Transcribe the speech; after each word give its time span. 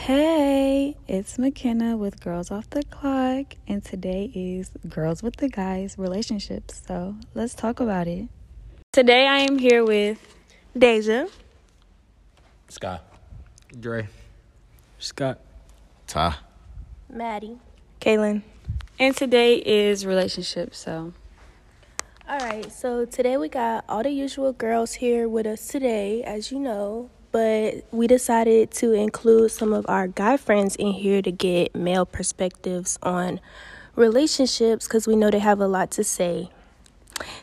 Hey, 0.00 0.96
it's 1.06 1.38
McKenna 1.38 1.94
with 1.94 2.20
Girls 2.20 2.50
Off 2.50 2.70
the 2.70 2.82
Clock, 2.84 3.56
and 3.68 3.84
today 3.84 4.32
is 4.34 4.70
Gurls 4.88 5.22
with 5.22 5.36
the 5.36 5.50
Guys 5.50 5.96
relationships. 5.98 6.80
So 6.88 7.16
let's 7.34 7.52
talk 7.52 7.80
about 7.80 8.08
it. 8.08 8.28
Today 8.92 9.26
I 9.26 9.40
am 9.40 9.58
here 9.58 9.84
with 9.84 10.18
Deja. 10.76 11.26
Sky. 12.70 13.00
Dre. 13.78 14.08
Scott. 14.98 15.38
Ty. 16.06 16.36
Maddie. 17.10 17.58
Kaylin, 18.00 18.40
and 18.98 19.14
today 19.14 19.56
is 19.56 20.06
relationships. 20.06 20.78
So 20.78 21.12
All 22.26 22.38
right, 22.38 22.72
so 22.72 23.04
today 23.04 23.36
we 23.36 23.50
got 23.50 23.84
all 23.86 24.02
the 24.02 24.10
usual 24.10 24.54
girls 24.54 24.94
here 24.94 25.28
with 25.28 25.44
us 25.44 25.68
today, 25.68 26.22
as 26.22 26.50
you 26.50 26.58
know, 26.58 27.10
but 27.32 27.84
we 27.92 28.06
decided 28.06 28.70
to 28.72 28.92
include 28.92 29.50
some 29.50 29.72
of 29.72 29.86
our 29.88 30.08
guy 30.08 30.36
friends 30.36 30.74
in 30.76 30.92
here 30.92 31.22
to 31.22 31.30
get 31.30 31.74
male 31.74 32.04
perspectives 32.04 32.98
on 33.02 33.40
relationships 33.94 34.86
because 34.86 35.06
we 35.06 35.14
know 35.14 35.30
they 35.30 35.38
have 35.38 35.60
a 35.60 35.68
lot 35.68 35.90
to 35.92 36.02
say. 36.02 36.50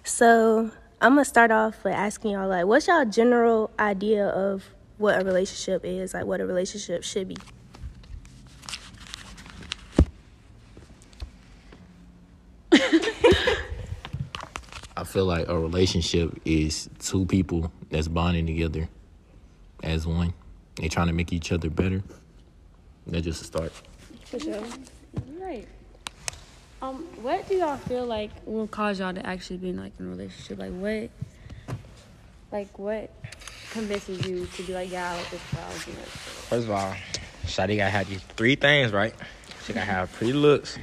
So 0.03 0.71
I'm 1.01 1.13
gonna 1.13 1.25
start 1.25 1.51
off 1.51 1.83
with 1.83 1.93
asking 1.93 2.31
y'all, 2.31 2.49
like, 2.49 2.65
what's 2.65 2.87
y'all 2.87 3.05
general 3.05 3.69
idea 3.79 4.27
of 4.27 4.65
what 4.97 5.21
a 5.21 5.23
relationship 5.23 5.85
is, 5.85 6.13
like, 6.13 6.25
what 6.25 6.41
a 6.41 6.45
relationship 6.45 7.03
should 7.03 7.29
be? 7.29 7.37
I 14.97 15.03
feel 15.05 15.25
like 15.25 15.47
a 15.47 15.57
relationship 15.57 16.41
is 16.43 16.89
two 16.99 17.25
people 17.25 17.71
that's 17.89 18.09
bonding 18.09 18.47
together 18.47 18.89
as 19.87 20.05
one. 20.05 20.33
They 20.75 20.89
trying 20.89 21.07
to 21.07 21.13
make 21.13 21.33
each 21.33 21.51
other 21.51 21.69
better. 21.69 22.03
That's 23.07 23.23
just 23.23 23.41
a 23.41 23.45
start. 23.45 23.71
for 24.25 24.39
sure, 24.39 24.63
right. 25.39 25.67
Um, 26.81 27.05
what 27.21 27.47
do 27.47 27.55
y'all 27.55 27.77
feel 27.77 28.05
like 28.05 28.29
will 28.45 28.67
cause 28.67 28.99
y'all 28.99 29.13
to 29.13 29.25
actually 29.25 29.57
be 29.57 29.69
in 29.69 29.77
like 29.77 29.93
in 29.99 30.05
a 30.05 30.09
relationship? 30.09 30.59
Like 30.59 30.73
what, 30.73 31.09
like 32.51 32.77
what 32.77 33.11
convinces 33.71 34.27
you 34.27 34.45
to 34.45 34.63
be 34.63 34.73
like, 34.73 34.91
yeah, 34.91 35.11
I 35.11 35.15
like 35.15 35.29
this 35.31 35.41
girl. 35.51 35.63
I'll 35.63 35.79
do 35.79 35.91
it. 35.91 36.07
First 36.07 36.67
of 36.67 36.71
all, 36.71 36.93
Shadi 37.45 37.77
gotta 37.77 37.89
have 37.89 38.09
these 38.09 38.21
three 38.35 38.55
things, 38.55 38.91
right? 38.91 39.15
She 39.65 39.73
gotta 39.73 39.85
have 39.85 40.11
pretty 40.13 40.33
looks, 40.33 40.77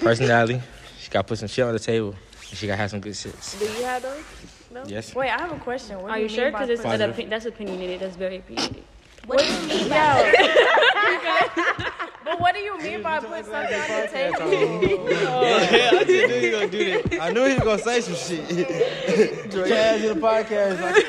personality. 0.00 0.60
She 0.98 1.10
gotta 1.10 1.26
put 1.26 1.38
some 1.38 1.48
shit 1.48 1.64
on 1.64 1.72
the 1.72 1.78
table. 1.78 2.14
She 2.42 2.66
gotta 2.66 2.76
have 2.76 2.90
some 2.90 3.00
good 3.00 3.12
shits. 3.12 3.58
Do 3.58 3.64
you 3.64 3.84
have 3.84 4.02
those? 4.02 4.24
No? 4.70 4.84
Yes. 4.86 5.14
Wait, 5.14 5.30
I 5.30 5.38
have 5.38 5.52
a 5.52 5.58
question. 5.58 6.00
What 6.00 6.12
Are 6.12 6.14
do 6.16 6.22
you 6.22 6.28
mean 6.28 6.36
sure? 6.36 6.50
Because 6.50 6.68
it's 6.70 6.84
an 6.84 7.00
opi- 7.00 7.28
that's 7.28 7.46
opinionated. 7.46 8.00
That's 8.00 8.16
very 8.16 8.36
opinionated. 8.38 8.84
What 9.26 9.40
do 9.40 9.44
you 9.46 9.60
mean 9.68 9.88
by 9.88 10.32
But 12.24 12.40
what 12.40 12.54
do 12.54 12.60
you 12.60 12.78
mean 12.78 13.02
by 13.02 13.18
put 13.18 13.44
something 13.44 13.80
on 13.80 14.02
the 14.02 14.08
table? 14.12 15.10
Yeah, 15.10 15.90
I 15.92 16.04
just 16.04 16.08
knew 16.08 16.28
he 16.28 16.50
was 16.50 16.60
gonna 16.60 16.68
do 16.70 17.02
that. 17.02 17.20
I 17.20 17.30
knew 17.32 17.44
he 17.44 17.54
was 17.54 17.62
gonna 17.64 17.82
say 17.82 18.00
some 18.00 18.14
shit. 18.14 18.48
Cash 19.50 20.00
in 20.02 20.14
the 20.14 20.20
podcast. 20.20 20.80
Like, 20.80 21.08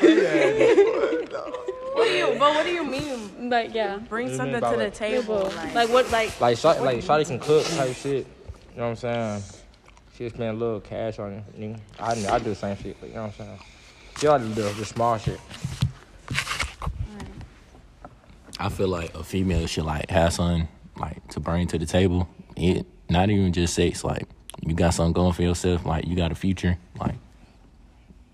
What 1.94 2.04
do 2.06 2.12
you? 2.12 2.26
But 2.38 2.54
what 2.54 2.64
do 2.64 2.72
you 2.72 2.84
mean? 2.84 3.48
Like 3.50 3.74
yeah, 3.74 3.98
Bring 4.08 4.34
something 4.34 4.60
to 4.60 4.76
the 4.76 4.90
table. 4.90 5.50
like, 5.56 5.74
Like, 5.74 5.88
what 5.90 6.10
like 6.10 6.40
Like 6.40 6.56
Shotty, 6.56 6.80
like 6.80 6.98
Shotty 6.98 7.26
can 7.26 7.38
cook 7.38 7.64
type 7.66 7.94
shit. 7.94 8.26
You 8.74 8.78
know 8.78 8.82
what 8.84 8.88
I'm 8.90 8.96
saying? 8.96 9.42
She 10.14 10.24
just 10.24 10.36
spend 10.36 10.56
a 10.56 10.58
little 10.58 10.80
cash 10.80 11.18
on 11.18 11.32
it. 11.32 11.60
nigga. 11.60 11.80
I 11.98 12.34
I 12.34 12.38
do 12.38 12.44
the 12.50 12.54
same 12.54 12.76
shit. 12.76 12.96
But 13.00 13.08
you 13.08 13.14
know 13.14 13.22
what 13.22 13.40
I'm 13.40 13.46
saying? 13.46 13.58
She 14.18 14.28
like 14.28 14.54
the, 14.54 14.62
the 14.62 14.84
small 14.84 15.18
shit. 15.18 15.40
I 18.58 18.68
feel 18.68 18.88
like 18.88 19.14
a 19.14 19.24
female 19.24 19.66
should 19.66 19.84
like 19.84 20.10
have 20.10 20.32
something 20.32 20.68
like 20.96 21.26
to 21.28 21.40
bring 21.40 21.66
to 21.68 21.78
the 21.78 21.86
table. 21.86 22.28
It 22.56 22.86
not 23.08 23.30
even 23.30 23.52
just 23.52 23.74
sex. 23.74 24.04
Like 24.04 24.28
you 24.60 24.74
got 24.74 24.94
something 24.94 25.12
going 25.12 25.32
for 25.32 25.42
yourself. 25.42 25.86
Like 25.86 26.06
you 26.06 26.14
got 26.14 26.30
a 26.30 26.36
future. 26.36 26.78
Like 27.00 27.16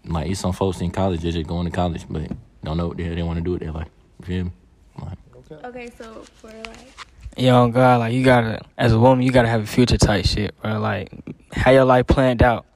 like 0.05 0.31
it's 0.31 0.41
some 0.41 0.53
folks 0.53 0.81
in 0.81 0.91
college 0.91 1.21
that 1.21 1.33
just 1.33 1.47
going 1.47 1.66
to 1.66 1.71
college 1.71 2.05
but 2.09 2.31
don't 2.65 2.77
know 2.77 2.89
what 2.89 2.97
the 2.97 3.05
hell 3.05 3.15
they 3.15 3.22
want 3.22 3.39
to 3.39 3.45
do 3.45 3.53
with 3.53 3.60
their 3.60 3.72
life. 3.72 3.89
You 4.21 4.27
feel 4.27 4.45
me? 4.45 4.53
Like 5.00 5.65
okay, 5.65 5.91
so 5.97 6.25
for 6.34 6.49
like, 6.49 7.08
Yo, 7.38 7.69
God, 7.69 8.00
like 8.00 8.12
you 8.12 8.25
gotta, 8.25 8.60
as 8.76 8.93
a 8.93 8.99
woman, 8.99 9.25
you 9.25 9.31
gotta 9.31 9.49
have 9.49 9.62
a 9.62 9.66
future 9.66 9.97
type 9.97 10.25
shit, 10.26 10.60
bro. 10.60 10.81
Like, 10.81 11.12
how 11.53 11.71
your 11.71 11.84
life 11.84 12.09
planned 12.09 12.43
out, 12.43 12.66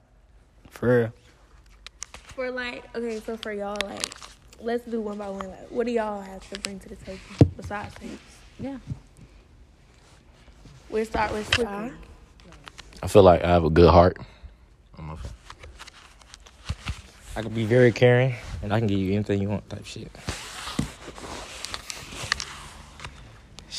for 0.70 0.98
real. 1.00 1.12
for 2.12 2.50
like, 2.52 2.84
okay, 2.94 3.18
so 3.20 3.36
for 3.36 3.52
y'all, 3.52 3.76
like, 3.84 4.06
let's 4.60 4.84
do 4.84 5.00
one 5.00 5.18
by 5.18 5.28
one. 5.28 5.48
Like, 5.48 5.68
what 5.70 5.86
do 5.86 5.92
y'all 5.92 6.22
have 6.22 6.48
to 6.50 6.60
bring 6.60 6.78
to 6.78 6.88
the 6.88 6.94
table 6.96 7.18
besides 7.56 7.92
sex? 7.94 8.12
yeah. 8.60 8.78
We'll 10.88 11.06
start 11.06 11.32
with 11.32 11.52
Sky. 11.54 11.90
I 13.02 13.08
feel 13.08 13.22
like 13.24 13.42
I 13.42 13.48
have 13.48 13.64
a 13.64 13.70
good 13.70 13.90
heart. 13.90 14.16
I'm 14.98 15.10
a- 15.10 15.18
I 17.34 17.42
can 17.42 17.52
be 17.52 17.64
very 17.64 17.90
caring 17.90 18.36
and 18.62 18.72
I 18.72 18.78
can 18.78 18.86
give 18.86 18.98
you 18.98 19.14
anything 19.14 19.40
you 19.42 19.48
want 19.48 19.68
type 19.70 19.86
shit. 19.86 20.08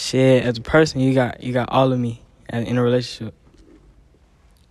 Shit, 0.03 0.43
as 0.43 0.57
a 0.57 0.61
person, 0.61 0.99
you 0.99 1.13
got 1.13 1.41
you 1.41 1.53
got 1.53 1.69
all 1.69 1.93
of 1.93 1.97
me 1.97 2.21
in 2.49 2.77
a 2.77 2.83
relationship. 2.83 3.33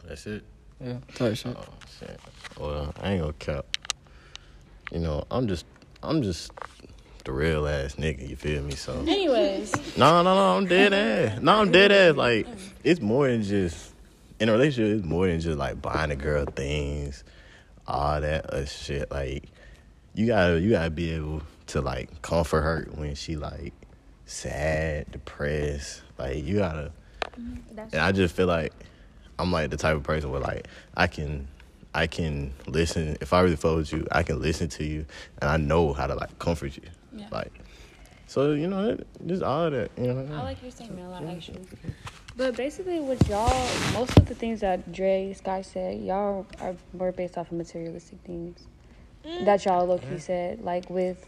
That's 0.05 0.27
it. 0.27 0.45
Yeah, 0.79 0.99
type 1.15 1.37
shit. 1.37 1.57
Oh 1.57 1.65
shit. 1.99 2.21
Well, 2.61 2.93
I 3.01 3.13
ain't 3.13 3.23
gonna 3.23 3.33
cap. 3.33 3.65
You 4.91 4.99
know, 4.99 5.25
I'm 5.31 5.49
just, 5.49 5.65
I'm 6.03 6.23
just 6.23 6.53
the 7.25 7.33
real 7.33 7.67
ass 7.67 7.95
nigga. 7.95 8.29
You 8.29 8.37
feel 8.37 8.63
me? 8.63 8.73
So 8.73 8.93
Anyways, 9.09 9.73
no, 9.97 10.23
no, 10.23 10.35
no. 10.35 10.59
I'm 10.59 10.67
dead 10.67 10.93
ass. 10.93 11.41
No, 11.41 11.61
I'm 11.61 11.73
dead 11.73 11.93
ass. 11.93 12.15
Like 12.15 12.47
it's 12.85 13.01
more 13.01 13.27
than 13.27 13.43
just 13.43 13.95
in 14.39 14.51
a 14.51 14.53
relationship. 14.53 14.99
It's 14.99 15.07
more 15.07 15.29
than 15.29 15.41
just 15.41 15.57
like 15.57 15.81
buying 15.81 16.11
a 16.11 16.17
girl 16.17 16.45
things, 16.45 17.25
all 17.87 18.21
that 18.21 18.53
uh, 18.53 18.67
shit. 18.67 19.11
Like 19.11 19.49
you 20.13 20.27
gotta, 20.27 20.61
you 20.61 20.73
gotta 20.73 20.91
be 20.91 21.13
able 21.13 21.41
to 21.69 21.81
like 21.81 22.21
comfort 22.21 22.61
her 22.61 22.89
when 22.93 23.15
she 23.15 23.37
like 23.37 23.73
sad, 24.33 25.11
depressed. 25.11 26.03
Like 26.19 26.45
you 26.45 26.59
gotta. 26.59 26.93
Mm-hmm. 27.39 27.79
And 27.79 27.95
I 27.95 28.13
just 28.13 28.35
feel 28.35 28.47
like 28.47 28.73
I'm 29.39 29.53
like 29.53 29.71
the 29.71 29.77
type 29.77 29.97
of 29.97 30.03
person 30.03 30.31
where 30.31 30.41
like 30.41 30.69
I 30.97 31.07
can 31.07 31.49
I 31.95 32.07
can 32.07 32.53
listen 32.67 33.17
if 33.21 33.33
I 33.33 33.41
really 33.41 33.57
fuck 33.57 33.77
with 33.77 33.93
you, 33.93 34.07
I 34.11 34.23
can 34.23 34.41
listen 34.41 34.69
to 34.71 34.85
you 34.85 35.07
and 35.41 35.51
I 35.51 35.57
know 35.57 35.93
how 35.93 36.07
to 36.07 36.15
like 36.15 36.39
comfort 36.39 36.77
you. 36.77 36.83
Yeah. 37.15 37.29
Like 37.31 37.53
so 38.27 38.53
you 38.53 38.67
know, 38.67 38.99
just 39.27 39.43
all 39.43 39.67
of 39.67 39.73
that, 39.73 39.91
you 39.97 40.13
know. 40.13 40.35
I 40.35 40.43
like 40.43 40.63
your 40.63 40.71
statement 40.71 41.07
a 41.07 41.11
lot 41.11 41.25
actually. 41.25 41.67
But 42.35 42.57
basically, 42.57 42.99
with 42.99 43.29
y'all, 43.29 43.51
most 43.93 44.17
of 44.17 44.25
the 44.27 44.35
things 44.35 44.61
that 44.61 44.91
Dre, 44.91 45.35
Sky 45.35 45.61
said, 45.61 46.01
y'all 46.01 46.47
are 46.61 46.75
more 46.95 47.13
based 47.13 47.37
off 47.37 47.51
of 47.53 47.59
materialistic 47.59 48.19
things. 48.25 48.59
Mm. 49.23 49.45
That 49.45 49.65
y'all 49.67 49.85
low 49.87 49.99
key 49.99 50.19
said, 50.19 50.63
like 50.63 50.89
with 50.89 51.27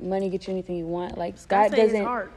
money 0.00 0.28
get 0.30 0.46
you 0.46 0.52
anything 0.52 0.76
you 0.76 0.86
want. 0.86 1.16
Like 1.18 1.38
Sky 1.38 1.68
Sky 1.68 1.76
said 1.76 1.86
doesn't. 1.86 2.04
hard. 2.04 2.30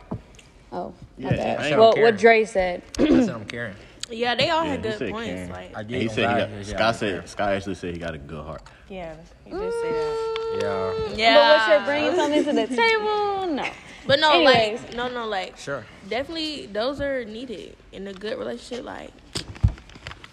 Oh, 0.71 0.93
Yeah, 1.17 1.29
my 1.31 1.35
bad. 1.35 1.59
I 1.59 1.67
ain't 1.69 1.77
Well, 1.79 1.91
gonna 1.93 2.01
what 2.03 2.11
care. 2.11 2.17
Dre 2.17 2.45
said. 2.45 2.81
I 2.99 3.07
said 3.09 3.29
I'm 3.29 3.45
caring. 3.45 3.75
Yeah, 4.11 4.35
they 4.35 4.49
all 4.49 4.63
Yeah, 4.63 4.71
had 4.71 4.83
good 4.83 4.97
said 4.97 5.11
points. 5.11 5.27
Karen. 5.29 5.49
Like, 5.51 5.77
I 5.77 5.83
did 5.83 6.01
he 6.01 6.07
on 6.09 6.13
said 6.15 6.19
he 6.21 6.25
God, 6.25 6.39
got 6.39 6.49
yeah, 6.57 6.63
Scott 6.63 6.81
I 6.81 6.91
said. 6.91 7.29
Scott 7.29 7.49
actually 7.53 7.75
said 7.75 7.93
he 7.93 7.99
got 7.99 8.15
a 8.15 8.17
good 8.17 8.43
heart. 8.43 8.61
Yeah, 8.89 9.15
he 9.45 9.51
did 9.51 9.73
say 9.73 9.91
that. 9.91 10.57
Yeah. 10.61 11.15
yeah. 11.15 11.33
But 11.35 11.59
what 11.59 11.69
you're 11.69 11.85
bringing 11.85 12.15
something 12.15 12.43
to 12.43 12.53
the 12.53 12.75
table? 12.75 13.25
No. 13.55 13.65
But 14.05 14.19
no, 14.19 14.31
Anyways. 14.33 14.81
like, 14.83 14.95
no, 14.95 15.07
no, 15.07 15.27
like, 15.27 15.57
Sure. 15.57 15.83
definitely 16.07 16.67
those 16.67 17.01
are 17.01 17.25
needed 17.25 17.75
in 17.91 18.07
a 18.07 18.13
good 18.13 18.37
relationship. 18.37 18.85
Like, 18.85 19.11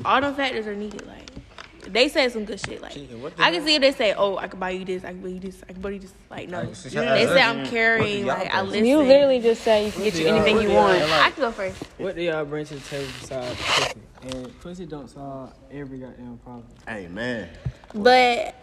all 0.04 0.20
them 0.20 0.34
factors 0.34 0.66
are 0.66 0.74
needed. 0.74 1.06
Like, 1.06 1.25
they 1.88 2.08
said 2.08 2.32
some 2.32 2.44
good 2.44 2.60
shit. 2.60 2.82
Like, 2.82 2.92
Shit, 2.92 3.08
I 3.38 3.50
can 3.50 3.54
hell? 3.54 3.66
see 3.66 3.74
if 3.76 3.80
they 3.80 3.92
say, 3.92 4.14
"Oh, 4.16 4.36
I 4.36 4.48
can 4.48 4.58
buy 4.58 4.70
you 4.70 4.84
this, 4.84 5.04
I 5.04 5.08
can 5.08 5.20
buy 5.22 5.28
you 5.28 5.40
this, 5.40 5.62
I 5.68 5.72
can 5.72 5.82
buy 5.82 5.90
you 5.90 6.00
this." 6.00 6.12
Like, 6.30 6.48
no, 6.48 6.60
Like, 6.62 6.74
they 6.82 7.26
say 7.26 7.42
I'm 7.42 7.58
what 7.58 7.64
do 7.64 7.70
caring. 7.70 8.26
Like, 8.26 8.52
I 8.54 8.62
listen. 8.62 8.84
You 8.84 8.98
literally 8.98 9.40
just 9.40 9.62
say 9.62 9.86
you 9.86 9.92
can 9.92 10.02
get 10.02 10.14
you 10.14 10.26
anything 10.26 10.60
you 10.62 10.74
want. 10.74 11.02
I 11.02 11.30
can 11.30 11.40
go 11.42 11.52
first. 11.52 11.82
What 11.98 12.16
do 12.16 12.22
y'all 12.22 12.44
bring 12.44 12.64
to 12.66 12.74
the 12.74 12.80
table 12.80 13.08
besides 13.20 13.60
pussy? 13.60 14.00
And 14.22 14.60
pussy 14.60 14.86
don't 14.86 15.08
solve 15.08 15.52
every 15.70 15.98
goddamn 15.98 16.38
problem. 16.38 16.66
Hey 16.86 17.08
man. 17.08 17.48
But 17.94 18.54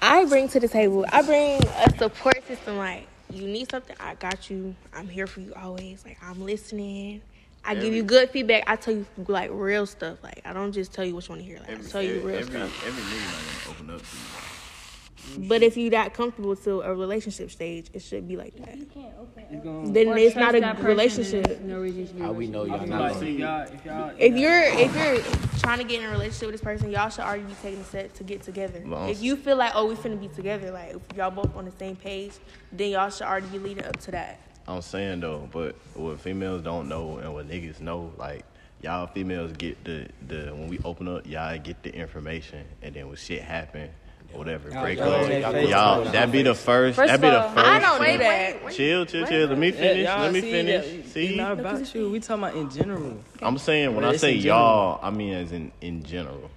I 0.00 0.24
bring 0.26 0.48
to 0.48 0.60
the 0.60 0.68
table, 0.68 1.04
I 1.10 1.22
bring 1.22 1.62
a 1.64 1.96
support 1.98 2.46
system. 2.46 2.76
Like, 2.78 3.06
you 3.30 3.46
need 3.46 3.70
something, 3.70 3.96
I 3.98 4.14
got 4.14 4.50
you. 4.50 4.74
I'm 4.92 5.08
here 5.08 5.26
for 5.26 5.40
you 5.40 5.52
always. 5.54 6.04
Like, 6.04 6.18
I'm 6.22 6.40
listening. 6.44 7.22
I 7.66 7.74
give 7.74 7.94
you 7.94 8.02
good 8.02 8.30
feedback. 8.30 8.64
I 8.66 8.76
tell 8.76 8.94
you 8.94 9.06
like 9.28 9.50
real 9.52 9.86
stuff. 9.86 10.22
Like, 10.22 10.42
I 10.44 10.52
don't 10.52 10.72
just 10.72 10.92
tell 10.92 11.04
you 11.04 11.14
what 11.14 11.26
you 11.28 11.32
want 11.32 11.42
to 11.42 11.46
hear. 11.46 11.58
Like, 11.60 11.78
I 11.78 11.82
tell 11.82 12.02
you 12.02 12.20
real 12.20 12.36
every, 12.38 12.42
stuff. 12.54 12.86
every 12.86 13.02
nigga 13.02 13.26
not 13.26 13.64
gonna 13.64 13.70
open 13.70 13.90
up 13.94 14.00
to 14.00 14.16
you. 14.16 15.48
But 15.48 15.62
if 15.62 15.76
you 15.76 15.90
that 15.90 16.12
comfortable 16.14 16.54
to 16.56 16.82
a 16.82 16.94
relationship 16.94 17.50
stage, 17.50 17.86
it 17.92 18.02
should 18.02 18.28
be 18.28 18.36
like 18.36 18.54
that. 18.56 18.76
It's 18.76 19.64
gonna, 19.64 19.90
Then 19.90 20.16
it's 20.18 20.36
not 20.36 20.54
a 20.54 20.82
relationship. 20.82 21.60
No 21.62 21.80
reason 21.80 22.06
to 22.08 22.14
be 22.14 22.20
How 22.20 22.32
we 22.32 22.46
know 22.46 22.64
y'all 22.64 22.78
like, 22.78 22.88
not 22.88 23.10
if 23.12 23.14
gonna 23.20 23.30
y'all, 23.30 23.62
if 23.62 23.84
y'all, 23.84 24.12
If 24.18 24.36
you're 24.36 24.62
if 24.62 24.94
you're 25.34 25.58
trying 25.60 25.78
to 25.78 25.84
get 25.84 26.00
in 26.00 26.06
a 26.06 26.10
relationship 26.10 26.48
with 26.48 26.54
this 26.54 26.60
person, 26.60 26.90
y'all 26.90 27.08
should 27.08 27.24
already 27.24 27.44
be 27.44 27.54
taking 27.62 27.80
a 27.80 27.84
step 27.84 28.12
to 28.14 28.24
get 28.24 28.42
together. 28.42 28.82
Long- 28.84 29.08
If 29.08 29.22
you 29.22 29.36
feel 29.36 29.56
like 29.56 29.72
oh 29.74 29.86
we 29.86 29.94
finna 29.94 30.20
be 30.20 30.28
together, 30.28 30.70
like 30.70 30.96
if 31.10 31.16
y'all 31.16 31.30
both 31.30 31.56
on 31.56 31.64
the 31.64 31.72
same 31.72 31.96
page, 31.96 32.32
then 32.70 32.90
y'all 32.90 33.10
should 33.10 33.22
already 33.26 33.46
be 33.48 33.58
leading 33.58 33.84
up 33.84 33.96
to 34.00 34.10
that. 34.12 34.40
I'm 34.66 34.80
saying 34.82 35.20
though, 35.20 35.48
but 35.52 35.76
what 35.94 36.20
females 36.20 36.62
don't 36.62 36.88
know 36.88 37.18
and 37.18 37.32
what 37.34 37.48
niggas 37.48 37.80
know, 37.80 38.12
like 38.16 38.44
y'all 38.82 39.06
females 39.06 39.52
get 39.52 39.82
the 39.84 40.08
the 40.26 40.52
when 40.54 40.68
we 40.68 40.78
open 40.84 41.08
up, 41.08 41.26
y'all 41.26 41.58
get 41.58 41.82
the 41.82 41.94
information, 41.94 42.64
and 42.82 42.94
then 42.94 43.06
when 43.08 43.16
shit 43.16 43.42
happen, 43.42 43.90
whatever 44.32 44.70
Y'all- 44.70 44.82
break 44.82 44.98
y'all 44.98 45.12
up, 45.12 45.22
on 45.22 45.28
that 45.28 45.52
face 45.52 45.68
y'all 45.70 46.04
that 46.04 46.32
be 46.32 46.42
the 46.42 46.54
first, 46.54 46.96
First 46.96 47.12
that 47.12 47.20
be 47.20 47.26
of 47.28 47.32
the 47.34 47.40
all- 47.42 47.48
first. 47.50 47.66
I 47.66 47.78
don't 47.78 47.98
thing. 48.00 48.12
do 48.18 48.24
that. 48.24 48.72
Chill, 48.72 49.06
chill, 49.06 49.26
chill. 49.26 49.46
Let 49.48 49.58
me 49.58 49.70
finish. 49.70 50.04
y'all 50.06 50.20
Let 50.22 50.32
me 50.32 50.40
see 50.40 50.50
finish. 50.50 50.86
that- 51.04 51.08
See, 51.12 51.36
Not 51.36 51.60
about 51.60 51.94
you. 51.94 52.10
We 52.10 52.20
talking 52.20 52.44
about 52.44 52.56
in 52.56 52.70
general. 52.70 53.18
I'm 53.42 53.58
saying 53.58 53.94
when 53.94 54.04
I 54.04 54.16
say 54.16 54.32
y'all, 54.32 54.98
I 55.02 55.10
mean 55.10 55.34
as 55.34 55.52
in 55.52 55.72
in 55.82 56.02
general 56.02 56.50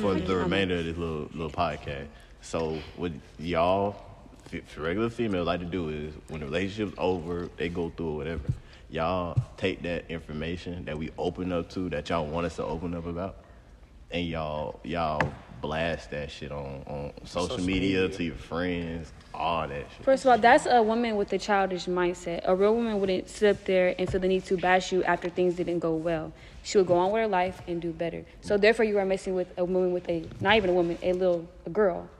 for 0.00 0.14
Mm-hmm. 0.14 0.26
the 0.26 0.36
remainder 0.36 0.76
of 0.78 0.84
this 0.84 0.96
little 0.96 1.28
little 1.32 1.50
podcast. 1.50 2.06
So 2.40 2.78
what 2.96 3.12
y'all 3.38 3.94
f- 4.54 4.78
regular 4.78 5.10
females 5.10 5.46
like 5.46 5.60
to 5.60 5.66
do 5.66 5.88
is 5.88 6.14
when 6.28 6.40
the 6.40 6.46
relationship's 6.46 6.94
over, 6.98 7.48
they 7.56 7.68
go 7.68 7.90
through 7.96 8.12
it, 8.12 8.16
whatever. 8.16 8.42
Y'all 8.90 9.40
take 9.56 9.82
that 9.82 10.04
information 10.10 10.84
that 10.84 10.98
we 10.98 11.10
open 11.16 11.52
up 11.52 11.70
to 11.70 11.88
that 11.90 12.08
y'all 12.10 12.26
want 12.26 12.44
us 12.46 12.56
to 12.56 12.64
open 12.64 12.94
up 12.94 13.06
about, 13.06 13.36
and 14.10 14.26
y'all 14.26 14.80
y'all 14.84 15.32
blast 15.62 16.10
that 16.10 16.30
shit 16.30 16.52
on 16.52 16.82
on 16.86 17.12
social, 17.24 17.58
media, 17.58 18.06
to 18.08 18.22
your 18.22 18.34
friends, 18.34 19.10
all 19.32 19.66
that 19.66 19.86
shit. 19.96 20.04
First 20.04 20.26
of 20.26 20.32
all, 20.32 20.38
that's 20.38 20.66
a 20.66 20.82
woman 20.82 21.16
with 21.16 21.32
a 21.32 21.38
childish 21.38 21.86
mindset. 21.86 22.42
A 22.44 22.54
real 22.54 22.74
woman 22.74 23.00
wouldn't 23.00 23.30
sit 23.30 23.56
up 23.56 23.64
there 23.64 23.94
and 23.98 24.10
feel 24.10 24.20
the 24.20 24.28
need 24.28 24.44
to 24.46 24.58
bash 24.58 24.92
you 24.92 25.02
after 25.04 25.30
things 25.30 25.54
didn't 25.54 25.78
go 25.78 25.94
well. 25.94 26.30
She 26.62 26.76
would 26.76 26.86
go 26.86 26.94
on 26.96 27.12
with 27.12 27.22
her 27.22 27.28
life 27.28 27.62
and 27.66 27.80
do 27.80 27.92
better. 27.92 28.24
So 28.42 28.58
therefore, 28.58 28.84
you 28.84 28.98
are 28.98 29.06
messing 29.06 29.34
with 29.34 29.56
a 29.56 29.64
woman 29.64 29.92
with 29.92 30.06
a 30.10 30.28
not 30.40 30.56
even 30.56 30.68
a 30.68 30.74
woman, 30.74 30.98
a 31.02 31.14
little 31.14 31.48
a 31.64 31.70
girl 31.70 32.10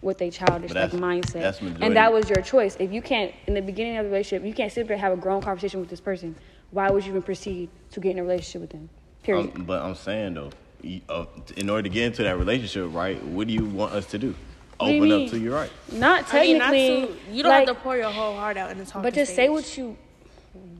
with 0.00 0.20
a 0.22 0.30
childish 0.30 0.72
like 0.72 0.92
mindset. 0.92 1.60
and 1.80 1.96
that 1.96 2.12
was 2.12 2.30
your 2.30 2.40
choice. 2.42 2.76
If 2.78 2.92
you 2.92 3.02
can't 3.02 3.34
in 3.46 3.54
the 3.54 3.62
beginning 3.62 3.96
of 3.96 4.04
the 4.04 4.10
relationship, 4.10 4.46
you 4.46 4.54
can't 4.54 4.72
sit 4.72 4.86
there 4.86 4.94
and 4.94 5.00
have 5.00 5.12
a 5.12 5.16
grown 5.16 5.42
conversation 5.42 5.80
with 5.80 5.88
this 5.88 6.00
person. 6.00 6.36
Why 6.70 6.90
would 6.90 7.04
you 7.04 7.10
even 7.10 7.22
proceed 7.22 7.68
to 7.92 8.00
get 8.00 8.12
in 8.12 8.18
a 8.18 8.22
relationship 8.22 8.60
with 8.62 8.70
them? 8.70 8.88
Period. 9.22 9.56
Um, 9.56 9.64
but 9.64 9.82
I'm 9.82 9.94
saying 9.94 10.34
though, 10.34 10.50
you- 10.82 11.00
uh, 11.08 11.24
in 11.56 11.68
order 11.68 11.82
to 11.82 11.88
get 11.88 12.04
into 12.04 12.22
that 12.22 12.38
relationship, 12.38 12.94
right? 12.94 13.22
What 13.24 13.48
do 13.48 13.52
you 13.54 13.64
want 13.64 13.92
us 13.94 14.06
to 14.06 14.18
do? 14.18 14.34
What 14.78 14.86
do 14.88 14.96
Open 14.96 15.08
mean? 15.08 15.24
up 15.24 15.30
to 15.32 15.38
your 15.40 15.54
right. 15.56 15.70
not 15.90 16.32
I 16.32 16.42
mean, 16.42 16.58
not 16.58 16.70
technically. 16.70 17.06
to, 17.28 17.34
you 17.34 17.42
don't 17.42 17.50
like, 17.50 17.66
have 17.66 17.76
to 17.76 17.82
pour 17.82 17.96
your 17.96 18.10
whole 18.10 18.36
heart 18.36 18.56
out 18.56 18.70
in 18.70 18.78
the 18.78 18.84
talking 18.84 19.02
But 19.02 19.14
just 19.14 19.34
say 19.34 19.48
what 19.48 19.76
you 19.76 19.96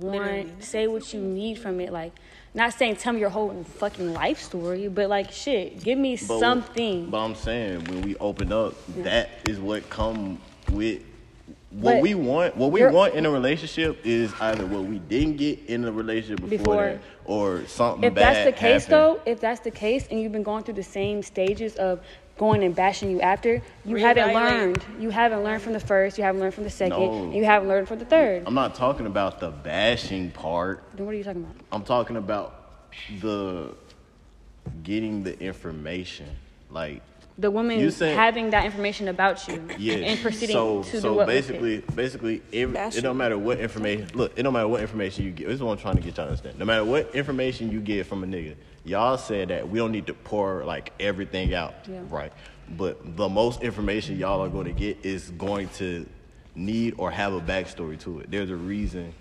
Literally. 0.00 0.44
want. 0.44 0.62
Say 0.64 0.86
what 0.86 1.12
you 1.12 1.20
need 1.20 1.58
from 1.58 1.80
it. 1.80 1.92
Like, 1.92 2.12
not 2.54 2.72
saying 2.72 2.96
tell 2.96 3.12
me 3.12 3.20
your 3.20 3.30
whole 3.30 3.62
fucking 3.64 4.12
life 4.12 4.40
story, 4.40 4.88
but 4.88 5.08
like, 5.08 5.30
shit, 5.32 5.82
give 5.82 5.98
me 5.98 6.16
But- 6.16 6.40
something. 6.40 7.10
But 7.10 7.18
I'm 7.18 7.34
saying 7.34 7.84
when 7.84 8.02
we 8.02 8.16
open 8.16 8.52
up, 8.52 8.74
that 8.98 9.28
is 9.48 9.58
what 9.58 9.88
come 9.90 10.40
with 10.72 11.02
what 11.70 11.94
But 11.96 12.02
we 12.02 12.14
want. 12.14 12.56
What 12.56 12.72
we 12.72 12.82
want 12.86 13.12
in 13.14 13.26
a 13.26 13.30
relationship 13.30 13.98
is 14.04 14.32
either 14.40 14.64
what 14.64 14.84
we 14.84 14.98
didn't 15.00 15.36
get 15.36 15.58
in 15.66 15.84
a 15.84 15.92
relationship 15.92 16.40
before, 16.48 16.58
Before. 16.58 16.84
that, 16.84 16.98
or 17.26 17.66
something 17.66 18.04
if 18.04 18.14
that's 18.14 18.46
the 18.46 18.52
case, 18.52 18.86
happened. 18.86 19.20
though, 19.26 19.30
if 19.30 19.38
that's 19.40 19.60
the 19.60 19.70
case, 19.70 20.08
and 20.10 20.18
you've 20.18 20.32
been 20.32 20.42
going 20.42 20.64
through 20.64 20.74
the 20.74 20.82
same 20.82 21.22
stages 21.22 21.74
of 21.76 22.00
going 22.38 22.62
and 22.62 22.74
bashing 22.74 23.10
you 23.10 23.20
after, 23.20 23.60
you 23.84 23.96
haven't 23.96 24.32
learned. 24.32 24.82
You 24.98 25.10
haven't 25.10 25.42
learned 25.44 25.62
from 25.62 25.74
the 25.74 25.80
first. 25.80 26.16
You 26.16 26.24
haven't 26.24 26.40
learned 26.40 26.54
from 26.54 26.64
the 26.64 26.70
second. 26.70 26.98
No. 26.98 27.24
And 27.24 27.34
you 27.34 27.44
haven't 27.44 27.68
learned 27.68 27.88
from 27.88 27.98
the 27.98 28.04
third. 28.04 28.44
I'm 28.46 28.54
not 28.54 28.74
talking 28.74 29.06
about 29.06 29.40
the 29.40 29.50
bashing 29.50 30.30
part. 30.30 30.82
then 30.94 31.04
what 31.04 31.14
are 31.14 31.18
you 31.18 31.24
talking 31.24 31.42
about? 31.42 31.56
I'm 31.72 31.82
talking 31.82 32.16
about 32.16 32.54
the 33.20 33.74
getting 34.82 35.24
the 35.24 35.38
information. 35.40 36.28
Like 36.70 37.02
The 37.40 37.52
woman 37.52 37.78
You 37.78 37.92
said- 37.92 38.16
having 38.16 38.50
that 38.50 38.64
information 38.64 39.06
about 39.06 39.46
you 39.46 39.62
Yeah. 39.78 39.94
and 39.94 40.20
proceeding 40.20 40.54
so, 40.54 40.82
to 40.82 41.00
so 41.00 41.10
do 41.10 41.14
what 41.14 41.28
with 41.28 41.36
it. 41.36 41.60
basically, 41.60 41.94
basically, 41.94 42.42
every, 42.52 42.76
it 42.76 43.00
don't 43.00 43.16
matter 43.16 43.38
what 43.38 43.60
information. 43.60 44.08
Look, 44.14 44.32
it 44.36 44.42
don't 44.42 44.52
matter 44.52 44.66
what 44.66 44.80
information 44.80 45.24
you 45.24 45.30
get. 45.30 45.46
This 45.46 45.54
is 45.54 45.62
what 45.62 45.70
I'm 45.72 45.78
trying 45.78 45.94
to 45.96 46.02
get 46.02 46.16
y'all 46.16 46.26
to 46.26 46.30
understand. 46.32 46.58
No 46.58 46.64
matter 46.64 46.84
what 46.84 47.14
information 47.14 47.70
you 47.70 47.78
get 47.80 48.06
from 48.06 48.24
a 48.24 48.26
nigga, 48.26 48.56
y'all 48.84 49.16
said 49.16 49.48
that 49.48 49.68
we 49.68 49.78
don't 49.78 49.92
need 49.92 50.08
to 50.08 50.14
pour 50.14 50.64
like 50.64 50.92
everything 50.98 51.54
out, 51.54 51.74
Yeah. 51.88 52.00
right? 52.10 52.32
But 52.76 53.16
the 53.16 53.28
most 53.28 53.62
information 53.62 54.18
y'all 54.18 54.42
are 54.42 54.48
going 54.48 54.66
to 54.66 54.72
get 54.72 54.98
is 55.04 55.30
going 55.30 55.68
to 55.76 56.06
need 56.56 56.94
or 56.98 57.12
have 57.12 57.34
a 57.34 57.40
backstory 57.40 58.00
to 58.00 58.18
it. 58.18 58.32
There's 58.32 58.50
a 58.50 58.56
reason, 58.56 59.14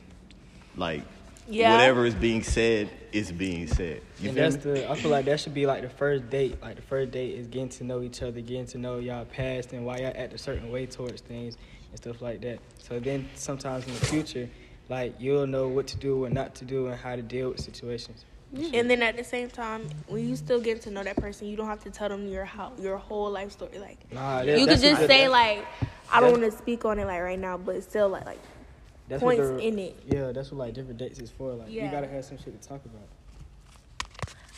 like 0.75 1.03
Yeah. 1.49 1.71
whatever 1.73 2.05
is 2.05 2.15
being 2.15 2.44
said 2.44 2.89
is 3.11 3.31
being 3.31 3.67
said. 3.67 4.01
You 4.19 4.29
and 4.29 4.38
feel 4.38 4.49
that's 4.51 4.65
me? 4.65 4.71
the 4.73 4.91
I 4.91 4.95
feel 4.95 5.11
like 5.11 5.25
that 5.25 5.39
should 5.39 5.53
be 5.53 5.65
like 5.65 5.81
the 5.81 5.89
first 5.89 6.29
date. 6.29 6.61
Like 6.61 6.75
the 6.75 6.81
first 6.81 7.11
date 7.11 7.35
is 7.35 7.47
getting 7.47 7.69
to 7.69 7.83
know 7.83 8.01
each 8.01 8.21
other, 8.21 8.41
getting 8.41 8.65
to 8.67 8.77
know 8.77 8.99
y'all 8.99 9.25
past 9.25 9.71
and 9.73 9.85
why 9.85 9.97
y'all 9.99 10.13
act 10.15 10.33
a 10.33 10.38
certain 10.38 10.71
way 10.71 10.85
towards 10.85 11.21
things 11.21 11.57
and 11.89 11.97
stuff 11.97 12.21
like 12.21 12.41
that. 12.41 12.59
So 12.79 12.99
then 12.99 13.29
sometimes 13.35 13.88
in 13.88 13.94
the 13.94 14.05
future, 14.05 14.49
like 14.89 15.15
you'll 15.19 15.47
know 15.47 15.67
what 15.67 15.88
to 15.88 15.97
do 15.97 16.25
and 16.25 16.33
not 16.35 16.53
to 16.55 16.65
do 16.65 16.88
and 16.88 16.95
how 16.99 17.15
to 17.15 17.21
deal 17.21 17.50
with 17.50 17.61
situations. 17.61 18.25
And 18.73 18.89
then 18.89 19.01
at 19.03 19.17
the 19.17 19.25
same 19.25 19.50
time, 19.50 19.89
when 20.07 20.27
you 20.27 20.35
still 20.38 20.61
get 20.61 20.81
to 20.83 20.89
know 20.91 21.03
that 21.03 21.17
person, 21.17 21.47
you 21.47 21.57
don't 21.57 21.67
have 21.67 21.83
to 21.83 21.89
tell 21.89 22.07
them 22.07 22.27
your 22.29 22.45
how, 22.45 22.71
your 22.79 22.95
whole 22.97 23.29
life 23.29 23.51
story. 23.51 23.77
Like 23.77 24.00
Nah, 24.11 24.43
that- 24.43 24.59
you 24.59 24.65
could 24.65 24.79
just 24.79 25.01
what- 25.01 25.09
say 25.09 25.27
like, 25.27 25.65
I 26.11 26.21
don't 26.21 26.31
want 26.39 26.43
to 26.50 26.57
speak 26.57 26.85
on 26.85 26.97
it 27.00 27.05
like 27.05 27.21
right 27.21 27.39
now, 27.39 27.57
but 27.57 27.83
still 27.83 28.07
like 28.09 28.25
like 28.25 28.39
that's 29.07 29.21
what 29.24 29.38
points 29.38 29.50
the- 29.51 29.68
in 29.68 29.80
it. 29.80 29.95
Yeah, 30.06 30.31
that's 30.31 30.51
what 30.51 30.59
like 30.59 30.74
different 30.74 30.98
dates 31.00 31.19
is 31.19 31.31
for. 31.31 31.54
Like 31.54 31.69
you 31.71 31.89
gotta 31.89 32.07
have 32.07 32.25
some 32.25 32.38
shit 32.38 32.59
to 32.62 32.68
talk 32.68 32.81
about. 32.86 33.01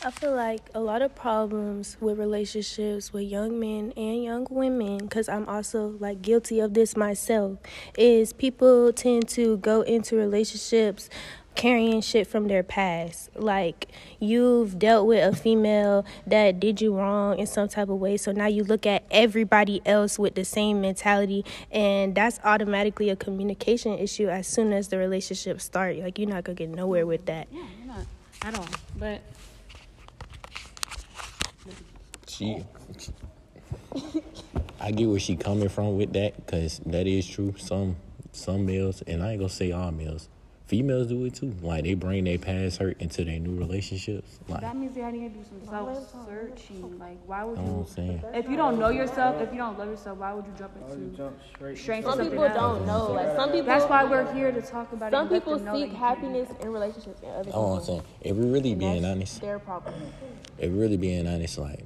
I 0.02 0.10
feel 0.10 0.34
like 0.34 0.62
a 0.74 0.80
lot 0.80 1.02
of 1.02 1.14
problems 1.14 1.98
with 2.00 2.18
relationships 2.18 3.12
with 3.12 3.24
young 3.24 3.60
men 3.60 3.92
and 3.98 4.24
young 4.24 4.46
women, 4.48 4.96
because 4.96 5.28
I'm 5.28 5.46
also 5.46 5.94
like 6.00 6.22
guilty 6.22 6.58
of 6.58 6.72
this 6.72 6.96
myself, 6.96 7.58
is 7.98 8.32
people 8.32 8.94
tend 8.94 9.28
to 9.30 9.58
go 9.58 9.82
into 9.82 10.16
relationships 10.16 11.10
carrying 11.60 12.00
shit 12.00 12.26
from 12.26 12.48
their 12.48 12.62
past. 12.62 13.28
Like 13.36 13.88
you've 14.18 14.78
dealt 14.78 15.06
with 15.06 15.22
a 15.22 15.36
female 15.36 16.06
that 16.26 16.58
did 16.58 16.80
you 16.80 16.96
wrong 16.96 17.38
in 17.38 17.46
some 17.46 17.68
type 17.68 17.90
of 17.90 17.98
way, 17.98 18.16
so 18.16 18.32
now 18.32 18.46
you 18.46 18.64
look 18.64 18.86
at 18.86 19.02
everybody 19.10 19.82
else 19.84 20.18
with 20.18 20.36
the 20.36 20.44
same 20.46 20.80
mentality, 20.80 21.44
and 21.70 22.14
that's 22.14 22.40
automatically 22.44 23.10
a 23.10 23.16
communication 23.16 23.92
issue 23.98 24.30
as 24.30 24.46
soon 24.46 24.72
as 24.72 24.88
the 24.88 24.96
relationship 24.96 25.60
start. 25.60 25.98
Like 25.98 26.18
you're 26.18 26.30
not 26.30 26.44
gonna 26.44 26.56
get 26.56 26.70
nowhere 26.70 27.06
with 27.06 27.26
that. 27.26 27.46
Yeah, 27.52 27.62
you're 27.78 27.94
not 27.94 28.06
at 28.40 28.58
all. 28.58 28.66
But 28.98 29.20
She, 32.26 32.64
I 34.80 34.92
get 34.92 35.10
where 35.10 35.20
she 35.20 35.36
coming 35.36 35.68
from 35.68 35.98
with 35.98 36.14
that, 36.14 36.46
cause 36.46 36.80
that 36.86 37.06
is 37.06 37.28
true. 37.28 37.54
Some 37.58 37.96
some 38.32 38.64
males, 38.64 39.02
and 39.02 39.22
I 39.22 39.32
ain't 39.32 39.40
gonna 39.40 39.50
say 39.50 39.72
all 39.72 39.92
males, 39.92 40.30
females 40.70 41.08
do 41.08 41.24
it 41.24 41.34
too. 41.34 41.52
Like 41.62 41.82
they 41.82 41.94
bring 41.94 42.22
their 42.24 42.38
past 42.38 42.78
hurt 42.78 42.96
into 43.00 43.24
their 43.24 43.40
new 43.40 43.58
relationships. 43.58 44.38
Like 44.48 44.60
that 44.60 44.76
means 44.76 44.94
they 44.94 45.02
need 45.10 45.32
to 45.34 45.38
do 45.40 45.44
some 45.44 45.68
self 45.68 46.14
searching. 46.26 46.96
Like, 46.98 47.18
why 47.26 47.42
would 47.42 47.58
you 47.58 47.64
know 47.64 47.70
you? 47.70 47.76
what 47.78 47.88
I'm 47.88 47.94
saying. 47.94 48.22
If 48.32 48.48
you 48.48 48.56
don't 48.56 48.78
know 48.78 48.88
yourself, 48.90 49.40
if 49.42 49.50
you 49.52 49.58
don't 49.58 49.76
love 49.76 49.88
yourself, 49.88 50.18
why 50.18 50.32
would 50.32 50.46
you 50.46 50.52
jump 50.56 50.72
into 50.76 51.16
Jump 51.16 51.36
straight. 51.54 51.76
straight 51.78 52.04
to 52.04 52.10
Some 52.12 52.20
people 52.30 52.44
else? 52.44 52.54
don't 52.54 52.86
know. 52.86 53.12
Like 53.12 53.34
some 53.36 53.50
people. 53.50 53.66
That's 53.66 53.84
why 53.86 54.04
we're 54.04 54.32
here 54.32 54.52
to 54.52 54.62
talk 54.62 54.92
about 54.92 55.10
Some 55.10 55.26
it. 55.26 55.26
and 55.26 55.30
let 55.32 55.40
people 55.42 55.56
them 55.56 55.64
know 55.66 55.72
that 55.72 55.78
seek 55.80 55.92
you 55.92 55.98
can't 55.98 56.20
do 56.20 56.26
happiness 56.28 56.48
in 56.62 56.72
relationships 56.72 57.20
and 57.22 57.30
other 57.32 57.36
That's 57.42 57.46
people. 57.48 57.70
what 57.70 57.78
I'm 57.80 57.84
saying. 57.84 58.02
If 58.22 58.36
we're 58.36 58.52
really 58.52 58.70
And 58.72 58.80
being 58.80 59.02
that's 59.02 59.12
honest, 59.16 59.40
their 59.40 59.58
problem. 59.58 59.94
if 60.58 60.70
we're 60.70 60.80
really 60.80 60.96
being 60.96 61.26
honest, 61.26 61.58
like 61.58 61.84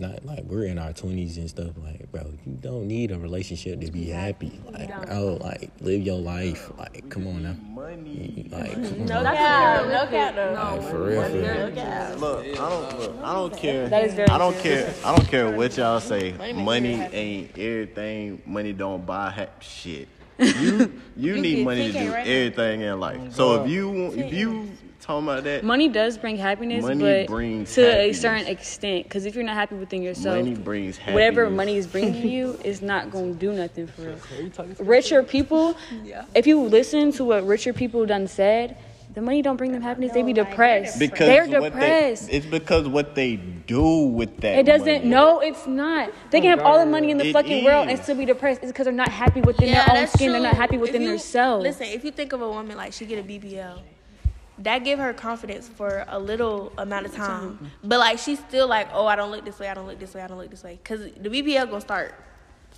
not 0.00 0.24
like 0.24 0.44
we're 0.44 0.64
in 0.64 0.78
our 0.78 0.92
twenties 0.92 1.36
and 1.36 1.48
stuff. 1.48 1.72
Like, 1.82 2.10
bro, 2.10 2.22
you 2.44 2.52
don't 2.60 2.86
need 2.86 3.10
a 3.10 3.18
relationship 3.18 3.80
to 3.80 3.90
be 3.90 4.06
happy. 4.06 4.60
Like, 4.72 5.06
bro, 5.06 5.38
like 5.40 5.70
live 5.80 6.02
your 6.02 6.18
life. 6.18 6.70
Like, 6.78 7.08
come 7.10 7.26
on 7.26 7.42
now. 7.42 7.56
Money. 7.68 8.48
Like, 8.50 8.72
mm-hmm. 8.72 8.84
come 8.84 9.00
on. 9.00 9.06
No 9.06 9.22
now. 9.22 9.34
cap, 9.34 9.86
no 9.86 10.10
cap 10.10 10.34
though. 10.34 10.52
Like, 10.52 10.90
for 10.90 11.04
real, 11.04 11.22
for 11.22 11.30
real. 11.30 12.18
Look, 12.18 12.46
I 12.46 12.68
don't 12.68 12.98
look, 12.98 13.16
I 13.22 13.32
don't 13.34 13.56
care. 13.56 13.88
That 13.88 14.04
is 14.04 14.14
very 14.14 14.28
I 14.28 14.38
don't 14.38 14.58
care. 14.58 14.94
I 15.04 15.16
don't 15.16 15.28
care 15.28 15.50
what 15.50 15.76
y'all 15.76 16.00
say. 16.00 16.32
Money 16.52 16.94
ain't 16.94 17.58
everything. 17.58 18.42
Money 18.46 18.72
don't 18.72 19.04
buy 19.04 19.30
ha- 19.30 19.46
shit. 19.60 20.08
You 20.38 21.00
you 21.16 21.40
need 21.40 21.64
money 21.64 21.92
to 21.92 21.92
do 21.92 22.12
right 22.12 22.26
now. 22.26 22.32
everything 22.32 22.80
in 22.80 22.98
life. 22.98 23.34
So 23.34 23.62
if 23.62 23.70
you 23.70 24.06
if 24.14 24.32
you 24.32 24.68
talking 25.04 25.28
about 25.28 25.44
that, 25.44 25.62
Money 25.64 25.88
does 25.88 26.16
bring 26.18 26.36
happiness, 26.36 26.82
Money 26.82 27.00
but 27.02 27.26
brings 27.26 27.74
to 27.74 27.82
a 27.82 28.12
certain 28.12 28.46
extent. 28.46 29.04
Because 29.04 29.26
if 29.26 29.34
you're 29.34 29.44
not 29.44 29.54
happy 29.54 29.74
within 29.76 30.02
yourself, 30.02 30.36
money 30.36 30.54
brings 30.54 30.96
happiness. 30.96 31.14
whatever 31.14 31.50
money 31.50 31.76
is 31.76 31.86
bringing 31.86 32.28
you 32.28 32.58
is 32.64 32.82
not 32.82 33.10
going 33.10 33.34
to 33.34 33.38
do 33.38 33.52
nothing 33.52 33.86
for 33.86 34.02
real. 34.02 34.66
Richer 34.80 35.22
people, 35.22 35.76
if 36.34 36.46
you 36.46 36.60
listen 36.60 37.12
to 37.12 37.24
what 37.24 37.46
richer 37.46 37.72
people 37.72 38.04
done 38.06 38.26
said, 38.26 38.76
the 39.12 39.20
money 39.22 39.42
don't 39.42 39.56
bring 39.56 39.70
them 39.70 39.82
happiness. 39.82 40.10
They 40.12 40.24
be 40.24 40.32
depressed. 40.32 40.98
because 40.98 41.28
They're 41.28 41.46
depressed. 41.46 42.26
They, 42.28 42.32
it's 42.36 42.46
because 42.46 42.88
what 42.88 43.14
they 43.14 43.36
do 43.36 44.06
with 44.06 44.38
that. 44.38 44.58
it 44.58 44.66
doesn't. 44.66 44.86
money. 44.86 45.04
No, 45.08 45.38
it's 45.38 45.68
not. 45.68 46.10
They 46.30 46.40
can 46.40 46.50
have 46.50 46.66
all 46.66 46.80
the 46.80 46.86
money 46.86 47.12
in 47.12 47.18
the 47.18 47.28
It 47.28 47.32
fucking 47.32 47.64
world 47.64 47.88
and 47.88 47.96
still 48.00 48.16
be 48.16 48.24
depressed. 48.24 48.62
It's 48.64 48.72
because 48.72 48.86
they're 48.86 48.92
not 48.92 49.10
happy 49.10 49.40
within 49.40 49.68
Yeah, 49.68 49.84
their 49.84 49.90
own 49.90 49.94
that's 50.02 50.12
skin. 50.14 50.32
They're 50.32 50.40
not 50.40 50.56
happy 50.56 50.78
within 50.78 51.02
you- 51.02 51.10
themselves. 51.10 51.62
Listen, 51.62 51.86
if 51.86 52.04
you 52.04 52.10
think 52.10 52.32
of 52.32 52.42
a 52.42 52.48
woman 52.48 52.76
like 52.76 52.92
she 52.92 53.06
get 53.06 53.20
a 53.20 53.22
BBL, 53.22 53.78
that 54.58 54.84
give 54.84 54.98
her 54.98 55.12
confidence 55.12 55.68
for 55.68 56.04
a 56.08 56.18
little 56.18 56.72
amount 56.78 57.06
of 57.06 57.14
time. 57.14 57.70
But 57.82 57.98
like 57.98 58.18
she's 58.18 58.38
still 58.38 58.68
like, 58.68 58.88
oh, 58.92 59.06
I 59.06 59.16
don't 59.16 59.30
look 59.30 59.44
this 59.44 59.58
way, 59.58 59.68
I 59.68 59.74
don't 59.74 59.86
look 59.86 59.98
this 59.98 60.14
way, 60.14 60.22
I 60.22 60.26
don't 60.26 60.38
look 60.38 60.50
this 60.50 60.62
way, 60.62 60.78
because 60.82 61.00
the 61.00 61.28
BBL 61.28 61.68
gonna 61.68 61.80
start. 61.80 62.14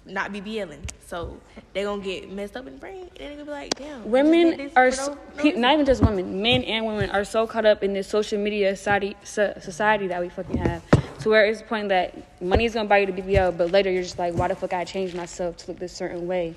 not 0.07 0.33
BBLing. 0.33 0.79
So 1.07 1.37
they 1.73 1.83
gonna 1.83 2.03
get 2.03 2.31
messed 2.31 2.57
up 2.57 2.67
in 2.67 2.75
the 2.75 2.79
brain, 2.79 3.11
and 3.19 3.31
they 3.31 3.31
gonna 3.33 3.45
be 3.45 3.51
like, 3.51 3.75
damn. 3.75 4.09
Women 4.11 4.71
are 4.77 4.91
so, 4.91 5.19
no- 5.43 5.51
not 5.51 5.75
even 5.75 5.85
just 5.85 6.01
women 6.03 6.41
men 6.43 6.63
and 6.63 6.87
women 6.87 7.11
are 7.11 7.25
so 7.25 7.47
caught 7.47 7.65
up 7.67 7.83
in 7.83 7.93
this 7.93 8.07
social 8.09 8.39
media 8.39 8.75
society 8.77 9.17
so- 9.25 9.55
society 9.61 10.07
that 10.07 10.21
we 10.21 10.29
fucking 10.29 10.57
have 10.59 10.83
to 11.21 11.29
where 11.31 11.45
it's 11.47 11.61
the 11.61 11.67
point 11.67 11.89
that 11.89 12.15
money 12.41 12.65
is 12.65 12.75
gonna 12.75 12.89
buy 12.89 12.99
you 12.99 13.07
the 13.07 13.21
bbl 13.23 13.57
but 13.57 13.71
later 13.73 13.91
you're 13.91 14.03
just 14.03 14.19
like 14.19 14.35
why 14.35 14.47
the 14.49 14.55
fuck 14.55 14.73
i 14.75 14.85
changed 14.85 15.15
myself 15.15 15.57
to 15.57 15.69
look 15.69 15.79
this 15.79 15.93
certain 15.93 16.27
way 16.27 16.55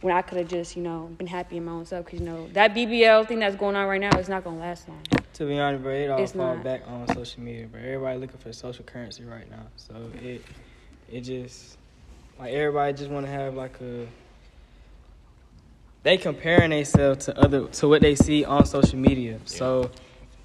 when 0.00 0.14
i 0.14 0.22
could 0.22 0.38
have 0.38 0.48
just 0.48 0.76
you 0.76 0.82
know 0.82 1.10
been 1.18 1.26
happy 1.26 1.56
in 1.58 1.64
my 1.64 1.72
own 1.72 1.84
self 1.84 2.04
because 2.04 2.20
you 2.20 2.26
know 2.26 2.48
that 2.52 2.74
bbl 2.74 3.26
thing 3.26 3.38
that's 3.40 3.56
going 3.56 3.76
on 3.76 3.86
right 3.86 4.00
now 4.00 4.16
is 4.18 4.28
not 4.28 4.42
gonna 4.44 4.58
last 4.58 4.88
long 4.88 5.02
To 5.34 5.46
be 5.46 5.58
honest, 5.58 5.82
bro, 5.82 5.92
it 5.94 6.10
all 6.10 6.22
It's 6.22 6.32
fall 6.32 6.54
not. 6.56 6.64
back 6.64 6.82
on 6.86 7.06
social 7.14 7.42
media, 7.42 7.66
bro. 7.66 7.80
Everybody 7.80 8.18
looking 8.18 8.38
for 8.38 8.52
social 8.52 8.84
currency 8.84 9.24
right 9.24 9.48
now, 9.50 9.66
so 9.76 9.94
it 10.22 10.44
it 11.10 11.20
just 11.22 11.76
like 12.38 12.52
everybody 12.52 12.92
just 12.92 13.10
want 13.10 13.24
to 13.26 13.32
have 13.32 13.54
like 13.54 13.80
a. 13.80 14.06
They 16.02 16.16
comparing 16.16 16.70
themselves 16.70 17.26
to 17.26 17.38
other 17.38 17.66
to 17.68 17.88
what 17.88 18.00
they 18.02 18.14
see 18.14 18.44
on 18.44 18.64
social 18.66 18.98
media. 18.98 19.38
So, 19.44 19.90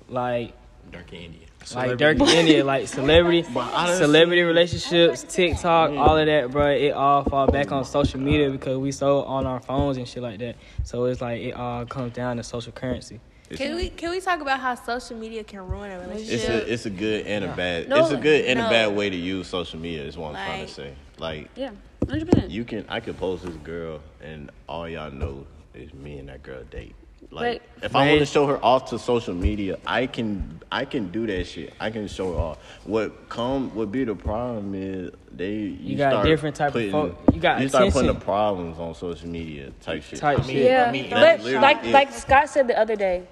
like 0.09 0.53
Dark 0.91 1.11
India. 1.13 1.44
Like 1.73 1.97
Dirk 1.97 2.19
India, 2.19 2.63
like 2.63 2.87
celebrity, 2.87 3.45
honestly- 3.55 4.05
celebrity 4.05 4.41
relationships, 4.43 5.25
TikTok, 5.27 5.91
all 5.91 6.17
of 6.17 6.25
that, 6.25 6.51
bro. 6.51 6.71
It 6.71 6.91
all 6.91 7.23
fall 7.23 7.47
back 7.47 7.71
on 7.71 7.85
social 7.85 8.19
media 8.19 8.49
because 8.49 8.77
we 8.77 8.91
so 8.91 9.23
on 9.23 9.45
our 9.45 9.59
phones 9.59 9.97
and 9.97 10.07
shit 10.07 10.21
like 10.21 10.39
that. 10.39 10.57
So 10.83 11.05
it's 11.05 11.21
like 11.21 11.41
it 11.41 11.53
all 11.53 11.85
comes 11.85 12.13
down 12.13 12.37
to 12.37 12.43
social 12.43 12.71
currency. 12.71 13.19
Can 13.49 13.75
we 13.75 13.89
can 13.89 14.09
we 14.09 14.19
talk 14.19 14.41
about 14.41 14.59
how 14.59 14.75
social 14.75 15.17
media 15.17 15.43
can 15.43 15.67
ruin 15.67 15.91
a 15.91 15.99
relationship? 15.99 16.33
It's 16.33 16.49
a 16.49 16.73
it's 16.73 16.85
a 16.87 16.89
good 16.89 17.27
and 17.27 17.45
a 17.45 17.55
bad. 17.55 17.89
No, 17.89 18.03
it's 18.03 18.11
a 18.11 18.17
good 18.17 18.45
and 18.45 18.59
no. 18.59 18.67
a 18.67 18.69
bad 18.69 18.95
way 18.95 19.09
to 19.09 19.15
use 19.15 19.47
social 19.47 19.79
media. 19.79 20.03
Is 20.03 20.17
what 20.17 20.35
I'm 20.35 20.45
trying 20.45 20.65
to 20.65 20.73
say. 20.73 20.93
Like 21.19 21.49
yeah 21.55 21.71
100% 22.07 22.49
you 22.49 22.63
can, 22.65 22.85
I 22.87 22.99
could 22.99 23.17
post 23.17 23.45
this 23.45 23.55
girl, 23.57 24.01
and 24.21 24.51
all 24.67 24.87
y'all 24.87 25.11
know 25.11 25.45
is 25.73 25.93
me 25.93 26.19
and 26.19 26.29
that 26.29 26.43
girl 26.43 26.63
date. 26.69 26.95
Like 27.31 27.61
But- 27.79 27.85
if 27.85 27.95
I 27.95 28.07
want 28.07 28.19
to 28.19 28.25
show 28.25 28.47
her 28.47 28.63
off 28.63 28.89
to 28.91 28.99
social 28.99 29.33
media, 29.33 29.77
I 29.85 30.07
can 30.07 30.61
I 30.71 30.83
can 30.85 31.11
do 31.11 31.25
that 31.27 31.45
shit. 31.45 31.73
I 31.79 31.89
can 31.89 32.07
show 32.07 32.33
her 32.33 32.39
off. 32.39 32.57
What 32.85 33.29
come 33.29 33.73
would 33.75 33.91
be 33.91 34.03
the 34.03 34.15
problem 34.15 34.73
is 34.75 35.11
they 35.31 35.53
you, 35.53 35.97
got 35.97 36.11
start 36.11 36.25
different 36.25 36.55
type 36.55 36.69
of 36.69 36.73
putting, 36.73 36.91
folk- 36.91 37.17
you 37.33 37.39
got 37.39 37.69
start 37.69 37.93
putting 37.93 38.07
the 38.13 38.19
problems 38.19 38.77
on 38.79 38.93
social 38.95 39.29
media 39.29 39.71
type 39.81 40.03
shit. 40.03 40.19
Type 40.19 40.39
I 40.39 40.47
mean, 40.47 40.55
shit. 40.55 40.65
Yeah, 40.65 40.85
I 40.87 40.91
mean, 40.91 41.09
but 41.09 41.43
like 41.43 41.83
it. 41.83 41.91
like 41.91 42.11
Scott 42.13 42.49
said 42.49 42.67
the 42.67 42.77
other 42.77 42.95
day, 42.95 43.23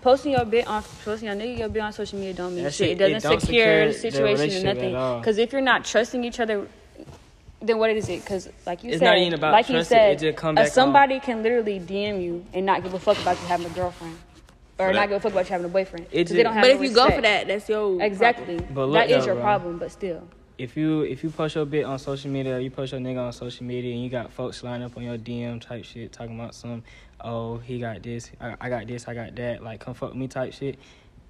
posting 0.00 0.32
your 0.32 0.44
bit 0.44 0.66
on 0.66 0.82
posting 1.04 1.26
your 1.28 1.36
nigga 1.36 1.58
your 1.58 1.68
bit 1.68 1.82
on 1.82 1.92
social 1.92 2.18
media 2.18 2.34
don't 2.34 2.54
mean 2.54 2.64
That 2.64 2.72
shit. 2.72 2.88
shit- 2.88 3.00
It 3.00 3.04
it 3.04 3.12
doesn't 3.14 3.30
don't 3.30 3.40
secure, 3.40 3.64
secure 3.64 3.86
the 3.86 3.92
the 3.92 3.98
situation 3.98 4.68
or 4.68 4.74
nothing. 4.74 5.20
Because 5.20 5.38
if 5.38 5.52
you're 5.52 5.60
not 5.60 5.84
trusting 5.84 6.24
each 6.24 6.40
other, 6.40 6.66
then 7.62 7.78
what 7.78 7.90
is 7.90 8.08
it? 8.08 8.20
Because 8.22 8.48
like 8.66 8.82
you 8.84 8.90
It's 8.90 8.98
said, 9.00 9.04
not 9.06 9.18
even 9.18 9.34
about 9.34 9.52
like 9.52 9.68
you 9.68 9.74
trusting, 9.76 9.96
said, 9.96 10.12
it 10.12 10.18
just 10.18 10.36
come 10.38 10.54
back 10.54 10.64
on- 10.66 10.70
somebody 10.70 11.20
can 11.20 11.42
literally 11.42 11.78
DM 11.80 12.22
you 12.22 12.44
and 12.54 12.64
not 12.66 12.82
give 12.82 12.94
a 12.94 12.98
fuck 12.98 13.18
about 13.20 13.40
you 13.40 13.46
having 13.46 13.66
a 13.66 13.70
girlfriend, 13.70 14.14
or 14.78 14.88
But 14.88 14.92
not 14.94 15.08
give 15.08 15.16
a 15.18 15.20
fuck 15.20 15.32
about 15.32 15.46
you 15.46 15.52
having 15.52 15.66
a 15.66 15.68
boyfriend. 15.68 16.06
It 16.10 16.26
'Cause 16.26 16.36
they 16.36 16.42
don't 16.42 16.54
have 16.54 16.62
but 16.62 16.68
no 16.68 16.74
if 16.74 16.82
you 16.82 16.94
go 16.94 17.10
for 17.10 17.20
that, 17.22 17.46
that's 17.48 17.68
your 17.68 18.02
exactly, 18.02 18.58
But 18.58 18.86
look 18.86 18.94
that 18.94 19.10
is 19.10 19.20
though, 19.20 19.26
your 19.26 19.34
bro. 19.36 19.44
problem. 19.44 19.78
But 19.78 19.92
still, 19.92 20.22
if 20.58 20.76
you 20.76 21.02
if 21.02 21.22
you 21.22 21.30
post 21.30 21.54
your 21.54 21.66
bit 21.66 21.84
on 21.84 21.98
social 21.98 22.30
media, 22.30 22.58
you 22.60 22.70
post 22.70 22.92
your 22.92 23.00
nigga 23.00 23.26
on 23.26 23.32
social 23.32 23.64
media, 23.66 23.92
and 23.94 24.02
you 24.02 24.08
got 24.10 24.32
folks 24.32 24.62
lining 24.62 24.86
up 24.86 24.96
on 24.96 25.02
your 25.02 25.18
DM 25.18 25.60
type 25.60 25.84
shit, 25.84 26.12
talking 26.12 26.38
about 26.38 26.54
some, 26.54 26.82
oh 27.22 27.58
he 27.58 27.78
got 27.78 28.02
this, 28.02 28.30
I, 28.40 28.54
I 28.60 28.68
got 28.70 28.86
this, 28.86 29.06
I 29.06 29.12
got 29.14 29.34
that, 29.36 29.62
like 29.62 29.80
come 29.80 29.92
fuck 29.94 30.10
with 30.10 30.18
me 30.18 30.28
type 30.28 30.54
shit. 30.54 30.78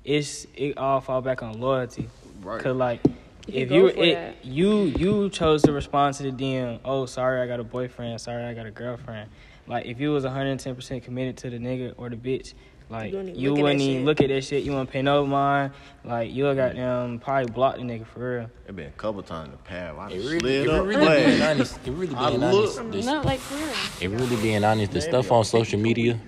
It's 0.04 0.46
it 0.54 0.78
all 0.78 1.00
fall 1.00 1.20
back 1.20 1.42
on 1.42 1.60
loyalty, 1.60 2.08
Right. 2.42 2.62
Cause 2.62 2.76
like 2.76 3.00
You 3.04 3.12
if 3.54 3.68
go 3.68 3.74
you 3.74 3.90
for 3.90 4.02
it, 4.02 4.14
that. 4.14 4.44
you 4.44 4.82
you 4.84 5.30
chose 5.30 5.62
to 5.62 5.72
respond 5.72 6.14
to 6.16 6.24
the 6.24 6.32
DM, 6.32 6.80
oh 6.84 7.06
sorry 7.06 7.40
I 7.40 7.46
got 7.46 7.60
a 7.60 7.64
boyfriend, 7.64 8.20
sorry 8.20 8.44
I 8.44 8.54
got 8.54 8.66
a 8.66 8.70
girlfriend. 8.70 9.30
Like 9.66 9.86
if 9.86 10.00
you 10.00 10.10
was 10.12 10.24
110 10.24 10.74
percent 10.74 11.04
committed 11.04 11.36
to 11.38 11.50
the 11.50 11.58
nigga 11.58 11.94
or 11.96 12.08
the 12.10 12.16
bitch. 12.16 12.54
Like 12.88 13.12
You 13.12 13.18
wouldn't 13.18 13.36
even 13.36 13.40
you 13.40 13.50
look 13.50 13.58
at 13.58 13.62
wouldn't 13.62 13.78
that 13.78 13.84
even 13.84 13.98
shit. 14.00 14.04
look 14.04 14.20
at 14.20 14.28
that 14.30 14.44
shit. 14.44 14.64
You 14.64 14.72
wouldn't 14.72 14.90
pay 14.90 15.00
no 15.02 15.24
mind. 15.24 15.72
Like 16.04 16.32
you'll 16.32 16.48
mm-hmm. 16.48 16.56
got 16.58 16.74
them 16.74 17.20
probably 17.20 17.52
block 17.52 17.76
the 17.76 17.82
nigga 17.82 18.04
for 18.04 18.38
real. 18.38 18.50
It 18.66 18.74
been 18.74 18.88
a 18.88 18.90
couple 18.90 19.22
times 19.22 19.44
in 19.46 19.52
the 19.52 19.58
past. 19.58 19.96
I 19.96 20.10
It 20.10 20.16
really, 20.16 20.38
slid 20.40 20.66
it 20.66 20.68
up. 20.70 20.86
really 20.86 21.06
but- 21.06 21.24
being 21.24 21.42
honest, 21.42 21.78
it 21.86 21.90
really 21.92 22.14
I 22.16 22.30
being 22.30 22.40
look- 22.40 22.78
honest. 22.80 22.90
This, 22.90 23.06
no, 23.06 23.20
like 23.20 23.40
real. 23.52 23.68
it 24.00 24.08
really 24.10 24.36
being 24.42 24.64
honest. 24.64 24.90
The 24.90 25.00
stuff 25.02 25.30
on 25.30 25.44
social 25.44 25.78
media, 25.78 26.18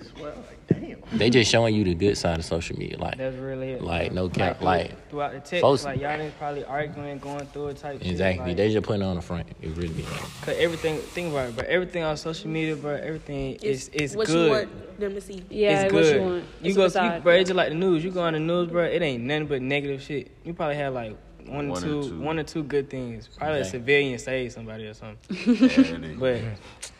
they 1.11 1.29
just 1.29 1.51
showing 1.51 1.75
you 1.75 1.83
the 1.83 1.93
good 1.93 2.17
side 2.17 2.39
of 2.39 2.45
social 2.45 2.77
media. 2.77 2.97
Like 2.97 3.17
That's 3.17 3.35
really 3.37 3.71
it. 3.71 3.81
Like, 3.83 4.11
no 4.13 4.29
cap, 4.29 4.57
through- 4.57 4.65
like, 4.65 5.09
throughout 5.09 5.33
the 5.33 5.39
text, 5.39 5.61
folks- 5.61 5.83
like 5.85 5.99
y'all 5.99 6.17
niggas 6.17 6.31
probably 6.39 6.63
arguing, 6.65 7.19
going 7.19 7.45
through 7.47 7.67
it 7.69 7.77
type. 7.77 7.99
exactly, 8.05 8.51
Shit, 8.51 8.57
they 8.57 8.71
just 8.71 8.85
putting 8.85 9.01
it 9.01 9.05
on 9.05 9.15
the 9.15 9.21
front. 9.21 9.47
It 9.61 9.69
really 9.75 9.89
be. 9.93 10.03
Cause 10.03 10.55
everything, 10.57 10.97
think 10.97 11.31
about 11.31 11.49
it, 11.49 11.55
but 11.55 11.65
everything 11.65 12.03
on 12.03 12.15
social 12.17 12.49
media, 12.49 12.75
bro, 12.75 12.95
everything 12.95 13.55
is 13.61 13.89
is 13.89 14.15
what 14.15 14.27
good. 14.27 14.45
you 14.45 14.51
want 14.51 14.99
them 14.99 15.13
to 15.15 15.21
see. 15.21 15.43
Yeah, 15.49 15.83
it's 15.83 15.93
what 15.93 16.01
good. 16.03 16.15
you 16.15 16.21
want. 16.21 16.43
You 16.61 16.69
It's 16.83 16.93
go, 16.95 17.15
you, 17.15 17.19
bro. 17.21 17.33
It's 17.35 17.49
just 17.49 17.57
like 17.57 17.69
the 17.69 17.75
news. 17.75 18.03
You 18.03 18.11
go 18.11 18.21
on 18.21 18.33
the 18.33 18.39
news, 18.39 18.69
bro. 18.69 18.83
It 18.85 19.01
ain't 19.01 19.23
nothing 19.23 19.47
but 19.47 19.61
negative 19.61 20.01
shit. 20.01 20.31
You 20.43 20.53
probably 20.53 20.75
have 20.75 20.93
like 20.93 21.17
one, 21.47 21.69
One 21.69 21.69
or 21.69 21.71
or 21.77 21.81
two, 22.03 22.09
two. 22.09 22.27
or 22.29 22.43
two 22.43 22.63
good 22.63 22.89
things. 22.89 23.27
Probably 23.37 23.59
a 23.61 23.65
civilian 23.65 24.19
save 24.19 24.51
somebody 24.51 24.85
or 24.87 24.93
something. 24.93 25.37
Yeah, 25.45 25.65
it 25.65 26.03
is. 26.03 26.19
But, 26.19 26.41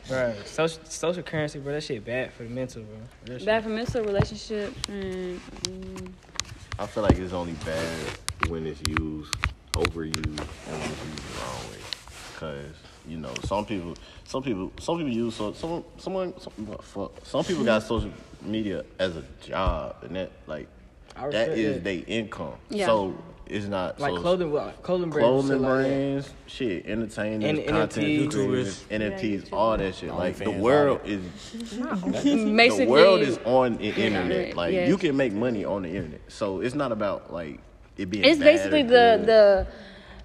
bro, 0.08 0.34
social 0.46 0.82
social 0.86 1.24
currency, 1.24 1.60
bro, 1.60 1.74
that 1.74 1.84
shit 1.84 2.04
bad 2.04 2.34
for 2.34 2.44
the 2.44 2.50
mental, 2.50 2.84
bro. 2.84 2.98
That 3.26 3.40
shit- 3.40 3.46
Bad 3.46 3.64
for 3.64 3.70
mental 3.70 4.04
relationship 4.04 4.74
and. 4.90 5.40
mm, 5.40 6.12
I 6.80 6.88
feel 6.88 7.04
like 7.04 7.18
it's 7.18 7.34
only 7.34 7.54
bad 7.66 8.18
when 8.50 8.66
it's 8.66 8.82
used, 8.88 9.34
overused, 9.74 10.16
and 10.16 10.38
when 10.82 10.92
it's 10.92 11.06
used 11.06 11.18
the 11.18 11.40
wrong 11.40 11.72
way. 11.72 11.78
Cause 12.36 12.76
you 13.08 13.18
know, 13.18 13.34
some 13.46 13.66
people, 13.66 13.96
some 14.26 14.42
people, 14.44 14.72
some 14.80 14.98
people 14.98 15.12
use 15.14 15.36
so 15.36 15.54
some 15.54 15.84
someone, 15.98 16.34
some, 16.40 16.54
what, 16.66 16.84
fuck, 16.84 17.12
some 17.24 17.44
people 17.44 17.64
got 17.64 17.84
social 17.84 18.12
media 18.42 18.84
as 19.00 19.16
a 19.16 19.24
job, 19.46 19.98
and 20.02 20.16
that 20.16 20.32
like 20.48 20.68
I 21.16 21.22
that 21.22 21.28
respect 21.28 21.58
is 21.58 21.74
that. 21.76 21.84
their 21.84 22.04
income. 22.08 22.54
Yeah. 22.70 22.88
So 22.88 23.14
it's 23.48 23.66
not 23.66 24.00
like 24.00 24.14
so, 24.16 24.22
clothing, 24.22 24.52
well, 24.52 24.72
clothing 24.82 25.10
brands, 25.10 25.28
clothing 25.48 25.50
shit 25.58 25.62
like 25.62 25.70
brands, 25.86 26.30
shit, 26.48 26.86
entertainers, 26.86 27.50
And 27.60 27.68
content 27.68 28.08
NFTs. 28.08 28.32
creators, 28.32 28.84
NFTs, 28.90 29.54
all 29.54 29.78
that 29.78 29.96
shit. 29.96 30.14
Like 30.14 30.38
the 30.38 30.52
world 30.52 31.02
is 31.06 31.22
Basically, 31.54 32.86
the 32.86 32.86
world 32.88 33.22
is 33.22 33.38
on 33.46 33.78
the 33.78 33.84
internet. 33.90 34.32
internet, 34.32 34.56
Like 34.56 34.74
yes. 34.74 34.88
you 34.90 34.98
can 34.98 35.16
make 35.18 35.34
money 35.34 35.66
on 35.66 35.84
the 35.84 35.90
internet. 35.90 36.22
So 36.30 36.62
it's 36.62 36.76
not 36.76 36.92
about 36.92 37.34
like 37.34 37.60
it 37.98 38.10
being. 38.10 38.24
it's 38.24 38.40
bad 38.40 38.46
basically 38.46 38.82
or 38.82 38.84
the 38.84 38.90
good. 38.90 39.26
the 39.28 39.68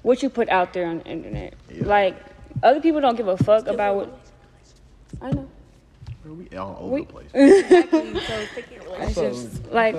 what 0.03 0.23
you 0.23 0.31
put 0.31 0.49
out 0.49 0.73
there 0.73 0.87
on 0.87 0.99
the 0.99 1.07
internet. 1.07 1.55
Yeah. 1.71 1.85
Like 1.87 2.17
other 2.63 2.81
people 2.81 3.01
don't 3.01 3.17
give 3.17 3.29
a 3.29 3.37
fuck 3.37 3.67
about 3.67 3.97
what. 3.97 4.19
I 5.21 5.31
know. 5.33 5.49
we 6.25 6.57
all 6.57 6.77
over 6.81 6.95
we- 6.95 7.01
the 7.05 7.07
place. 7.07 7.31
so 7.33 8.47
take 8.55 8.73
it 8.73 8.87
away. 8.87 9.15
It's 9.31 9.61
like 9.73 9.97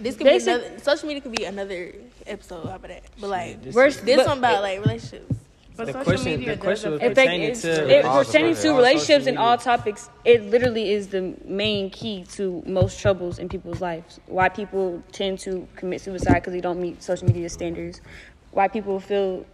This 0.00 0.16
could 0.16 0.26
be 0.26 0.36
another 0.36 0.78
social 0.78 1.08
media 1.08 1.20
could 1.20 1.36
be 1.36 1.44
another 1.44 1.92
episode 2.26 2.64
about 2.64 2.82
that. 2.82 3.02
But 3.20 3.30
like 3.30 3.62
this- 3.62 3.74
this 4.00 4.16
but- 4.16 4.26
one 4.26 4.38
about 4.38 4.62
like 4.62 4.80
relationships. 4.80 5.36
But 5.76 5.86
The 5.86 5.92
social 5.92 6.04
question, 6.04 6.40
media 6.40 6.56
the 6.56 6.60
question 6.60 6.90
was 6.92 7.00
if 7.00 7.14
they 7.14 7.24
pertaining 7.24 7.50
it's, 7.50 7.62
to 7.62 7.88
it 7.88 8.04
all 8.04 8.22
pertaining 8.22 8.54
to 8.54 8.68
all 8.68 8.76
relationships 8.76 9.26
and 9.26 9.38
all 9.38 9.56
topics, 9.56 10.10
it 10.26 10.42
literally 10.50 10.92
is 10.92 11.08
the 11.08 11.34
main 11.46 11.88
key 11.88 12.24
to 12.32 12.62
most 12.66 13.00
troubles 13.00 13.38
in 13.38 13.48
people's 13.48 13.80
lives. 13.80 14.20
Why 14.26 14.50
people 14.50 15.02
tend 15.12 15.38
to 15.40 15.66
commit 15.76 16.02
suicide 16.02 16.34
because 16.34 16.52
they 16.52 16.60
don't 16.60 16.80
meet 16.82 17.02
social 17.02 17.26
media 17.26 17.48
standards. 17.48 18.02
Why 18.50 18.68
people 18.68 19.00
feel 19.00 19.46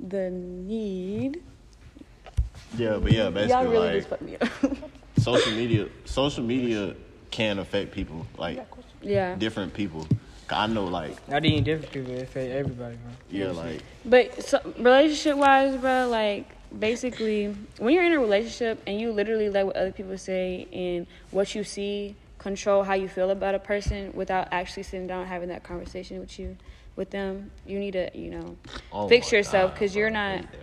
the 0.00 0.30
need. 0.30 1.42
Yeah, 2.76 2.96
but 3.00 3.12
yeah, 3.12 3.24
Y'all 3.24 3.30
basically 3.30 3.66
really 3.68 3.86
like 3.86 3.94
just 3.96 4.08
fucked 4.08 4.22
me 4.22 4.36
up. 4.36 4.48
social 5.18 5.52
media. 5.52 5.88
Social 6.06 6.42
media 6.42 6.94
can 7.30 7.60
affect 7.60 7.92
people, 7.92 8.26
like 8.36 8.66
yeah. 9.04 9.34
different 9.34 9.74
people. 9.74 10.06
I 10.50 10.66
know, 10.66 10.84
like 10.84 11.16
I 11.28 11.40
didn't 11.40 11.46
even 11.46 11.64
different 11.64 11.92
people, 11.92 12.12
it 12.12 12.22
affect 12.22 12.50
everybody, 12.50 12.96
bro. 12.96 13.12
yeah, 13.30 13.50
like 13.50 13.82
But 14.04 14.42
so, 14.44 14.60
relationship 14.78 15.36
wise, 15.36 15.76
bro, 15.76 16.08
like 16.08 16.46
basically, 16.78 17.54
when 17.78 17.94
you're 17.94 18.04
in 18.04 18.12
a 18.12 18.20
relationship 18.20 18.82
and 18.86 19.00
you 19.00 19.12
literally 19.12 19.48
let 19.48 19.66
what 19.66 19.76
other 19.76 19.92
people 19.92 20.18
say 20.18 20.68
and 20.72 21.06
what 21.30 21.54
you 21.54 21.64
see 21.64 22.16
control 22.38 22.82
how 22.82 22.92
you 22.92 23.08
feel 23.08 23.30
about 23.30 23.54
a 23.54 23.58
person 23.58 24.12
without 24.12 24.46
actually 24.52 24.82
sitting 24.82 25.06
down 25.06 25.20
and 25.20 25.28
having 25.28 25.48
that 25.48 25.62
conversation 25.62 26.20
with 26.20 26.38
you, 26.38 26.54
with 26.94 27.10
them, 27.10 27.50
you 27.66 27.78
need 27.78 27.92
to, 27.92 28.10
you 28.14 28.30
know, 28.30 28.56
oh 28.92 29.08
fix 29.08 29.32
yourself 29.32 29.72
because 29.72 29.96
you're 29.96 30.10
not. 30.10 30.36
hate 30.36 30.52
that. 30.52 30.60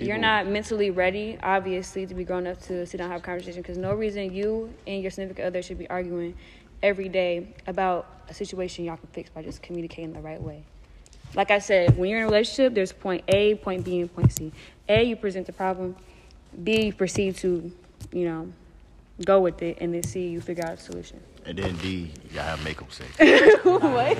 You're 0.00 0.16
not 0.16 0.46
mentally 0.46 0.90
ready, 0.92 1.36
obviously, 1.42 2.06
to 2.06 2.14
be 2.14 2.22
grown 2.22 2.46
up 2.46 2.60
to 2.62 2.86
sit 2.86 2.98
down 2.98 3.06
and 3.06 3.14
have 3.14 3.20
a 3.20 3.24
conversation. 3.24 3.62
Because 3.62 3.76
no 3.76 3.92
reason 3.94 4.32
you 4.32 4.72
and 4.86 5.02
your 5.02 5.10
significant 5.10 5.48
other 5.48 5.60
should 5.60 5.76
be 5.76 5.90
arguing 5.90 6.36
every 6.82 7.08
day 7.08 7.54
about 7.66 8.06
a 8.28 8.34
situation 8.34 8.84
y'all 8.84 8.96
can 8.96 9.08
fix 9.08 9.30
by 9.30 9.42
just 9.42 9.62
communicating 9.62 10.12
the 10.12 10.20
right 10.20 10.40
way. 10.40 10.62
Like 11.34 11.50
I 11.50 11.58
said, 11.58 11.96
when 11.98 12.08
you're 12.08 12.20
in 12.20 12.24
a 12.24 12.28
relationship, 12.28 12.74
there's 12.74 12.92
point 12.92 13.24
A, 13.28 13.56
point 13.56 13.84
B, 13.84 14.00
and 14.00 14.14
point 14.14 14.32
C. 14.32 14.52
A, 14.88 15.02
you 15.02 15.16
present 15.16 15.46
the 15.46 15.52
problem. 15.52 15.96
B, 16.62 16.86
you 16.86 16.92
proceed 16.92 17.36
to, 17.36 17.70
you 18.12 18.24
know, 18.24 18.52
go 19.24 19.40
with 19.40 19.60
it 19.62 19.78
and 19.80 19.92
then 19.94 20.02
see 20.02 20.28
you 20.28 20.40
figure 20.40 20.64
out 20.64 20.74
a 20.74 20.76
solution. 20.80 21.20
And 21.44 21.56
then 21.58 21.76
D, 21.76 21.88
you 22.28 22.34
gotta 22.34 22.48
have 22.50 22.64
makeup 22.64 22.92
sex. 22.92 23.10
what? 23.64 24.18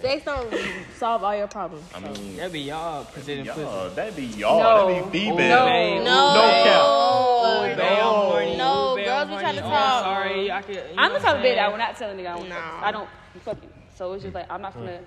Sex 0.00 0.24
don't 0.24 0.52
solve 0.96 1.22
all 1.22 1.36
your 1.36 1.46
problems. 1.46 1.84
I 1.94 2.00
mean, 2.00 2.36
That'd 2.36 2.52
be 2.52 2.60
y'all 2.60 3.04
presenting 3.04 3.46
pussy. 3.46 3.60
y'all, 3.60 3.90
that'd 3.90 4.16
be 4.16 4.24
y'all. 4.24 4.88
That'd 4.88 5.12
be 5.12 5.20
female. 5.20 5.66
No. 6.02 6.34
No 6.34 6.62
cap. 6.64 7.76
No. 7.76 7.76
No. 7.76 8.56
No, 8.56 8.96
Babe, 8.96 9.06
girls 9.06 9.20
I'm 9.22 9.28
be 9.28 9.36
trying 9.40 9.56
to 9.56 9.64
Oh, 9.64 9.68
talk. 9.70 10.04
Sorry, 10.04 10.50
I 10.50 10.62
could. 10.62 10.74
you 10.74 10.82
I'm 10.98 11.12
the 11.12 11.18
type 11.18 11.36
of 11.36 11.40
what 11.40 11.44
bitch 11.46 11.54
that 11.54 11.64
I'm 11.66 11.70
will 11.72 11.78
not 11.78 11.96
tell 11.96 12.10
a 12.10 12.14
nigga 12.14 12.26
I 12.26 12.36
want 12.36 12.48
No. 12.48 12.56
I 12.56 12.92
don't 12.92 13.08
fuck 13.44 13.62
you. 13.62 13.68
So 13.94 14.12
it's 14.14 14.22
just 14.24 14.34
like 14.34 14.46
I'm 14.50 14.60
not 14.62 14.74
gonna. 14.74 15.00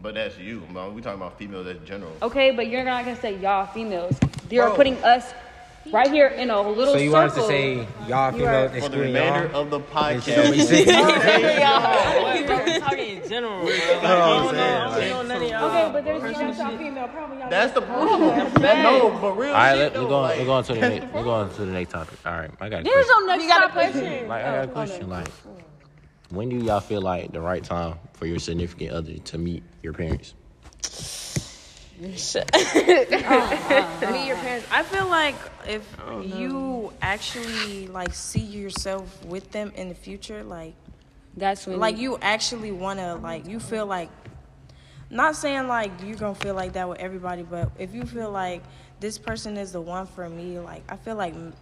But 0.00 0.14
that's 0.14 0.38
you. 0.38 0.62
man. 0.72 0.94
We 0.94 1.02
talking 1.02 1.20
about 1.20 1.38
females 1.38 1.66
in 1.66 1.84
general. 1.84 2.12
Okay, 2.22 2.50
but 2.52 2.68
you're 2.68 2.84
not 2.84 3.04
gonna 3.04 3.20
say 3.20 3.36
y'all 3.38 3.66
females. 3.66 4.18
You're 4.50 4.70
putting 4.70 4.96
us 5.02 5.32
right 5.92 6.10
here 6.10 6.28
in 6.28 6.50
a 6.50 6.60
little 6.60 6.94
So 6.94 6.98
you 7.00 7.10
circle. 7.10 7.12
want 7.12 7.30
us 7.30 7.34
to 7.36 7.46
say 7.46 7.74
y'all 8.08 8.36
You 8.36 8.46
are- 8.46 8.68
females 8.68 8.70
For 8.70 8.72
the 8.72 8.76
excluding 8.76 9.00
remainder 9.14 9.48
y'all? 9.52 9.62
of 9.62 9.70
the 9.70 9.78
Is 9.80 9.84
that 10.26 10.48
what 10.48 10.56
you 10.56 10.62
podcast. 10.62 10.84
said? 10.84 12.22
What, 12.22 12.46
bro? 12.46 12.78
Talking 12.80 13.22
in 13.22 13.28
general. 13.28 13.60
bro. 13.60 13.70
what 13.70 14.04
I'm 14.04 14.44
don't 14.44 14.54
know. 14.56 14.62
I 14.62 15.00
don't 15.00 15.08
know 15.08 15.22
none 15.22 15.42
of 15.42 15.48
y'all. 15.50 15.64
Okay, 15.64 15.92
but 15.92 16.04
there's 16.04 16.22
that's 16.22 16.58
y'all 16.58 16.78
female 16.78 17.08
problem. 17.08 17.38
Y'all 17.40 17.50
That's 17.50 17.72
the 17.72 17.82
problem. 17.82 18.62
no, 18.62 19.18
but 19.20 19.32
real 19.36 19.48
All 19.48 19.54
right, 19.54 19.74
shit 19.76 19.92
let, 19.94 20.02
we're 20.02 20.08
going. 20.08 20.38
We're 20.38 20.44
going 20.46 20.64
to 20.64 20.72
the 20.74 20.80
next. 20.80 21.14
We're 21.14 21.24
going 21.24 21.50
to 21.50 21.64
the 21.64 21.72
next 21.72 21.90
topic. 21.92 22.18
All 22.26 22.32
right, 22.32 22.50
I 22.60 22.68
got 22.68 22.80
a 22.80 22.84
There's 22.84 23.06
question. 23.06 23.26
no 23.26 23.26
next 23.26 23.42
You 23.42 23.48
got 23.48 23.58
a 23.58 23.66
topic. 23.68 23.92
question? 23.92 24.28
Like, 24.28 24.44
I 24.44 24.50
got 24.56 24.64
a 24.64 24.70
oh, 24.70 24.72
question. 24.72 25.08
Like, 25.10 25.28
when 26.30 26.48
do 26.48 26.56
y'all 26.56 26.80
feel 26.80 27.00
like 27.02 27.32
the 27.32 27.40
right 27.40 27.62
time 27.62 27.94
for 28.14 28.26
your 28.26 28.38
significant 28.38 28.90
other 28.92 29.14
to 29.14 29.38
meet 29.38 29.62
your 29.82 29.92
parents? 29.92 30.34
Meet 32.74 34.26
your 34.26 34.36
parents. 34.36 34.66
I 34.70 34.82
feel 34.82 35.06
like 35.08 35.34
if 35.66 35.96
you 36.22 36.92
actually 37.00 37.86
like 37.88 38.14
see 38.14 38.40
yourself 38.40 39.24
with 39.24 39.50
them 39.52 39.72
in 39.76 39.88
the 39.88 39.94
future, 39.94 40.42
like 40.44 40.74
That's 41.36 41.66
when 41.66 41.78
like 41.80 41.96
you 41.98 42.18
actually 42.20 42.72
wanna 42.72 43.16
like 43.16 43.46
you 43.46 43.60
feel 43.60 43.86
like 43.86 44.10
not 45.10 45.36
saying 45.36 45.68
like 45.68 45.92
you're 46.04 46.16
gonna 46.16 46.34
feel 46.34 46.54
like 46.54 46.74
that 46.74 46.88
with 46.88 46.98
everybody, 46.98 47.42
but 47.42 47.70
if 47.78 47.94
you 47.94 48.04
feel 48.04 48.30
like 48.30 48.62
this 49.00 49.18
person 49.18 49.56
is 49.56 49.72
the 49.72 49.80
one 49.80 50.06
for 50.06 50.28
me, 50.28 50.58
like 50.58 50.82
I 50.88 50.96
feel 50.96 51.16
like 51.16 51.34
m- 51.34 51.54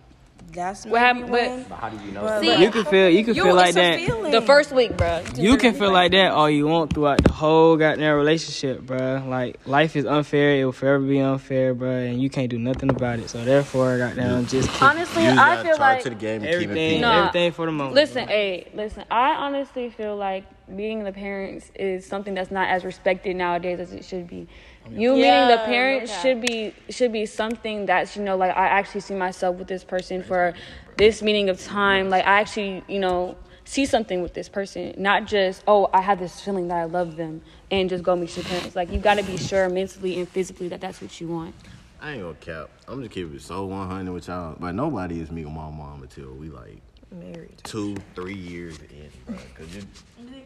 that's 0.52 0.84
What 0.84 0.92
maybe 0.92 0.98
happened- 1.28 1.30
when. 1.30 1.64
How 1.64 1.88
do 1.88 2.04
you 2.04 2.12
know? 2.12 2.22
But, 2.22 2.40
See, 2.40 2.48
but 2.48 2.58
You 2.60 2.70
can 2.70 2.84
feel. 2.84 3.08
You 3.08 3.24
can 3.24 3.34
you, 3.34 3.42
feel 3.44 3.54
like 3.54 3.74
that. 3.74 3.98
feeling. 4.00 4.30
the 4.32 4.42
first 4.42 4.72
week, 4.72 4.96
bro. 4.96 5.22
You 5.36 5.56
can 5.56 5.74
feel 5.74 5.90
like 5.92 6.12
that 6.12 6.32
all 6.32 6.48
you 6.50 6.66
want 6.66 6.92
throughout 6.92 7.22
the 7.24 7.32
whole 7.32 7.76
goddamn 7.76 8.16
relationship, 8.16 8.82
bro. 8.82 9.24
Like 9.26 9.58
life 9.66 9.96
is 9.96 10.04
unfair; 10.06 10.60
it 10.60 10.64
will 10.64 10.72
forever 10.72 11.04
be 11.04 11.20
unfair, 11.20 11.74
bro, 11.74 11.90
and 11.90 12.20
you 12.22 12.30
can't 12.30 12.50
do 12.50 12.58
nothing 12.58 12.90
about 12.90 13.18
it. 13.18 13.30
So 13.30 13.44
therefore, 13.44 13.98
goddamn, 13.98 14.46
just 14.46 14.70
keep 14.70 14.82
Honestly, 14.82 15.24
You 15.24 15.30
I 15.30 15.34
gotta 15.34 15.62
feel 15.62 15.76
charge 15.76 15.80
like 15.96 16.02
to 16.04 16.10
the 16.10 16.14
game 16.16 16.42
and 16.42 16.44
keep 16.44 16.52
it 16.52 16.62
everything. 16.64 17.00
Nah. 17.00 17.18
everything 17.28 17.52
for 17.52 17.66
the 17.66 17.72
moment. 17.72 17.94
Listen, 17.94 18.28
hey, 18.28 18.68
listen. 18.74 19.04
I 19.10 19.34
honestly 19.34 19.90
feel 19.90 20.16
like 20.16 20.44
being 20.74 21.04
the 21.04 21.12
parents 21.12 21.70
is 21.74 22.06
something 22.06 22.34
that's 22.34 22.50
not 22.50 22.68
as 22.68 22.84
respected 22.84 23.36
nowadays 23.36 23.80
as 23.80 23.92
it 23.92 24.04
should 24.04 24.26
be. 24.28 24.48
You 24.90 25.16
Yeah, 25.16 25.46
meeting 25.46 25.58
the 25.58 25.64
parents 25.64 26.12
okay. 26.12 26.22
should 26.22 26.40
be 26.40 26.74
should 26.90 27.12
be 27.12 27.26
something 27.26 27.86
that's 27.86 28.16
you 28.16 28.22
know 28.22 28.36
like 28.36 28.56
I 28.56 28.66
actually 28.66 29.00
see 29.00 29.14
myself 29.14 29.56
with 29.56 29.68
this 29.68 29.84
person 29.84 30.22
for 30.22 30.54
this 30.96 31.22
meaning 31.22 31.48
of 31.48 31.62
time. 31.62 32.10
Like 32.10 32.26
I 32.26 32.40
actually 32.40 32.84
you 32.88 32.98
know 32.98 33.36
see 33.64 33.86
something 33.86 34.22
with 34.22 34.34
this 34.34 34.48
person, 34.48 34.94
not 34.98 35.26
just 35.26 35.64
oh 35.66 35.88
I 35.92 36.02
have 36.02 36.18
this 36.18 36.40
feeling 36.40 36.68
that 36.68 36.76
I 36.76 36.84
love 36.84 37.16
them 37.16 37.40
and 37.70 37.88
just 37.88 38.04
go 38.04 38.14
meet 38.14 38.36
your 38.36 38.44
parents. 38.44 38.76
Like 38.76 38.92
you 38.92 38.98
got 38.98 39.14
to 39.14 39.22
be 39.22 39.36
sure 39.36 39.68
mentally 39.68 40.18
and 40.18 40.28
physically 40.28 40.68
that 40.68 40.80
that's 40.80 41.00
what 41.00 41.20
you 41.20 41.28
want. 41.28 41.54
I 42.00 42.12
ain't 42.12 42.22
gonna 42.22 42.34
cap. 42.34 42.68
I'm 42.86 43.00
just 43.00 43.12
keeping 43.12 43.34
it 43.34 43.40
so 43.40 43.64
100 43.64 44.12
with 44.12 44.28
y'all. 44.28 44.56
But 44.60 44.74
nobody 44.74 45.20
is 45.20 45.30
meeting 45.30 45.54
my 45.54 45.70
mom 45.70 46.02
until 46.02 46.32
we 46.34 46.50
like 46.50 46.82
married. 47.10 47.58
two, 47.62 47.96
three 48.14 48.34
years 48.34 48.78
in, 48.78 49.10
bro. 49.26 49.36
Cause 49.54 49.76
it, 49.76 49.86
mm-hmm. 50.20 50.40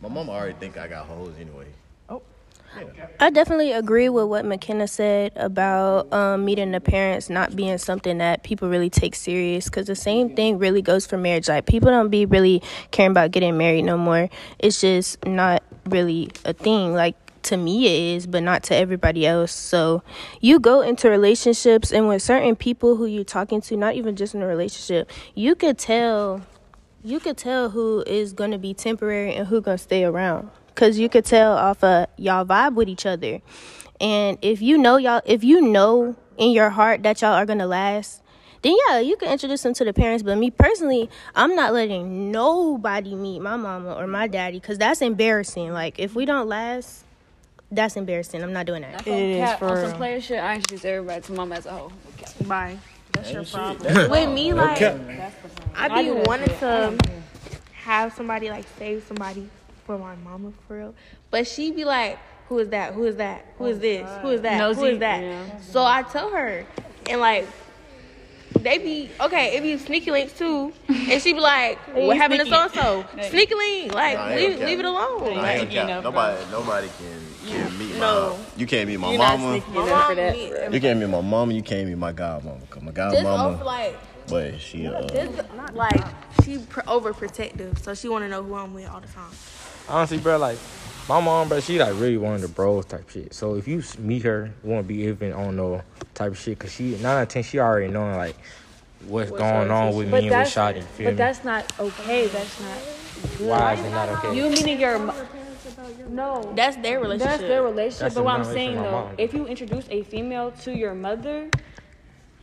my 0.00 0.08
mom 0.08 0.30
already 0.30 0.54
think 0.54 0.78
I 0.78 0.86
got 0.86 1.06
hoes 1.06 1.34
anyway. 1.40 1.66
I 3.20 3.30
definitely 3.30 3.72
agree 3.72 4.08
with 4.08 4.26
what 4.26 4.44
McKenna 4.44 4.86
said 4.86 5.32
about 5.36 6.12
um, 6.12 6.44
meeting 6.44 6.70
the 6.70 6.80
parents 6.80 7.28
not 7.28 7.56
being 7.56 7.78
something 7.78 8.18
that 8.18 8.42
people 8.42 8.68
really 8.68 8.90
take 8.90 9.14
serious. 9.14 9.64
Because 9.64 9.86
the 9.86 9.96
same 9.96 10.36
thing 10.36 10.58
really 10.58 10.82
goes 10.82 11.06
for 11.06 11.16
marriage. 11.16 11.48
Like 11.48 11.66
people 11.66 11.90
don't 11.90 12.10
be 12.10 12.26
really 12.26 12.62
caring 12.90 13.10
about 13.10 13.32
getting 13.32 13.56
married 13.56 13.82
no 13.82 13.98
more. 13.98 14.28
It's 14.58 14.80
just 14.80 15.24
not 15.26 15.62
really 15.86 16.30
a 16.44 16.52
thing. 16.52 16.94
Like 16.94 17.16
to 17.44 17.56
me 17.56 17.86
it 17.86 18.16
is, 18.16 18.26
but 18.26 18.42
not 18.42 18.62
to 18.64 18.76
everybody 18.76 19.26
else. 19.26 19.52
So 19.52 20.02
you 20.40 20.60
go 20.60 20.80
into 20.80 21.08
relationships, 21.08 21.92
and 21.92 22.08
with 22.08 22.22
certain 22.22 22.56
people 22.56 22.96
who 22.96 23.06
you're 23.06 23.24
talking 23.24 23.60
to, 23.62 23.76
not 23.76 23.94
even 23.94 24.16
just 24.16 24.34
in 24.34 24.42
a 24.42 24.46
relationship, 24.46 25.10
you 25.34 25.54
could 25.54 25.78
tell 25.78 26.42
you 27.02 27.20
could 27.20 27.36
tell 27.36 27.70
who 27.70 28.02
is 28.06 28.32
going 28.32 28.50
to 28.50 28.58
be 28.58 28.74
temporary 28.74 29.34
and 29.34 29.46
who 29.46 29.60
going 29.60 29.78
to 29.78 29.82
stay 29.82 30.04
around 30.04 30.50
because 30.78 30.96
you 30.96 31.08
could 31.08 31.24
tell 31.24 31.54
off 31.54 31.82
of 31.82 32.06
y'all 32.16 32.44
vibe 32.44 32.74
with 32.74 32.88
each 32.88 33.04
other. 33.04 33.40
And 34.00 34.38
if 34.42 34.62
you 34.62 34.78
know 34.78 34.96
y'all 34.96 35.22
if 35.24 35.42
you 35.42 35.60
know 35.60 36.14
in 36.36 36.52
your 36.52 36.70
heart 36.70 37.02
that 37.02 37.20
y'all 37.20 37.32
are 37.34 37.44
going 37.44 37.58
to 37.58 37.66
last 37.66 38.22
then 38.62 38.76
yeah 38.86 39.00
you 39.00 39.16
can 39.16 39.28
introduce 39.28 39.62
them 39.62 39.74
to 39.74 39.84
the 39.84 39.92
parents. 39.92 40.22
But 40.22 40.38
me 40.38 40.52
personally 40.52 41.10
i'm 41.34 41.56
not 41.56 41.72
letting 41.72 42.30
nobody 42.30 43.16
meet 43.16 43.40
my 43.40 43.56
mama 43.56 43.94
or 43.94 44.06
my 44.06 44.28
daddy 44.28 44.60
because 44.60 44.78
that's 44.78 45.02
embarrassing. 45.02 45.72
Like 45.72 45.98
if 45.98 46.14
we 46.14 46.24
don't 46.24 46.48
last 46.48 47.04
that's 47.72 47.96
embarrassing. 47.96 48.42
I'm 48.42 48.52
not 48.52 48.66
doing 48.66 48.82
that. 48.82 49.04
It 49.06 49.12
is 49.12 49.36
Cat, 49.38 49.58
for 49.58 49.66
on 49.68 49.76
some 49.78 49.86
real. 49.88 49.96
player 49.96 50.20
shit. 50.20 50.38
I 50.38 50.54
introduce 50.54 50.84
everybody 50.84 51.20
to 51.22 51.32
mom 51.32 51.52
as 51.52 51.66
a 51.66 51.72
whole. 51.72 51.92
Bye. 52.46 52.78
That's 53.12 53.32
your 53.32 53.44
Shit, 53.44 53.52
problem. 53.54 53.94
that's 53.94 54.08
With 54.10 54.30
me, 54.30 54.54
like, 54.54 54.80
I 54.80 55.32
I 55.76 56.02
be 56.02 56.10
wanting 56.12 56.48
to 56.60 56.96
have 57.74 58.14
somebody 58.14 58.48
like 58.48 58.64
save 58.78 59.04
somebody 59.04 59.50
for 59.88 59.96
my 59.98 60.14
mama 60.16 60.52
for 60.68 60.76
real, 60.76 60.94
but 61.30 61.46
she 61.46 61.70
be 61.72 61.82
like, 61.86 62.18
"Who 62.50 62.58
is 62.58 62.68
that? 62.68 62.92
Who 62.92 63.04
is 63.06 63.16
that? 63.16 63.46
Who 63.56 63.64
is 63.64 63.78
this? 63.78 64.06
Who 64.20 64.28
is 64.28 64.42
that? 64.42 64.52
Who 64.52 64.58
Nosy, 64.58 64.86
is 64.88 64.98
that?" 64.98 65.22
yeah. 65.22 65.60
So 65.60 65.82
I 65.84 66.02
tell 66.02 66.30
her, 66.30 66.64
and 67.08 67.20
like. 67.20 67.46
They 68.60 68.78
be 68.78 69.10
okay. 69.20 69.56
It 69.56 69.62
be 69.62 69.76
sneaky 69.76 70.10
links 70.10 70.32
too, 70.32 70.72
and 70.88 71.22
she 71.22 71.32
be 71.34 71.38
like, 71.38 71.78
"What 71.94 72.16
happened 72.16 72.40
to 72.40 72.46
so 72.46 72.62
and 72.62 72.72
so? 72.72 73.04
Sneaky 73.28 73.54
link, 73.54 73.94
like 73.94 74.16
Nah, 74.16 74.24
I 74.24 74.30
ain't 74.32 74.40
leave, 74.40 74.52
gonna 74.58 74.66
leave 74.70 74.80
it 74.80 74.82
cap. 74.82 74.90
alone." 74.90 75.32
I 75.38 75.42
Like, 75.42 75.58
gonna 75.58 75.86
cap. 75.86 76.02
Nobody, 76.02 76.50
nobody 76.50 76.88
can, 76.98 77.20
can 77.46 77.78
meet 77.78 77.96
No. 77.96 78.36
my. 78.36 78.44
You 78.56 78.66
can't 78.66 78.88
meet 78.88 78.96
my 78.96 79.10
You're 79.10 79.18
not 79.18 79.38
mama. 79.38 79.52
sneaky 79.60 79.70
my 79.70 79.82
enough 79.82 79.90
mom 79.98 80.08
for 80.08 80.14
that. 80.16 80.32
be- 80.70 80.74
You 80.74 80.80
can't 80.80 80.98
meet 80.98 81.08
my 81.10 81.20
mama. 81.20 81.52
You 81.52 81.62
can't 81.62 81.88
meet 81.88 81.98
my 81.98 82.12
godmama. 82.12 82.70
Cause 82.70 82.82
my 82.82 82.90
just 82.90 83.14
godmama, 83.16 83.54
over 83.54 83.64
like 83.64 83.96
but 84.28 84.60
she 84.60 84.86
uh, 84.86 85.02
This, 85.02 85.40
like 85.74 86.04
she 86.42 86.58
pr- 86.58 86.80
overprotective, 86.80 87.78
so 87.78 87.94
she 87.94 88.08
want 88.08 88.24
to 88.24 88.28
know 88.28 88.42
who 88.42 88.54
I'm 88.54 88.72
with 88.74 88.88
all 88.88 89.00
the 89.00 89.08
time. 89.08 89.30
Honestly, 89.88 90.18
bro, 90.18 90.38
like 90.38 90.58
my 91.08 91.20
mom, 91.20 91.48
bro, 91.48 91.60
she 91.60 91.78
like 91.78 91.94
really 91.94 92.18
one 92.18 92.34
of 92.34 92.42
the 92.42 92.48
bros 92.48 92.84
type 92.84 93.08
shit. 93.08 93.32
So 93.32 93.54
if 93.54 93.66
you 93.66 93.82
meet 93.98 94.22
her, 94.22 94.50
you 94.62 94.70
won't 94.70 94.86
be 94.86 95.02
even 95.02 95.32
on 95.32 95.56
no 95.56 95.82
type 96.14 96.32
of 96.32 96.38
shit, 96.38 96.58
cause 96.58 96.72
she 96.72 96.90
nine 96.96 97.06
out 97.06 97.22
of 97.22 97.28
ten, 97.28 97.42
she 97.42 97.58
already 97.58 97.90
knowing 97.90 98.16
like 98.16 98.36
what's 99.06 99.30
going 99.30 99.70
on 99.70 99.94
with 99.94 100.08
me 100.08 100.28
and 100.28 100.36
with 100.36 100.48
Shotty. 100.48 100.82
Feel 100.82 101.06
but 101.06 101.10
me? 101.12 101.16
that's 101.16 101.44
not 101.44 101.80
okay. 101.80 102.26
That's 102.26 102.60
not. 102.60 102.78
Why 103.40 103.74
is 103.74 103.84
it 103.84 103.90
not 103.90 104.08
okay? 104.10 104.36
You 104.36 104.50
meeting 104.50 104.78
your 104.78 104.98
mo- 104.98 105.26
no. 106.08 106.52
That's 106.54 106.76
their 106.76 107.00
relationship. 107.00 107.30
That's 107.30 107.42
their 107.42 107.62
relationship. 107.62 108.00
That's 108.00 108.14
but 108.14 108.24
what 108.24 108.34
I'm 108.34 108.44
saying 108.44 108.76
though, 108.76 108.90
mom. 109.04 109.14
if 109.16 109.32
you 109.32 109.46
introduce 109.46 109.86
a 109.88 110.02
female 110.02 110.50
to 110.62 110.76
your 110.76 110.94
mother, 110.94 111.50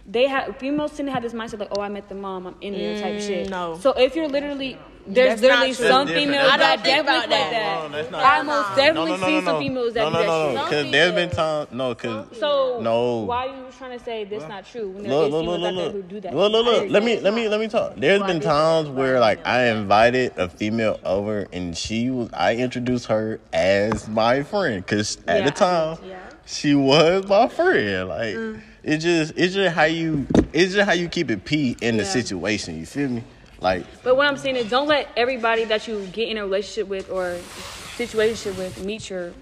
they 0.08 0.28
have 0.28 0.58
females 0.58 0.96
tend 0.98 1.08
to 1.08 1.14
have 1.14 1.24
this 1.24 1.34
mindset 1.34 1.60
like, 1.60 1.70
oh, 1.72 1.82
I 1.82 1.90
met 1.90 2.10
the 2.10 2.16
mom, 2.16 2.48
I'm 2.48 2.56
in 2.62 2.74
there 2.74 2.96
type 2.96 3.16
mm, 3.16 3.28
shit. 3.28 3.50
no. 3.50 3.78
So 3.80 3.92
if 3.92 4.16
you're 4.16 4.28
literally 4.28 4.78
there's 5.08 5.30
That's 5.30 5.41
literally 5.41 5.74
some 5.74 6.08
different. 6.08 6.26
females 6.28 6.52
I 6.52 6.58
that 6.58 6.76
don't 6.78 6.84
definitely 6.86 7.02
about 7.02 7.20
like 7.20 7.30
that. 7.30 7.52
that. 7.52 7.91
No, 7.91 7.98
that's 7.98 8.12
not- 8.12 8.24
I 8.26 8.41
most 8.41 8.76
definitely 8.76 9.12
no, 9.12 9.18
no, 9.18 9.26
seen 9.28 9.36
no, 9.46 9.52
some 9.52 9.60
females 9.62 9.94
that 9.94 10.00
no, 10.02 10.10
do 10.10 10.13
no, 10.13 10.20
that 10.22 10.28
no, 10.28 10.46
shit. 10.48 10.56
no. 10.56 10.62
Cause 10.84 10.91
there's 10.91 11.12
been 11.13 11.30
times, 11.30 11.68
no, 11.72 11.96
cause 11.96 12.38
So 12.39 12.80
No. 12.82 13.18
why 13.20 13.46
are 13.46 13.48
you 13.50 13.65
trying 13.78 13.98
to 14.00 14.04
say 14.04 14.24
this 14.24 14.48
not 14.48 14.65
true 14.65 14.89
when 14.89 15.04
there 15.04 15.12
look, 15.12 15.28
is 15.28 15.34
look, 15.34 15.46
look, 15.62 15.74
look, 15.76 15.91
who 15.94 16.02
do 16.02 16.20
that? 16.22 16.36
look, 16.36 16.52
look, 16.52 16.65
look. 16.65 16.89
Let 16.89 17.04
me, 17.04 17.20
let 17.20 17.34
me, 17.34 17.48
let 17.48 17.60
me 17.60 17.68
talk. 17.68 17.96
There's 17.98 18.24
been 18.24 18.39
times 18.39 18.89
where 18.89 19.20
like 19.20 19.46
I 19.46 19.68
invited 19.68 20.34
a 20.38 20.50
female 20.50 21.00
over 21.04 21.48
and 21.54 21.78
she 21.78 22.10
was, 22.10 22.30
I 22.34 22.56
introduced 22.56 23.06
her 23.08 23.39
as 23.54 24.10
my 24.10 24.41
friend, 24.44 24.86
cause 24.88 25.18
at 25.28 25.39
Yeah, 25.39 25.46
the 25.46 25.52
time 25.52 25.98
yeah. 26.04 26.20
she 26.46 26.74
was 26.74 27.28
my 27.28 27.48
friend. 27.48 28.10
Like 28.10 28.36
mm. 28.36 28.62
it 28.84 28.98
just, 28.98 29.34
it's 29.36 29.54
just 29.54 29.76
how 29.76 29.84
you, 29.84 30.26
it's 30.52 30.74
just 30.74 30.88
how 30.88 30.94
you 30.94 31.08
keep 31.10 31.30
it 31.30 31.46
p 31.46 31.78
in 31.82 31.98
the 31.98 32.06
situation. 32.06 32.80
You 32.80 32.86
feel 32.88 33.10
me? 33.10 33.24
Like 33.62 33.86
But 34.04 34.18
what 34.18 34.28
I'm 34.28 34.38
saying 34.38 34.56
is, 34.58 34.70
don't 34.70 34.88
let 34.88 35.10
everybody 35.15 35.65
that 35.65 35.88
you 35.88 36.06
get 36.08 36.30
in 36.30 36.38
a 36.38 36.44
relationship 36.44 36.88
with 36.88 37.10
or 37.10 37.38
situation 37.96 38.56
with 38.58 38.84
meet 38.84 39.10
your. 39.10 39.34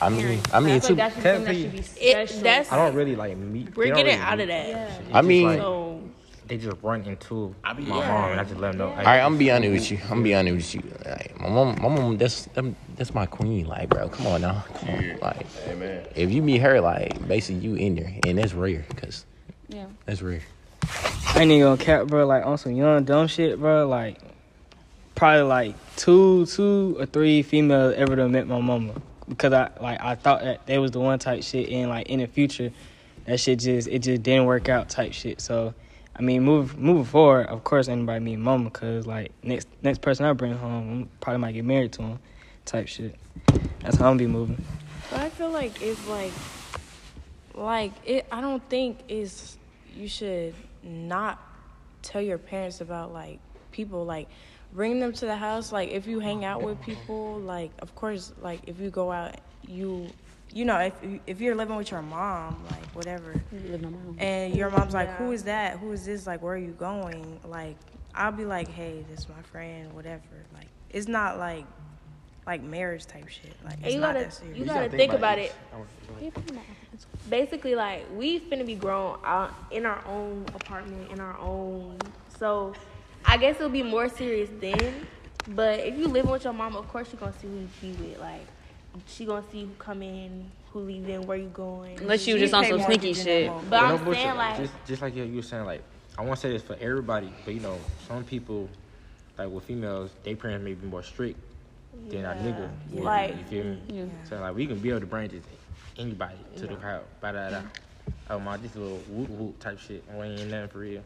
I 0.00 0.08
mean, 0.10 0.40
I 0.52 0.60
mean, 0.60 0.74
I 0.74 0.78
too. 0.78 0.94
like 0.94 1.12
that's 1.12 1.16
that 1.16 1.56
should 1.56 1.72
be 1.72 1.82
It, 2.00 2.42
that's 2.42 2.72
I 2.72 2.76
don't 2.76 2.94
really 2.94 3.16
like 3.16 3.36
meet. 3.36 3.76
we're 3.76 3.86
getting 3.94 4.06
really 4.06 4.12
out 4.20 4.40
of 4.40 4.48
that. 4.48 4.66
It's 5.00 5.10
I 5.12 5.22
mean, 5.22 5.44
like, 5.44 5.58
So 5.58 6.00
they 6.46 6.56
just 6.56 6.76
run 6.82 7.02
into 7.02 7.54
my 7.64 7.72
mom 8.06 8.30
and 8.30 8.40
I 8.40 8.44
just 8.44 8.58
let 8.60 8.68
them 8.68 8.78
know. 8.78 8.88
All 8.90 8.96
right, 8.96 9.18
I'm 9.20 9.32
gonna 9.32 9.38
be 9.38 9.50
honest 9.50 9.72
with 9.72 9.90
you. 9.90 9.98
I'm 10.04 10.08
gonna 10.08 10.22
be 10.22 10.34
honest 10.34 10.74
with 10.74 10.84
you. 10.84 10.92
Like, 11.04 11.40
my 11.40 11.48
mom, 11.48 11.82
my 11.82 11.88
mom, 11.88 12.16
that's 12.16 12.44
them, 12.46 12.76
that's 12.96 13.12
my 13.12 13.26
queen. 13.26 13.66
Like, 13.66 13.88
bro, 13.90 14.08
come 14.08 14.26
on 14.28 14.40
now, 14.40 14.64
come 14.74 14.88
on. 14.90 15.18
Like, 15.20 15.46
Amen. 15.66 16.06
if 16.14 16.30
you 16.30 16.42
meet 16.42 16.58
her, 16.62 16.80
like, 16.80 17.26
basically 17.28 17.60
you 17.62 17.74
in 17.74 17.96
there, 17.96 18.14
and 18.24 18.38
that's 18.38 18.54
rare, 18.54 18.84
cause 18.96 19.26
Yeah. 19.68 19.86
that's 20.06 20.22
rare. 20.22 20.42
I 20.82 21.42
ain't 21.42 21.52
even 21.52 21.62
gonna 21.62 21.76
cap, 21.76 22.06
bro. 22.06 22.26
Like 22.26 22.44
on 22.44 22.58
some 22.58 22.72
young 22.72 23.04
dumb 23.04 23.26
shit, 23.28 23.60
bro. 23.60 23.86
Like 23.86 24.18
probably 25.14 25.42
like 25.42 25.96
two, 25.96 26.46
two 26.46 26.96
or 26.98 27.06
three 27.06 27.42
females 27.42 27.94
ever 27.96 28.16
done 28.16 28.32
met 28.32 28.46
my 28.46 28.60
mama 28.60 28.94
because 29.28 29.52
I 29.52 29.70
like 29.80 30.00
I 30.00 30.14
thought 30.14 30.42
that 30.42 30.66
they 30.66 30.78
was 30.78 30.90
the 30.90 31.00
one 31.00 31.18
type 31.18 31.42
shit, 31.42 31.68
and 31.70 31.90
like 31.90 32.08
in 32.08 32.20
the 32.20 32.26
future, 32.26 32.72
that 33.26 33.38
shit 33.38 33.60
just 33.60 33.88
it 33.88 34.00
just 34.00 34.22
didn't 34.22 34.46
work 34.46 34.68
out 34.68 34.88
type 34.88 35.12
shit. 35.12 35.40
So. 35.40 35.74
I 36.16 36.20
mean, 36.20 36.42
move 36.42 36.76
moving 36.76 37.04
forward, 37.04 37.46
of 37.46 37.62
course, 37.62 37.86
anybody 37.86 38.18
meet 38.18 38.40
mama, 38.40 38.70
cause 38.70 39.06
like 39.06 39.30
next 39.44 39.68
next 39.82 40.00
person 40.00 40.26
I 40.26 40.32
bring 40.32 40.52
home, 40.52 41.08
probably 41.20 41.38
might 41.38 41.52
get 41.52 41.64
married 41.64 41.92
to 41.92 42.02
him, 42.02 42.18
type 42.64 42.88
shit. 42.88 43.14
That's 43.82 43.98
how 43.98 44.10
I'm 44.10 44.16
be 44.16 44.26
moving. 44.26 44.60
But 45.12 45.20
I 45.20 45.28
feel 45.30 45.50
like 45.50 45.80
it's 45.80 46.04
like, 46.08 46.32
like 47.54 47.92
it. 48.04 48.26
I 48.32 48.40
don't 48.40 48.68
think 48.68 48.98
is 49.08 49.58
you 49.94 50.08
should 50.08 50.54
not 50.88 51.40
tell 52.02 52.22
your 52.22 52.38
parents 52.38 52.80
about 52.80 53.12
like 53.12 53.38
people 53.70 54.04
like 54.04 54.28
bring 54.72 55.00
them 55.00 55.12
to 55.12 55.26
the 55.26 55.36
house. 55.36 55.72
Like 55.72 55.90
if 55.90 56.06
you 56.06 56.20
hang 56.20 56.44
out 56.44 56.62
with 56.62 56.80
people, 56.82 57.38
like 57.40 57.70
of 57.80 57.94
course, 57.94 58.32
like 58.40 58.60
if 58.66 58.80
you 58.80 58.90
go 58.90 59.12
out, 59.12 59.36
you 59.66 60.08
you 60.52 60.64
know 60.64 60.78
if 60.78 60.94
if 61.26 61.40
you're 61.40 61.54
living 61.54 61.76
with 61.76 61.90
your 61.90 62.02
mom, 62.02 62.62
like 62.70 62.84
whatever, 62.94 63.40
and 64.18 64.54
your 64.54 64.70
mom's 64.70 64.94
like, 64.94 65.14
who 65.16 65.32
is 65.32 65.44
that? 65.44 65.78
Who 65.78 65.92
is 65.92 66.04
this? 66.04 66.26
Like 66.26 66.42
where 66.42 66.54
are 66.54 66.58
you 66.58 66.72
going? 66.72 67.40
Like 67.46 67.76
I'll 68.14 68.32
be 68.32 68.44
like, 68.44 68.68
hey, 68.68 69.04
this 69.10 69.20
is 69.20 69.28
my 69.28 69.42
friend, 69.42 69.92
whatever. 69.92 70.22
Like 70.54 70.68
it's 70.90 71.08
not 71.08 71.38
like 71.38 71.66
like 72.46 72.62
marriage 72.62 73.06
type 73.06 73.28
shit. 73.28 73.54
Like 73.64 73.76
it's 73.82 73.94
you 73.94 74.00
not 74.00 74.14
gotta 74.14 74.24
that 74.24 74.32
serious. 74.32 74.58
you 74.58 74.64
gotta 74.64 74.88
think 74.88 75.12
about 75.12 75.38
it. 75.38 75.54
Basically, 77.28 77.74
like 77.74 78.06
we 78.16 78.40
finna 78.40 78.64
be 78.64 78.74
grown 78.74 79.18
out 79.24 79.52
in 79.70 79.84
our 79.86 80.02
own 80.06 80.44
apartment, 80.54 81.10
in 81.12 81.20
our 81.20 81.38
own. 81.38 81.96
So, 82.38 82.72
I 83.24 83.36
guess 83.36 83.56
it'll 83.56 83.68
be 83.68 83.82
more 83.82 84.08
serious 84.08 84.48
then. 84.60 85.06
But 85.48 85.80
if 85.80 85.98
you 85.98 86.08
living 86.08 86.30
with 86.30 86.44
your 86.44 86.52
mom, 86.52 86.76
of 86.76 86.88
course 86.88 87.08
you 87.12 87.18
gonna 87.18 87.32
see 87.40 87.48
who 87.48 87.58
you 87.58 87.68
be 87.94 88.02
with. 88.10 88.20
Like, 88.20 88.40
she 89.06 89.24
gonna 89.26 89.44
see 89.52 89.62
who 89.64 89.70
come 89.78 90.02
in, 90.02 90.50
who 90.72 90.80
leave 90.80 91.08
in, 91.08 91.26
where 91.26 91.36
you 91.36 91.48
going. 91.48 91.98
Unless 92.00 92.26
you 92.26 92.34
She 92.34 92.40
just 92.40 92.54
on 92.54 92.64
some 92.64 92.80
sneaky 92.82 93.12
shit. 93.14 93.46
than 93.46 93.54
mom. 93.54 93.66
But 93.68 93.80
no 93.88 93.94
I'm 93.96 94.04
bullshit. 94.04 94.22
saying 94.22 94.36
like, 94.36 94.56
just 94.56 94.72
just 94.86 95.02
like 95.02 95.14
you 95.16 95.24
you 95.24 95.36
were 95.36 95.42
saying, 95.42 95.64
like 95.66 95.82
I 96.16 96.22
want 96.22 96.36
to 96.36 96.40
say 96.40 96.50
this 96.52 96.62
for 96.62 96.76
everybody, 96.80 97.32
but 97.44 97.54
you 97.54 97.60
know, 97.60 97.78
some 98.06 98.24
people, 98.24 98.68
like 99.36 99.48
with 99.50 99.64
females, 99.64 100.10
they 100.24 100.34
parents 100.34 100.64
may 100.64 100.74
be 100.74 100.86
more 100.86 101.02
strict 101.02 101.38
than 102.08 102.24
our 102.24 102.34
nigga. 102.34 102.68
would 102.90 102.96
be, 102.96 103.02
Like- 103.02 103.36
you 103.38 103.44
feel 103.44 103.64
me? 103.64 103.82
Yeah. 103.88 104.04
So 104.28 104.40
like 104.40 104.54
we 104.54 104.66
can 104.66 104.78
be 104.78 104.90
able 104.90 105.00
to 105.00 105.06
bring 105.06 105.28
just 105.30 105.46
anybody 105.98 106.36
to 106.56 106.66
the 106.66 106.76
crowd, 106.76 107.04
ba 107.20 107.32
da 107.32 107.50
da. 107.50 107.60
Oh 108.30 108.38
my, 108.38 108.56
this 108.56 108.74
little 108.76 108.98
whoop 109.08 109.28
whoop 109.30 109.58
type 109.58 109.78
shit. 109.78 110.04
We 110.14 110.24
ain't 110.26 110.50
nothing 110.50 110.68
for 110.68 110.78
real. 110.78 111.02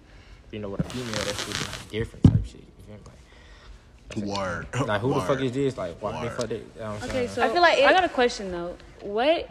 You 0.50 0.58
know, 0.58 0.68
with 0.70 0.80
a 0.80 0.84
female, 0.90 1.12
that's 1.24 1.44
shit 1.44 1.66
like 1.66 1.90
different 1.90 2.24
type 2.24 2.44
shit. 2.46 2.56
You 2.60 2.84
feel 2.86 2.94
me? 2.96 3.00
Like, 3.06 4.38
Word. 4.38 4.66
like 4.86 5.00
who 5.00 5.14
the 5.14 5.20
fuck 5.22 5.40
is 5.40 5.52
this? 5.52 5.76
Like, 5.78 6.00
why 6.02 6.24
the 6.24 6.30
fuck 6.30 6.48
they? 6.48 6.56
You 6.56 6.64
know 6.78 6.92
Okay, 6.96 7.08
saying? 7.08 7.28
so 7.28 7.42
I 7.42 7.48
feel 7.48 7.62
like 7.62 7.78
it- 7.78 7.84
I 7.86 7.92
got 7.92 8.04
a 8.04 8.08
question 8.08 8.50
though. 8.52 8.76
What 9.00 9.48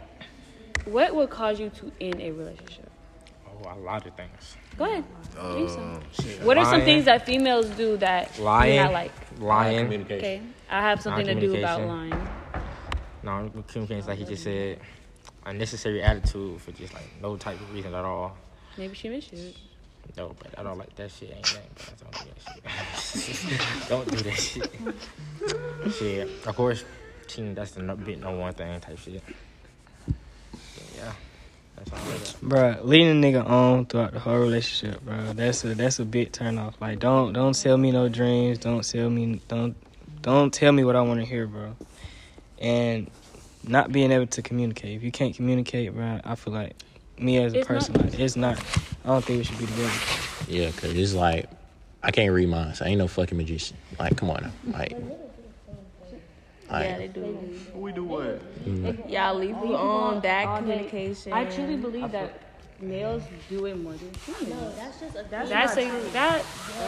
what 0.86 1.15
would 1.15 1.30
cause 1.30 1.60
you 1.60 1.69
to 1.69 1.91
end 1.99 2.21
a 2.21 2.32
relationship? 2.32 2.89
oh, 3.47 3.73
a 3.73 3.80
lot 3.80 4.06
of 4.06 4.13
things. 4.15 4.56
Go 4.77 4.86
ahead. 4.86 5.04
Do 5.34 5.67
so. 5.69 5.80
Uh, 5.80 5.99
shit. 6.21 6.41
What 6.43 6.58
are 6.58 6.65
some 6.65 6.82
things 6.82 7.06
that 7.06 7.25
females 7.25 7.67
do 7.71 7.97
that 7.97 8.38
you 8.38 8.43
Lying, 8.43 8.75
not 8.77 8.93
like? 8.93 9.12
lying. 9.39 9.93
Okay, 10.04 10.41
I 10.69 10.82
have 10.82 11.01
something 11.01 11.25
to 11.25 11.36
do 11.36 11.56
about 11.58 11.82
Non-communication. 11.82 12.19
lying. 13.23 13.54
No, 13.54 13.63
communications 13.67 14.08
like 14.08 14.17
he 14.19 14.25
just 14.25 14.43
said, 14.43 14.80
unnecessary 15.45 16.01
attitude 16.01 16.62
for 16.62 16.71
just 16.71 16.93
like 16.93 17.04
no 17.21 17.36
type 17.38 17.60
of 17.60 17.73
reason 17.73 17.93
at 17.93 18.06
all. 18.06 18.38
Maybe 18.77 18.95
she 18.95 19.10
missed 19.10 19.34
you. 19.34 19.51
No, 20.17 20.36
but 20.39 20.58
I 20.58 20.63
don't 20.63 20.77
like 20.77 20.95
that 20.95 21.12
shit. 21.12 21.34
Ain't 21.36 21.41
nothing. 21.41 21.62
But 21.75 21.99
don't 22.10 22.12
do 22.27 22.58
that 22.63 22.99
shit. 22.99 23.89
don't 23.89 24.12
do 24.12 24.17
that 24.17 24.36
shit. 25.93 25.93
shit. 25.93 26.30
Of 26.47 26.56
course, 26.56 26.84
cheating. 27.27 27.56
That's 27.56 27.71
the 27.71 27.82
no, 27.84 27.95
big 27.95 28.21
no 28.21 28.32
one 28.32 28.54
thing 28.54 28.80
type 28.80 28.99
shit. 28.99 29.23
Yeah, 30.97 31.13
that's 31.77 31.91
all. 31.91 31.97
I. 31.97 32.01
Bruh, 32.43 32.84
leading 32.84 33.23
a 33.23 33.27
nigga 33.27 33.47
on 33.47 33.86
throughout 33.86 34.13
the 34.13 34.19
whole 34.19 34.39
relationship, 34.39 35.04
bro. 35.04 35.34
That's 35.34 35.63
a 35.63 35.75
that's 35.75 35.99
a 35.99 36.06
big 36.06 36.32
turn 36.32 36.58
off. 36.58 36.82
Like 36.82 36.97
don't 36.99 37.34
don't 37.34 37.54
sell 37.54 37.77
me 37.77 37.91
no 37.91 38.10
dreams. 38.10 38.58
Don't 38.58 38.84
sell 38.84 39.10
me 39.10 39.41
don't 39.47 39.75
don't 40.21 40.54
tell 40.54 40.71
me 40.71 40.84
what 40.84 40.95
I 40.95 41.01
want 41.01 41.19
to 41.19 41.25
hear, 41.25 41.47
bro. 41.47 41.75
And 42.60 43.10
not 43.67 43.91
being 43.91 44.12
able 44.12 44.28
to 44.28 44.41
communicate. 44.41 44.95
If 44.95 45.04
you 45.04 45.12
can't 45.12 45.36
communicate, 45.36 45.93
bro, 45.93 46.19
I 46.24 46.36
feel 46.36 46.54
like 46.54 46.76
me 47.17 47.38
as 47.38 47.54
a 47.54 47.60
It's 47.60 47.69
not- 47.69 47.76
person, 47.76 47.93
like, 47.95 48.19
it's 48.19 48.36
not. 48.36 48.60
I 49.04 49.08
don't 49.08 49.24
think 49.24 49.39
we 49.39 49.43
should 49.43 49.60
be 49.60 49.65
together. 49.65 49.91
Yeah, 50.47 50.71
cause 50.71 50.91
it's 50.93 51.13
like 51.13 51.50
I 52.04 52.12
can't 52.12 52.32
read 52.34 52.50
minds. 52.50 52.82
I 52.82 52.88
ain't 52.88 52.97
no 52.97 53.08
fucking 53.08 53.38
magician. 53.38 53.78
Like, 54.00 54.17
come 54.17 54.32
on, 54.32 54.52
now. 54.65 54.78
like, 54.78 54.95
yeah, 56.71 56.97
they 56.97 57.08
do. 57.08 57.38
We 57.76 57.91
do 57.91 58.04
what? 58.04 58.65
Mm. 58.65 59.12
Y'all 59.12 59.36
leave 59.36 59.50
you 59.50 59.76
oh, 59.76 59.76
on 59.76 60.19
bad 60.21 60.60
communication. 60.60 61.34
I 61.34 61.45
truly 61.45 61.76
believe 61.76 62.12
that 62.12 62.50
males 62.81 63.23
do 63.49 63.65
it 63.65 63.75
more 63.77 63.93
than 63.93 64.11
females. 64.11 64.75
that's 64.75 64.99
just 64.99 65.15
a, 65.15 65.25
that's, 65.29 65.49
a 65.77 66.11
that 66.13 66.43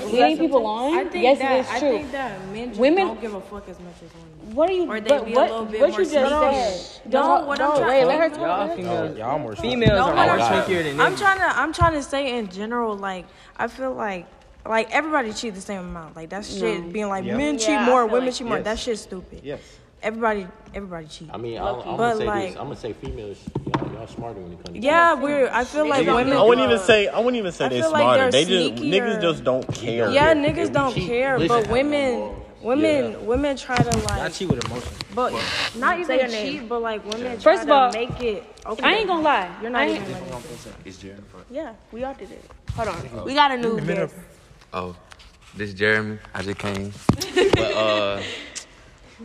leading 0.06 0.38
people 0.38 0.66
on. 0.66 0.94
I 0.96 1.04
think 1.06 1.24
yes, 1.24 1.40
that 1.40 1.52
it 1.52 1.60
is 1.62 1.70
I 1.70 1.80
true. 1.80 1.90
think 1.92 2.12
that 2.12 2.48
men 2.50 2.70
just 2.70 2.80
Women- 2.80 3.08
don't 3.08 3.22
give 3.22 3.34
a 3.34 3.42
fuck 3.42 3.68
as 3.70 3.80
much 3.80 3.94
as 4.04 4.10
women. 4.14 4.56
what 4.56 4.70
are 4.70 4.74
you? 4.74 4.92
Or 4.92 5.00
they 5.00 5.10
but 5.10 5.26
be 5.26 5.34
a 5.34 5.36
what, 5.36 5.50
little 5.52 5.66
bit 5.66 5.82
what 5.82 5.90
more 5.92 6.00
you 6.02 6.06
just 6.06 6.12
sneaky. 6.12 7.00
said? 7.04 7.12
No, 7.14 7.46
what 7.46 7.60
I'm 7.62 7.68
don't, 7.70 7.78
trying- 7.78 7.88
wait, 7.90 8.06
let 8.06 8.20
her 8.20 8.30
talk. 8.30 8.68
Y'all 8.68 8.76
females, 8.76 9.18
y'all 9.18 9.40
more 9.40 9.56
females 9.56 9.90
No, 9.92 10.04
are 10.06 10.14
more 10.16 10.40
I'm 10.40 10.64
sneakier 10.64 10.84
than 10.84 11.00
I'm 11.00 11.16
trying 11.16 11.40
to 11.40 11.46
I'm 11.60 11.74
trying 11.74 11.94
to 11.94 12.04
say 12.04 12.38
in 12.38 12.50
general, 12.50 12.96
like 12.98 13.26
I 13.58 13.68
feel 13.68 13.94
like 13.94 14.26
like 14.66 14.90
everybody 14.92 15.34
cheat 15.34 15.54
the 15.56 15.62
same 15.62 15.80
amount. 15.82 16.16
Like 16.16 16.30
that 16.30 16.46
shit 16.46 16.92
being 16.94 17.10
like 17.10 17.26
Yeah. 17.26 17.38
men 17.38 17.58
cheat 17.58 17.70
Yeah, 17.70 17.86
more, 17.86 18.06
women 18.06 18.26
like- 18.28 18.36
cheat 18.36 18.48
more. 18.48 18.58
Yes. 18.58 18.66
That 18.66 18.80
shit's 18.80 19.02
stupid. 19.02 19.42
Yes. 19.44 19.60
Everybody 20.02 20.48
everybody 20.74 21.08
cheat. 21.08 21.30
I 21.34 21.38
mean, 21.38 21.58
I'm, 21.60 21.76
I'm 21.76 21.98
But, 21.98 21.98
gonna 21.98 22.16
say 22.18 22.26
like- 22.26 22.48
this. 22.50 22.58
I'm 22.58 22.64
gonna 22.68 22.76
say 22.76 22.94
females, 22.94 23.38
y'all, 23.94 24.00
y'all 24.02 24.08
smarter 24.08 24.40
when 24.40 24.54
it 24.54 24.64
comes. 24.64 24.78
to 24.78 24.82
Yeah, 24.84 25.14
we're. 25.14 25.50
I 25.52 25.64
feel 25.64 25.88
like 25.88 26.06
don't 26.06 26.16
women. 26.16 26.38
I 26.38 26.44
wouldn't 26.44 26.66
even 26.68 26.80
say 26.80 27.08
I 27.08 27.18
wouldn't 27.20 27.38
even 27.38 27.52
say 27.52 27.66
I 27.66 27.70
they 27.70 27.82
feel 27.82 27.92
like 27.92 28.18
they're 28.20 28.32
they 28.32 28.46
just 28.46 28.76
sneakier. 28.84 28.92
niggas 28.92 29.22
just 29.22 29.44
don't 29.44 29.68
care. 29.76 30.10
Yeah, 30.10 30.34
niggas 30.34 30.72
don't 30.74 30.94
cheat. 30.94 31.08
care, 31.08 31.38
Listen. 31.40 31.62
but 31.64 31.70
women, 31.72 32.32
women, 32.62 33.26
women 33.26 33.56
try 33.58 33.76
to 33.78 33.90
I 34.12 34.18
like, 34.18 34.34
cheat 34.34 34.50
with 34.50 34.64
emotion. 34.66 34.94
but 35.16 35.32
not 35.76 35.96
Say 35.98 36.02
even 36.02 36.20
your 36.20 36.28
name. 36.30 36.60
cheat, 36.60 36.70
but 36.70 36.80
like 36.82 37.04
women 37.06 37.40
First 37.40 37.44
try 37.44 37.62
of 37.64 37.70
all, 37.70 37.92
make 37.92 38.20
it. 38.22 38.44
Okay, 38.66 38.84
I 38.88 38.94
ain't 38.96 39.08
gonna 39.08 39.22
lie. 39.22 39.56
You're 39.62 39.70
not 39.72 39.82
I 39.84 39.90
even. 39.90 40.04
ain't- 40.04 40.32
Like, 40.32 40.44
It's 40.86 40.98
Jennifer. 40.98 41.38
Yeah, 41.52 41.74
we 41.92 42.04
all 42.04 42.14
did 42.14 42.32
it. 42.32 42.44
Hold 42.76 42.88
on, 42.90 43.26
we 43.26 43.34
got 43.36 43.52
a 43.52 43.58
new 43.58 43.80
guest. 43.82 44.16
Oh, 44.74 44.96
this 45.56 45.70
is 45.70 45.76
Jeremy. 45.76 46.18
I 46.34 46.42
just 46.42 46.58
came. 46.58 46.92
but 47.56 47.72
uh, 47.74 48.22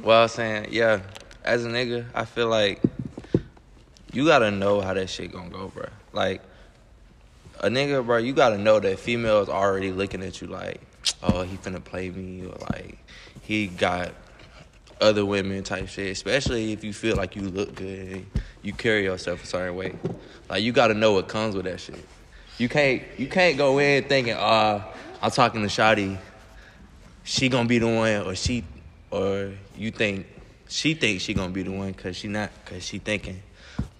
well, 0.02 0.18
I 0.18 0.22
was 0.24 0.32
saying, 0.32 0.66
yeah, 0.70 1.00
as 1.44 1.64
a 1.64 1.68
nigga, 1.68 2.04
I 2.14 2.26
feel 2.26 2.48
like 2.48 2.80
you 4.12 4.24
gotta 4.26 4.50
know 4.50 4.80
how 4.80 4.94
that 4.94 5.10
shit 5.10 5.32
gonna 5.32 5.50
go, 5.50 5.68
bro. 5.68 5.86
Like 6.12 6.42
a 7.60 7.68
nigga, 7.68 8.04
bro, 8.04 8.18
you 8.18 8.32
gotta 8.32 8.58
know 8.58 8.80
that 8.80 8.98
females 8.98 9.48
already 9.48 9.90
looking 9.90 10.22
at 10.22 10.40
you 10.40 10.46
like, 10.46 10.80
oh, 11.22 11.42
he 11.42 11.56
finna 11.56 11.82
play 11.82 12.10
me, 12.10 12.46
or 12.46 12.56
like 12.72 12.98
he 13.42 13.66
got 13.66 14.12
other 15.00 15.24
women 15.24 15.62
type 15.62 15.88
shit. 15.88 16.10
Especially 16.10 16.72
if 16.72 16.84
you 16.84 16.92
feel 16.92 17.16
like 17.16 17.36
you 17.36 17.42
look 17.42 17.74
good, 17.74 18.24
you 18.62 18.72
carry 18.72 19.04
yourself 19.04 19.44
a 19.44 19.46
certain 19.46 19.76
way. 19.76 19.94
Like 20.48 20.62
you 20.62 20.72
gotta 20.72 20.94
know 20.94 21.12
what 21.12 21.28
comes 21.28 21.54
with 21.54 21.64
that 21.64 21.80
shit. 21.80 22.04
You 22.58 22.68
can't 22.68 23.02
you 23.16 23.28
can't 23.28 23.56
go 23.56 23.78
in 23.78 24.04
thinking, 24.04 24.34
uh, 24.34 24.82
I'm 25.20 25.30
talking 25.30 25.62
to 25.62 25.68
Shotty, 25.68 26.18
she 27.24 27.48
gonna 27.48 27.68
be 27.68 27.78
the 27.78 27.88
one, 27.88 28.26
or 28.26 28.34
she, 28.34 28.64
or 29.10 29.52
you 29.76 29.90
think 29.90 30.26
she 30.68 30.94
thinks 30.94 31.22
she 31.22 31.34
gonna 31.34 31.52
be 31.52 31.62
the 31.62 31.70
one, 31.70 31.92
cause 31.94 32.16
she 32.16 32.28
not, 32.28 32.50
cause 32.64 32.82
she 32.82 32.98
thinking, 32.98 33.42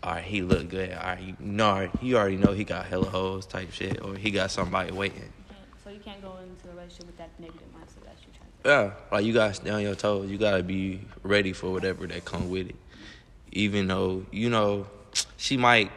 all 0.08 0.14
right, 0.14 0.24
he 0.24 0.40
look 0.40 0.70
good, 0.70 0.90
all 0.94 1.02
right, 1.02 1.20
you 1.20 1.36
know, 1.38 1.90
you 2.00 2.16
already 2.16 2.38
know 2.38 2.52
he 2.52 2.64
got 2.64 2.86
hella 2.86 3.10
hoes 3.10 3.44
type 3.44 3.70
shit, 3.72 4.02
or 4.02 4.14
he 4.14 4.30
got 4.30 4.50
somebody 4.50 4.90
waiting. 4.90 5.30
So 5.84 5.90
you 5.90 6.00
can't 6.00 6.22
go 6.22 6.38
into 6.38 6.68
a 6.68 6.70
relationship 6.70 7.08
with 7.08 7.18
that 7.18 7.28
negative 7.38 7.68
mindset 7.76 8.06
that 8.06 8.16
you 8.22 8.32
trying. 8.32 8.88
Yeah, 8.88 8.92
like 9.12 9.26
you 9.26 9.34
gotta 9.34 9.52
stay 9.52 9.68
on 9.68 9.82
your 9.82 9.94
toes. 9.94 10.30
You 10.30 10.38
gotta 10.38 10.62
be 10.62 11.02
ready 11.22 11.52
for 11.52 11.70
whatever 11.70 12.06
that 12.06 12.24
come 12.24 12.48
with 12.48 12.70
it. 12.70 12.76
Even 13.52 13.86
though 13.86 14.24
you 14.30 14.48
know 14.48 14.86
she 15.36 15.58
might 15.58 15.92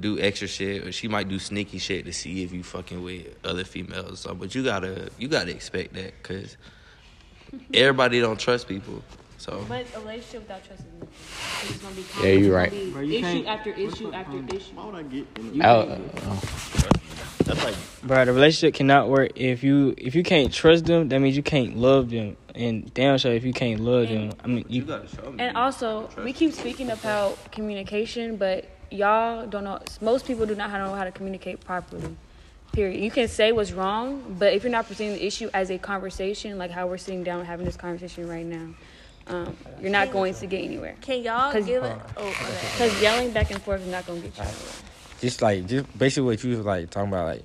do 0.00 0.18
extra 0.18 0.48
shit 0.48 0.84
or 0.84 0.90
she 0.90 1.06
might 1.06 1.28
do 1.28 1.38
sneaky 1.38 1.78
shit 1.78 2.06
to 2.06 2.12
see 2.12 2.42
if 2.42 2.52
you 2.52 2.64
fucking 2.64 3.04
with 3.04 3.36
other 3.44 3.62
females 3.62 4.14
or 4.14 4.16
something. 4.16 4.40
But 4.40 4.56
you 4.56 4.64
gotta 4.64 5.10
you 5.16 5.28
gotta 5.28 5.52
expect 5.52 5.94
that 5.94 6.12
because 6.20 6.56
everybody 7.72 8.20
don't 8.20 8.40
trust 8.40 8.66
people. 8.66 9.04
So 9.48 9.64
But 9.66 9.86
a 9.96 10.00
relationship 10.00 10.42
without 10.42 10.64
trust 10.64 10.82
is 10.82 10.92
nothing. 11.00 11.08
It's 11.62 11.78
gonna 11.78 11.94
be 11.94 12.04
Yeah, 12.22 12.32
you're 12.34 12.60
it's 12.60 12.70
right. 12.70 12.70
gonna 12.70 12.84
be 12.84 12.90
Bro, 12.90 13.00
you 13.00 13.18
issue 13.18 13.46
after 13.46 13.70
issue 13.70 14.12
after 14.12 14.56
issue. 14.56 14.74
Why 14.74 14.84
would 14.86 14.94
I 14.94 15.02
get 15.04 15.26
in 15.38 15.62
Out, 15.62 15.88
uh, 15.88 15.98
That's 17.44 17.64
like 17.64 17.74
Bro, 18.02 18.24
the 18.26 18.32
relationship 18.34 18.74
cannot 18.74 19.08
work 19.08 19.32
if 19.36 19.64
you 19.64 19.94
if 19.96 20.14
you 20.14 20.22
can't 20.22 20.52
trust 20.52 20.84
them. 20.84 21.08
That 21.08 21.20
means 21.20 21.34
you 21.34 21.42
can't 21.42 21.78
love 21.78 22.10
them. 22.10 22.36
And 22.54 22.92
damn 22.92 23.16
sure 23.16 23.32
if 23.32 23.44
you 23.44 23.54
can't 23.54 23.80
love 23.80 24.08
them, 24.08 24.32
I 24.44 24.48
mean 24.48 24.66
you. 24.68 24.82
gotta 24.82 25.08
show 25.08 25.30
me. 25.30 25.42
And 25.42 25.56
also, 25.56 26.10
we 26.22 26.34
keep 26.34 26.52
speaking 26.52 26.90
about 26.90 27.50
communication, 27.50 28.36
but 28.36 28.66
y'all 28.90 29.46
don't 29.46 29.64
know. 29.64 29.78
Most 30.02 30.26
people 30.26 30.44
do 30.44 30.56
not 30.56 30.70
know 30.72 30.94
how 30.94 31.04
to 31.04 31.10
communicate 31.12 31.64
properly. 31.64 32.16
Period. 32.72 33.02
You 33.02 33.10
can 33.10 33.28
say 33.28 33.52
what's 33.52 33.72
wrong, 33.72 34.36
but 34.38 34.52
if 34.52 34.62
you're 34.62 34.70
not 34.70 34.86
presenting 34.86 35.14
the 35.14 35.24
issue 35.26 35.48
as 35.54 35.70
a 35.70 35.78
conversation, 35.78 36.58
like 36.58 36.70
how 36.70 36.86
we're 36.86 36.98
sitting 36.98 37.24
down 37.24 37.46
having 37.46 37.64
this 37.64 37.78
conversation 37.78 38.28
right 38.28 38.44
now, 38.44 38.74
um, 39.28 39.56
you're 39.80 39.90
not 39.90 40.10
going 40.12 40.34
to 40.34 40.46
get 40.46 40.64
anywhere. 40.64 40.94
Can 41.00 41.22
y'all 41.22 41.52
'Cause- 41.52 41.66
give 41.66 41.82
it? 41.84 41.96
Oh, 42.16 42.26
okay. 42.28 42.44
Because 42.72 43.02
yelling 43.02 43.30
back 43.32 43.50
and 43.50 43.60
forth 43.62 43.80
is 43.82 43.88
not 43.88 44.06
going 44.06 44.22
to 44.22 44.28
get 44.28 44.36
you 44.38 44.42
anywhere. 44.44 44.72
just 45.20 45.42
like 45.42 45.66
just 45.66 45.98
basically 45.98 46.26
what 46.26 46.42
you 46.44 46.56
was 46.56 46.64
like 46.66 46.90
talking 46.90 47.08
about 47.08 47.26
like 47.26 47.42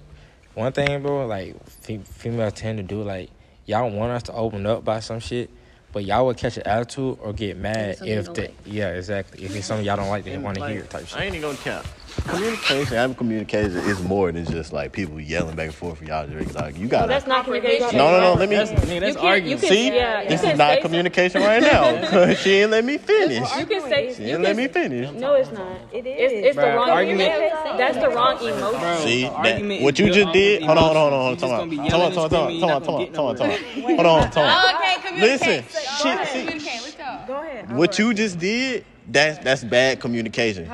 one 0.54 0.72
thing 0.72 1.02
bro 1.02 1.26
like 1.26 1.56
fe- 1.67 1.98
females 2.06 2.54
tend 2.54 2.78
to 2.78 2.84
do 2.84 3.02
like 3.02 3.30
y'all 3.65 3.89
want 3.89 4.12
us 4.12 4.24
to 4.24 4.34
open 4.34 4.65
up 4.67 4.86
by 4.86 5.00
some 5.00 5.19
shit 5.19 5.50
but 5.91 6.06
y'all 6.06 6.26
would 6.28 6.38
catch 6.38 6.58
an 6.58 6.63
attitude 6.67 7.17
or 7.22 7.34
get 7.34 7.58
mad 7.58 7.98
if 8.06 8.26
don't 8.26 8.36
the 8.36 8.41
like. 8.43 8.56
yeah 8.65 8.89
exactly 8.89 9.43
if 9.43 9.56
it's 9.56 9.65
something 9.65 9.86
y'all 9.86 9.96
don't 9.98 10.10
like 10.10 10.24
they 10.24 10.38
want 10.38 10.56
to 10.56 10.62
Like, 10.62 10.74
hear 10.74 10.84
type 10.84 11.08
shit 11.08 11.17
I 11.17 11.24
ain't 11.26 11.36
even 11.36 11.50
gonna 11.50 11.58
count. 11.63 11.86
Communication, 12.28 12.95
having 12.95 13.15
communication 13.15 13.76
is 13.78 14.02
more 14.02 14.32
than 14.32 14.45
just 14.45 14.71
like 14.71 14.91
people 14.91 15.19
yelling 15.19 15.56
back 15.56 15.65
and 15.67 15.76
forth 15.76 15.97
for 15.97 16.06
y'all 16.06 16.26
to 16.26 16.32
drink. 16.32 16.54
Like 16.54 16.78
you 16.78 16.88
gotta. 16.88 17.08
that's 17.08 17.28
not 17.28 17.43
communication. 17.45 17.97
no, 17.97 18.12
no, 18.12 18.19
no. 18.21 18.34
Let 18.36 18.49
me. 18.49 18.56
That's, 18.56 18.71
nigga, 18.71 18.99
that's 19.02 19.17
arguing. 19.17 19.58
can- 19.60 19.69
See, 19.69 19.88
yeah, 19.93 20.23
this 20.23 20.43
is 20.43 20.58
not 20.58 20.76
say 20.76 20.82
communication 20.82 21.41
right 21.41 21.62
now. 21.62 22.08
'cause 22.10 22.38
she 22.43 22.49
didn't 22.52 22.71
let 22.71 22.86
me 22.86 22.97
finish. 22.97 23.58
You 23.58 23.65
can 23.65 23.82
say. 23.82 24.13
She 24.13 24.21
You 24.21 24.28
didn't 24.30 24.43
let 24.43 24.56
me 24.56 24.67
finish. 24.67 25.12
no, 25.12 25.34
it's 25.34 25.52
not. 25.52 25.67
It 25.91 26.06
is. 26.08 26.32
It's, 26.32 26.47
it's 26.47 26.56
the 26.56 26.62
wrong 26.73 26.89
argument- 26.89 27.32
That's 27.78 27.97
the 27.97 28.10
wrong 28.10 28.38
emotion. 28.38 28.80
Bro, 28.80 28.97
See, 29.04 29.21
that, 29.23 29.34
argument 29.34 29.84
what 29.84 29.93
is 29.99 29.99
you 30.08 30.13
just 30.13 30.32
did? 30.34 30.63
Hold 30.63 30.78
on, 30.78 30.84
hold 30.84 30.97
on, 30.97 31.04
hold 31.04 31.13
on, 31.13 31.28
emotions. 31.28 31.41
You 31.41 31.47
hold 31.49 31.62
on, 31.62 31.69
be 31.69 31.78
hold 31.78 31.93
on, 31.93 32.06
and 32.08 32.15
hold 32.15 32.23
on, 32.23 32.45
screaming, 32.45 32.62
hold 32.62 32.71
on, 32.73 32.82
gonna 32.82 32.93
hold 32.93 32.99
on, 32.99 33.15
hold 33.15 33.30
on, 33.30 33.47
nowhere. 33.47 33.95
hold 33.95 34.06
on, 34.06 34.32
hold 34.32 34.38
on. 34.38 34.76
Okay, 34.76 35.08
communicate. 35.08 35.41
Listen, 35.41 35.63
shit, 35.97 36.15
right, 36.17 36.28
see- 36.28 36.39
communicate. 36.45 36.82
Let's 36.84 36.95
go. 36.95 37.19
Go 37.28 37.41
ahead. 37.41 37.71
What 37.78 37.99
you 37.99 38.13
just 38.13 38.39
did, 38.39 38.86
that's 39.07 39.39
that's 39.39 39.63
bad 39.63 39.99
communication. 39.99 40.69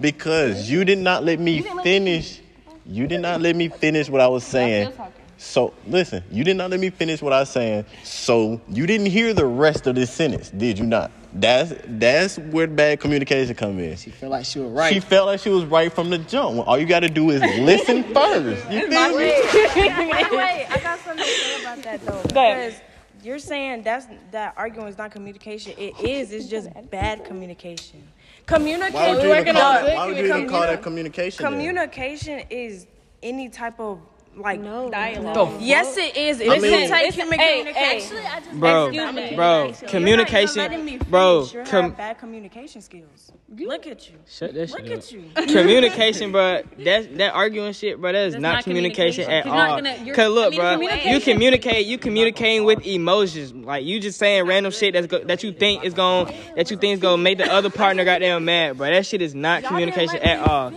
Because 0.00 0.70
you 0.70 0.84
did 0.84 0.98
not 0.98 1.24
let 1.24 1.38
me 1.38 1.62
finish. 1.82 2.40
You 2.84 3.06
did 3.06 3.20
not 3.20 3.40
let 3.40 3.54
me 3.56 3.68
finish 3.68 4.08
what 4.08 4.20
I 4.20 4.28
was 4.28 4.44
saying. 4.44 4.92
So 5.38 5.74
listen, 5.86 6.22
you 6.30 6.44
did 6.44 6.56
not 6.56 6.70
let 6.70 6.78
me 6.78 6.90
finish 6.90 7.20
what 7.20 7.32
I 7.32 7.40
was 7.40 7.50
saying. 7.50 7.84
So 8.04 8.60
you 8.68 8.86
didn't 8.86 9.06
hear 9.06 9.34
the 9.34 9.46
rest 9.46 9.86
of 9.86 9.96
this 9.96 10.12
sentence, 10.12 10.50
did 10.50 10.78
you 10.78 10.86
not? 10.86 11.10
That's 11.34 11.72
that's 11.86 12.38
where 12.38 12.66
bad 12.66 13.00
communication 13.00 13.54
come 13.54 13.78
in. 13.78 13.96
She 13.96 14.10
felt 14.10 14.32
like 14.32 14.44
she 14.44 14.58
was 14.58 14.70
right. 14.70 14.92
She 14.92 15.00
felt 15.00 15.26
like 15.26 15.40
she 15.40 15.48
was 15.48 15.64
right 15.64 15.92
from 15.92 16.10
the 16.10 16.18
jump. 16.18 16.66
All 16.66 16.78
you 16.78 16.86
got 16.86 17.00
to 17.00 17.08
do 17.08 17.30
is 17.30 17.40
listen 17.60 18.04
first. 18.14 18.70
You 18.70 18.88
feel 18.88 19.08
me? 19.08 19.14
wait, 19.16 20.30
wait. 20.30 20.66
I 20.70 20.80
got 20.82 21.00
something 21.00 21.24
to 21.24 21.30
say 21.30 21.60
about 21.60 21.82
that 21.82 22.04
though. 22.04 22.22
Because 22.22 22.74
you're 23.22 23.38
saying 23.38 23.82
that's 23.82 24.06
that 24.30 24.54
arguing 24.56 24.88
is 24.88 24.98
not 24.98 25.10
communication. 25.10 25.74
It 25.78 25.98
is. 26.00 26.32
It's 26.32 26.46
just 26.46 26.68
bad 26.90 27.24
communication. 27.24 28.02
Communicate. 28.46 28.94
Why 28.94 29.14
would 29.14 29.22
you 29.22 29.34
even 29.34 29.54
call 29.54 29.72
that, 29.72 30.06
would 30.08 30.16
you 30.16 30.24
even 30.24 30.48
call 30.48 30.62
that 30.62 30.82
communication? 30.82 31.42
then? 31.42 31.52
Communication 31.52 32.42
is 32.50 32.86
any 33.22 33.48
type 33.48 33.78
of 33.78 34.00
like 34.36 34.60
No. 34.60 34.90
Dialogue. 34.90 35.60
Yes, 35.60 35.96
it 35.96 36.16
is. 36.16 36.40
It 36.40 36.48
I 36.48 36.54
is 36.56 36.62
mean- 36.62 36.72
take 36.88 37.08
It's- 37.08 37.14
human 37.14 37.38
hey, 37.38 37.58
communication. 37.58 38.16
Actually, 38.18 38.58
Bro, 38.58 38.90
me. 38.90 39.34
bro, 39.34 39.64
You're 39.66 39.88
communication, 39.90 40.56
You're 40.56 40.68
not 40.68 40.72
even 40.72 40.86
letting 40.86 41.00
me 41.00 41.10
bro, 41.10 41.44
finish. 41.44 41.66
You 41.66 41.70
com- 41.70 41.82
have 41.84 41.96
bad 41.96 42.18
communication 42.18 42.80
skills. 42.80 43.30
Look 43.54 43.86
at 43.86 44.08
you. 44.08 44.14
shut 44.26 44.54
that 44.54 44.70
Look 44.70 44.86
shit 44.86 44.92
up. 44.92 44.98
at 44.98 45.12
you. 45.12 45.22
communication, 45.54 46.32
bro. 46.32 46.62
That 46.78 47.18
that 47.18 47.34
arguing 47.34 47.74
shit, 47.74 48.00
bro. 48.00 48.12
That 48.12 48.28
is 48.28 48.34
not, 48.34 48.40
not 48.40 48.64
communication, 48.64 49.24
communication. 49.24 49.52
at 49.52 49.68
all. 49.70 49.76
gonna- 49.76 50.14
Cause 50.14 50.30
look, 50.32 50.58
I 50.58 50.76
mean, 50.76 50.88
bro, 50.88 51.10
you 51.12 51.20
communicate. 51.20 51.86
You 51.86 51.98
communicating 51.98 52.64
with 52.64 52.86
emotions. 52.86 53.52
Like 53.52 53.84
you 53.84 54.00
just 54.00 54.18
saying 54.18 54.46
random 54.46 54.72
shit 54.72 54.94
that's 54.94 55.06
go, 55.06 55.18
that 55.24 55.42
you 55.42 55.52
think 55.52 55.84
is 55.84 55.92
going 55.92 56.32
that 56.56 56.70
you 56.70 56.78
think 56.78 56.94
is 56.94 57.00
gonna 57.00 57.18
make 57.22 57.36
the 57.38 57.52
other 57.52 57.68
partner 57.68 58.04
goddamn 58.06 58.44
mad, 58.46 58.78
bro. 58.78 58.90
That 58.90 59.04
shit 59.04 59.20
is 59.20 59.34
not 59.34 59.64
communication 59.64 60.16
at 60.16 60.38
all. 60.48 60.72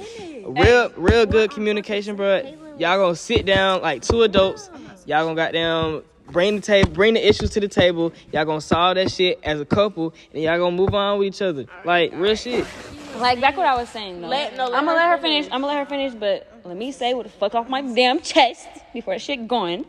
Real, 0.46 0.92
real 0.98 1.26
good 1.26 1.52
communication, 1.52 2.16
bro. 2.18 2.44
Y'all 2.78 2.98
gonna 2.98 3.16
sit 3.16 3.46
down 3.46 3.82
like 3.82 4.02
two 4.02 4.24
adults. 4.24 4.70
Y'all 5.06 5.24
gonna 5.26 5.36
got 5.36 5.54
goddamn 5.54 6.04
bring 6.32 6.56
the 6.56 6.62
table, 6.62 6.92
bring 6.92 7.14
the 7.14 7.28
issues 7.28 7.52
to 7.52 7.60
the 7.60 7.68
table. 7.68 8.12
Y'all 8.32 8.46
gonna 8.46 8.62
solve 8.62 8.96
that 8.96 9.12
shit 9.12 9.40
as 9.44 9.62
a 9.62 9.66
couple, 9.66 10.14
and 10.34 10.44
y'all 10.44 10.58
gonna 10.58 10.76
move 10.76 10.94
on 10.94 11.20
with 11.20 11.28
each 11.28 11.42
other. 11.42 11.66
Like 11.84 12.12
real 12.14 12.36
shit. 12.36 12.66
Like 13.18 13.40
back 13.40 13.56
what 13.56 13.66
I 13.66 13.76
was 13.76 13.90
saying 13.90 14.22
though. 14.22 14.28
Let- 14.28 14.58
no, 14.58 14.66
let 14.66 14.78
I'm 14.78 14.86
gonna 14.86 14.98
let 14.98 15.10
her 15.10 15.18
finish. 15.18 15.46
I'm 15.46 15.62
gonna 15.62 15.68
let 15.68 15.78
her 15.78 15.86
finish, 15.86 16.14
but 16.14 16.52
let 16.66 16.76
me 16.76 16.92
say 16.92 17.14
what 17.14 17.24
the 17.24 17.32
fuck 17.32 17.56
off 17.56 17.70
my 17.70 17.82
damn 17.82 18.20
chest 18.20 18.68
before 18.94 19.14
that 19.14 19.22
shit 19.22 19.48
going. 19.48 19.86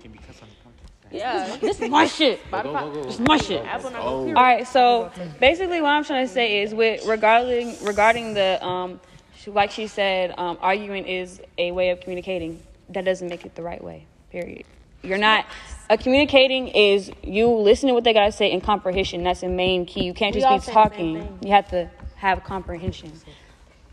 Yeah. 1.11 1.57
This 1.61 1.81
is 1.81 1.88
my 1.88 2.07
shit. 2.07 2.40
This 2.53 3.14
is 3.14 3.20
my 3.20 3.38
shit. 3.38 3.64
Oh, 3.94 4.27
All 4.29 4.35
right, 4.35 4.66
so 4.66 5.11
basically, 5.40 5.81
what 5.81 5.90
I'm 5.90 6.05
trying 6.05 6.27
to 6.27 6.33
say 6.33 6.62
is, 6.62 6.75
with 6.75 7.07
regarding 7.07 7.77
regarding 7.83 8.35
the 8.35 8.64
um, 8.64 9.01
like 9.46 9.70
she 9.70 9.87
said, 9.87 10.35
um, 10.37 10.59
arguing 10.61 11.05
is 11.05 11.40
a 11.59 11.70
way 11.70 11.90
of 11.90 12.01
communicating. 12.01 12.61
That 12.90 13.05
doesn't 13.05 13.29
make 13.29 13.44
it 13.44 13.55
the 13.55 13.62
right 13.62 13.83
way. 13.83 14.07
Period. 14.31 14.64
You're 15.03 15.18
not. 15.18 15.46
A 15.88 15.96
communicating 15.96 16.68
is 16.68 17.11
you 17.22 17.49
listening 17.49 17.90
to 17.90 17.94
what 17.94 18.05
they 18.05 18.12
gotta 18.12 18.33
say 18.33 18.53
and 18.53 18.62
comprehension. 18.62 19.22
That's 19.22 19.40
the 19.40 19.49
main 19.49 19.87
key. 19.87 20.05
You 20.05 20.14
can't 20.14 20.35
just 20.35 20.46
be 20.46 20.51
say 20.51 20.57
the 20.59 20.62
same 20.62 20.75
talking. 20.75 21.38
You 21.42 21.53
have 21.53 21.68
to 21.70 21.90
have 22.16 22.44
comprehension. 22.44 23.12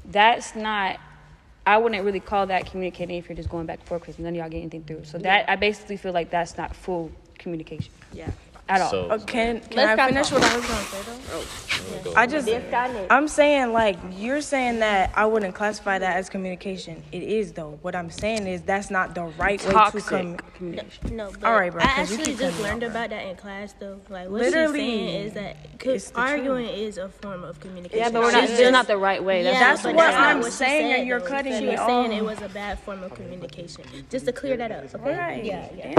That's 0.06 0.56
not. 0.56 1.00
I 1.66 1.78
wouldn't 1.78 2.04
really 2.04 2.20
call 2.20 2.48
that 2.48 2.66
communicating 2.66 3.18
if 3.18 3.30
you're 3.30 3.36
just 3.36 3.50
going 3.50 3.66
back 3.66 3.80
and 3.80 3.88
forth 3.88 4.02
because 4.02 4.20
none 4.20 4.34
of 4.34 4.36
y'all 4.36 4.50
get 4.50 4.58
anything 4.58 4.84
through. 4.84 5.06
So 5.06 5.18
that 5.20 5.50
I 5.50 5.56
basically 5.56 5.98
feel 5.98 6.12
like 6.12 6.30
that's 6.30 6.58
not 6.58 6.76
full 6.76 7.12
communication 7.38 7.92
Yeah. 8.12 8.32
At 8.70 8.82
all. 8.82 8.90
So 8.90 9.08
Oh, 9.12 9.20
can 9.20 9.60
can 9.62 9.76
Let's 9.78 9.92
I 9.92 9.96
go. 9.96 10.08
finish 10.08 10.32
what 10.32 10.44
I 10.44 10.56
was 10.58 10.66
gonna 10.66 10.82
say 10.84 11.02
though? 12.04 12.14
I 12.16 12.28
just 12.28 12.46
Disconnect. 12.48 13.12
I'm 13.12 13.28
saying 13.28 13.74
like 13.74 13.98
you're 14.12 14.40
saying 14.42 14.80
that 14.80 15.12
I 15.16 15.26
wouldn't 15.26 15.54
classify 15.56 16.00
that 16.00 16.16
as 16.16 16.30
communication. 16.30 17.04
It 17.12 17.24
is 17.24 17.52
though. 17.54 17.78
What 17.82 17.96
I'm 17.96 18.10
saying 18.10 18.48
is 18.48 18.62
that's 18.62 18.90
not 18.90 19.16
the 19.16 19.24
right 19.24 19.60
way 19.62 19.68
to 19.68 19.72
Toxic 19.74 20.04
come. 20.06 20.38
communication. 20.56 21.16
No, 21.18 21.32
but 21.40 21.44
All 21.44 21.54
right, 21.60 21.72
bro, 21.72 21.82
I 21.84 21.88
'cause 21.88 22.12
you 22.12 22.18
actually 22.20 22.36
just 22.36 22.60
learned 22.62 22.84
off, 22.84 22.92
bro. 22.92 23.02
about 23.02 23.10
that 23.10 23.26
in 23.28 23.36
class, 23.36 23.74
though. 23.80 24.00
Like 24.10 24.30
what 24.30 24.42
Literally, 24.42 24.80
she's 24.80 25.00
saying 25.10 25.26
is 25.28 25.34
that 25.34 25.58
it's 25.82 25.84
cause 25.84 26.12
the 26.12 26.20
arguing 26.20 26.68
is 26.68 26.98
a 26.98 27.10
form 27.10 27.44
of 27.44 27.60
communication. 27.60 28.00
Yeah, 28.00 28.10
but 28.12 28.22
we're 28.22 28.32
not. 28.32 28.44
It's 28.46 28.58
just- 28.58 28.72
not 28.72 28.88
the 28.88 28.98
right 28.98 29.22
way. 29.24 29.44
That's, 29.44 29.54
yeah, 29.56 29.60
That's 29.60 29.82
but 29.84 29.96
what 29.96 30.04
that's 30.06 30.18
I'm 30.18 30.40
what 30.40 30.46
she 30.46 30.52
saying, 30.52 30.92
said, 31.00 31.08
you're 31.08 31.20
though. 31.20 31.26
cutting 31.28 31.54
she 31.54 31.62
me 31.66 31.70
was 31.72 31.80
saying 31.82 32.12
it 32.14 32.24
was 32.24 32.42
a 32.42 32.50
bad 32.50 32.80
form 32.80 33.04
of 33.04 33.14
communication. 33.14 33.84
Just 34.10 34.26
to 34.26 34.32
clear 34.32 34.56
that 34.58 34.72
up, 34.72 34.86
okay? 34.96 35.18
Right. 35.18 35.44
Yeah, 35.44 35.68
yeah. 35.76 35.96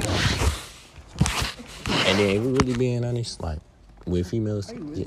And 1.88 2.18
then 2.18 2.36
if 2.36 2.42
we 2.42 2.52
really 2.52 2.74
being 2.74 3.04
honest, 3.04 3.42
like 3.42 3.58
with 4.06 4.28
females, 4.28 4.72
yeah. 4.92 5.06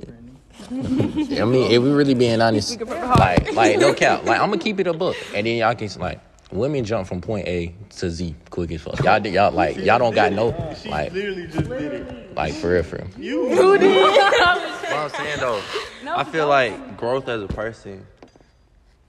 I 0.70 1.46
mean, 1.46 1.72
if 1.72 1.82
we 1.84 1.92
really 1.92 2.16
being 2.16 2.42
honest, 2.42 2.82
like, 2.82 3.54
like 3.54 3.78
no 3.78 3.94
cap, 3.94 4.26
like 4.26 4.40
I'm 4.42 4.50
gonna 4.50 4.62
keep 4.62 4.80
it 4.80 4.88
a 4.88 4.94
book, 4.94 5.16
and 5.34 5.46
then 5.46 5.58
y'all 5.58 5.76
can 5.76 5.90
like 6.00 6.20
women 6.52 6.84
jump 6.84 7.08
from 7.08 7.22
point 7.22 7.48
A 7.48 7.74
to 7.98 8.10
Z 8.10 8.36
quick 8.50 8.72
as 8.72 8.82
fuck. 8.82 9.04
Y'all, 9.04 9.26
y'all 9.28 9.52
like 9.52 9.78
y'all 9.78 10.00
don't 10.00 10.16
got 10.16 10.34
no 10.34 10.48
like, 10.86 11.14
literally 11.14 11.48
just 11.48 11.70
did 11.70 11.94
it. 11.94 12.36
like 12.36 12.54
for 12.54 12.74
real, 12.74 12.84
for 12.84 13.08
real. 13.18 13.50
What 13.50 13.82
I'm 13.84 15.10
saying 15.10 15.40
though, 15.40 15.62
I 16.08 16.24
feel 16.24 16.48
like 16.48 16.98
growth 16.98 17.28
as 17.30 17.44
a 17.44 17.48
person, 17.48 18.06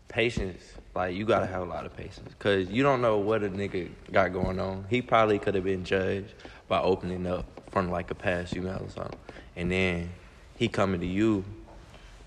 patience. 0.09 0.63
Like 0.95 1.15
you 1.15 1.25
gotta 1.25 1.47
have 1.47 1.63
a 1.63 1.67
lot 1.67 1.87
of 1.87 1.97
patience, 1.97 2.35
cause 2.39 2.69
you 2.69 2.83
don't 2.83 3.01
know 3.01 3.19
what 3.19 3.45
a 3.45 3.49
nigga 3.49 3.89
got 4.11 4.33
going 4.33 4.59
on. 4.59 4.85
He 4.91 5.01
probably 5.01 5.39
could 5.39 5.55
have 5.55 5.65
been 5.65 5.85
judged 5.85 6.35
by 6.69 6.81
opening 6.81 7.27
up 7.27 7.47
from 7.71 7.91
like 7.91 8.11
a 8.11 8.15
past 8.15 8.55
email 8.55 8.83
or 8.83 8.91
something, 8.91 9.19
and 9.57 9.71
then 9.71 10.11
he 10.57 10.69
coming 10.69 11.01
to 11.01 11.07
you. 11.07 11.45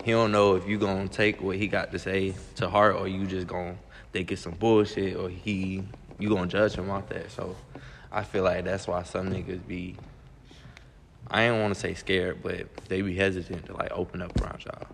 He 0.04 0.10
don't 0.10 0.32
know 0.32 0.56
if 0.56 0.66
you 0.66 0.78
gonna 0.78 1.08
take 1.08 1.40
what 1.40 1.56
he 1.56 1.68
got 1.68 1.92
to 1.92 1.98
say 1.98 2.34
to 2.56 2.68
heart, 2.68 2.96
or 2.96 3.08
you 3.08 3.26
just 3.26 3.46
gonna 3.46 3.76
think 4.12 4.32
it's 4.32 4.42
some 4.42 4.54
bullshit, 4.54 5.16
or 5.16 5.28
he 5.28 5.84
you 6.18 6.28
gonna 6.28 6.46
judge 6.46 6.74
him 6.74 6.90
off 6.90 7.08
that. 7.08 7.30
So 7.30 7.56
I 8.10 8.24
feel 8.24 8.44
like 8.44 8.64
that's 8.64 8.86
why 8.86 9.02
some 9.04 9.30
niggas 9.30 9.66
be 9.66 9.96
I 11.30 11.44
ain't 11.44 11.60
want 11.62 11.72
to 11.72 11.80
say 11.80 11.94
scared, 11.94 12.42
but 12.42 12.66
they 12.88 13.00
be 13.00 13.16
hesitant 13.16 13.66
to 13.66 13.76
like 13.76 13.90
open 13.92 14.20
up 14.20 14.38
around 14.40 14.64
y'all. 14.64 14.86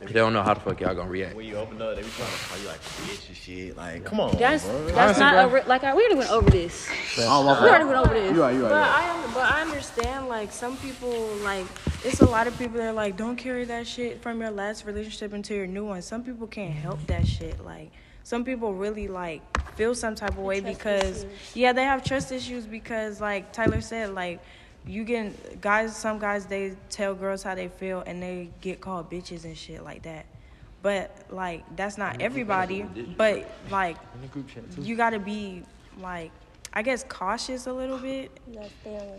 They 0.00 0.12
don't 0.12 0.32
know 0.32 0.44
how 0.44 0.54
the 0.54 0.60
fuck 0.60 0.80
y'all 0.80 0.94
gonna 0.94 1.10
react. 1.10 1.34
When 1.34 1.44
you 1.46 1.56
open 1.56 1.82
up, 1.82 1.96
they 1.96 2.02
be 2.02 2.08
trying 2.10 2.30
to 2.30 2.38
call 2.44 2.58
you 2.58 2.68
like 2.68 2.80
bitch 2.80 3.28
and 3.28 3.36
shit. 3.36 3.76
Like, 3.76 4.04
come 4.04 4.20
on, 4.20 4.36
That's 4.36 4.64
bro. 4.64 4.86
that's 4.92 5.18
not 5.18 5.44
a, 5.44 5.48
re- 5.48 5.64
like 5.66 5.82
I, 5.82 5.92
we 5.92 6.02
already 6.02 6.14
went 6.14 6.30
over 6.30 6.48
this. 6.50 6.88
We 7.16 7.24
already 7.24 7.84
went 7.84 7.96
over 7.96 8.14
this. 8.14 8.32
You 8.32 8.44
are, 8.44 8.52
you 8.52 8.64
are. 8.66 8.68
But 8.68 8.88
I 8.88 9.10
un- 9.10 9.30
but 9.34 9.52
I 9.52 9.60
understand 9.62 10.28
like 10.28 10.52
some 10.52 10.76
people 10.76 11.10
like 11.42 11.66
it's 12.04 12.20
a 12.20 12.26
lot 12.26 12.46
of 12.46 12.56
people 12.58 12.78
that 12.78 12.90
are 12.90 12.92
like 12.92 13.16
don't 13.16 13.34
carry 13.36 13.64
that 13.64 13.88
shit 13.88 14.22
from 14.22 14.40
your 14.40 14.52
last 14.52 14.84
relationship 14.86 15.34
into 15.34 15.54
your 15.56 15.66
new 15.66 15.86
one. 15.86 16.00
Some 16.02 16.22
people 16.22 16.46
can't 16.46 16.72
help 16.74 17.04
that 17.08 17.26
shit. 17.26 17.64
Like 17.64 17.90
some 18.22 18.44
people 18.44 18.74
really 18.74 19.08
like 19.08 19.42
feel 19.74 19.96
some 19.96 20.14
type 20.14 20.30
of 20.30 20.38
way 20.38 20.60
because 20.60 21.26
yeah 21.54 21.72
they 21.72 21.82
have 21.84 22.04
trust 22.04 22.30
issues 22.30 22.66
because 22.66 23.20
like 23.20 23.52
Tyler 23.52 23.80
said 23.80 24.14
like 24.14 24.40
you 24.88 25.04
get 25.04 25.60
guys 25.60 25.94
some 25.94 26.18
guys 26.18 26.46
they 26.46 26.74
tell 26.88 27.14
girls 27.14 27.42
how 27.42 27.54
they 27.54 27.68
feel 27.68 28.02
and 28.06 28.22
they 28.22 28.48
get 28.60 28.80
called 28.80 29.10
bitches 29.10 29.44
and 29.44 29.56
shit 29.56 29.84
like 29.84 30.02
that. 30.02 30.26
But 30.82 31.14
like 31.30 31.64
that's 31.76 31.98
not 31.98 32.20
everybody. 32.20 32.82
But 32.82 33.48
like 33.70 33.96
you 34.80 34.96
gotta 34.96 35.18
be 35.18 35.62
like 36.00 36.30
I 36.72 36.82
guess 36.82 37.04
cautious 37.08 37.66
a 37.66 37.72
little 37.72 37.98
bit. 37.98 38.30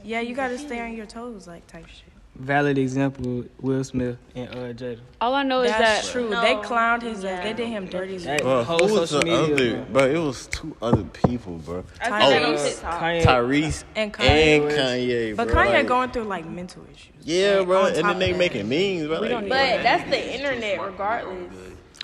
Yeah, 0.03 0.21
you 0.21 0.35
gotta 0.35 0.57
stay 0.57 0.79
on 0.81 0.93
your 0.95 1.05
toes, 1.05 1.47
like 1.47 1.65
type 1.67 1.87
shit. 1.87 2.08
Valid 2.39 2.77
example 2.77 3.43
Will 3.59 3.83
Smith 3.83 4.17
and 4.33 4.49
uh, 4.49 4.73
Jada. 4.73 4.99
All 5.21 5.33
I 5.35 5.43
know 5.43 5.61
is 5.61 5.71
That's 5.71 6.07
that 6.07 6.11
true. 6.11 6.29
No. 6.29 6.41
They 6.41 6.55
clowned 6.55 7.01
his 7.01 7.23
Yeah. 7.23 7.31
ass. 7.31 7.43
They 7.43 7.53
did 7.53 7.67
him 7.67 7.85
dirty. 7.87 8.15
as 8.15 8.23
That 8.23 8.41
Bro, 8.41 8.63
whole 8.63 8.87
who 8.87 8.93
was 9.01 9.09
social 9.09 9.19
the 9.19 9.49
media. 9.49 9.81
other? 9.81 9.85
Bro, 9.91 10.05
it 10.05 10.17
was 10.17 10.47
two 10.47 10.75
other 10.81 11.03
people, 11.03 11.57
bro. 11.57 11.83
I 12.01 12.21
Oh, 12.25 12.29
see 12.29 12.79
that 12.81 12.83
on 12.85 12.99
Kanye, 13.01 13.23
Tyrese 13.23 13.83
And 13.95 14.03
and 14.05 14.13
Kanye. 14.13 14.71
Kanye, 14.71 15.35
But. 15.35 15.47
Kanye 15.49 15.73
like- 15.73 15.87
going 15.87 16.11
through 16.11 16.23
like 16.23 16.45
mental 16.47 16.83
issues. 16.93 17.07
Yeah, 17.23 17.57
Like, 17.57 17.67
bro, 17.67 17.85
and 17.87 17.95
then 18.09 18.19
they 18.19 18.33
making 18.33 18.69
memes, 18.69 19.07
bro. 19.07 19.19
Like, 19.19 19.29
don't 19.29 19.49
But 19.49 19.83
that's 19.83 20.09
the 20.09 20.33
internet, 20.35 20.81
regardless. 20.81 21.53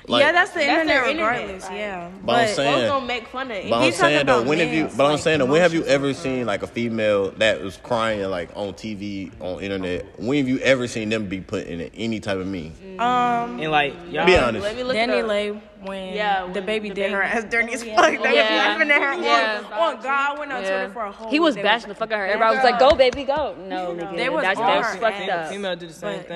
Like, 0.07 0.21
yeah, 0.23 0.31
that's 0.33 0.51
the 0.51 0.59
That's 0.59 0.69
internet 0.81 0.87
their 0.87 1.09
internet, 1.09 1.41
regardless. 1.41 1.69
yeah. 1.71 2.09
But 2.23 2.31
I'm 2.33 2.45
Folks 2.45 2.55
saying, 2.57 2.87
gonna 2.87 3.05
make 3.05 3.27
fun 3.27 3.51
of 3.51 3.57
it. 3.57 3.69
but 3.69 3.75
I'm 3.77 3.81
he's 3.83 3.97
talking 3.97 4.15
saying 4.15 4.25
though, 4.27 4.35
about 4.37 4.47
when 4.47 4.59
have 4.59 4.73
you? 4.73 4.83
men's, 4.83 4.95
But 4.97 5.05
I'm 5.11 5.17
saying 5.17 5.39
though, 5.39 5.45
when 5.45 5.61
have 5.61 5.73
you 5.73 5.83
ever 5.85 6.07
and 6.07 6.15
seen 6.15 6.45
like 6.45 6.63
a 6.63 6.67
female 6.67 7.31
that 7.31 7.61
was 7.63 7.77
crying 7.77 8.21
like 8.29 8.49
on 8.55 8.73
TV, 8.73 9.31
on 9.41 9.61
internet? 9.63 10.05
When 10.19 10.37
have 10.37 10.47
you 10.47 10.59
ever 10.59 10.87
seen 10.87 11.09
them 11.09 11.27
be 11.27 11.41
put 11.41 11.65
in 11.67 11.81
any 11.81 12.19
type 12.19 12.37
of 12.37 12.47
meme? 12.47 12.73
Um, 12.99 13.59
and 13.59 13.71
like 13.71 13.93
y'all, 14.11 14.25
Be 14.25 14.37
honest. 14.37 14.63
Let 14.63 14.75
me 14.75 14.83
look 14.83 14.95
Dani 14.95 15.19
it. 15.19 15.27
Leigh 15.27 15.61
when 15.81 16.15
Yeah, 16.15 16.47
DaBaby 16.51 16.81
the 16.89 16.89
did 16.93 17.11
her 17.11 17.21
baby- 17.21 17.31
ass 17.37 17.43
dirty 17.49 17.73
as 17.73 17.83
Yeah. 17.83 17.95
fuck. 17.95 18.11
They 18.11 18.17
was 18.17 18.35
Yeah. 18.35 18.55
laughing 18.55 18.91
at 18.91 19.01
her. 19.01 19.21
Yeah. 19.23 19.63
On, 19.73 19.95
on 19.95 20.01
God, 20.03 20.05
I 20.35 20.39
went 20.39 20.51
on 20.51 20.61
Yeah. 20.63 20.69
Twitter 20.69 20.93
for 20.93 21.03
a 21.05 21.11
whole. 21.11 21.29
he 21.29 21.39
was 21.39 21.55
week. 21.55 21.63
They 21.63 21.69
bashing 21.69 21.89
the 21.89 21.95
fuck 21.95 22.11
out 22.11 22.15
of 22.15 22.19
her. 22.19 22.25
Everybody 22.27 22.55
was 22.55 22.63
like, 22.63 22.79
"Go, 22.79 22.91
baby, 22.95 23.23
go!" 23.23 23.55
No, 23.67 23.93
nigga, 23.93 24.15
They 24.15 24.29
was 24.29 24.43
that's, 24.43 24.59
on 24.59 24.65
that's 24.67 24.95
fucked 24.97 25.29
up. 25.29 25.49
female 25.49 25.75
did 25.75 25.89
the 25.89 25.93
same 25.93 26.17
But- 26.19 26.27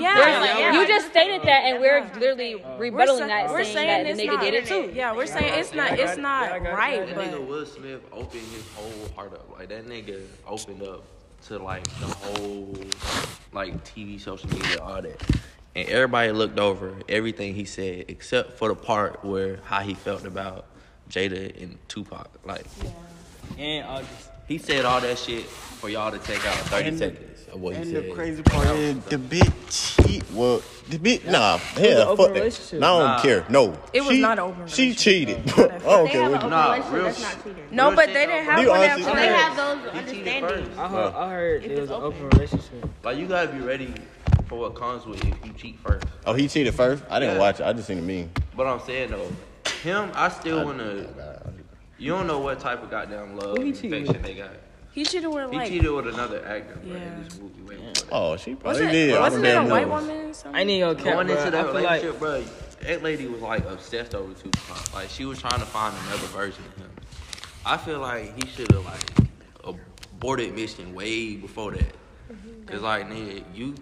thing. 0.00 0.02
Yeah, 0.02 0.38
like, 0.40 0.50
saying- 0.56 0.74
You 0.74 0.86
just 0.88 1.10
stated 1.10 1.42
that, 1.42 1.64
and 1.64 1.80
we're 1.80 2.00
That's 2.00 2.06
what 2.08 2.14
I'm 2.16 2.20
literally 2.20 2.52
saying. 2.52 2.64
rebuttaling 2.80 3.20
we're, 3.20 3.26
that, 3.28 3.48
we're 3.50 3.64
saying, 3.64 3.74
saying 3.74 4.04
that 4.04 4.10
it's 4.10 4.18
the 4.18 4.24
nigga 4.26 4.32
not, 4.32 4.40
did 4.42 4.54
it 4.54 4.66
too. 4.66 4.92
Yeah, 4.94 5.14
we're 5.14 5.26
saying 5.26 5.54
it's 5.60 5.74
not. 5.74 5.98
It's 5.98 6.16
not 6.16 6.62
right, 6.62 7.06
That 7.06 7.16
nigga 7.16 7.46
Will 7.46 7.66
Smith 7.66 8.00
opened 8.12 8.42
his 8.42 8.64
whole 8.74 9.08
heart 9.14 9.32
up. 9.34 9.50
Like 9.58 9.68
that 9.68 9.86
nigga 9.86 10.20
opened 10.46 10.82
up 10.82 11.02
to 11.46 11.58
like 11.58 11.84
the 12.00 12.06
whole 12.06 12.74
like 13.52 13.84
TV, 13.84 14.20
social 14.20 14.48
media, 14.50 14.78
all 14.80 15.00
that. 15.02 15.20
And 15.74 15.88
everybody 15.88 16.32
looked 16.32 16.58
over 16.58 16.94
everything 17.08 17.54
he 17.54 17.64
said 17.66 18.06
except 18.08 18.52
for 18.58 18.68
the 18.68 18.74
part 18.74 19.22
where 19.24 19.58
how 19.64 19.80
he 19.80 19.94
felt 19.94 20.24
about 20.24 20.64
Jada 21.10 21.62
and 21.62 21.78
Tupac. 21.88 22.28
Like 22.44 22.64
And 23.58 23.86
August. 23.86 24.25
He 24.46 24.58
said 24.58 24.84
all 24.84 25.00
that 25.00 25.18
shit 25.18 25.44
for 25.44 25.88
y'all 25.88 26.10
to 26.10 26.18
take 26.18 26.44
out 26.46 26.54
30 26.54 26.88
And- 26.88 26.98
seconds 26.98 27.46
of 27.52 27.60
what 27.60 27.74
he 27.76 27.82
And 27.82 27.90
said. 27.92 28.04
the 28.04 28.10
crazy 28.14 28.42
part 28.42 28.66
is 28.76 28.96
the 29.04 29.16
bitch 29.16 30.04
cheat. 30.06 30.24
Well, 30.32 30.62
the 30.88 30.98
bitch, 30.98 31.24
nah, 31.24 31.58
hell, 31.58 32.08
open 32.10 32.24
fuck 32.26 32.34
that. 32.34 32.72
No, 32.78 32.96
I 32.96 32.98
don't 33.00 33.06
Nah. 33.08 33.22
care. 33.22 33.44
No, 33.48 33.78
It 33.92 34.00
was 34.02 34.10
she, 34.10 34.20
not 34.20 34.38
an 34.38 34.44
open 34.44 34.66
She 34.68 34.82
relationship. 34.90 34.98
cheated. 34.98 35.36
I 35.38 35.78
don't 35.78 36.04
They 36.04 36.10
care 36.10 36.22
have 36.22 36.30
what 36.30 36.30
an 36.30 36.30
you. 36.30 36.36
open 36.36 36.50
Nah, 36.50 36.64
relationship. 36.72 36.92
real 36.94 37.04
That's 37.04 37.18
shit. 37.18 37.26
not 37.36 37.44
cheating. 37.44 37.62
no, 37.72 37.86
Real 37.88 37.96
but 37.96 38.04
shit, 38.06 38.14
they 38.14 38.26
didn't 38.26 38.46
though, 38.46 38.50
have 38.52 38.62
bro. 38.62 38.70
one 38.72 38.80
You 38.80 38.86
after 38.86 39.02
So 39.02 39.08
they 39.10 39.14
that. 39.16 39.36
have 39.36 39.56
those 39.56 39.76
He 39.76 40.12
cheated 40.16 40.44
understandings. 40.44 40.68
first. 40.68 40.78
I 40.78 40.88
heard, 40.88 41.14
I 41.14 41.30
heard 41.30 41.64
it 41.64 41.80
was 41.80 41.90
an 41.90 41.96
open. 41.96 42.06
open 42.06 42.28
relationship. 42.38 42.88
Like 43.04 43.18
you 43.18 43.26
gotta 43.26 43.48
be 43.48 43.58
ready 43.60 43.94
for 44.48 44.58
what 44.60 44.74
comes 44.76 45.06
with 45.06 45.20
if 45.24 45.34
you 45.44 45.52
cheat 45.56 45.78
first. 45.84 46.06
Oh, 46.24 46.34
he 46.34 46.46
cheated 46.48 46.74
first. 46.74 47.02
I 47.10 47.18
didn't 47.20 47.34
Yeah. 47.34 47.40
watch 47.40 47.60
it. 47.60 47.66
I 47.66 47.72
just 47.72 47.88
seen 47.88 47.96
the 47.96 48.02
meme. 48.02 48.30
But 48.56 48.66
I'm 48.68 48.80
saying 48.80 49.10
though, 49.10 49.28
him, 49.82 50.10
I 50.14 50.28
still 50.28 50.64
wanna. 50.64 51.06
You 51.98 52.10
don't 52.12 52.26
know 52.26 52.38
what 52.40 52.60
type 52.60 52.82
of 52.82 52.90
goddamn 52.90 53.36
love 53.36 53.56
Who 53.56 53.64
he 53.64 53.72
cheated 53.72 54.02
affection 54.02 54.22
they 54.22 54.34
got. 54.34 54.50
He 54.92 55.04
cheated 55.04 55.28
with 55.32 55.50
He 55.50 55.56
like. 55.56 55.68
cheated 55.68 55.90
with 55.90 56.08
another 56.08 56.44
actor 56.46 56.76
bro, 56.76 56.92
Yeah. 56.96 57.02
in 57.02 57.24
this 57.24 57.38
movie. 57.38 57.62
Way 57.62 57.76
before. 57.76 58.08
Oh, 58.12 58.36
she 58.36 58.54
Was 58.54 58.62
probably 58.62 58.84
it, 58.86 58.92
did. 58.92 59.20
Wasn't 59.20 59.44
it 59.44 59.48
a 59.48 59.52
damn 59.52 59.68
white 59.68 59.86
know. 59.86 59.94
woman? 59.94 60.16
or 60.30 60.34
something? 60.34 60.56
I 60.56 60.60
ain't 60.60 60.70
even 60.70 60.80
gonna 60.88 61.04
cap, 61.04 61.14
Going 61.14 61.26
bro. 61.26 61.36
into 61.36 61.46
I 61.46 61.50
that 61.50 61.64
feel 61.64 61.74
like 61.74 62.02
relationship, 62.02 62.18
bro, 62.18 62.44
that 62.82 63.02
lady 63.02 63.26
was 63.26 63.40
like 63.42 63.64
obsessed 63.66 64.14
over 64.14 64.32
Tupac. 64.34 64.94
Like 64.94 65.08
she 65.10 65.24
was 65.26 65.38
trying 65.40 65.60
to 65.60 65.66
find 65.66 65.94
another 66.06 66.26
version 66.28 66.64
of 66.64 66.76
him. 66.82 66.90
I 67.64 67.76
feel 67.76 67.98
like 68.00 68.42
he 68.42 68.48
should 68.50 68.70
have 68.72 68.84
like 68.84 69.28
aborted 69.64 70.54
mission 70.54 70.94
way 70.94 71.36
before 71.36 71.72
that. 71.72 71.94
Mm-hmm. 72.32 72.64
Cause 72.66 72.80
like 72.82 73.08
nigga, 73.08 73.42
you, 73.54 73.74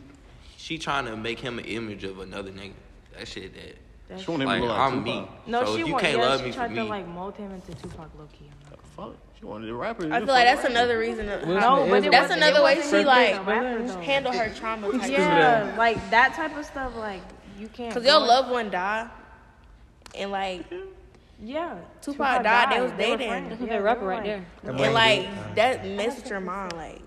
she 0.57 0.79
trying 0.79 1.05
to 1.07 1.17
make 1.17 1.39
him 1.39 1.59
an 1.59 1.65
image 1.65 2.05
of 2.05 2.19
another 2.21 2.51
nigga. 2.51 2.73
That 3.17 3.29
shit 3.29 3.55
that. 3.55 3.77
She 4.19 4.31
wanted 4.31 4.45
him 4.45 4.49
Like 4.49 4.61
to 4.61 4.67
look 4.67 4.77
like 4.77 4.93
I'm 4.93 5.05
Tupac. 5.05 5.05
me. 5.05 5.29
No, 5.47 5.65
so 5.65 5.75
she 5.77 5.81
if 5.81 5.87
you 5.87 5.93
want, 5.95 6.05
can't 6.05 6.19
yeah, 6.19 6.25
love 6.25 6.41
she 6.41 6.47
me 6.47 6.51
for 6.53 6.57
tried 6.59 6.71
me, 6.71 6.77
to 6.77 6.85
like 6.85 7.09
mold 7.09 7.37
him 7.37 7.51
into 7.53 7.75
Tupac 7.75 8.11
low 8.19 8.29
key. 8.33 8.51
Fuck. 8.97 9.15
She 9.39 9.45
wanted 9.47 9.67
the 9.67 9.75
rapper. 9.75 10.13
I 10.13 10.19
feel 10.19 10.29
like 10.29 10.45
that's 10.45 10.65
another 10.65 10.99
reason. 10.99 11.27
to- 11.27 11.43
Will 11.47 11.59
how- 11.59 11.85
Smith 11.87 12.05
is 12.05 12.11
that's 12.11 12.29
rapper. 12.31 12.35
another 12.43 12.63
way 12.65 12.75
she 12.83 13.05
like 13.05 13.47
rapper, 13.47 14.01
handle 14.03 14.33
her 14.33 14.51
trauma. 14.55 14.93
Type 14.93 15.11
Yeah, 15.11 15.75
like 15.79 16.11
that 16.11 16.35
type 16.35 16.57
of 16.57 16.65
stuff. 16.65 16.95
Like 16.97 17.23
you 17.59 17.69
can't. 17.69 17.93
Cause 17.95 18.05
your 18.05 18.19
loved 18.21 18.51
one 18.51 18.71
died, 18.71 19.09
and 20.15 20.31
like 20.31 20.65
Yeah, 21.43 21.79
Tupac 22.03 22.43
died, 22.45 22.73
they 22.77 22.81
was 22.83 22.93
dating. 22.93 23.29
friends. 23.29 23.49
That's 23.49 23.61
Yeah, 23.61 23.67
a 23.67 23.71
good 23.71 23.79
they 23.79 23.83
rapper 23.83 24.07
right 24.07 24.23
there. 24.23 24.47
and 24.65 24.95
like 24.95 25.55
that 25.57 25.85
messed 25.87 26.19
with 26.23 26.31
your 26.31 26.41
mind. 26.41 26.73
Like, 26.75 27.03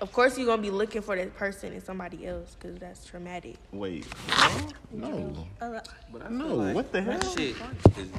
of 0.00 0.12
course 0.12 0.36
you're 0.38 0.46
gonna 0.46 0.62
be 0.62 0.70
looking 0.70 1.02
for 1.02 1.16
that 1.16 1.34
person 1.36 1.72
in 1.72 1.80
somebody 1.82 2.26
else, 2.26 2.56
cause 2.60 2.74
that's 2.78 3.04
traumatic. 3.04 3.56
Wait. 3.72 4.06
No. 4.92 5.46
but 5.60 6.22
I 6.24 6.28
No. 6.30 6.54
like 6.54 6.74
What 6.74 6.92
the 6.92 7.02
hell? 7.02 7.18
that 7.18 7.24
shit 7.38 7.56
is, 7.98 8.10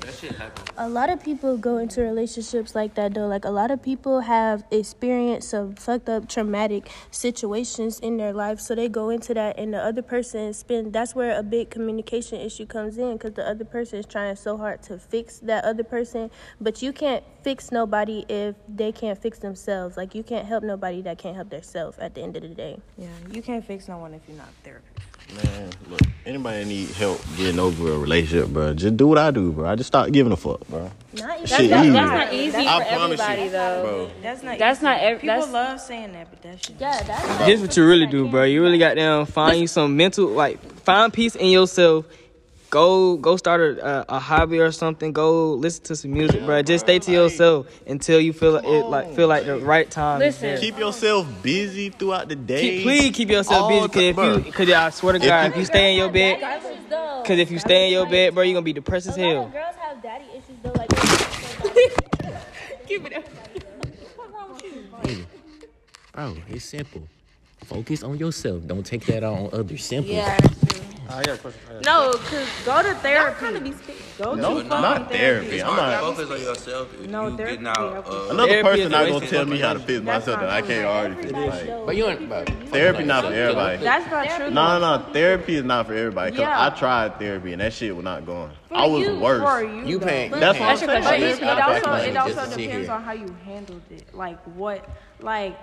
that 0.00 0.14
shit 0.20 0.32
happened. 0.32 0.70
A 0.76 0.88
lot 0.88 1.10
of 1.10 1.22
people 1.22 1.56
go 1.56 1.78
into 1.78 2.02
relationships 2.02 2.74
like 2.74 2.94
that 2.94 3.14
though. 3.14 3.26
Like 3.26 3.44
a 3.44 3.50
lot 3.50 3.70
of 3.70 3.82
people 3.82 4.20
have 4.20 4.64
experienced 4.70 5.50
some 5.50 5.74
fucked 5.74 6.08
up 6.08 6.28
traumatic 6.28 6.88
situations 7.10 7.98
in 8.00 8.16
their 8.16 8.32
life, 8.32 8.60
so 8.60 8.74
they 8.74 8.88
go 8.88 9.10
into 9.10 9.34
that, 9.34 9.58
and 9.58 9.74
the 9.74 9.78
other 9.82 10.02
person 10.02 10.52
spend. 10.54 10.92
That's 10.92 11.14
where 11.14 11.38
a 11.38 11.42
big 11.42 11.70
communication 11.70 12.40
issue 12.40 12.66
comes 12.66 12.98
in, 12.98 13.14
because 13.14 13.34
the 13.34 13.46
other 13.48 13.64
person 13.64 13.98
is 13.98 14.06
trying 14.06 14.36
so 14.36 14.56
hard 14.56 14.82
to 14.84 14.98
fix 14.98 15.38
that 15.40 15.64
other 15.64 15.84
person, 15.84 16.30
but 16.60 16.82
you 16.82 16.92
can't 16.92 17.24
fix 17.42 17.72
nobody 17.72 18.24
if 18.28 18.54
they 18.68 18.92
can't 18.92 19.20
fix 19.20 19.38
themselves. 19.38 19.96
Like 19.96 20.14
you 20.14 20.22
can't 20.22 20.46
help 20.50 20.62
nobody 20.64 21.00
that 21.02 21.16
can't 21.18 21.34
help 21.36 21.48
themselves. 21.48 21.98
At 21.98 22.14
the 22.14 22.20
end 22.22 22.36
of 22.36 22.42
the 22.42 22.48
day. 22.48 22.78
Yeah, 22.98 23.06
you 23.30 23.40
can't 23.42 23.64
fix 23.64 23.88
no 23.88 23.96
one 23.98 24.12
if 24.12 24.20
you're 24.28 24.36
not 24.36 24.48
a 24.48 24.64
therapist. 24.64 25.06
Man, 25.44 25.70
look, 25.88 26.00
anybody 26.26 26.64
need 26.64 26.90
help 26.90 27.20
getting 27.36 27.60
over 27.60 27.92
a 27.92 27.96
relationship, 27.98 28.48
bro? 28.48 28.74
Just 28.74 28.96
do 28.96 29.06
what 29.06 29.16
I 29.16 29.30
do, 29.30 29.52
bro. 29.52 29.68
I 29.70 29.76
just 29.76 29.86
stop 29.86 30.10
giving 30.10 30.32
a 30.32 30.36
fuck, 30.36 30.66
bro. 30.68 30.90
Not 31.14 31.36
even. 31.36 31.46
Shit 31.46 31.70
That's 31.70 31.84
easy. 31.86 31.90
not, 31.92 32.08
that's 32.08 32.32
not 32.32 32.34
easy 32.34 32.56
I 32.66 32.78
for 32.84 32.90
everybody 32.90 33.42
you, 33.42 33.50
though. 33.50 33.82
bro. 33.82 34.10
That's 34.22 34.42
not. 34.42 34.58
That's 34.58 34.78
easy. 34.80 34.86
not 34.86 35.00
ev- 35.00 35.20
People 35.20 35.36
that's- 35.36 35.52
love 35.52 35.80
saying 35.80 36.12
that, 36.14 36.30
but 36.30 36.42
that 36.42 36.66
shit. 36.66 36.76
Yeah, 36.80 37.00
that's. 37.04 37.44
Here's 37.44 37.60
what 37.60 37.76
you 37.76 37.86
really 37.86 38.06
do, 38.06 38.28
bro. 38.28 38.42
You 38.42 38.60
really 38.62 38.78
got 38.78 38.96
down. 38.96 39.24
Find 39.26 39.60
you 39.60 39.68
some 39.68 39.96
mental, 39.96 40.26
like 40.26 40.60
find 40.82 41.12
peace 41.12 41.36
in 41.36 41.46
yourself. 41.46 42.06
Go, 42.70 43.16
go 43.16 43.36
start 43.36 43.60
a, 43.60 43.86
a, 44.12 44.16
a 44.16 44.18
hobby 44.20 44.60
or 44.60 44.70
something. 44.70 45.12
Go 45.12 45.54
listen 45.54 45.82
to 45.84 45.96
some 45.96 46.12
music, 46.12 46.44
bro. 46.46 46.62
Just 46.62 46.84
stay 46.86 47.00
to 47.00 47.10
yourself 47.10 47.66
until 47.84 48.20
you 48.20 48.32
feel 48.32 48.56
it, 48.56 48.64
like 48.64 49.14
feel 49.16 49.26
like 49.26 49.44
the 49.44 49.58
right 49.58 49.90
time. 49.90 50.20
Listen. 50.20 50.56
Keep 50.60 50.78
yourself 50.78 51.26
busy 51.42 51.90
throughout 51.90 52.28
the 52.28 52.36
day. 52.36 52.60
Keep, 52.60 52.82
please 52.82 53.16
keep 53.16 53.28
yourself 53.28 53.62
All 53.62 53.88
busy, 53.88 54.12
cause 54.14 54.36
if 54.36 54.46
you, 54.46 54.52
cause 54.52 54.70
I 54.70 54.90
swear 54.90 55.12
to 55.14 55.18
God, 55.18 55.44
you- 55.46 55.50
if 55.50 55.56
you 55.56 55.64
stay 55.64 55.90
in 55.90 55.96
your 55.98 56.10
bed, 56.10 56.40
cause 57.26 57.38
if 57.38 57.50
you 57.50 57.58
stay 57.58 57.86
in 57.86 57.92
your 57.92 58.06
bed, 58.06 58.34
bro, 58.34 58.44
you 58.44 58.52
are 58.52 58.54
gonna 58.54 58.64
be 58.64 58.72
depressed 58.72 59.08
as 59.08 59.16
A 59.16 59.20
lot 59.20 59.28
hell. 59.28 59.44
of 59.46 59.52
girls 59.52 59.74
have 59.76 60.00
daddy 60.02 60.24
issues 60.32 60.56
though. 60.62 60.72
Like. 60.72 60.90
Bro, 66.14 66.36
it's 66.48 66.64
simple. 66.64 67.02
Focus 67.64 68.02
on 68.02 68.18
yourself. 68.18 68.66
Don't 68.66 68.84
take 68.84 69.04
that 69.06 69.22
out 69.24 69.38
on 69.38 69.50
others. 69.52 69.84
Simple. 69.84 70.12
Yeah, 70.12 70.36
that's 70.38 70.72
true. 70.74 70.79
I 71.12 71.22
got 71.24 71.34
a 71.34 71.38
question. 71.38 71.60
I 71.68 71.72
got 71.74 71.84
No, 71.84 72.12
cause 72.18 72.48
Go 72.64 72.82
to 72.82 72.88
y'all 72.88 73.00
therapy. 73.00 73.40
kind 73.40 73.56
of 73.56 73.64
be 73.64 73.72
scared. 73.72 73.98
Go 74.18 74.34
No, 74.34 74.62
to 74.62 74.68
not 74.68 74.82
fucking 74.98 75.18
therapy. 75.18 75.62
I'm 75.62 75.76
not. 75.76 76.00
focus 76.00 76.30
on 76.30 76.40
yourself 76.40 76.94
if 76.94 77.08
No, 77.08 77.28
you 77.28 77.36
therapy 77.36 77.52
getting 77.52 77.66
out. 77.66 77.92
helps. 77.92 78.08
Uh, 78.10 78.28
Another 78.30 78.48
Therapy 78.48 78.62
person 78.68 78.80
is 78.86 78.90
not 78.90 78.98
gonna 79.06 79.18
waste 79.18 79.30
tell 79.32 79.46
me 79.46 79.58
how 79.60 79.72
to 79.72 79.80
information. 79.80 80.04
fix 80.04 80.06
myself 80.06 80.40
that 80.40 80.50
I 80.50 80.62
can't 80.62 80.84
already 80.86 81.14
fix. 81.14 81.32
Like, 81.32 81.86
But 81.86 81.96
you 81.96 82.06
ain't 82.06 82.28
bro. 82.28 82.44
therapy 82.66 83.04
not 83.04 83.24
for 83.24 83.32
everybody. 83.32 83.76
That's 83.78 84.10
not 84.10 84.30
true. 84.36 84.50
No, 84.50 84.78
no, 84.78 84.96
no. 84.98 85.12
Therapy 85.12 85.54
is 85.56 85.64
not 85.64 85.86
for 85.86 85.94
everybody. 85.94 86.30
Cause 86.32 86.40
Yeah. 86.40 86.66
I 86.66 86.70
tried 86.70 87.18
therapy 87.18 87.52
and 87.52 87.60
that 87.60 87.72
shit 87.72 87.94
was 87.96 88.04
not 88.04 88.26
going. 88.26 88.50
For 88.68 88.76
I 88.76 88.86
was 88.86 89.06
you, 89.06 89.18
worse. 89.18 89.62
You, 89.62 89.86
You 89.86 89.98
though. 89.98 90.06
paying. 90.06 90.30
That's 90.30 90.58
what 90.58 90.68
I'm 90.68 90.76
That's 90.76 90.80
your 90.82 90.90
saying. 90.90 91.02
question. 91.02 91.22
It, 91.22 91.42
it 91.42 91.44
not 91.44 91.62
also 91.62 91.92
it 91.94 92.14
just 92.14 92.38
also 92.38 92.50
sit 92.50 92.58
depends 92.58 92.86
here. 92.86 92.94
on 92.94 93.02
how 93.02 93.12
you 93.12 93.34
handled 93.44 93.82
it. 93.90 94.14
Like 94.14 94.38
what, 94.44 94.88
like 95.20 95.56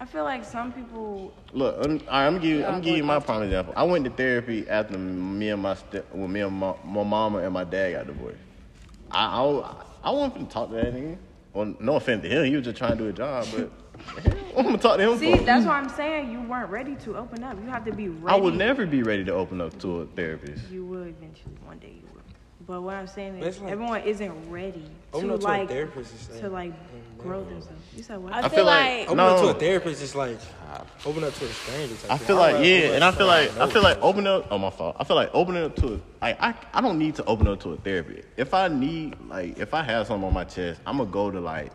I 0.00 0.04
feel 0.04 0.24
like 0.24 0.44
some 0.44 0.72
people. 0.72 1.32
Look, 1.52 1.76
I'm, 1.84 1.92
all 1.92 1.96
right, 2.06 2.26
I'm 2.26 2.34
gonna 2.34 2.38
give 2.40 2.58
you, 2.58 2.64
I'm 2.64 2.72
gonna 2.72 2.84
give 2.84 2.96
you 2.96 3.04
my 3.04 3.18
prime 3.18 3.42
example. 3.42 3.74
I 3.76 3.82
went 3.84 4.04
to 4.04 4.10
therapy 4.10 4.68
after 4.68 4.98
me 4.98 5.50
and 5.50 5.62
my 5.62 5.74
step, 5.74 6.06
well, 6.12 6.28
me 6.28 6.40
and 6.40 6.54
my, 6.54 6.74
my 6.84 7.02
mama 7.02 7.38
and 7.38 7.52
my 7.52 7.64
dad 7.64 7.92
got 7.92 8.06
divorced. 8.06 8.38
I 9.10 9.24
I, 9.42 9.74
I 10.04 10.10
wasn't 10.10 10.34
finna 10.34 10.50
talk 10.50 10.68
to 10.70 10.74
that 10.76 10.94
nigga. 10.94 11.16
Well, 11.52 11.74
no 11.80 11.96
offense 11.96 12.22
to 12.22 12.28
him, 12.28 12.44
he 12.44 12.54
was 12.56 12.64
just 12.64 12.76
trying 12.76 12.92
to 12.92 13.04
do 13.04 13.08
a 13.08 13.12
job, 13.12 13.46
but 13.56 13.70
I'm 14.56 14.64
gonna 14.64 14.78
talk 14.78 14.98
to 14.98 15.10
him 15.10 15.18
See, 15.18 15.34
for. 15.36 15.42
that's 15.42 15.64
why 15.64 15.78
I'm 15.78 15.88
saying 15.88 16.30
you 16.30 16.42
weren't 16.42 16.70
ready 16.70 16.96
to 16.96 17.16
open 17.16 17.42
up. 17.42 17.56
You 17.62 17.70
have 17.70 17.84
to 17.86 17.92
be 17.92 18.08
ready. 18.08 18.36
I 18.36 18.38
would 18.38 18.54
never 18.54 18.84
be 18.86 19.02
ready 19.02 19.24
to 19.24 19.32
open 19.32 19.60
up 19.60 19.78
to 19.80 20.00
a 20.02 20.06
therapist. 20.06 20.70
You 20.70 20.84
will 20.84 21.02
eventually. 21.02 21.54
One 21.64 21.78
day 21.78 21.94
you 21.96 22.08
will. 22.12 22.20
But 22.66 22.82
what 22.82 22.94
I'm 22.94 23.06
saying 23.06 23.38
is 23.38 23.58
like- 23.60 23.70
everyone 23.70 24.02
isn't 24.02 24.50
ready 24.50 24.84
to 25.12 25.18
up 25.18 25.40
to 25.40 25.48
a 25.50 25.66
therapist 25.66 26.14
is 26.14 26.28
like- 26.30 26.40
to 26.40 26.48
like 26.50 26.72
grow 27.18 27.44
themselves. 27.44 27.80
You 27.96 28.02
said 28.02 28.18
what? 28.18 28.32
I, 28.32 28.38
I 28.38 28.42
feel, 28.42 28.50
feel 28.50 28.64
like, 28.66 28.90
like- 28.98 29.04
Open 29.06 29.16
No. 29.16 29.26
up 29.26 29.40
to 29.40 29.48
a 29.48 29.54
therapist 29.54 30.02
is 30.02 30.14
like 30.14 30.38
open 31.04 31.24
up 31.24 31.34
to 31.34 31.44
a 31.44 31.48
stranger. 31.48 31.94
Type 31.96 32.10
I 32.10 32.18
feel 32.18 32.36
I'd 32.36 32.40
like 32.40 32.52
rather 32.54 32.64
yeah, 32.66 32.92
and 32.94 33.04
I 33.04 33.10
feel 33.12 33.26
like 33.26 33.48
somebody 33.48 33.70
I 33.70 33.72
feel 33.72 33.82
like 33.82 33.96
know. 33.98 34.02
opening 34.04 34.26
up. 34.26 34.46
Oh 34.50 34.58
my 34.58 34.70
fault. 34.70 34.96
I 34.98 35.04
feel 35.04 35.16
like 35.16 35.30
opening 35.32 35.64
up 35.64 35.76
to 35.76 35.86
a. 35.94 36.00
Like 36.22 36.36
I 36.40 36.54
I 36.72 36.80
don't 36.80 36.98
need 36.98 37.14
to 37.16 37.24
open 37.24 37.46
up 37.48 37.60
to 37.60 37.70
a 37.72 37.76
therapist. 37.76 38.28
If 38.36 38.54
I 38.54 38.68
need 38.68 39.16
like 39.28 39.58
if 39.58 39.74
I 39.74 39.82
have 39.82 40.06
something 40.06 40.26
on 40.26 40.34
my 40.34 40.44
chest, 40.44 40.80
I'm 40.86 40.98
gonna 40.98 41.10
go 41.10 41.30
to 41.30 41.40
like 41.40 41.72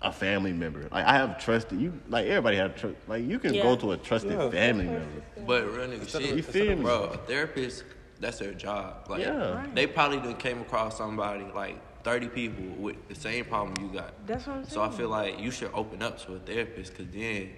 a 0.00 0.10
family 0.12 0.52
member. 0.52 0.88
Like 0.90 1.04
I 1.06 1.12
have 1.14 1.38
trusted 1.42 1.80
you. 1.80 1.92
Like 2.08 2.26
everybody 2.26 2.56
have 2.56 2.74
trust. 2.76 2.96
Like 3.08 3.24
you 3.24 3.38
can 3.38 3.54
Yeah. 3.54 3.62
go 3.62 3.76
to 3.76 3.92
a 3.92 3.96
trusted 3.96 4.32
Yeah. 4.32 4.50
family 4.50 4.86
member. 4.86 5.22
But 5.46 5.64
real 5.66 5.88
nigga 5.88 6.08
shit, 6.08 6.34
You 6.36 6.42
feel 6.42 6.76
me? 6.76 6.82
bro. 6.82 7.04
A 7.04 7.16
therapist, 7.18 7.84
that's 8.20 8.38
their 8.38 8.52
job. 8.52 9.06
Like, 9.08 9.20
Yeah. 9.22 9.64
they 9.74 9.86
probably 9.86 10.18
done 10.18 10.34
came 10.36 10.60
across 10.60 10.96
somebody 10.98 11.44
like 11.54 11.76
thirty 12.04 12.28
people 12.28 12.64
with 12.82 12.96
the 13.08 13.14
same 13.14 13.44
problem 13.44 13.74
you 13.80 13.92
got. 13.92 14.26
That's 14.26 14.46
what 14.46 14.56
I'm 14.56 14.64
saying. 14.64 14.74
So 14.74 14.82
I 14.82 14.90
feel 14.90 15.08
like 15.08 15.40
you 15.40 15.50
should 15.50 15.70
open 15.74 16.02
up 16.02 16.18
to 16.26 16.34
a 16.34 16.38
therapist, 16.38 16.96
cause 16.96 17.06
then 17.12 17.50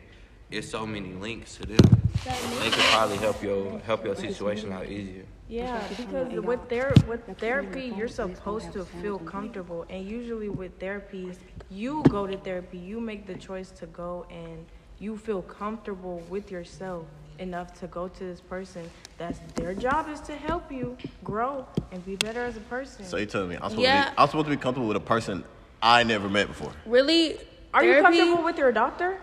it's 0.51 0.69
so 0.69 0.87
many 0.87 1.13
links 1.15 1.57
to 1.57 1.67
them. 1.67 2.01
They 2.25 2.71
could 2.71 2.85
probably 2.93 3.17
help 3.19 3.43
your 3.43 3.79
help 3.81 4.05
your 4.05 4.17
situation 4.17 4.73
out 4.73 4.87
easier. 4.87 5.25
Yeah, 5.49 5.83
because 5.89 6.33
with 6.41 6.69
ther- 6.69 6.95
with 7.07 7.21
therapy, 7.39 7.93
you're 7.97 8.09
supposed 8.09 8.73
to 8.73 8.85
feel 8.85 9.19
comfortable, 9.19 9.85
and 9.91 10.07
usually 10.07 10.49
with 10.49 10.79
therapies, 10.79 11.37
you 11.71 12.03
go 12.09 12.27
to 12.27 12.37
therapy, 12.39 12.79
you 12.79 13.01
make 13.01 13.27
the 13.27 13.35
choice 13.35 13.71
to 13.73 13.87
go, 13.87 14.27
and 14.31 14.65
you 14.99 15.19
feel 15.19 15.43
comfortable 15.43 16.23
with 16.31 16.51
yourself 16.51 17.07
enough 17.39 17.79
to 17.81 17.87
go 17.89 18.09
to 18.09 18.25
this 18.25 18.41
person. 18.41 18.89
That's 19.19 19.39
their 19.55 19.75
job 19.75 20.09
is 20.09 20.21
to 20.23 20.35
help 20.37 20.71
you 20.73 20.97
grow 21.23 21.67
and 21.93 22.05
be 22.05 22.17
better 22.17 22.45
as 22.45 22.57
a 22.57 22.61
person. 22.61 23.05
So 23.05 23.17
you 23.17 23.27
telling 23.27 23.49
me 23.51 23.57
I'm 23.57 23.71
supposed, 23.71 23.81
Yeah. 23.81 24.05
to 24.07 24.11
be, 24.11 24.15
I'm 24.19 24.27
supposed 24.29 24.47
to 24.47 24.51
be 24.51 24.57
comfortable 24.57 24.89
with 24.89 24.97
a 24.97 25.01
person 25.01 25.45
I 25.83 26.03
never 26.05 26.29
met 26.29 26.47
before? 26.49 26.73
Really? 26.87 27.39
Are 27.73 27.85
you 27.85 28.01
comfortable 28.03 28.43
with 28.45 28.57
your 28.59 28.73
doctor? 28.73 29.19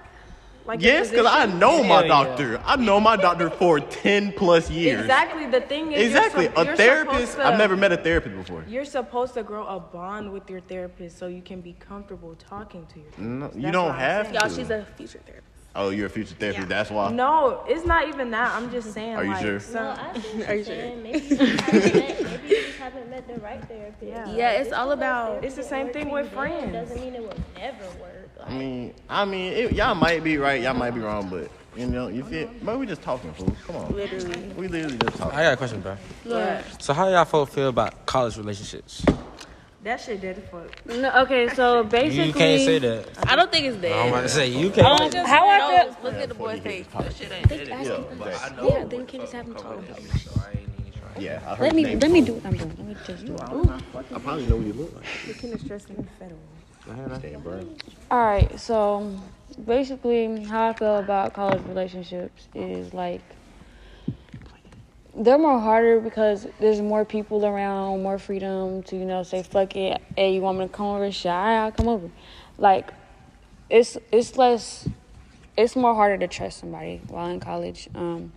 Like 0.63 0.79
Yes, 0.79 1.09
because 1.09 1.25
I 1.25 1.41
physician? 1.45 1.59
know 1.59 1.79
my 1.83 1.87
Hell 1.87 2.01
yeah. 2.03 2.07
doctor. 2.07 2.61
I 2.63 2.75
know 2.75 2.99
my 2.99 3.15
doctor 3.15 3.49
for 3.49 3.79
ten 3.79 4.31
plus 4.31 4.69
years. 4.69 5.01
Exactly. 5.01 5.47
The 5.47 5.61
thing 5.61 5.91
is, 5.91 5.97
you're 5.99 6.07
Exactly. 6.21 6.45
sup- 6.45 6.57
A 6.59 6.65
you're 6.65 6.75
therapist. 6.75 7.35
to- 7.37 7.47
I've 7.47 7.57
never 7.57 7.75
met 7.75 7.91
a 7.91 7.97
therapist 7.97 8.35
before. 8.35 8.63
You're 8.67 8.85
supposed 8.85 9.33
to 9.33 9.41
grow 9.43 9.65
a 9.65 9.79
bond 9.79 10.31
with 10.31 10.47
your 10.51 10.61
therapist 10.61 11.17
so 11.17 11.25
you 11.25 11.41
can 11.41 11.61
be 11.61 11.73
comfortable 11.79 12.35
talking 12.35 12.85
to 12.93 12.99
your 12.99 13.09
therapist. 13.11 13.19
No, 13.19 13.45
you 13.55 13.61
That's 13.63 13.73
don't 13.73 13.95
have 13.95 14.25
saying. 14.27 14.35
Y'all, 14.35 14.49
she's 14.49 14.69
a 14.69 14.85
future 14.97 15.19
therapist. 15.25 15.47
Oh, 15.73 15.89
you're 15.89 16.07
a 16.07 16.09
future 16.09 16.35
therapist. 16.35 16.67
That's 16.67 16.89
why. 16.89 17.11
No, 17.11 17.63
it's 17.67 17.85
not 17.85 18.09
even 18.09 18.29
that. 18.31 18.53
I'm 18.55 18.69
just 18.71 18.93
saying. 18.93 19.15
Are 19.15 19.23
you 19.23 19.29
like, 19.31 19.41
sure? 19.41 19.59
some- 19.59 19.85
Well, 19.85 19.99
I 19.99 20.19
see 20.19 20.37
what 20.37 20.49
Are 20.49 20.55
you're 20.55 20.65
sure? 20.65 20.95
Maybe 20.97 21.19
you 21.19 21.35
haven't 21.37 21.93
met, 21.95 22.21
maybe 22.31 22.47
you 22.47 22.61
just 22.65 22.77
haven't 22.79 23.09
met 23.09 23.27
the 23.27 23.39
right 23.39 23.67
therapist. 23.67 24.03
Yeah. 24.03 24.33
Yeah, 24.33 24.51
it's 24.51 24.73
all 24.73 24.91
about. 24.91 25.43
It's 25.45 25.55
the 25.55 25.63
same 25.63 25.89
thing 25.93 26.09
with 26.09 26.25
you 26.25 26.29
then 26.31 26.37
friends. 26.37 26.73
Doesn't 26.73 27.01
mean 27.01 27.15
it 27.15 27.21
will 27.21 27.33
never 27.57 27.85
work. 28.01 28.29
I 28.43 28.53
mean, 28.53 28.93
I 29.07 29.23
mean, 29.23 29.53
it, 29.53 29.71
y'all 29.73 29.95
might 29.95 30.23
be 30.23 30.37
right. 30.37 30.61
Y'all 30.61 30.73
might 30.73 30.91
be 30.91 30.99
wrong, 30.99 31.29
but 31.29 31.49
you 31.77 31.85
know, 31.85 32.09
you 32.09 32.23
feel. 32.25 32.49
But 32.63 32.77
we 32.77 32.85
just 32.85 33.01
talking, 33.01 33.31
fool. 33.33 33.55
Come 33.65 33.77
on. 33.77 33.95
Literally. 33.95 34.41
We 34.57 34.67
literally 34.67 34.97
just 34.97 35.17
talking. 35.17 35.37
I 35.37 35.43
got 35.43 35.53
a 35.53 35.57
question, 35.57 35.79
bro. 35.79 35.95
Yeah. 36.25 36.63
So 36.79 36.91
how 36.93 37.07
y'all 37.07 37.23
folks 37.23 37.53
feel 37.53 37.69
about 37.69 38.05
college 38.05 38.35
relationships? 38.37 39.05
That 39.83 39.99
shit 39.99 40.21
dead 40.21 40.37
as 40.37 40.43
fuck. 40.51 40.85
No, 40.85 41.11
okay, 41.23 41.49
so 41.55 41.83
basically, 41.83 42.25
You 42.27 42.33
can't 42.33 42.61
say 42.61 42.79
that. 42.79 43.07
I 43.27 43.35
don't 43.35 43.51
think 43.51 43.65
it's 43.65 43.77
dead. 43.77 43.91
I'm 43.93 44.05
dead. 44.05 44.09
about 44.13 44.21
to 44.21 44.29
say 44.29 44.47
you 44.47 44.69
can't. 44.69 45.15
Um, 45.15 45.25
how 45.25 45.47
I 45.49 45.57
No, 45.57 45.93
feel. 45.93 46.03
look 46.03 46.13
at 46.21 46.29
the 46.29 46.35
boy's 46.35 46.59
face. 46.59 46.85
That 46.93 47.15
shit 47.15 47.31
ain't 47.31 47.49
dead. 47.49 47.67
Yeah, 47.67 47.75
exactly. 47.77 48.69
Yeah, 48.69 48.83
then 48.85 49.07
can 49.07 49.19
just 49.21 49.33
have 49.33 49.47
him 49.47 49.55
talk. 49.55 49.81
yeah. 51.17 51.41
I 51.47 51.55
heard 51.55 51.59
Let 51.59 51.65
his 51.65 51.73
me 51.73 51.83
name 51.83 51.99
let 51.99 52.11
me 52.11 52.21
do 52.21 52.33
what 52.33 52.45
I'm 52.45 52.57
doing. 52.57 52.69
Let 52.77 52.87
me 52.87 52.95
just 53.07 53.25
do 53.25 53.33
it. 53.33 53.41
I 53.41 54.19
probably 54.19 54.45
know 54.45 54.57
what 54.57 54.65
you 54.67 54.73
look 54.73 54.95
like. 54.95 55.05
Looking 55.27 55.51
to 55.51 55.59
stress 55.59 55.85
in 55.85 56.07
federal. 56.19 56.39
Damn, 57.19 57.41
bro. 57.41 57.65
All 58.11 58.19
right, 58.23 58.59
so 58.59 59.19
basically, 59.65 60.43
how 60.43 60.69
I 60.69 60.73
feel 60.73 60.97
about 60.97 61.33
college 61.33 61.61
relationships 61.67 62.47
is 62.53 62.93
like 62.93 63.21
they're 65.15 65.37
more 65.37 65.59
harder 65.59 65.99
because 65.99 66.47
there's 66.59 66.81
more 66.81 67.03
people 67.03 67.45
around, 67.45 68.01
more 68.01 68.17
freedom 68.17 68.83
to 68.83 68.95
you 68.95 69.05
know 69.05 69.23
say 69.23 69.43
fuck 69.43 69.75
it. 69.75 70.01
Hey, 70.15 70.33
you 70.33 70.41
want 70.41 70.59
me 70.59 70.65
to 70.65 70.73
come 70.73 70.87
over? 70.87 71.11
Sure, 71.11 71.31
all 71.31 71.43
right, 71.43 71.65
I'll 71.65 71.71
come 71.71 71.87
over. 71.87 72.09
Like 72.57 72.91
it's 73.69 73.97
it's 74.11 74.37
less, 74.37 74.87
it's 75.57 75.75
more 75.75 75.95
harder 75.95 76.17
to 76.17 76.27
trust 76.27 76.59
somebody 76.59 77.01
while 77.07 77.29
in 77.29 77.39
college. 77.39 77.89
Um, 77.95 78.31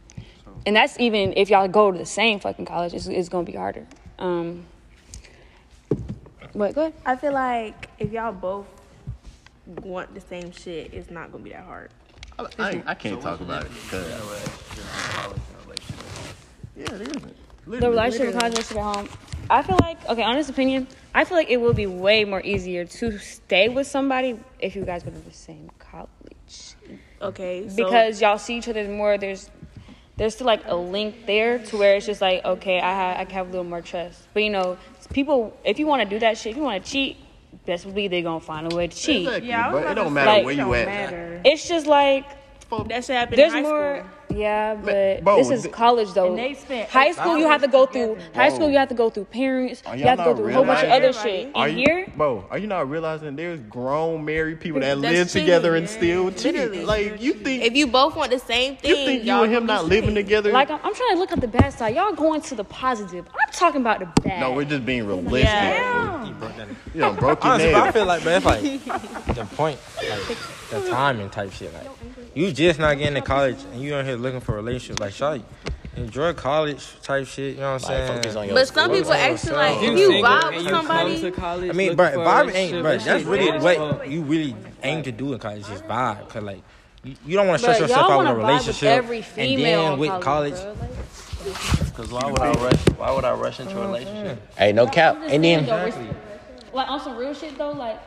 and 0.66 0.74
that's 0.76 0.98
even 0.98 1.34
if 1.36 1.50
y'all 1.50 1.68
go 1.68 1.92
to 1.92 1.98
the 1.98 2.06
same 2.06 2.40
fucking 2.40 2.64
college, 2.64 2.94
it's, 2.94 3.06
it's 3.06 3.28
gonna 3.28 3.44
be 3.44 3.52
harder. 3.52 3.86
Um, 4.18 4.64
but 6.54 6.74
go 6.74 6.82
ahead. 6.82 6.94
I 7.04 7.16
feel 7.16 7.32
like 7.32 7.88
if 7.98 8.12
y'all 8.12 8.32
both 8.32 8.66
want 9.66 10.14
the 10.14 10.20
same 10.20 10.52
shit, 10.52 10.92
it's 10.92 11.10
not 11.10 11.30
gonna 11.32 11.44
be 11.44 11.50
that 11.50 11.64
hard. 11.64 11.90
I, 12.38 12.46
I, 12.58 12.82
I 12.86 12.94
can't 12.94 13.20
talk 13.20 13.40
about 13.40 13.64
it 13.64 13.70
because 13.70 14.08
yeah, 16.76 16.84
there 16.86 17.02
isn't. 17.02 17.36
the 17.66 17.88
relationship 17.90 18.38
college 18.38 18.52
relationship 18.54 18.76
at 18.76 18.82
home 18.96 19.08
i 19.50 19.62
feel 19.62 19.78
like 19.80 19.98
okay 20.08 20.22
honest 20.22 20.50
opinion 20.50 20.86
i 21.14 21.24
feel 21.24 21.36
like 21.36 21.48
it 21.50 21.56
will 21.58 21.72
be 21.74 21.86
way 21.86 22.24
more 22.24 22.40
easier 22.42 22.84
to 22.84 23.18
stay 23.18 23.68
with 23.68 23.86
somebody 23.86 24.38
if 24.58 24.74
you 24.76 24.84
guys 24.84 25.02
go 25.02 25.10
to 25.10 25.18
the 25.18 25.32
same 25.32 25.70
college 25.78 26.74
Okay. 27.22 27.66
So, 27.70 27.76
because 27.76 28.20
y'all 28.20 28.36
see 28.36 28.58
each 28.58 28.68
other 28.68 28.86
more 28.86 29.16
there's 29.16 29.48
there's 30.16 30.34
still 30.34 30.46
like 30.46 30.62
a 30.66 30.74
link 30.76 31.24
there 31.26 31.58
to 31.58 31.76
where 31.78 31.96
it's 31.96 32.04
just 32.06 32.20
like 32.20 32.44
okay 32.44 32.78
i 32.80 32.92
have 32.92 33.16
i 33.18 33.24
can 33.24 33.34
have 33.34 33.46
a 33.48 33.50
little 33.50 33.64
more 33.64 33.80
trust 33.80 34.28
but 34.34 34.42
you 34.42 34.50
know 34.50 34.76
people 35.14 35.56
if 35.64 35.78
you 35.78 35.86
want 35.86 36.02
to 36.02 36.08
do 36.08 36.18
that 36.18 36.36
shit 36.36 36.50
if 36.52 36.56
you 36.58 36.62
want 36.62 36.84
to 36.84 36.90
cheat 36.90 37.16
best 37.64 37.84
believe 37.84 38.10
they're 38.10 38.20
gonna 38.22 38.40
find 38.40 38.70
a 38.70 38.76
way 38.76 38.86
to 38.88 38.94
cheat 38.96 39.26
Exactly, 39.26 39.48
Yeah, 39.48 39.72
but 39.72 39.90
it 39.90 39.94
don't 39.94 40.08
say, 40.08 40.12
matter 40.12 40.30
Like- 40.32 40.44
where 40.44 40.52
it 40.52 40.56
you 40.58 40.64
don't 40.64 40.74
at. 40.74 40.86
matter. 40.86 41.40
it's 41.46 41.66
just 41.66 41.86
like 41.86 42.26
that's 42.88 43.06
shit 43.06 43.16
happened 43.16 43.38
there's 43.38 43.54
in 43.54 43.64
high 43.64 43.70
more 43.70 43.96
school. 44.00 44.10
Yeah 44.30 44.74
but 44.74 45.22
bro, 45.24 45.36
this 45.36 45.50
is 45.50 45.66
college 45.72 46.12
though 46.12 46.28
And 46.30 46.38
they 46.38 46.54
spent 46.54 46.88
high 46.88 47.12
school 47.12 47.38
you 47.38 47.46
have 47.48 47.62
to 47.62 47.68
go 47.68 47.86
through 47.86 48.14
together. 48.16 48.30
high 48.34 48.48
school 48.48 48.68
you 48.70 48.78
have 48.78 48.88
to 48.88 48.94
go 48.94 49.10
through 49.10 49.24
parents 49.26 49.82
Are 49.86 49.94
you 49.96 50.00
y'all 50.04 50.16
have 50.16 50.18
to 50.18 50.24
go 50.24 50.30
not 50.30 50.36
through 50.38 50.48
a 50.48 50.52
whole 50.52 50.64
bunch 50.64 50.82
of 50.82 50.90
realizing- 50.90 51.08
other 51.08 51.28
shit 51.46 51.50
Are 51.54 51.68
you, 51.68 51.76
here 51.76 52.12
bro? 52.16 52.44
Are 52.50 52.58
you 52.58 52.66
not 52.66 52.88
realizing 52.90 53.36
there's 53.36 53.60
grown 53.60 54.24
married 54.24 54.60
people 54.60 54.80
that 54.80 55.00
That's 55.00 55.00
live 55.00 55.28
cheating, 55.28 55.42
together 55.42 55.76
and 55.76 55.88
still 55.88 56.30
cheat? 56.30 56.54
Literally. 56.54 56.84
Like 56.84 57.20
you 57.22 57.34
think 57.34 57.62
If 57.64 57.74
you 57.76 57.86
both 57.86 58.16
want 58.16 58.30
the 58.30 58.38
same 58.38 58.76
thing, 58.76 58.90
you 58.90 58.96
think 59.04 59.24
you 59.24 59.42
and 59.42 59.52
him 59.52 59.66
not 59.66 59.84
living 59.84 60.10
straight. 60.10 60.22
together? 60.22 60.52
Like 60.52 60.70
I'm, 60.70 60.80
I'm 60.82 60.94
trying 60.94 61.12
to 61.14 61.18
look 61.18 61.32
at 61.32 61.40
the 61.40 61.48
bad 61.48 61.72
side. 61.72 61.94
Y'all 61.94 62.12
going 62.12 62.40
to 62.42 62.54
the 62.54 62.64
positive. 62.64 63.26
I'm 63.28 63.52
talking 63.52 63.80
about 63.80 64.00
the 64.00 64.22
bad. 64.22 64.40
no, 64.40 64.52
we're 64.52 64.64
just 64.64 64.84
being 64.86 65.06
realistic. 65.06 65.44
Yeah. 65.44 66.32
You 66.94 67.00
know, 67.00 67.12
broke 67.12 67.42
your 67.44 67.52
Honestly, 67.54 67.72
but 67.72 67.82
I 67.82 67.92
feel 67.92 68.06
like, 68.06 68.24
man, 68.24 68.36
it's 68.36 68.46
like 68.46 68.84
the 69.36 69.44
point, 69.56 69.78
like 70.08 70.38
the 70.70 70.88
timing 70.90 71.30
type 71.30 71.52
shit. 71.52 71.72
Like 71.74 71.88
you 72.34 72.52
just 72.52 72.78
not 72.78 72.98
getting 72.98 73.14
to 73.14 73.20
college 73.20 73.56
and 73.72 73.80
you 73.80 73.94
in 73.96 74.04
here 74.06 74.16
looking 74.24 74.40
for 74.40 74.52
a 74.52 74.56
relationship. 74.56 74.98
Like, 75.00 75.12
shawty, 75.12 75.44
enjoy 75.96 76.32
college 76.32 77.00
type 77.02 77.26
shit. 77.26 77.54
You 77.54 77.60
know 77.60 77.74
what 77.74 77.88
I'm 77.88 78.08
Like, 78.08 78.08
focus 78.08 78.26
on 78.26 78.32
saying? 78.32 78.48
your 78.48 78.54
But 78.54 78.68
some 78.68 78.90
people 78.90 79.12
actually 79.12 79.52
like 79.52 79.76
if 79.76 79.98
You 79.98 80.12
you 80.12 80.24
vibe 80.24 80.56
with 80.56 80.68
somebody. 80.68 81.30
college 81.30 81.70
I 81.70 81.72
mean, 81.72 81.96
looking 81.96 81.96
bro, 81.96 82.24
vibe 82.24 82.54
ain't, 82.54 82.74
relationship, 82.74 82.82
bro. 82.82 82.98
That's 82.98 83.24
really 83.24 83.58
what 83.58 84.10
you 84.10 84.22
really 84.22 84.56
aim 84.82 85.02
to 85.04 85.12
do 85.12 85.32
in 85.32 85.38
college 85.38 85.68
is 85.70 85.82
vibe. 85.82 86.28
Cause 86.28 86.42
like 86.42 86.62
you, 87.04 87.14
you 87.26 87.36
don't 87.36 87.46
want 87.46 87.60
to 87.60 87.66
But 87.66 87.74
stress 87.74 87.90
yourself 87.90 88.10
out 88.10 88.18
with 88.18 88.26
a 88.26 88.30
wanna 88.30 88.38
with 88.38 88.46
relationship 88.48 88.88
every 88.88 89.18
and 89.18 89.26
female 89.26 89.90
then 89.90 89.98
with 89.98 90.10
college, 90.20 90.54
college. 90.54 91.94
Cause 91.94 92.10
why 92.10 92.30
would 92.30 92.40
I 92.40 92.52
rush? 92.52 92.88
Why 92.96 93.12
would 93.12 93.24
I 93.24 93.34
rush 93.34 93.60
into 93.60 93.76
a 93.76 93.82
oh, 93.82 93.86
relationship? 93.86 94.56
Hey, 94.56 94.72
no 94.72 94.86
cap. 94.86 95.18
And 95.26 95.44
then 95.44 95.66
though, 95.66 95.92
like 96.72 96.88
on 96.88 97.00
some 97.00 97.16
real 97.16 97.34
shit 97.34 97.56
though, 97.56 97.72
like 97.72 98.00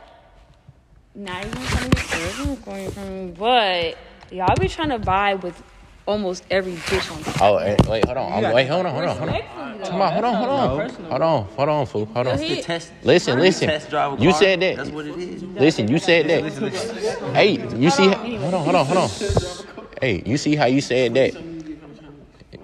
not 1.14 1.44
even 1.44 1.62
trying 1.62 1.90
to 1.90 1.96
get 1.96 2.06
personal, 2.06 2.56
going 2.56 2.90
from, 2.90 3.32
but 3.32 3.96
y'all 4.30 4.54
be 4.60 4.68
trying 4.68 4.90
to 4.90 4.98
vibe 4.98 5.42
with 5.42 5.60
almost 6.08 6.44
every 6.50 6.72
bitch 6.72 7.10
on. 7.12 7.22
oh, 7.42 7.58
eh, 7.58 7.76
wait, 7.86 8.04
hold 8.06 8.16
on. 8.16 8.44
I'm, 8.44 8.52
wait, 8.54 8.66
hold 8.66 8.86
on, 8.86 8.92
hold 8.94 9.04
on, 9.04 9.16
hold 9.16 9.30
on. 9.30 9.40
Come 9.84 10.00
on, 10.00 10.12
hold 10.12 10.24
on, 10.24 10.34
hold 10.34 10.50
on, 10.50 10.68
hold 11.10 11.22
on, 11.22 11.44
hold 11.44 11.68
on, 11.68 11.86
fool, 11.86 12.06
hold 12.06 12.26
on. 12.26 12.38
He- 12.38 12.62
Test. 12.62 12.92
Listen, 13.02 13.38
listen. 13.38 13.68
Test 13.68 13.90
drive 13.90 14.18
You 14.20 14.30
car. 14.30 14.38
said 14.40 14.60
that. 14.60 14.76
That's 14.76 14.90
what 14.90 15.06
it 15.06 15.16
is. 15.16 15.42
Listen, 15.42 15.88
you 15.88 15.98
said 15.98 16.26
that. 16.28 17.34
Hey, 17.34 17.58
you 17.76 17.90
see? 17.90 18.08
Hold 18.08 18.54
on, 18.54 18.64
hold 18.64 18.74
on, 18.74 18.86
hold 18.86 18.98
on. 18.98 19.10
Hey, 20.00 20.22
you 20.24 20.36
see 20.38 20.56
how 20.56 20.66
you 20.66 20.80
said 20.80 21.14
that? 21.14 21.34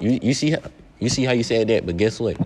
You 0.01 0.19
you 0.23 0.35
see 0.35 0.51
how 0.51 0.59
you 0.99 1.09
see 1.09 1.25
how 1.25 1.33
you 1.33 1.43
said 1.43 1.69
that? 1.69 1.85
But 1.87 1.97
guess 1.99 2.19
what? 2.19 2.37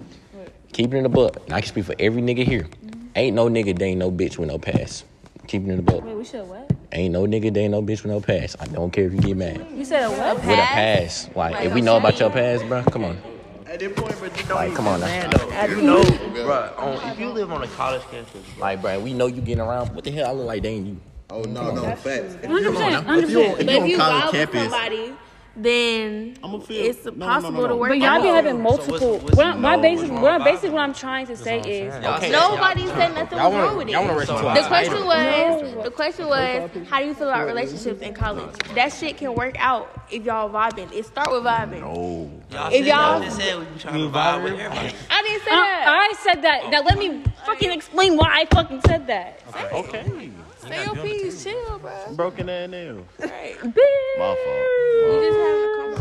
Keep 0.72 0.92
it 0.92 0.96
in 0.98 1.02
the 1.04 1.08
book. 1.08 1.36
And 1.46 1.54
I 1.54 1.60
can 1.60 1.68
speak 1.68 1.84
for 1.84 1.94
every 1.98 2.20
nigga 2.22 2.44
here. 2.44 2.66
Ain't 3.14 3.34
no 3.34 3.48
nigga, 3.48 3.78
they 3.78 3.86
ain't 3.86 3.98
no 3.98 4.10
bitch 4.10 4.38
with 4.38 4.48
no 4.48 4.58
pass. 4.58 5.04
Keep 5.48 5.62
it 5.62 5.70
in 5.70 5.76
the 5.76 5.82
book. 5.82 6.04
Wait, 6.04 6.14
we 6.14 6.24
should 6.24 6.46
what? 6.46 6.70
Ain't 6.92 7.12
no 7.14 7.26
nigga, 7.26 7.52
they 7.52 7.62
ain't 7.62 7.72
no 7.72 7.80
bitch 7.80 8.02
with 8.02 8.12
no 8.12 8.20
pass. 8.20 8.54
I 8.60 8.66
don't 8.66 8.90
care 8.90 9.06
if 9.06 9.14
you 9.14 9.20
get 9.20 9.36
mad. 9.36 9.66
You 9.74 9.82
said 9.82 10.04
a 10.04 10.10
what? 10.10 10.36
With 10.36 10.46
a 10.50 10.56
pass. 10.56 11.30
Like, 11.34 11.64
if 11.64 11.72
we 11.72 11.80
know 11.80 11.96
about 11.96 12.20
your 12.20 12.28
past, 12.30 12.66
bro, 12.68 12.82
come 12.84 13.04
on. 13.04 13.18
At 13.66 13.80
this 13.80 13.98
point, 13.98 14.14
but 14.20 14.36
you 14.36 14.44
don't 14.44 14.56
Like, 14.56 14.74
come 14.74 14.88
on 14.88 15.00
now. 15.00 15.06
Man, 15.06 15.30
though, 15.30 15.64
you 15.66 15.82
know, 15.82 16.04
bro, 16.44 16.74
on, 16.76 17.10
if 17.10 17.18
you 17.18 17.30
live 17.30 17.50
on 17.50 17.62
a 17.62 17.66
college 17.68 18.02
campus, 18.10 18.42
Like, 18.58 18.82
bro, 18.82 19.00
we 19.00 19.14
know 19.14 19.26
you 19.26 19.40
getting 19.40 19.60
around. 19.60 19.94
What 19.94 20.04
the 20.04 20.10
hell 20.10 20.28
I 20.28 20.32
look 20.32 20.46
like? 20.46 20.62
They 20.62 20.68
ain't 20.68 20.86
you. 20.86 21.00
Oh 21.30 21.42
no, 21.42 21.74
no, 21.74 21.82
facts. 21.96 22.34
100%. 22.36 23.04
100%. 23.04 23.22
If 23.22 23.30
you 23.30 23.66
But 23.66 23.80
on 23.80 23.86
you 23.88 23.96
college 23.96 24.32
campus, 24.32 24.62
somebody, 24.62 25.14
then 25.60 26.36
I'ma 26.42 26.58
feel- 26.60 26.84
it's 26.86 27.04
no, 27.04 27.10
no, 27.10 27.16
no, 27.18 27.26
possible 27.26 27.62
no. 27.62 27.68
to 27.68 27.76
work 27.76 27.88
But 27.90 27.98
y'all 27.98 28.22
be 28.22 28.28
having 28.28 28.62
multiple. 28.62 29.18
what's 29.18 29.36
what 29.36 29.46
I, 29.46 29.54
my 29.56 29.76
basic, 29.76 30.08
wrong 30.10 30.22
what 30.22 30.32
I, 30.32 30.36
about 30.36 30.44
basically 30.44 30.70
what 30.70 30.80
I'm 30.82 30.94
trying 30.94 31.26
to 31.26 31.36
say 31.36 31.58
is, 31.60 31.94
y'all 32.02 32.30
Nobody 32.30 32.86
said 32.86 33.14
nothing 33.14 33.38
Y'all 33.38 33.50
was 33.52 33.60
wrong 33.68 33.76
with 33.76 33.88
y'all 33.88 34.04
it. 34.20 34.26
The 34.26 34.64
question 34.68 34.92
title. 35.02 35.06
was, 35.06 35.84
the 35.84 35.90
question 35.90 36.26
was, 36.28 36.70
how 36.88 37.00
do 37.00 37.06
you 37.06 37.14
feel 37.14 37.28
about 37.28 37.46
relationships 37.46 38.00
in 38.02 38.14
college? 38.14 38.54
That 38.74 38.92
shit 38.92 39.16
can 39.16 39.34
work 39.34 39.56
out 39.58 39.90
if 40.10 40.24
y'all 40.24 40.48
vibing. 40.48 40.92
It 40.92 41.04
start 41.06 41.30
with 41.30 41.42
vibing. 41.42 41.82
oh, 41.82 42.30
Y'all 42.52 42.68
If 42.68 42.72
said, 42.74 42.86
y'all- 42.86 43.12
y'all 43.12 43.22
just 43.22 43.36
said 43.36 43.58
we 43.58 43.66
trying 43.78 43.94
to 43.94 44.16
vibe 44.16 44.42
with 44.44 44.52
everybody. 44.54 44.94
I 45.10 45.22
didn't 45.22 45.42
say 45.42 45.50
that. 45.50 45.84
I 45.88 46.14
said 46.22 46.42
that. 46.42 46.70
Now 46.70 46.82
let 46.82 46.98
me 46.98 47.22
fucking 47.46 47.70
explain 47.72 48.16
why 48.16 48.28
I 48.42 48.44
fucking 48.54 48.80
said 48.86 49.06
that. 49.08 49.40
okay. 49.72 50.30
Say 50.68 50.84
your 50.84 50.96
piece, 50.96 51.44
chill, 51.44 51.78
bro. 51.78 52.14
Broken 52.14 52.48
ass 52.48 52.70
nails. 52.70 53.06
Right. 53.18 53.56
My 53.64 54.36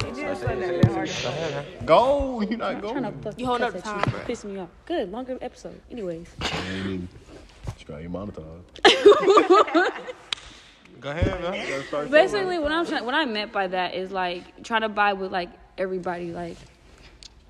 You 0.03 0.13
just 0.15 0.43
having 0.43 0.63
a 0.63 0.83
conversation. 0.83 1.85
Go. 1.85 2.41
You 2.41 2.57
not 2.57 2.75
I'm 2.75 2.81
trying 2.81 2.95
to 2.95 3.01
going. 3.01 3.21
fucking 3.21 3.39
You 3.39 3.45
hold 3.45 3.61
up 3.61 3.73
cuss 3.73 3.81
the 3.81 3.89
at 3.89 4.03
time, 4.05 4.13
you. 4.13 4.25
Piss 4.25 4.43
me 4.43 4.59
off. 4.59 4.69
Good, 4.85 5.11
longer 5.11 5.37
episode. 5.41 5.79
Anyways. 5.89 6.27
Try 7.79 7.99
your 8.01 8.09
monetize. 8.09 8.43
Go 10.99 11.11
ahead, 11.11 11.41
man. 11.41 12.09
Basically, 12.11 12.59
what 12.59 12.71
I'm 12.71 12.85
trying, 12.85 13.05
what 13.05 13.13
I 13.13 13.25
meant 13.25 13.51
by 13.51 13.67
that 13.67 13.93
is 13.93 14.11
like 14.11 14.63
trying 14.63 14.81
to 14.81 14.89
buy 14.89 15.13
with 15.13 15.31
like 15.31 15.49
everybody. 15.77 16.31
Like, 16.31 16.57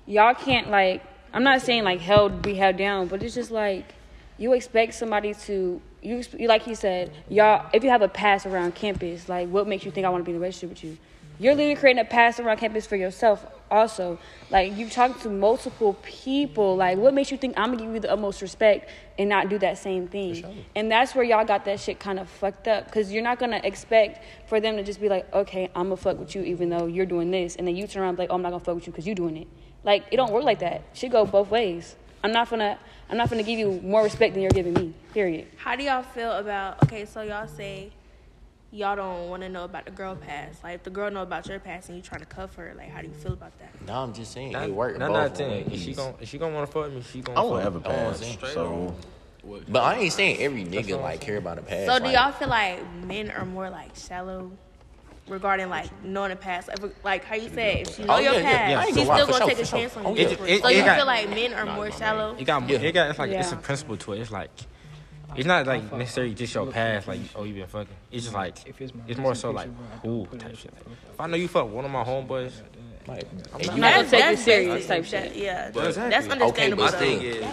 y'all 0.06 0.34
can't 0.34 0.70
like. 0.70 1.02
I'm 1.32 1.42
not 1.42 1.62
saying 1.62 1.84
like 1.84 2.00
held 2.00 2.40
be 2.42 2.54
held 2.54 2.76
down, 2.76 3.08
but 3.08 3.22
it's 3.22 3.34
just 3.34 3.50
like 3.50 3.94
you 4.38 4.52
expect 4.54 4.94
somebody 4.94 5.34
to 5.34 5.80
you 6.00 6.18
ex- 6.18 6.34
like 6.34 6.62
he 6.62 6.74
said, 6.74 7.12
y'all. 7.28 7.68
If 7.72 7.84
you 7.84 7.90
have 7.90 8.02
a 8.02 8.08
pass 8.08 8.46
around 8.46 8.74
campus, 8.74 9.28
like 9.28 9.48
what 9.48 9.66
makes 9.66 9.84
you 9.84 9.90
think 9.90 10.06
I 10.06 10.10
want 10.10 10.22
to 10.22 10.24
be 10.24 10.32
in 10.32 10.36
a 10.36 10.40
relationship 10.40 10.70
with 10.70 10.84
you? 10.84 10.98
You're 11.40 11.54
literally 11.54 11.76
creating 11.76 12.00
a 12.00 12.04
pass 12.04 12.40
around 12.40 12.56
campus 12.56 12.86
for 12.86 12.96
yourself. 12.96 13.46
Also, 13.70 14.18
like 14.50 14.76
you've 14.76 14.90
talked 14.90 15.22
to 15.22 15.28
multiple 15.28 15.94
people. 16.02 16.76
Like, 16.76 16.98
what 16.98 17.14
makes 17.14 17.30
you 17.30 17.36
think 17.36 17.54
I'm 17.56 17.72
gonna 17.72 17.84
give 17.84 17.94
you 17.94 18.00
the 18.00 18.10
utmost 18.12 18.40
respect 18.42 18.90
and 19.18 19.28
not 19.28 19.48
do 19.48 19.58
that 19.58 19.78
same 19.78 20.08
thing? 20.08 20.66
And 20.74 20.90
that's 20.90 21.14
where 21.14 21.24
y'all 21.24 21.44
got 21.44 21.64
that 21.66 21.78
shit 21.78 22.00
kind 22.00 22.18
of 22.18 22.28
fucked 22.28 22.66
up 22.66 22.86
because 22.86 23.12
you're 23.12 23.22
not 23.22 23.38
gonna 23.38 23.60
expect 23.62 24.24
for 24.48 24.58
them 24.60 24.76
to 24.76 24.82
just 24.82 25.00
be 25.00 25.08
like, 25.08 25.32
okay, 25.34 25.68
I'm 25.76 25.84
gonna 25.84 25.96
fuck 25.96 26.18
with 26.18 26.34
you 26.34 26.42
even 26.42 26.70
though 26.70 26.86
you're 26.86 27.06
doing 27.06 27.30
this, 27.30 27.56
and 27.56 27.68
then 27.68 27.76
you 27.76 27.86
turn 27.86 28.02
around 28.02 28.10
and 28.10 28.18
be 28.18 28.22
like, 28.22 28.30
oh, 28.30 28.34
I'm 28.34 28.42
not 28.42 28.50
gonna 28.50 28.64
fuck 28.64 28.76
with 28.76 28.86
you 28.86 28.92
because 28.92 29.06
you're 29.06 29.14
doing 29.14 29.36
it. 29.36 29.48
Like, 29.84 30.06
it 30.10 30.16
don't 30.16 30.32
work 30.32 30.44
like 30.44 30.60
that. 30.60 30.82
Shit 30.92 31.12
go 31.12 31.24
both 31.24 31.50
ways. 31.50 31.94
I'm 32.24 32.32
not 32.32 32.50
gonna, 32.50 32.78
I'm 33.10 33.16
not 33.16 33.30
gonna 33.30 33.42
give 33.42 33.58
you 33.58 33.80
more 33.82 34.02
respect 34.02 34.34
than 34.34 34.42
you're 34.42 34.50
giving 34.50 34.74
me. 34.74 34.94
Period. 35.14 35.46
How 35.56 35.76
do 35.76 35.82
y'all 35.82 36.02
feel 36.02 36.32
about 36.32 36.82
okay, 36.84 37.04
so 37.04 37.22
y'all 37.22 37.46
say 37.48 37.90
y'all 38.70 38.96
don't 38.96 39.30
want 39.30 39.42
to 39.42 39.48
know 39.48 39.64
about 39.64 39.86
the 39.86 39.90
girl 39.90 40.14
past. 40.14 40.62
Like 40.62 40.74
if 40.74 40.82
the 40.82 40.90
girl 40.90 41.10
know 41.10 41.22
about 41.22 41.46
your 41.46 41.58
past 41.58 41.88
and 41.88 41.96
you 41.96 42.02
trying 42.02 42.20
to 42.20 42.26
cuff 42.26 42.54
her, 42.56 42.74
like 42.76 42.90
how 42.90 43.00
do 43.00 43.08
you 43.08 43.14
feel 43.14 43.32
about 43.32 43.58
that? 43.58 43.70
No, 43.86 43.94
I'm 43.94 44.12
just 44.12 44.32
saying 44.32 44.52
Not, 44.52 44.68
it 44.68 44.72
worked 44.74 44.98
not, 44.98 45.08
both 45.08 45.16
not 45.16 45.34
ten. 45.34 45.50
If 45.50 45.68
ways. 45.68 45.82
she 45.82 45.94
gon' 45.94 46.14
if 46.20 46.28
she 46.28 46.38
gonna 46.38 46.54
wanna 46.54 46.66
fuck 46.66 46.92
me, 46.92 47.02
she 47.02 47.20
gonna. 47.20 47.40
I 47.40 47.42
won't 47.44 47.62
fuck 47.62 47.66
ever 47.66 47.78
me. 47.78 48.36
pass. 48.40 48.52
So 48.52 48.94
But 49.68 49.82
I 49.82 49.96
ain't 49.96 50.12
saying 50.12 50.40
every 50.40 50.64
nigga 50.64 51.00
like 51.00 51.20
care 51.20 51.38
about 51.38 51.58
a 51.58 51.62
past. 51.62 51.86
So 51.86 51.98
do 51.98 52.04
like, 52.04 52.14
y'all 52.14 52.32
feel 52.32 52.48
like 52.48 52.80
men 53.04 53.30
are 53.30 53.46
more 53.46 53.70
like 53.70 53.96
shallow 53.96 54.52
regarding 55.28 55.68
like 55.68 55.88
knowing 56.04 56.30
the 56.30 56.36
past? 56.36 56.68
Like, 56.68 57.04
like 57.04 57.24
how 57.24 57.34
you 57.36 57.48
said, 57.48 57.86
if 57.86 57.94
she 57.96 58.02
oh, 58.02 58.06
know 58.06 58.14
Oh, 58.14 58.18
your 58.18 58.32
yeah, 58.34 58.38
yeah, 58.40 58.50
past, 58.50 58.70
yeah. 58.70 58.78
I 58.78 58.84
ain't 58.84 58.94
she's 58.94 59.04
still 59.04 59.26
gonna 59.26 59.32
sure, 59.38 59.48
take 59.48 59.58
a 59.58 59.66
sure. 59.66 59.78
chance 59.78 59.96
on 59.96 60.06
Oh, 60.06 60.14
you. 60.14 60.20
It- 60.22 60.32
it- 60.32 60.62
so 60.62 60.68
it 60.68 60.76
you 60.76 60.84
got- 60.84 60.96
feel 60.96 61.06
like 61.06 61.28
men 61.30 61.54
are 61.54 61.66
more 61.66 61.90
shallow? 61.90 62.36
It 62.38 62.44
got 62.44 62.68
Yeah. 62.68 62.78
it 62.78 62.92
got 62.92 63.10
it's 63.10 63.18
like 63.18 63.30
it's 63.30 63.52
a 63.52 63.56
principle 63.56 63.96
to 63.98 64.12
it. 64.14 64.20
It's 64.20 64.30
like 64.30 64.50
it's 65.36 65.46
not 65.46 65.66
like 65.66 65.92
necessarily 65.92 66.34
just 66.34 66.54
your 66.54 66.66
past, 66.66 67.06
like 67.06 67.20
oh 67.36 67.44
you 67.44 67.54
been 67.54 67.66
fucking. 67.66 67.94
It's 68.10 68.24
just 68.24 68.34
like 68.34 68.66
If 68.66 68.80
it's 68.80 68.94
my 68.94 69.02
it's 69.06 69.18
more 69.20 69.34
so 69.34 69.50
like 69.50 69.66
picture, 69.66 69.76
bro, 69.78 69.86
I 69.96 70.00
can 70.00 70.30
who 70.30 70.38
type 70.38 70.56
shit. 70.56 70.72
Like, 70.74 70.96
if 71.12 71.20
I 71.20 71.26
know 71.26 71.36
you 71.36 71.48
fuck 71.48 71.70
one 71.70 71.84
of 71.84 71.90
my 71.90 72.02
homeboys, 72.04 72.52
like, 73.06 73.24
I'm 73.32 73.38
not- 73.38 73.74
you- 73.76 73.80
not 73.80 73.94
gonna 73.94 74.08
take 74.10 74.24
it 74.24 74.38
serious 74.38 74.86
type 74.86 75.04
shit. 75.04 75.24
That- 75.32 75.36
Yeah, 75.36 75.70
But- 75.72 75.86
Exactly. 75.88 76.10
that's 76.10 76.28
understandable. 76.28 76.84
My 76.84 76.90
but 76.90 76.98
though. 76.98 77.06
thing 77.06 77.22
is, 77.22 77.44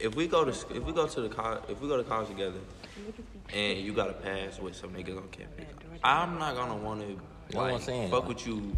if 0.00 0.14
we 0.14 0.26
go 0.28 0.44
to 0.44 0.52
sc- 0.52 0.70
if 0.74 0.82
we 0.84 0.92
go 0.92 1.06
to 1.06 1.20
the 1.20 1.28
college 1.28 1.60
if 1.68 1.80
we 1.80 1.88
go 1.88 1.96
to 1.96 2.04
college 2.04 2.28
together, 2.28 2.58
and 3.52 3.78
you 3.78 3.92
got 3.92 4.10
a 4.10 4.12
pass 4.12 4.58
with 4.60 4.74
some 4.76 4.90
niggas 4.90 5.16
on 5.16 5.28
campus, 5.28 5.64
I'm 6.02 6.38
not 6.38 6.54
gonna 6.54 6.76
want 6.76 7.00
to 7.02 7.56
what 7.56 7.66
I'm 7.66 7.72
like 7.74 7.82
saying, 7.82 8.10
fuck 8.10 8.20
like- 8.20 8.28
with 8.28 8.46
you 8.46 8.76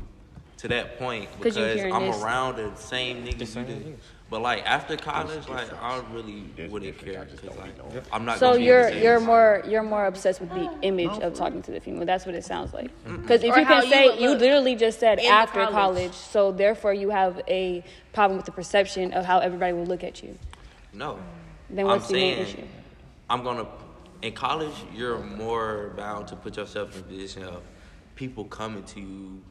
to 0.59 0.68
that 0.68 0.99
point 0.99 1.29
'Cause 1.41 1.55
because 1.55 1.83
I'm 1.93 2.07
this. 2.07 2.23
around 2.23 2.57
the 2.57 2.75
same 2.77 3.25
niggas 3.25 3.41
you 3.41 3.47
same 3.47 3.66
did. 3.66 3.99
But 4.31 4.41
like 4.41 4.64
after 4.64 4.97
college, 4.97 5.47
like 5.49 5.68
I 5.83 6.01
really 6.11 6.45
wouldn't 6.70 6.97
care 6.99 7.27
because 7.31 7.57
like 7.59 7.75
I'm 8.12 8.25
not. 8.25 8.39
So 8.39 8.47
gonna 8.47 8.57
be 8.59 8.62
in 8.62 8.66
you're 8.68 8.91
the 8.91 8.99
you're 9.01 9.20
more 9.20 9.62
you're 9.68 9.83
more 9.83 10.07
obsessed 10.07 10.41
with 10.41 10.49
the 10.51 10.61
mm, 10.61 10.79
image 10.83 11.18
of 11.18 11.35
talking 11.35 11.61
to 11.62 11.70
the 11.70 11.81
female. 11.81 12.07
That's 12.07 12.25
what 12.25 12.35
it 12.35 12.45
sounds 12.45 12.73
like. 12.73 12.91
Because 13.05 13.45
if 13.45 13.55
Or 13.55 13.59
you 13.61 13.66
can 13.66 13.87
say 13.89 14.09
would 14.09 14.20
you 14.20 14.31
literally 14.31 14.75
just 14.75 15.01
said 15.01 15.18
after 15.18 15.61
college. 15.66 15.73
college. 15.75 16.12
so 16.14 16.51
therefore 16.51 16.95
you 16.95 17.11
have 17.11 17.43
a 17.47 17.85
problem 18.14 18.39
with 18.39 18.47
the 18.47 18.53
perception 18.53 19.12
of 19.12 19.27
how 19.27 19.39
everybody 19.41 19.75
will 19.75 19.85
look 19.87 20.03
at 20.03 20.23
you. 20.23 20.39
No, 20.95 21.18
Then 21.68 21.85
I'm 21.87 21.93
what's 21.93 22.09
the 22.09 22.14
main 22.14 22.39
issue? 22.39 22.62
I'm 23.29 23.43
gonna. 23.43 23.66
In 24.23 24.33
college, 24.33 24.73
you're 24.95 25.18
more 25.18 25.93
bound 25.97 26.29
to 26.29 26.37
put 26.37 26.57
yourself 26.57 26.95
in 26.95 27.01
a 27.01 27.05
position 27.05 27.43
of 27.45 27.62
people 28.14 28.45
coming 28.45 28.85
to 28.85 29.01
you. 29.01 29.43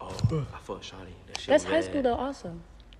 Oh, 0.00 0.08
I 0.52 0.58
fuck 0.58 0.82
Shawty. 0.82 1.14
That 1.28 1.38
shit 1.40 1.46
That's 1.48 1.64
was 1.64 1.72
high 1.72 1.80
school 1.80 2.02
though. 2.02 2.14
Also, 2.14 2.54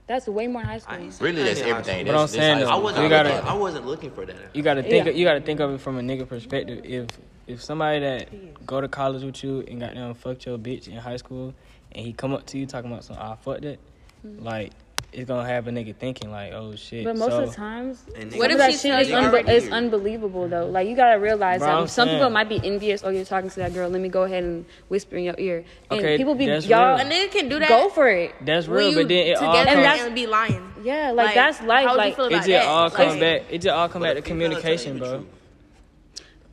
that's 0.06 0.26
way 0.26 0.46
more 0.46 0.62
in 0.62 0.68
high 0.68 0.74
I 0.74 0.78
school. 0.78 0.94
ain't 0.96 1.20
really, 1.20 1.42
that's 1.42 1.60
that 1.60 1.66
in 1.68 1.72
high 1.74 1.80
everything. 1.80 1.94
school. 2.00 2.04
But 2.04 2.10
I'm 2.10 2.26
That's- 2.26 2.32
that's 2.32 2.32
saying 2.32 2.54
high 2.58 2.60
though, 2.60 2.66
I 2.66 2.72
school. 2.72 2.82
wasn't. 2.82 3.02
You 3.04 3.08
gotta- 3.10 3.28
looking, 3.34 3.48
I 3.48 3.54
wasn't 3.54 3.86
looking 3.86 4.10
for 4.12 4.26
that. 4.26 4.36
You 4.56 4.62
gotta 4.62 4.82
think. 4.82 5.06
Yeah. 5.06 5.12
You 5.12 5.24
gotta 5.24 5.40
think 5.40 5.60
of 5.60 5.74
it 5.74 5.80
from 5.80 5.98
a 5.98 6.00
nigga 6.02 6.26
perspective. 6.28 6.84
If 6.84 7.06
if 7.46 7.62
somebody 7.62 8.00
that 8.00 8.64
go 8.66 8.80
to 8.80 8.88
college 8.88 9.22
with 9.24 9.42
you 9.44 9.64
and 9.68 9.80
got 9.80 9.94
them 9.94 10.14
fucked 10.14 10.46
your 10.46 10.56
bitch 10.58 10.88
in 10.88 10.96
high 10.96 11.16
school, 11.16 11.52
and 11.90 12.06
he 12.06 12.12
come 12.14 12.32
up 12.32 12.46
to 12.46 12.58
you 12.58 12.66
talking 12.66 12.90
about 12.90 13.04
some 13.04 13.16
I 13.18 13.36
fucked 13.36 13.64
it, 13.64 13.80
hmm. 14.22 14.42
like 14.42 14.72
it's 15.12 15.28
gonna 15.28 15.46
have 15.46 15.68
a 15.68 15.70
nigga 15.70 15.94
thinking 15.94 16.30
like, 16.30 16.52
oh 16.52 16.74
shit. 16.74 17.04
But 17.04 17.16
most 17.16 17.30
so, 17.32 17.42
of 17.42 17.50
the 17.50 17.54
times, 17.54 18.02
What 18.08 18.16
some 18.16 18.32
if 18.42 18.50
of 18.52 18.58
that 18.58 18.72
shit 18.72 18.98
is, 19.00 19.08
unbe- 19.08 19.28
already 19.28 19.52
is 19.52 19.68
unbelievable 19.70 20.48
though. 20.48 20.66
Like 20.66 20.88
you 20.88 20.96
gotta 20.96 21.20
realize 21.20 21.58
Bro, 21.58 21.68
that 21.68 21.76
I'm 21.76 21.86
some 21.88 22.08
people 22.08 22.30
might 22.30 22.48
be 22.48 22.60
envious. 22.64 23.02
Oh, 23.04 23.10
you're 23.10 23.24
talking 23.24 23.50
to 23.50 23.56
that 23.56 23.74
girl. 23.74 23.88
Let 23.90 24.00
me 24.00 24.08
go 24.08 24.22
ahead 24.22 24.42
and 24.42 24.64
whisper 24.88 25.16
in 25.16 25.24
your 25.24 25.34
ear. 25.38 25.64
And 25.90 26.00
Okay, 26.00 26.16
people 26.16 26.34
be 26.34 26.46
that's 26.46 26.66
y'all 26.66 26.96
real. 26.96 27.06
A 27.06 27.10
nigga 27.10 27.30
can 27.30 27.48
do 27.48 27.58
that. 27.58 27.68
go 27.68 27.88
for 27.90 28.08
it. 28.08 28.34
that's 28.42 28.66
real, 28.68 28.94
but 28.94 29.08
then 29.08 29.26
it 29.26 29.36
all 29.36 29.52
together 29.52 29.58
And 29.58 29.74
comes. 29.76 29.82
that's- 29.84 30.06
and 30.06 30.14
be 30.14 30.26
lying. 30.26 30.68
Yeah, 30.82 31.12
like, 31.12 31.26
Like, 31.26 31.34
that's 31.36 31.62
life. 31.62 31.86
how 31.86 31.92
would 31.96 32.00
you 32.02 32.06
Like 32.08 32.16
feel 32.16 32.24
It 32.24 32.28
about 32.32 32.36
just 32.38 32.48
that? 32.48 32.66
all 32.66 32.82
Like- 32.84 32.92
come 32.94 33.20
back. 33.20 33.42
It 33.50 33.58
just 33.58 33.68
all 33.74 33.88
come 33.88 34.02
back 34.02 34.16
to 34.16 34.22
female 34.22 34.50
tell 34.50 34.72
you 34.72 34.78
communication, 34.78 34.98
bro. 34.98 35.24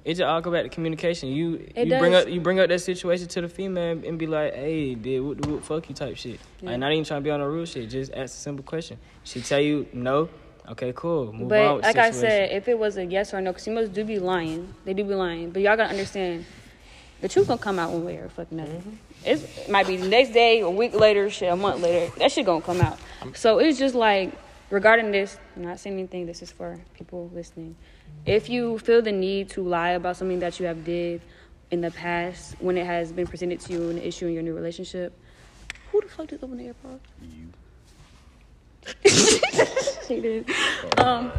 It 0.10 0.16
just 0.16 0.24
all 0.24 0.42
come 0.42 0.54
back 0.54 0.64
to 0.64 0.70
communication. 0.70 1.30
You 1.30 1.68
It 1.76 1.88
you 1.88 2.00
bring 2.00 2.16
up 2.16 2.28
you 2.28 2.42
bring 2.42 2.60
up 2.60 2.68
that 2.70 2.80
situation 2.80 3.28
to 3.28 3.42
the 3.42 3.48
female 3.48 3.92
and 4.04 4.18
be 4.18 4.26
like, 4.26 4.56
hey, 4.56 4.96
did 4.96 5.20
what, 5.20 5.46
what 5.46 5.64
fuck 5.64 5.88
you 5.88 5.94
type 5.94 6.18
shit. 6.18 6.40
Yeah. 6.62 6.72
Like 6.72 6.80
not 6.80 6.92
even 6.92 7.04
trying 7.04 7.20
to 7.20 7.24
be 7.24 7.30
on 7.30 7.42
a 7.42 7.48
real 7.48 7.66
shit. 7.66 7.88
Just 7.92 8.12
ask 8.14 8.34
a 8.34 8.40
simple 8.40 8.64
question. 8.64 8.98
She 9.24 9.40
tell 9.40 9.60
you 9.60 9.86
no. 9.94 10.28
Okay, 10.68 10.94
cool. 10.96 11.32
Move 11.32 11.44
on. 11.44 11.48
But 11.50 11.82
like 11.84 11.96
the 11.96 12.02
I 12.02 12.10
said, 12.10 12.52
if 12.54 12.68
it 12.68 12.80
was 12.80 12.98
a 12.98 13.06
yes 13.06 13.36
or 13.36 13.42
no, 13.42 13.52
because 13.52 13.66
females 13.66 13.90
do 13.90 14.04
be 14.04 14.18
lying. 14.18 14.74
They 14.84 14.96
do 14.96 15.04
be 15.04 15.14
lying. 15.14 15.52
But 15.52 15.62
y'all 15.62 15.78
gotta 15.78 15.92
understand, 15.92 16.44
the 17.22 17.30
truth 17.30 17.48
gonna 17.48 17.62
come 17.62 17.78
out 17.78 17.92
one 17.92 18.04
way 18.04 18.18
or 18.18 18.30
fucking 18.30 18.60
another. 18.60 18.80
Mm-hmm. 18.80 18.96
It's, 19.26 19.44
it 19.60 19.70
might 19.70 19.86
be 19.86 19.98
the 19.98 20.08
next 20.08 20.32
day, 20.32 20.62
a 20.62 20.70
week 20.72 20.96
later, 20.96 21.30
shit, 21.30 21.54
a 21.54 21.56
month 21.56 21.84
later. 21.84 22.12
That 22.18 22.32
shit 22.32 22.48
gonna 22.48 22.62
come 22.62 22.82
out. 22.82 22.98
So 23.36 23.60
it's 23.60 23.78
just 23.78 23.94
like 23.94 24.32
regarding 24.72 25.12
this. 25.12 25.38
I'm 25.56 25.66
not 25.66 25.80
saying 25.80 26.00
anything. 26.00 26.26
This 26.26 26.42
is 26.42 26.52
for 26.52 26.80
people 26.96 27.30
listening. 27.32 27.76
If 28.26 28.50
you 28.50 28.78
feel 28.80 29.02
the 29.02 29.12
need 29.12 29.50
to 29.52 29.62
lie 29.64 29.92
about 29.92 30.18
something 30.18 30.40
that 30.40 30.60
you 30.60 30.66
have 30.66 30.84
did 30.84 31.22
in 31.72 31.82
the 31.82 31.92
past 31.92 32.56
when 32.60 32.78
it 32.78 32.86
has 32.86 33.12
been 33.12 33.28
presented 33.28 33.60
to 33.62 33.74
you 33.74 33.90
an 33.90 33.98
issue 33.98 34.28
in 34.28 34.34
your 34.34 34.44
new 34.44 34.54
relationship, 34.54 35.14
who 35.92 36.02
the 36.02 36.08
fuck 36.08 36.28
did 36.28 36.44
open 36.44 36.58
the 36.58 36.66
AirPod? 36.66 37.00
You. 37.22 37.48
she 40.08 40.20
did. 40.22 40.50
Um, 40.98 41.32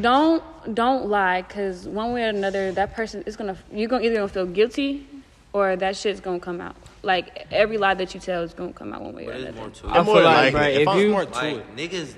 don't 0.00 0.42
don't 0.74 1.06
lie, 1.08 1.42
cause 1.48 1.86
one 1.86 2.12
way 2.12 2.24
or 2.24 2.28
another, 2.28 2.72
that 2.72 2.94
person 2.94 3.22
is 3.26 3.36
gonna 3.36 3.56
you're 3.72 3.88
gonna 3.88 4.04
either 4.04 4.16
gonna 4.16 4.28
feel 4.28 4.46
guilty, 4.46 5.06
or 5.52 5.76
that 5.76 5.96
shit's 5.96 6.20
gonna 6.20 6.40
come 6.40 6.60
out. 6.60 6.76
Like 7.02 7.46
every 7.50 7.76
lie 7.78 7.94
that 7.94 8.14
you 8.14 8.20
tell 8.20 8.42
is 8.42 8.52
gonna 8.54 8.72
come 8.72 8.92
out 8.92 9.02
one 9.02 9.14
way 9.14 9.24
or 9.26 9.32
But 9.32 9.32
there's 9.32 9.44
another. 9.56 9.60
more 9.60 9.70
to 9.70 9.86
I 9.88 9.90
it. 9.90 9.94
feel 9.94 10.04
more 10.04 10.22
like, 10.22 10.34
likely, 10.34 10.50
bro, 10.52 10.62
if 10.68 10.80
if 10.82 10.88
I'm 10.88 10.98
you 11.00 11.08
smart- 11.10 11.32
Like 11.32 11.76
niggas, 11.76 12.14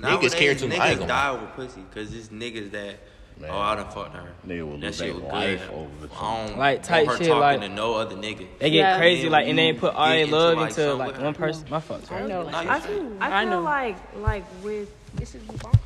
Niggas 0.00 0.34
care 0.34 0.54
too 0.54 0.68
much. 0.68 0.78
Niggas 0.78 0.94
gonna 0.96 1.06
die 1.06 1.28
over 1.30 1.46
pussy 1.54 1.82
because 1.82 2.14
it's 2.14 2.28
niggas 2.28 2.70
that. 2.72 2.96
Man. 3.40 3.50
Oh, 3.50 3.58
I 3.58 3.74
done 3.74 3.90
fucked 3.90 4.14
her. 4.14 4.28
Nigga 4.46 4.62
will 4.66 4.76
that 4.78 4.86
lose 4.86 4.96
shit 4.98 5.06
their 5.06 5.14
was 5.14 5.22
life 5.32 5.60
good. 5.68 5.74
over 5.74 6.14
I 6.14 6.46
don't 6.46 6.58
Like, 6.58 6.74
want 6.76 6.84
type 6.84 7.06
her 7.06 7.16
shit, 7.16 7.26
talking 7.28 7.40
like- 7.40 7.60
to 7.62 7.68
no 7.70 7.94
other 7.94 8.16
nigga. 8.16 8.46
they 8.58 8.70
get 8.70 8.72
Yeah. 8.72 8.98
crazy 8.98 9.28
like 9.30 9.46
and 9.48 9.58
they 9.58 9.70
mm-hmm. 9.70 9.80
put 9.80 9.94
all 9.94 10.08
get 10.08 10.16
their 10.16 10.26
love 10.26 10.56
like, 10.58 10.68
into 10.70 10.94
like 10.94 11.20
one 11.20 11.34
person. 11.34 11.66
My 11.70 11.80
fault. 11.80 12.04
sorry. 12.06 12.24
I 12.24 12.26
know. 12.26 12.42
No, 12.50 12.60
you're 12.60 12.70
I 12.70 12.80
feel, 12.80 13.12
I 13.20 13.40
I 13.40 13.42
feel 13.44 13.50
know. 13.50 13.60
like 13.62 13.96
like 14.16 14.44
with 14.62 14.88
this 15.14 15.34
is 15.34 15.42
bonkers. 15.44 15.78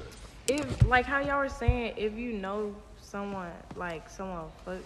if 0.49 0.87
like 0.87 1.07
how 1.07 1.21
y'all 1.21 1.39
were 1.39 1.49
saying 1.49 1.95
if 1.97 2.15
you 2.15 2.33
know 2.33 2.75
someone 3.01 3.53
like 3.77 4.11
someone 4.11 4.47
fuck 4.65 4.79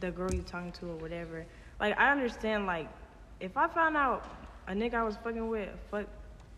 the 0.00 0.10
girl 0.10 0.32
you 0.34 0.42
talking 0.42 0.72
to 0.72 0.86
or 0.86 0.96
whatever. 0.96 1.46
Like 1.78 1.96
I 1.98 2.10
understand 2.10 2.66
like 2.66 2.88
if 3.38 3.56
I 3.56 3.68
found 3.68 3.96
out 3.96 4.26
a 4.66 4.72
nigga 4.72 4.94
I 4.94 5.02
was 5.04 5.16
fucking 5.22 5.46
with 5.48 5.68
fuck 5.90 6.06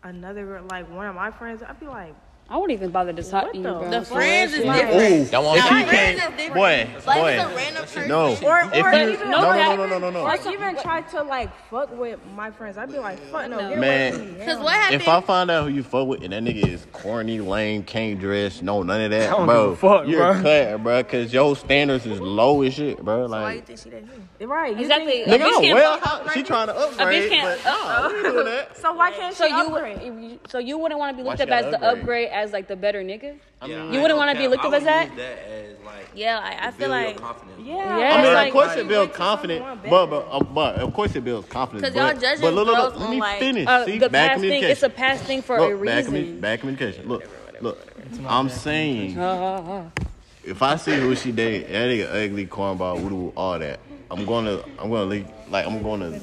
another 0.03 0.45
girl 0.47 0.65
like 0.71 0.91
one 0.91 1.07
of 1.07 1.15
my 1.15 1.31
friends, 1.31 1.63
I'd 1.63 1.79
be 1.79 1.87
like, 1.87 2.15
I 2.53 2.57
wouldn't 2.59 2.77
even 2.79 2.91
bother 2.91 3.15
to 3.15 3.23
talk 3.23 3.51
to 3.53 3.57
you, 3.57 3.63
bro. 3.63 3.89
The 3.89 4.03
friends 4.05 4.53
that 4.53 4.59
is 4.61 4.65
shit- 4.67 4.87
different. 4.91 5.13
Ooh, 5.13 5.25
That 5.31 5.43
one- 5.43 5.57
if 5.59 5.65
Now, 5.71 5.79
you 5.79 5.87
friends 5.87 6.21
can't, 6.21 6.33
is 6.33 6.37
different. 6.37 6.55
boy, 6.55 6.89
Like 7.07 7.19
boy, 7.19 7.31
it's 7.31 7.43
a 7.43 7.57
random 7.57 7.83
person. 7.85 8.09
no, 8.09 8.27
or, 8.45 8.61
if 8.61 8.75
you, 8.75 9.13
even 9.15 9.31
no, 9.31 9.41
no, 9.41 9.53
no, 9.53 9.77
no, 9.77 9.87
no, 9.87 9.99
no, 9.99 10.11
no. 10.11 10.21
or 10.27 10.35
even 10.53 10.77
try 10.77 11.01
to 11.01 11.23
like 11.23 11.49
fuck 11.71 11.97
with 11.99 12.21
my 12.37 12.51
friends. 12.51 12.77
I'd 12.77 12.93
be 12.93 12.99
like, 12.99 13.19
fuck 13.31 13.49
no, 13.49 13.57
get 13.57 13.67
away 13.71 13.81
Man. 13.81 14.13
from 14.13 14.39
me. 14.39 14.45
Cause 14.45 14.59
what 14.59 14.75
happened? 14.75 15.01
If 15.01 15.09
I 15.09 15.21
find 15.23 15.51
out 15.51 15.65
who 15.67 15.75
you 15.75 15.83
fuck 15.83 16.07
with 16.07 16.23
and 16.25 16.35
that 16.35 16.43
nigga 16.45 16.69
is 16.69 16.87
corny, 16.93 17.41
lame, 17.41 17.85
can't 17.85 18.21
dress, 18.21 18.61
no 18.61 18.83
none 18.83 19.01
of 19.01 19.11
that, 19.13 19.31
don't 19.31 19.47
bro, 19.47 19.75
fuck, 19.75 20.07
you're 20.07 20.21
bro. 20.35 20.43
cut, 20.43 20.83
bro, 20.83 21.05
cause 21.05 21.33
your 21.33 21.57
standards 21.57 22.05
is 22.05 22.21
low 22.21 22.61
as 22.61 22.75
shit, 22.75 23.03
bro. 23.03 23.29
so 23.29 23.33
why 23.33 23.55
you 23.55 23.63
think 23.63 23.79
she 23.79 23.89
that 23.89 24.05
new? 24.39 24.47
Right, 24.47 24.79
Exactly. 24.79 25.23
A 25.23 25.27
nigga, 25.27 25.33
bitch 25.39 25.39
no, 25.39 25.61
can't 25.61 25.75
well, 25.75 25.99
fuck- 26.01 26.33
she 26.33 26.43
trying 26.43 26.67
to 26.67 26.77
upgrade, 26.77 27.31
can't- 27.31 27.61
but 27.65 27.73
nah, 27.73 28.09
we 28.09 28.23
doing 28.23 28.45
that. 28.45 28.77
So 28.83 28.93
why 28.93 29.11
can't 29.13 29.35
So 29.35 29.47
she 29.47 29.55
you 29.55 29.61
upgrade? 29.75 30.13
would, 30.13 30.51
so 30.51 30.59
you 30.59 30.77
wouldn't 30.77 30.99
want 30.99 31.17
to 31.17 31.23
be 31.23 31.27
looked 31.27 31.41
up 31.41 31.49
as 31.49 31.67
the 31.71 31.77
upgrade? 31.77 32.01
upgrade 32.03 32.29
as 32.43 32.53
like 32.53 32.67
the 32.69 32.77
better 32.77 33.03
nigga. 33.03 33.37
Yeah, 33.67 33.91
You 33.93 34.01
wouldn't 34.01 34.19
wanna 34.19 34.35
be 34.35 34.49
looked 34.49 34.63
cap. 34.63 34.73
up 34.73 34.79
as 34.79 34.85
that? 34.85 35.17
that 35.17 35.39
as 35.49 35.77
like 35.85 36.09
Yeah, 36.15 36.39
like, 36.41 36.61
I 36.61 36.71
feel 36.73 36.89
build 36.89 36.91
your 36.91 37.15
like 37.15 37.19
yeah. 37.65 37.99
Yeah, 37.99 38.15
I 38.15 38.23
mean, 38.23 38.33
it's 38.37 38.47
of 38.49 38.53
course 38.53 38.77
it 38.77 38.89
builds 38.89 39.17
confidence, 39.17 39.65
but 39.89 40.07
but, 40.07 40.29
uh, 40.31 40.41
but 40.43 40.75
of 40.77 40.93
course 40.93 41.15
it 41.15 41.25
builds 41.25 41.49
confidence. 41.49 41.85
'Cause 41.87 41.95
y'all 41.97 42.13
but, 42.13 42.21
judging 42.21 42.43
but 42.43 42.55
look, 42.55 42.67
look, 42.67 42.77
girls 42.77 42.93
look, 42.93 43.01
let 43.01 43.07
on, 43.09 43.11
me 43.15 43.21
like- 43.21 43.39
finish. 43.39 43.67
Uh, 43.69 43.85
See, 43.87 43.99
the 43.99 44.09
bad 44.09 44.29
past 44.31 44.41
thing, 44.41 44.63
it's 44.65 44.83
a 44.83 44.89
past 44.91 45.25
thing 45.25 45.43
for 45.43 45.57
a 45.57 45.61
Look, 45.69 45.85
bad, 45.85 46.05
commu- 46.07 46.13
reason. 46.13 46.41
bad 46.41 46.61
communication. 46.61 47.09
Look, 47.09 47.25
look. 47.61 47.79
I'm 48.27 48.49
saying, 48.49 49.17
if 50.45 50.61
I 50.63 50.77
see 50.77 50.97
who 50.97 51.15
she 51.15 51.31
date, 51.33 51.69
that 51.69 51.89
nigga 51.89 52.25
ugly, 52.27 52.47
cornball, 52.47 53.01
woo 53.01 53.33
all 53.37 53.59
that, 53.59 53.79
I'm 54.11 54.25
gonna, 54.27 54.61
I'm 54.79 54.91
gonna 54.91 55.05
leave, 55.05 55.27
like, 55.49 55.67
I'm 55.67 55.83
gonna 55.83 56.21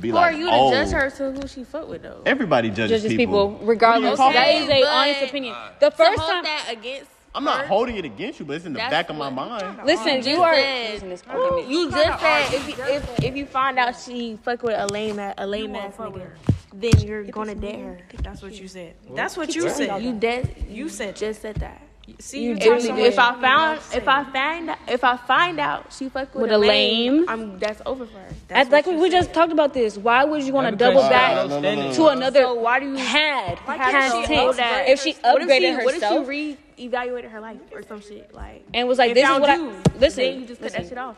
be 0.00 0.08
Who 0.08 0.14
like, 0.14 0.32
are 0.34 0.36
you 0.36 0.46
to 0.46 0.52
oh, 0.52 0.70
judge 0.70 0.90
her 0.92 1.10
to 1.10 1.32
who 1.32 1.46
she 1.48 1.64
fuck 1.64 1.88
with 1.88 2.02
though? 2.02 2.22
everybody 2.26 2.70
judges, 2.70 3.02
Judges 3.02 3.16
people, 3.16 3.58
regardless. 3.62 4.18
Okay, 4.18 4.32
that 4.32 4.48
is 4.54 4.68
a 4.68 4.80
but 4.82 4.88
honest 4.88 5.22
opinion. 5.22 5.54
The 5.80 5.90
To 5.90 5.96
first 5.96 6.18
hold 6.20 6.30
time, 6.30 6.44
that 6.44 6.66
against 6.70 7.10
I'm 7.34 7.44
not 7.44 7.60
her, 7.60 7.66
holding 7.68 7.96
it 7.96 8.04
against 8.04 8.40
you, 8.40 8.44
but 8.46 8.56
it's 8.56 8.64
in 8.66 8.72
the 8.72 8.78
That's 8.78 8.90
back 8.90 9.10
of 9.10 9.16
my 9.16 9.30
mind. 9.30 9.78
listen, 9.86 10.22
You 10.22 10.36
you 10.36 10.42
are. 10.42 10.54
said- 10.54 10.92
listen, 10.94 11.08
this. 11.10 11.22
You 11.68 11.90
just 11.90 12.20
said 12.20 12.54
if 12.54 12.68
you, 12.68 12.84
if 12.84 13.24
if 13.24 13.36
you 13.36 13.46
find 13.46 13.78
out 13.78 13.98
she 14.00 14.36
fuck 14.42 14.62
with 14.62 14.76
a 14.78 14.86
lame 14.86 15.18
a, 15.18 15.34
a 15.38 15.46
lame 15.46 15.76
ass 15.76 15.96
nigga, 15.96 16.30
then 16.72 16.98
you're 17.00 17.24
gonna 17.24 17.54
date 17.54 17.80
her. 17.80 17.98
That's 18.22 18.42
what 18.42 18.52
you 18.60 18.68
said. 18.68 18.94
That's 19.14 19.36
what 19.36 19.54
you 19.54 19.68
said. 19.68 20.02
You 20.02 20.12
dead. 20.14 20.54
You 20.68 20.88
said 20.88 21.16
just 21.16 21.42
said 21.42 21.56
that. 21.56 21.80
See, 22.18 22.44
you 22.44 22.54
If, 22.56 22.84
if 22.84 23.18
I 23.18 23.32
what 23.32 23.40
found 23.40 23.80
if 23.94 24.08
I 24.08 24.24
find 24.24 24.76
if 24.88 25.04
I 25.04 25.16
find 25.16 25.60
out 25.60 25.92
she 25.92 26.08
fuck 26.08 26.34
with, 26.34 26.42
With 26.42 26.50
a 26.52 26.56
a 26.56 26.58
lame, 26.58 27.18
lame? 27.18 27.28
I'm 27.28 27.58
that's 27.58 27.80
over 27.86 28.06
for 28.06 28.18
her. 28.18 28.28
As, 28.50 28.68
like 28.68 28.86
we, 28.86 28.96
we 28.96 29.10
just 29.10 29.32
talked 29.32 29.52
about 29.52 29.72
this. 29.74 29.96
Why 29.96 30.24
would 30.24 30.42
you 30.42 30.52
want 30.52 30.70
to 30.70 30.76
double 30.76 31.02
back 31.02 31.34
got 31.34 31.48
no 31.48 31.58
standing. 31.60 31.92
to 31.94 32.06
another? 32.08 32.42
So 32.42 32.54
why 32.54 32.80
do 32.80 32.86
you 32.86 32.96
had 32.96 33.58
can't 33.58 33.80
past 33.80 34.16
she 34.16 34.26
tense? 34.26 34.56
that? 34.56 34.88
If 34.88 35.00
she 35.00 35.12
What 35.20 35.42
if 35.42 35.48
upgraded 35.48 35.60
she, 35.60 35.72
herself 35.72 36.26
What 36.26 36.34
if 36.34 36.36
she 36.36 36.56
re-evaluated 36.78 37.30
her 37.30 37.40
life 37.40 37.58
or 37.72 37.82
some 37.82 38.00
shit 38.00 38.32
like? 38.34 38.64
and 38.74 38.88
was 38.88 38.98
like, 38.98 39.14
"This 39.14 39.28
is 39.28 39.40
what 39.40 39.58
you, 39.58 39.70
I 39.70 39.98
listen." 39.98 40.24
Then 40.24 40.40
you 40.40 40.46
just 40.46 40.60
cut 40.60 40.72
that 40.72 40.78
listen. 40.82 40.88
shit 40.90 40.98
off. 40.98 41.16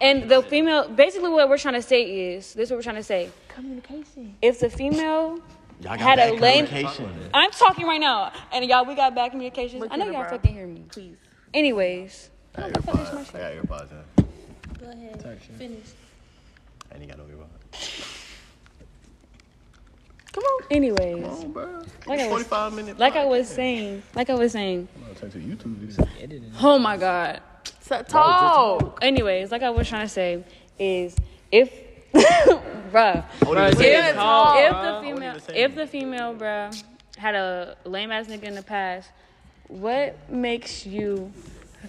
And 0.00 0.28
the 0.30 0.42
female, 0.42 0.88
basically, 0.88 1.30
what 1.30 1.48
we're 1.48 1.58
trying 1.58 1.74
to 1.74 1.82
say 1.82 2.02
is 2.34 2.54
this: 2.54 2.64
is 2.66 2.70
what 2.70 2.78
we're 2.78 2.82
trying 2.82 2.96
to 2.96 3.02
say. 3.02 3.30
Communication. 3.48 4.36
If 4.42 4.60
the 4.60 4.70
female 4.70 5.38
Y'all 5.82 5.96
got 5.96 6.00
had 6.00 6.18
a 6.18 6.32
bad 6.38 6.70
lame. 6.70 6.86
I'm 7.32 7.50
talking 7.52 7.86
right 7.86 8.00
now, 8.00 8.32
and 8.52 8.64
y'all, 8.66 8.84
we 8.84 8.94
got 8.94 9.14
bad 9.14 9.30
communications. 9.30 9.82
I 9.90 9.96
know 9.96 10.06
y'all 10.06 10.16
at 10.16 10.22
her, 10.24 10.28
bro. 10.30 10.38
fucking 10.38 10.52
hear 10.54 10.66
me. 10.66 10.84
Please. 10.90 11.16
Anyways, 11.54 12.30
I 12.54 12.60
got 12.68 12.72
earpods. 12.72 13.34
I 13.34 13.38
got 13.38 13.52
earpods. 13.66 13.88
huh? 13.90 14.22
Go 14.78 14.90
ahead. 14.90 15.40
Finish. 15.58 15.78
I 16.92 16.98
ain't 16.98 17.08
got 17.08 17.18
no 17.18 17.24
earpods. 17.24 18.26
come 20.32 20.44
on. 20.44 20.62
Anyways, 20.70 21.24
Oh, 21.26 21.48
bro. 21.48 21.82
Like 22.06 22.20
I 22.20 22.24
was- 22.24 22.46
45 22.46 22.72
minutes. 22.74 23.00
like 23.00 23.16
I 23.16 23.24
was 23.24 23.48
saying, 23.48 24.02
like 24.14 24.28
I 24.30 24.34
was 24.34 24.52
saying. 24.52 24.86
Turn 25.18 25.30
to 25.30 25.38
YouTube 25.38 25.76
video. 25.76 26.42
Oh 26.60 26.78
my 26.78 26.96
god. 26.96 27.40
So, 27.80 28.02
talk. 28.02 28.98
Anyways, 29.02 29.50
like 29.50 29.62
I 29.62 29.70
was 29.70 29.88
trying 29.88 30.04
to 30.06 30.08
say 30.08 30.44
is 30.78 31.16
if, 31.50 31.72
bruh, 32.90 33.24
Bruh, 33.40 33.72
if, 33.72 33.80
if 33.80 34.14
tall, 34.14 34.54
the 34.54 34.60
bruh. 34.60 35.00
female, 35.02 35.30
Hold 35.30 35.36
it 35.36 35.46
the 35.46 35.60
if 35.62 35.74
the 35.74 35.86
female, 35.86 36.34
bruh, 36.34 36.82
had 37.16 37.34
a 37.34 37.76
lame 37.84 38.10
ass 38.10 38.26
nigga 38.26 38.44
in 38.44 38.54
the 38.54 38.62
past, 38.62 39.10
what 39.68 40.30
makes 40.30 40.86
you 40.86 41.32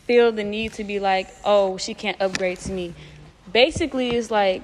feel 0.06 0.32
the 0.32 0.44
need 0.44 0.74
to 0.74 0.84
be 0.84 1.00
like, 1.00 1.28
oh, 1.46 1.78
she 1.78 1.94
can't 1.94 2.20
upgrade 2.22 2.60
to 2.60 2.72
me? 2.72 2.94
Basically, 3.52 4.12
it's 4.12 4.32
like, 4.32 4.62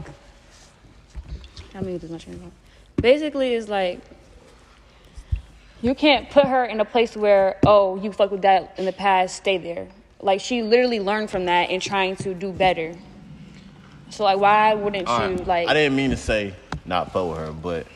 how 1.73 1.81
many 1.81 1.97
this 1.97 2.09
much 2.09 2.27
anymore? 2.27 2.51
Basically, 3.01 3.53
it's 3.55 3.67
like. 3.67 3.99
You 5.79 5.93
can't 5.93 6.27
put 6.31 6.45
her 6.45 6.65
in 6.65 6.79
a 6.79 6.85
place 6.85 7.15
where, 7.15 7.59
oh, 7.63 8.01
you 8.01 8.11
fuck 8.11 8.31
with 8.31 8.41
that 8.41 8.73
in 8.79 8.85
the 8.85 8.91
past, 8.91 9.35
stay 9.35 9.59
there. 9.59 9.87
Like 10.19 10.41
she 10.41 10.63
literally 10.63 10.99
learned 10.99 11.29
from 11.29 11.45
that 11.45 11.69
and 11.69 11.79
trying 11.79 12.15
to 12.17 12.33
do 12.33 12.51
better. 12.51 12.95
So 14.09 14.23
like, 14.23 14.39
why 14.39 14.73
wouldn't 14.73 15.07
All 15.07 15.29
you 15.29 15.35
right. 15.37 15.47
like? 15.47 15.67
I 15.69 15.73
didn't 15.73 15.95
mean 15.95 16.09
to 16.11 16.17
say 16.17 16.53
not 16.85 17.11
fuck 17.11 17.29
with 17.29 17.37
her, 17.37 17.51
but 17.51 17.87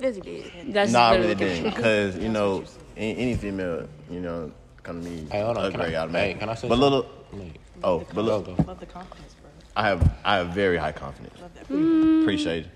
Yes, 0.00 0.16
you 0.16 0.22
did. 0.22 0.44
That's 0.72 0.92
nah, 0.92 1.10
I 1.10 1.16
really 1.16 1.34
didn't. 1.34 1.74
Because, 1.74 2.16
you 2.16 2.28
know, 2.28 2.64
any, 2.96 3.16
any 3.16 3.34
female, 3.36 3.88
you 4.10 4.20
know, 4.20 4.50
come 4.82 5.02
to 5.02 5.08
me, 5.08 5.26
Hey, 5.30 5.40
hold 5.42 5.56
on. 5.56 5.70
Can 5.70 5.80
upgrade 5.80 5.94
I, 5.94 6.02
automatic. 6.02 6.32
hey, 6.34 6.40
can 6.40 6.48
I 6.48 6.54
say 6.54 6.68
But 6.68 6.78
little, 6.78 7.06
Like, 7.32 7.60
oh, 7.82 7.98
but 8.00 8.14
go, 8.14 8.22
look. 8.22 8.66
Love 8.66 8.80
the 8.80 8.86
confidence, 8.86 9.34
bro. 9.40 9.50
I 9.76 9.88
have 9.88 10.14
I 10.24 10.36
have 10.36 10.48
very 10.48 10.76
high 10.76 10.92
confidence. 10.92 11.38
Appreciate 12.22 12.64
it. 12.66 12.70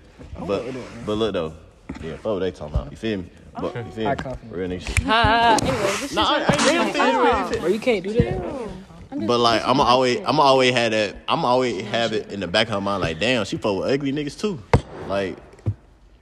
But 0.47 0.65
but 1.05 1.13
look 1.13 1.33
though, 1.33 1.53
yeah, 2.01 2.15
fuck 2.15 2.25
what 2.25 2.39
they 2.39 2.51
talking 2.51 2.75
about. 2.75 2.91
You 2.91 2.97
feel 2.97 3.19
me? 3.19 3.29
Oh. 3.55 3.61
But 3.61 3.75
you 3.85 3.91
feel 3.91 3.97
me? 3.97 4.03
High 4.03 4.11
me? 4.11 4.15
confidence. 4.17 4.53
Real 4.53 4.69
nigga 4.69 4.81
shit. 4.87 4.99
Ha, 4.99 5.23
ha. 5.23 5.57
Anyway, 5.61 5.77
this 6.01 6.13
Nah, 6.13 6.23
I, 6.33 6.41
is 6.41 6.47
I 6.49 6.53
ain't 6.53 6.81
even 6.81 6.93
finished 6.93 7.49
with 7.49 7.51
it. 7.53 7.59
Bro, 7.61 7.69
you 7.69 7.79
can't 7.79 8.03
do 8.03 8.13
that. 8.13 8.69
But 9.11 9.39
like 9.39 9.61
I'm 9.67 9.79
always 9.81 10.19
I'm 10.25 10.39
always 10.39 10.71
had 10.73 10.93
that 10.93 11.15
I'm 11.27 11.43
always 11.45 11.81
have 11.85 12.13
it 12.13 12.31
in 12.31 12.39
the 12.39 12.47
back 12.47 12.67
of 12.69 12.73
my 12.83 12.91
mind 12.91 13.01
like 13.01 13.19
damn 13.19 13.43
she 13.45 13.57
fuck 13.57 13.77
with 13.79 13.91
ugly 13.91 14.11
niggas 14.11 14.39
too. 14.39 14.61
Like, 15.07 15.35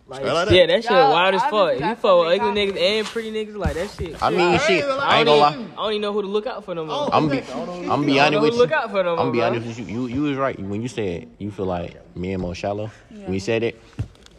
Like, 0.08 0.24
like 0.24 0.48
that. 0.48 0.52
yeah, 0.52 0.66
that 0.68 0.84
shit 0.84 0.92
Y'all 0.92 1.12
wild 1.12 1.36
as 1.36 1.42
fuck. 1.42 1.54
obviously 1.54 1.90
You 1.90 1.96
fuck 1.96 2.20
with 2.26 2.40
ugly 2.42 2.52
niggas 2.68 2.80
and 2.80 3.06
pretty 3.08 3.32
niggas, 3.32 3.58
like 3.58 3.74
that 3.74 3.90
shit. 3.90 4.24
I 4.24 4.30
mean, 4.30 4.58
shit. 4.60 4.86
I 4.86 5.18
ain't 5.20 5.26
gonna 5.28 5.32
lie. 5.42 5.50
I 5.50 5.76
don't 5.76 5.92
even 5.92 6.02
know 6.02 6.14
who 6.14 6.22
to 6.22 6.28
look 6.30 6.48
out 6.48 6.64
for 6.64 6.74
no 6.74 6.86
more. 6.86 7.10
I'm 7.14 7.28
be, 7.28 7.42
I'm 7.42 8.06
be 8.06 8.18
honest 8.22 8.42
with 8.42 8.54
you. 8.54 8.58
look 8.60 8.72
out 8.72 8.90
for 8.90 9.04
no 9.04 9.18
more. 9.18 9.26
I'm 9.26 9.32
be 9.34 9.42
honest 9.42 9.68
with 9.68 9.80
you. 9.80 9.86
You 9.86 10.08
you 10.08 10.22
was 10.22 10.38
right 10.38 10.58
when 10.58 10.82
you 10.82 10.88
said 10.88 11.28
you 11.40 11.52
feel 11.52 11.66
like 11.66 11.98
me 12.16 12.32
and 12.32 12.42
Mo 12.42 12.54
shallow. 12.54 12.90
When 13.10 13.34
you 13.34 13.42
said 13.42 13.64
it, 13.64 13.82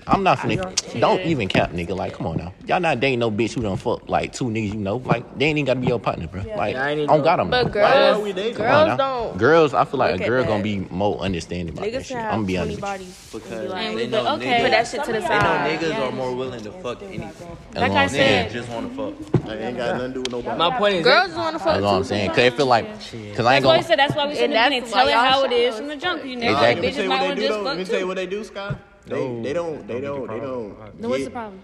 I'm 0.09 0.23
not 0.23 0.39
finna. 0.39 1.01
Don't 1.01 1.21
even 1.21 1.49
cap, 1.49 1.73
nigga. 1.73 1.95
Like, 1.97 2.15
come 2.15 2.27
on 2.27 2.39
now. 2.39 2.53
Y'all 2.67 2.81
not 2.81 2.99
dating 3.01 3.19
no 3.19 3.31
bitch 3.31 3.53
who 3.55 3.63
done 3.63 3.77
fuck 3.77 4.09
like 4.09 4.33
two 4.33 4.47
niggas 4.47 4.69
you 4.73 4.77
know. 4.81 4.97
Like, 4.97 5.39
they 5.39 5.47
ain't 5.47 5.59
even 5.59 5.67
gotta 5.67 5.81
be 5.81 5.87
your 5.89 6.01
partner, 6.01 6.27
bro. 6.29 6.43
Like, 6.57 6.75
Yeah, 6.75 6.83
I 6.83 6.87
I 6.87 6.91
ain't 6.91 6.99
even 7.01 7.09
don't 7.09 7.19
know. 7.19 7.25
got 7.25 7.37
them. 7.37 7.51
But 7.51 7.65
Like, 7.67 7.73
girls, 7.75 8.23
we 8.23 8.33
dating? 8.33 8.55
come 8.55 8.67
on 8.67 8.87
girls 8.87 8.99
don't. 8.99 9.39
Girls, 9.39 9.75
I 9.75 9.85
feel 9.85 9.99
like 10.01 10.21
a 10.21 10.25
girl 10.27 10.45
gonna 10.45 10.63
be 10.63 10.79
more 10.91 11.19
understanding 11.21 11.71
about 11.71 11.85
Niggas 11.85 11.93
that 11.93 12.07
shit. 12.07 12.17
I'm 12.17 12.23
have 12.23 12.31
gonna 12.33 12.47
be 12.47 12.55
20 12.55 12.59
honest. 12.63 12.77
with 12.77 12.81
bodies. 12.81 13.29
Because 13.33 13.71
like, 13.71 13.97
they 13.97 14.07
know 14.07 14.23
be 14.23 14.25
like, 14.25 14.39
okay. 14.39 14.63
Put 14.63 14.71
that 14.71 14.85
niggas, 14.87 14.91
shit 14.91 15.05
to 15.05 15.07
the 15.07 15.13
they 15.13 15.21
know 15.21 15.29
side. 15.29 15.81
niggas 15.81 15.99
are 15.99 16.13
more 16.13 16.35
willing 16.35 16.61
to 16.65 16.73
fuck 16.73 17.03
anything. 17.03 17.59
Like 17.75 17.93
I 17.93 18.07
said, 18.07 18.51
Just 18.51 18.69
want 18.71 18.97
to 18.97 18.97
fuck. 18.97 19.49
I 19.49 19.57
ain't 19.57 19.77
got 19.77 19.97
nothing 19.97 20.09
to 20.09 20.15
do 20.15 20.21
with 20.23 20.31
nobody. 20.33 20.59
My 20.59 20.79
point 20.79 20.95
is, 20.97 21.05
Girls 21.05 21.35
want 21.35 21.55
to 21.55 21.59
fuck 21.59 21.75
That's 21.75 21.83
what 21.83 21.95
I'm 21.95 22.05
saying. 22.05 22.29
Cause 22.31 22.39
it 22.39 22.55
feel 22.55 22.67
like, 22.67 22.87
cause 22.87 23.05
I 23.13 23.17
ain't 23.27 23.37
that's 23.37 23.47
why 23.47 23.55
I 23.55 23.61
gonna. 23.61 23.83
said 23.83 23.99
that's 23.99 24.15
why 24.17 24.27
we 24.27 24.35
should 24.35 24.45
And 24.45 24.53
have 24.55 24.91
tell 24.91 25.07
it 25.09 25.11
y'all 25.11 25.19
how 25.19 25.45
it 25.45 25.53
is 25.53 25.77
from 25.77 25.87
the 25.89 25.95
as 25.95 26.03
jump. 26.03 26.25
You 26.25 26.37
know, 26.37 26.51
Exactly. 26.51 26.83
Let 26.83 26.93
bitches 26.93 26.97
tell 26.97 27.09
might 27.09 27.21
what 27.21 27.27
want 27.29 27.29
they 27.29 27.35
to 27.35 27.41
do 27.41 27.47
just 27.49 27.59
though. 27.59 27.63
Let 27.65 27.77
me 27.79 27.85
fuck 27.85 27.91
tell 27.91 28.01
you 28.01 28.07
what 28.07 28.17
they 28.17 28.27
do, 28.27 28.45
Sky. 28.45 28.77
They 29.09 29.43
they 29.43 29.53
don't 29.53 29.87
they 29.87 30.01
don't 30.01 30.27
they 30.29 30.41
don't. 30.41 31.01
Then 31.01 31.11
what's 31.11 31.25
the 31.25 31.31
problem? 31.31 31.63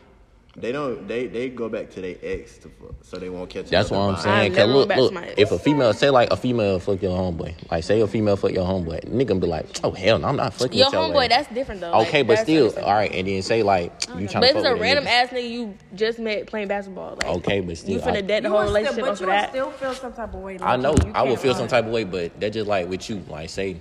They 0.56 0.70
don't 0.70 1.08
they 1.08 1.26
they 1.26 1.48
go 1.48 1.68
back 1.68 1.90
to 1.90 2.00
their 2.00 2.14
ex 2.22 2.58
to 2.58 2.68
fuck, 2.68 2.94
so 3.02 3.18
they 3.18 3.28
won't 3.28 3.50
catch. 3.50 3.66
That's 3.70 3.90
what 3.90 3.98
I'm 3.98 4.14
vibe. 4.14 4.22
saying. 4.22 4.52
I've 4.52 4.56
Cause 4.56 4.68
look, 4.68 4.88
back 4.88 4.98
to 4.98 5.02
look. 5.02 5.12
my 5.12 5.26
ex. 5.26 5.34
If 5.36 5.50
a 5.50 5.58
female 5.58 5.92
say 5.92 6.10
like 6.10 6.30
a 6.30 6.36
female 6.36 6.78
fuck 6.78 7.02
your 7.02 7.18
homeboy, 7.18 7.56
like 7.72 7.82
say 7.82 8.00
a 8.00 8.06
female 8.06 8.36
fuck 8.36 8.52
your 8.52 8.64
homeboy, 8.64 9.04
nigga 9.12 9.40
be 9.40 9.48
like, 9.48 9.66
oh 9.82 9.90
hell 9.90 10.16
no, 10.20 10.28
I'm 10.28 10.36
not 10.36 10.54
fucking 10.54 10.78
Your 10.78 10.86
with 10.86 10.92
your 10.94 11.02
homeboy, 11.02 11.24
ass. 11.24 11.28
that's 11.46 11.54
different 11.54 11.80
though. 11.80 11.90
Like, 11.90 12.06
Okay, 12.06 12.22
but 12.22 12.38
still, 12.38 12.72
all 12.84 12.94
right, 12.94 13.10
and 13.12 13.26
then 13.26 13.42
say 13.42 13.64
like 13.64 13.90
you 14.16 14.28
trying 14.28 14.42
But 14.42 14.42
to 14.42 14.46
if 14.46 14.52
fuck 14.52 14.58
it's 14.58 14.66
a 14.66 14.76
random 14.76 15.04
nigga. 15.06 15.08
ass 15.08 15.28
nigga 15.30 15.50
you 15.50 15.74
just 15.96 16.18
met 16.20 16.46
playing 16.46 16.68
basketball, 16.68 17.16
like 17.16 17.26
Okay, 17.38 17.58
but 17.58 17.76
still, 17.76 17.94
you 17.94 17.98
finna 17.98 18.18
I- 18.18 18.20
dead 18.20 18.44
the 18.44 18.48
whole 18.50 18.58
would 18.60 18.68
still, 18.68 18.74
relationship 18.76 19.04
but 19.06 19.10
off 19.10 19.20
you 19.20 19.26
of 19.26 19.30
that. 19.32 19.50
still 19.50 19.70
feel 19.72 19.94
some 19.94 20.12
type 20.12 20.34
of 20.34 20.40
way. 20.40 20.58
Like 20.58 20.68
I 20.68 20.76
know 20.76 20.90
You 20.92 21.10
I 21.16 21.22
would 21.22 21.30
can't 21.30 21.40
feel 21.40 21.52
lie. 21.54 21.58
some 21.58 21.66
type 21.68 21.84
of 21.86 21.90
way, 21.90 22.04
but 22.04 22.38
that's 22.38 22.54
just 22.54 22.68
like 22.68 22.88
with 22.88 23.10
you. 23.10 23.24
Like 23.28 23.50
say 23.50 23.80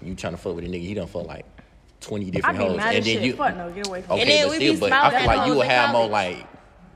you 0.00 0.14
trying 0.14 0.34
to 0.34 0.36
fuck 0.36 0.54
with 0.54 0.66
a 0.66 0.68
nigga, 0.68 0.82
he 0.86 0.94
don't 0.94 1.10
fuck 1.10 1.26
like 1.26 1.46
twenty 2.02 2.30
different 2.30 2.58
be 2.58 2.64
hoes, 2.64 2.78
and 2.82 3.04
then 3.04 3.22
you. 3.22 3.32
Fuck 3.34 3.56
no, 3.56 3.70
get 3.72 3.86
away 3.86 4.02
from 4.02 4.16
me. 4.16 4.22
Okay, 4.22 4.30
then 4.32 4.44
but 4.46 4.50
we 4.50 4.56
still, 4.56 4.74
be 4.74 4.80
but 4.80 4.86
smiling 4.88 5.14
I 5.14 5.18
feel 5.18 5.30
at 5.30 5.36
like 5.36 5.46
you 5.46 5.54
hoes 5.54 5.56
will 5.56 5.62
in 5.62 5.70
have 5.70 5.90
more 5.92 6.08
college. 6.08 6.12
like. 6.12 6.51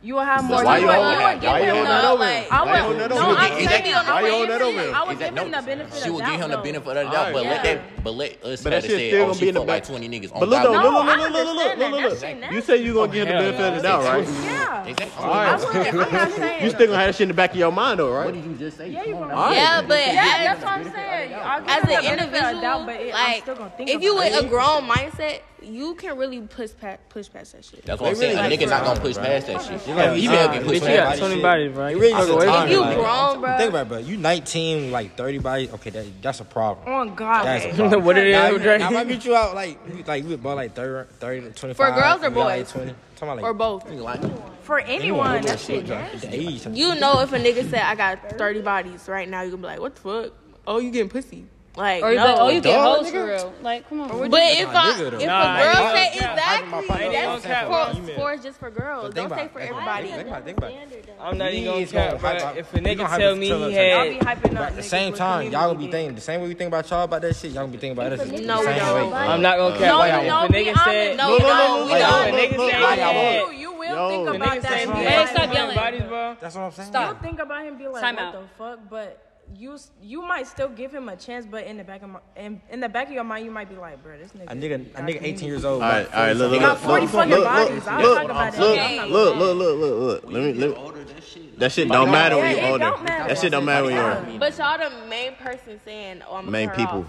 You 0.07 0.15
will 0.15 0.23
have 0.23 0.45
more. 0.45 0.63
why 0.63 0.79
you 0.79 0.87
you 0.87 0.93
holding 0.93 1.19
that- 1.19 1.35
would 1.35 1.41
give 1.43 1.51
why 1.51 1.59
you 1.59 1.65
him 1.67 1.75
holding 1.75 1.85
the- 1.85 1.91
that 1.91 2.05
over? 2.05 2.23
like- 2.23 2.51
Why 2.51 2.57
I 2.57 2.63
you 2.63 2.71
would. 2.71 2.79
holding 2.79 2.99
that 2.99 3.11
No, 3.11 3.17
over? 3.17 3.27
I'm 3.27 3.51
saying 3.51 3.67
the 3.67 3.91
Why 4.07 4.21
you 4.21 4.31
holding 4.31 4.49
that 4.49 4.61
in, 4.63 4.63
over? 4.63 4.95
I 4.97 5.03
would 5.03 5.13
Is 5.13 5.19
that 5.19 5.25
give 5.27 5.35
no? 5.35 5.43
him 5.43 5.51
the 5.51 5.63
benefit 5.67 5.95
She 6.03 6.09
of 6.09 6.15
will 6.15 6.21
give 6.21 6.41
him 6.41 6.51
the 6.51 6.57
benefit 6.59 6.97
of 6.97 7.07
the 7.07 7.11
doubt, 7.11 7.33
but 7.33 7.43
let 7.43 7.63
that. 7.65 8.05
But 8.05 8.11
let 8.15 8.45
us 8.45 8.63
But 8.63 8.71
that 8.71 8.83
to 8.83 8.89
shit 8.89 8.99
say, 8.99 9.09
still 9.11 9.23
oh, 9.23 9.27
gonna 9.27 9.35
she 9.35 9.41
be 9.41 9.49
in 9.49 9.55
the 9.55 9.61
fucked 9.61 9.69
like 9.69 9.83
back. 9.83 9.89
twenty 9.91 10.09
niggas. 10.09 10.31
But 10.33 10.43
on 10.43 10.49
look 10.49 10.63
though, 10.63 10.71
look, 10.71 10.83
look, 10.85 10.93
I 10.95 11.17
look, 11.17 11.31
look, 11.33 11.47
look, 11.47 11.57
look, 11.57 11.79
look, 11.79 11.91
look, 11.91 12.21
That 12.21 12.29
shit 12.29 12.41
look. 12.41 12.53
You 12.53 12.61
say 12.61 12.77
you 12.77 12.95
gonna 12.95 13.03
oh, 13.03 13.13
give 13.13 13.27
him 13.27 13.35
the 13.35 13.43
benefit 13.43 13.67
of 13.67 13.75
the 13.75 13.83
doubt, 13.83 14.05
right? 14.05 14.29
Yeah. 14.45 14.85
Exactly. 14.87 15.25
I 15.25 15.57
would. 15.57 15.87
I'm 15.87 16.13
not 16.13 16.31
saying. 16.31 16.57
You 16.63 16.71
still 16.71 16.87
gonna 16.87 16.99
have 16.99 17.07
that 17.09 17.15
shit 17.17 17.21
in 17.23 17.29
the 17.29 17.35
back 17.35 17.51
of 17.51 17.57
your 17.57 17.73
mind, 17.73 17.99
though, 17.99 18.13
right? 18.13 18.27
What 18.27 18.35
did 18.35 18.45
you 18.45 18.55
just 18.55 18.77
say? 18.79 18.89
Yeah, 18.89 19.03
you 19.03 19.15
gonna. 19.15 19.35
Yeah, 19.55 19.83
but 19.83 19.99
Yeah, 19.99 20.15
that's 20.55 20.63
what 20.63 20.73
I'm 20.73 20.93
saying. 20.93 21.35
I'll 21.35 21.61
give 21.63 21.69
as 21.69 21.83
him 21.83 21.89
the 21.89 21.97
an 21.97 22.03
benefit 22.05 22.07
of 22.07 22.23
individual, 22.23 22.61
doubt, 22.63 22.87
but 22.87 23.07
like 23.13 23.43
still 23.43 23.55
gonna 23.57 23.71
think 23.77 23.91
if 23.91 24.03
you 24.03 24.13
about 24.17 24.31
with 24.31 24.45
a 24.45 24.49
grown 24.49 24.83
mindset, 24.89 25.41
you 25.67 25.95
can 25.95 26.17
really 26.17 26.41
push 26.41 26.71
past 26.81 27.01
push 27.09 27.31
past 27.33 27.53
that 27.53 27.65
shit. 27.65 27.85
That's 27.85 28.01
what 28.01 28.09
I'm 28.09 28.15
They 28.15 28.21
saying. 28.33 28.37
really 28.43 28.55
A 28.55 28.59
nigga 28.59 28.71
not 28.71 28.85
gonna 28.85 29.01
push 29.01 29.17
past 29.17 29.47
that 29.49 29.63
shit. 29.63 29.73
Like, 29.97 30.09
A 30.09 30.15
female 30.15 30.47
nah, 30.47 30.53
can 30.53 30.63
bitch, 30.63 30.67
push 30.67 30.75
you 30.75 30.81
past 30.81 30.89
that 31.11 31.19
20 31.19 31.35
shit. 31.35 31.43
bodies, 31.43 31.73
bro. 31.73 31.87
It 31.87 31.95
really 31.97 32.13
Fuck 32.13 32.21
just 32.21 32.31
a 32.31 32.35
away 32.35 32.45
from 32.47 32.55
time, 32.55 32.67
me. 32.69 32.75
You 32.75 32.81
like- 32.81 32.97
grown, 32.97 33.41
bro. 33.41 33.59
Think 33.59 33.71
about 33.71 33.83
it, 33.83 33.89
bro. 33.89 33.99
You 33.99 34.17
19, 34.17 34.91
like 34.93 35.17
30 35.17 35.39
bodies. 35.39 35.73
Okay, 35.75 35.91
that, 35.91 36.07
that's 36.23 36.41
a 36.41 36.45
problem. 36.45 36.87
Oh 36.89 37.15
God. 37.15 37.45
That's 37.45 37.65
a 37.65 37.69
problem. 37.75 38.05
What 38.05 38.19
it 38.19 38.27
is, 38.29 38.33
now, 38.35 38.59
Dre? 38.59 38.79
now, 38.79 38.91
if 38.91 38.97
I 38.97 39.05
get 39.05 39.25
you 39.25 39.35
out, 39.37 39.55
like, 39.55 39.79
like 40.07 40.25
you 40.25 40.35
about 40.35 40.57
like 40.57 40.75
30, 40.75 41.09
30 41.19 41.41
25. 41.53 41.77
For 41.77 41.91
girls 42.01 42.21
or 42.23 42.29
you 42.29 42.35
got, 42.35 42.45
like, 42.47 42.61
boys? 42.65 42.73
20. 42.73 42.95
Talking 43.17 43.29
about 43.29 43.37
like 43.37 43.45
Or 43.45 43.55
both. 43.55 44.61
For 44.63 44.79
anyone, 44.81 45.43
that 45.43 45.59
shit. 45.61 45.87
the 45.87 46.29
age. 46.33 46.67
You 46.71 46.95
know 46.97 47.21
if 47.21 47.33
a 47.33 47.39
nigga 47.39 47.69
said 47.71 47.81
I 47.81 47.95
got 47.95 48.37
thirty 48.37 48.61
bodies 48.61 49.09
right 49.09 49.29
now, 49.29 49.43
you 49.43 49.51
gonna 49.53 49.63
be 49.63 49.69
like, 49.69 49.81
what 49.81 49.95
the 49.95 50.01
fuck? 50.03 50.33
Oh, 50.67 50.79
you 50.81 50.91
getting 50.91 51.09
pussy? 51.09 51.47
Like, 51.77 52.03
Or 52.03 52.11
you 52.11 52.17
no. 52.17 52.25
be 52.25 52.29
like, 52.33 52.41
oh, 52.41 52.49
you 52.49 52.61
get 52.63 52.73
Dog, 52.73 52.99
hoes 53.03 53.11
for 53.11 53.27
real. 53.27 53.55
Like, 53.61 53.87
come 53.89 54.01
on. 54.01 54.31
But 54.31 54.41
if 54.43 54.73
Nah, 54.73 54.81
I, 54.81 54.93
nigga, 54.93 55.13
if 55.21 55.27
Nah, 55.27 55.57
a 55.59 55.63
girl 55.63 55.75
say 55.95 56.07
exactly, 56.15 56.73
nigga, 56.73 57.13
that's 57.13 57.45
nigga, 57.45 57.67
for, 57.67 58.01
nigga, 58.01 58.17
for 58.17 58.37
just 58.43 58.59
for 58.59 58.71
girls. 58.71 59.03
Think 59.05 59.15
Don't 59.15 59.27
about 59.27 59.39
say 59.39 59.45
it. 59.45 59.53
for 59.53 59.59
Think 59.61 59.71
about 59.73 60.05
it. 60.05 60.09
everybody. 60.09 60.09
Think 60.17 60.29
about 60.29 60.41
it. 60.41 60.45
Think 60.47 60.59
about 60.59 60.71
it. 60.71 61.17
I'm 61.21 61.39
not 61.39 61.51
He 61.53 61.59
even 61.59 61.75
is 61.83 61.93
gonna 61.93 62.07
gonna 62.07 62.19
cap, 62.19 62.21
hype 62.23 62.39
but 62.41 62.47
up- 62.49 62.57
if 62.57 62.73
a 62.73 62.79
he 62.79 62.83
nigga 62.85 62.97
gonna 62.97 63.09
hype 63.11 63.21
tell 63.21 63.33
up 63.33 63.39
me 63.39 63.49
till 63.49 63.59
he 63.59 63.65
us, 63.65 63.73
had, 63.77 63.97
like, 63.99 64.07
Y'all 64.07 64.19
be 64.19 64.25
hyping 64.27 64.57
up 64.57 64.61
At 64.63 64.77
the 64.77 64.81
niggas 64.81 64.85
same 64.85 65.11
with 65.11 65.19
time, 65.19 65.43
y'all 65.43 65.51
gonna 65.53 65.69
be 65.69 65.75
community. 65.75 65.93
thinking 65.93 66.15
the 66.15 66.21
same 66.23 66.41
way 66.41 66.49
we 66.49 66.55
think 66.55 66.69
about 66.69 66.91
y'all 66.91 67.05
about 67.05 67.21
that 67.23 67.37
shit. 67.37 67.51
Y'all 67.51 67.63
gonna 67.65 67.73
be 67.73 67.79
thinking 67.79 67.93
about 67.99 68.13
us. 68.13 68.21
the 68.21 68.27
No, 68.41 68.61
we 68.61 68.65
same 68.67 68.79
don't. 68.79 69.11
way. 69.13 69.19
I'm 69.19 69.43
not 69.43 69.59
gonna 69.59 69.79
cap. 69.79 69.89
No, 69.89 69.99
like, 69.99 70.13
no, 70.27 70.43
if 70.45 70.49
a 70.49 70.53
be 70.53 70.59
nigga 70.65 70.85
said, 70.85 70.87
honest. 70.89 71.17
No, 71.19 71.27
No, 71.29 71.33
we 71.33 71.39
no, 71.39 71.47
no, 71.47 71.57
don't. 71.59 71.69
no, 71.69 71.85
We 71.87 71.93
no, 71.93 71.99
don't. 71.99 72.11
no, 72.11 72.39
nigga 72.39 72.57
no, 72.57 72.69
say 72.71 72.73
no, 72.73 72.89
he 72.89 72.97
no, 72.97 73.07
had- 73.07 73.37
no. 73.37 73.51
You 73.51 73.73
will 73.73 73.85
Yo. 73.87 74.09
think 74.09 74.25
The 74.25 74.33
about 74.33 74.49
nigga 74.49 74.63
that. 74.63 74.71
say 74.71 74.83
and 74.83 74.95
he 74.95 74.99
be 75.01 75.05
had 75.05 75.13
Hey, 75.13 75.19
like, 75.21 75.29
stop 75.29 75.55
yelling. 75.55 75.77
bodies, 75.77 76.03
bro. 76.03 76.37
That's 76.41 76.55
what 76.55 76.61
I'm 76.63 76.73
saying. 76.73 76.89
Stop. 76.89 77.11
You'll 77.13 77.23
think 77.23 77.41
about 77.41 77.65
him, 77.67 77.77
be 77.79 77.89
like, 77.89 78.03
Time 78.03 78.17
what 78.17 78.25
out. 78.25 78.33
the 78.33 78.41
fuck? 78.59 78.79
But 78.89 79.19
you 79.55 79.79
you 80.03 80.23
might 80.23 80.47
still 80.47 80.69
give 80.69 80.93
him 80.93 81.09
a 81.09 81.17
chance, 81.17 81.47
but 81.47 81.65
in 81.65 81.77
the 81.77 81.85
back 81.85 82.03
of 82.03 82.11
my 82.11 82.21
in, 82.37 82.61
in 82.71 82.81
the 82.81 82.89
back 82.89 83.09
of 83.09 83.15
your 83.15 83.25
mind, 83.25 83.45
you 83.45 83.51
might 83.51 83.69
be 83.69 83.77
like, 83.77 84.03
bro, 84.03 84.19
this 84.19 84.33
nigga. 84.33 84.51
A 84.51 84.55
nigga, 84.55 84.75
a 84.95 85.03
nigga 85.03 85.23
18 85.23 85.49
years 85.49 85.65
old. 85.65 85.83
All 85.83 85.89
right, 85.89 86.07
all 86.13 86.21
right, 86.21 86.37
look, 86.37 86.51
look, 86.51 86.61
got 86.61 86.77
look, 86.77 86.83
40 86.83 87.03
look, 87.03 87.11
fucking 87.11 87.31
look, 87.31 87.45
bodies. 87.45 87.87
I'll 87.87 88.03
look, 88.03 88.17
talk 88.17 88.25
about 88.31 88.53
that. 88.53 89.09
look, 89.09 89.37
look, 89.37 89.57
look, 89.57 89.57
look, 89.57 89.79
look, 89.79 90.25
look. 90.25 90.33
Let 90.33 90.43
me, 90.43 90.53
let. 90.55 91.59
That 91.59 91.73
shit 91.73 91.89
don't 91.89 92.11
matter 92.11 92.37
when 92.37 92.51
you 92.51 92.57
Yeah, 92.57 92.69
it 92.69 92.83
older. 92.83 93.05
That 93.07 93.39
shit 93.39 93.53
don't 93.53 93.65
matter 93.65 93.87
when 93.87 93.95
you're 93.95 94.17
older. 94.17 94.39
But 94.39 94.59
y'all 94.59 94.79
the 94.79 95.07
main 95.07 95.35
person 95.37 95.81
saying, 95.85 96.23
oh, 96.29 96.37
I'm 96.37 96.51
Main 96.51 96.69
her 96.69 96.75
people. 96.75 97.07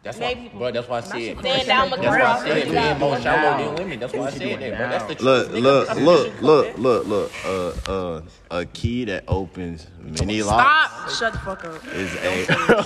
Off. 0.00 0.04
That's 0.04 0.18
Made 0.18 0.36
why, 0.38 0.42
people- 0.44 0.60
but 0.60 0.74
that's 0.74 0.88
why 0.88 0.96
I 0.96 1.00
said. 1.02 1.38
Stand 1.40 1.66
down, 1.66 1.90
That's 1.90 2.02
why 2.02 2.08
I 2.08 2.20
McGraw. 2.20 2.42
said 2.42 2.72
men 2.72 2.98
more 2.98 3.20
shallow 3.20 3.64
than 3.64 3.74
women. 3.74 4.00
That's 4.00 4.12
why 4.14 4.26
I 4.26 4.30
said 4.30 4.60
that. 4.60 4.70
But 4.70 4.88
that's 4.90 5.04
the 5.04 5.14
truth. 5.14 5.50
Look, 5.50 5.94
look, 5.98 6.40
look, 6.40 6.40
look, 6.42 6.78
look, 6.78 7.06
look. 7.06 7.32
Uh, 7.44 7.72
uh, 7.92 8.22
a 8.50 8.64
key 8.64 9.04
that 9.04 9.24
opens 9.28 9.86
many 10.00 10.42
locks 10.42 11.14
Stop. 11.16 11.32
Shut 11.32 11.32
the 11.34 11.38
fuck 11.40 11.64
up. 11.66 11.84
is 11.94 12.14
a 12.14 12.44
Shut 12.46 12.84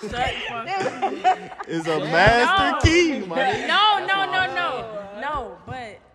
the 0.00 0.32
fuck 0.48 0.68
up. 0.68 1.68
is 1.68 1.86
a 1.86 1.98
master 2.00 2.86
key, 2.88 3.18
man. 3.26 3.68
No, 3.68 3.99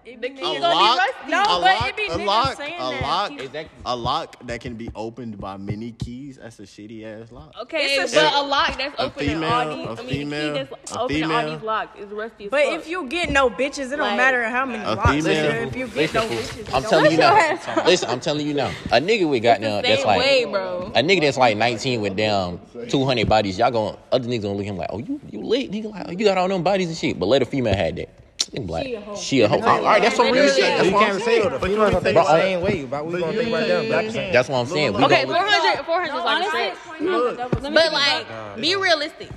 but 0.05 0.13
it 0.13 0.21
be 0.21 0.27
A 0.27 0.31
niggas- 0.45 0.61
lock, 0.61 0.99
No, 1.27 1.41
a 1.41 1.45
but 1.45 1.61
lock, 1.61 1.89
it 1.89 1.97
be 1.97 2.05
a 2.05 2.09
niggas 2.09 2.25
lock, 2.25 2.57
saying 2.57 2.73
a 2.75 2.89
that. 2.91 3.01
lock, 3.01 3.31
Exactly. 3.31 3.67
a 3.85 3.95
lock 3.95 4.35
that 4.47 4.61
can 4.61 4.75
be 4.75 4.89
opened 4.95 5.39
by 5.39 5.57
many 5.57 5.91
keys. 5.93 6.37
That's 6.41 6.59
a 6.59 6.63
shitty 6.63 7.03
ass 7.23 7.31
lock. 7.31 7.53
Okay, 7.63 7.95
It's 7.95 8.13
a 8.13 8.15
but 8.15 8.33
a 8.35 8.41
lock 8.43 8.77
that's 8.77 8.99
A 8.99 9.05
opening 9.05 9.29
female, 9.29 9.49
all 9.51 9.61
a 9.71 9.75
these. 9.75 9.87
I 9.87 10.01
mean, 10.03 10.09
female, 10.09 10.53
the 10.53 10.59
key 10.59 10.67
that's 10.71 10.91
a 10.91 10.99
opening 11.01 11.23
all 11.31 11.49
these 11.51 11.61
locks 11.63 11.99
is 11.99 12.09
rusty 12.11 12.45
as 12.45 12.51
But 12.51 12.63
fuck. 12.65 12.73
if 12.73 12.87
you 12.87 13.07
get 13.07 13.29
no 13.31 13.49
bitches, 13.49 13.87
it 13.91 13.97
don't 13.97 13.99
Like- 14.01 14.17
matter 14.17 14.43
how 14.49 14.65
many 14.65 14.83
A 14.83 14.93
locks. 14.95 15.09
female- 15.09 15.51
nigga. 15.51 15.67
If 15.67 15.75
you 15.75 15.87
get 15.87 16.13
no 16.13 16.21
bitches, 16.21 16.73
I'm 16.73 16.83
it 16.83 16.89
telling 16.89 17.11
you 17.11 17.17
now. 17.17 17.83
Listen, 17.85 18.09
I'm 18.09 18.19
telling 18.19 18.45
you 18.47 18.53
now. 18.53 18.71
A 18.91 18.99
nigga 19.01 19.27
we 19.27 19.39
got 19.39 19.59
now 19.59 19.81
that's 19.81 20.05
like 20.05 20.19
way, 20.19 20.45
bro. 20.45 20.91
a 20.93 21.01
nigga 21.01 21.21
that's 21.21 21.37
like 21.37 21.57
19 21.57 22.01
with 22.01 22.15
damn 22.15 22.59
200 22.89 23.27
bodies. 23.27 23.57
Y'all 23.57 23.71
going 23.71 23.97
other 24.11 24.27
niggas 24.27 24.43
gonna 24.43 24.53
look 24.53 24.61
at 24.65 24.69
him 24.69 24.77
like, 24.77 24.89
oh 24.91 24.99
you 24.99 25.19
you 25.31 25.41
lit. 25.41 25.71
Nigga 25.71 25.91
like, 25.91 26.05
oh, 26.07 26.11
you 26.11 26.25
got 26.25 26.37
all 26.37 26.47
them 26.47 26.61
bodies 26.63 26.87
and 26.89 26.97
shit. 26.97 27.19
But 27.19 27.25
let 27.25 27.41
a 27.41 27.45
female 27.45 27.75
had 27.75 27.95
that. 27.95 28.09
Nigga 28.37 28.69
like, 28.69 29.17
she 29.17 29.41
a 29.41 29.47
hoe. 29.47 29.55
All 29.59 29.81
right, 29.83 30.01
that's 30.01 30.15
some 30.15 30.31
real 30.31 30.47
shit. 30.47 30.61
That's 30.61 30.87
You 30.87 30.93
what 30.93 31.03
I'm 31.03 31.09
can't 31.11 31.19
say 31.19 31.25
saying. 31.25 31.43
though. 31.49 31.57
The 31.57 31.67
females 31.67 31.89
gonna 31.91 32.01
think 32.01 32.15
Bro, 32.15 32.23
the 32.23 32.41
same 32.41 32.59
uh, 32.59 32.65
way. 32.65 32.83
About 32.83 33.05
we 33.07 33.19
gonna 33.19 33.33
think 33.33 33.47
about 33.49 33.67
them. 33.67 33.89
But 33.89 34.13
That's 34.33 34.49
what 34.49 34.57
I'm 34.59 34.65
saying. 34.67 34.95
Okay, 34.95 35.25
400, 35.25 35.85
400 35.85 36.05
is 36.05 36.13
like 36.13 36.43
a 36.43 36.47
stretch. 36.47 36.77
Let 37.01 37.01
me 37.01 37.71
But 37.73 37.83
keep 37.83 37.91
it 37.91 37.93
like, 37.93 38.61
be 38.61 38.75
realistic. 38.75 39.29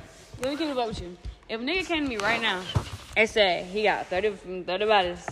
let 0.43 0.51
me 0.53 0.57
keep 0.57 0.69
it 0.69 0.79
up 0.79 0.89
with 0.89 1.01
you. 1.01 1.17
If 1.49 1.61
a 1.61 1.65
nigga 1.65 1.87
came 1.87 2.05
to 2.05 2.09
me 2.09 2.17
right 2.19 2.41
now 2.43 2.61
and 3.17 3.29
said 3.29 3.65
he 3.67 3.83
got 3.85 4.07
30, 4.09 4.65
30 4.67 4.85
bodies, 4.85 5.27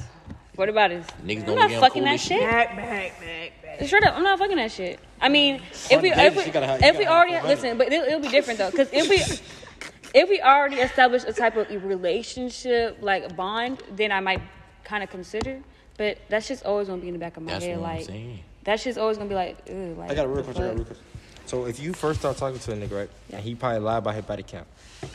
40 0.55 0.73
bodies, 0.73 1.05
Niggas 1.25 1.41
I'm 1.43 1.47
not 1.47 1.49
look 1.49 1.59
at 1.61 1.71
him 1.73 1.81
fucking 1.81 2.05
that 2.05 2.21
shit. 2.21 2.41
Back, 2.41 2.77
back, 2.77 3.21
back, 3.21 3.53
back. 3.79 3.87
Straight 3.87 4.05
up, 4.05 4.17
I'm 4.17 4.23
not 4.23 4.39
fucking 4.39 4.57
that 4.57 4.73
shit. 4.73 4.99
I 5.21 5.29
mean, 5.29 5.61
if 5.91 6.01
we 6.01 6.11
if 6.13 6.37
we, 6.37 6.45
you 6.47 6.53
gotta 6.53 6.85
if 6.85 6.97
we 6.99 7.07
already 7.07 7.47
listen, 7.47 7.77
but 7.77 7.93
it'll, 7.93 8.07
it'll 8.07 8.21
be 8.21 8.29
different 8.29 8.59
though, 8.59 8.71
because 8.71 8.89
if 8.93 9.09
we 9.11 9.19
if 10.15 10.29
we 10.29 10.41
already 10.41 10.77
established 10.77 11.27
a 11.29 11.33
type 11.33 11.57
of 11.57 11.69
relationship 11.85 12.99
like 13.01 13.25
a 13.25 13.35
bond, 13.35 13.83
then 13.93 14.13
I 14.13 14.21
might 14.21 14.41
kind 14.85 15.03
of 15.03 15.11
consider. 15.11 15.61
But 15.99 16.19
that's 16.29 16.49
just 16.49 16.65
always 16.65 16.89
gonna 16.89 17.01
be 17.01 17.09
in 17.09 17.15
the 17.15 17.19
back 17.19 17.37
of 17.37 17.43
my 17.43 17.53
That's 17.53 17.65
head, 17.65 17.79
what 17.81 17.89
I'm 17.89 17.97
like 17.97 18.07
saying. 18.07 18.41
that's 18.65 18.85
just 18.85 18.99
always 18.99 19.17
gonna 19.17 19.29
be 19.31 19.35
like, 19.35 19.57
Ugh, 19.71 19.97
like 19.97 20.11
I 20.11 20.15
got 20.15 20.27
a 20.27 20.29
real 20.29 20.37
the 20.39 20.43
question. 20.45 20.63
I 20.63 20.67
got 20.67 20.73
a 20.73 20.77
real 20.77 20.85
question. 20.85 21.05
So 21.47 21.67
if 21.67 21.79
you 21.81 21.93
first 21.93 22.19
start 22.21 22.37
talking 22.37 22.59
to 22.59 22.73
a 22.73 22.77
nigga, 22.77 22.93
right, 22.93 23.11
and 23.33 23.41
he 23.41 23.55
probably 23.55 23.79
lied 23.79 23.99
about 23.99 24.15
his 24.17 24.25
body 24.25 24.43
count, 24.43 24.67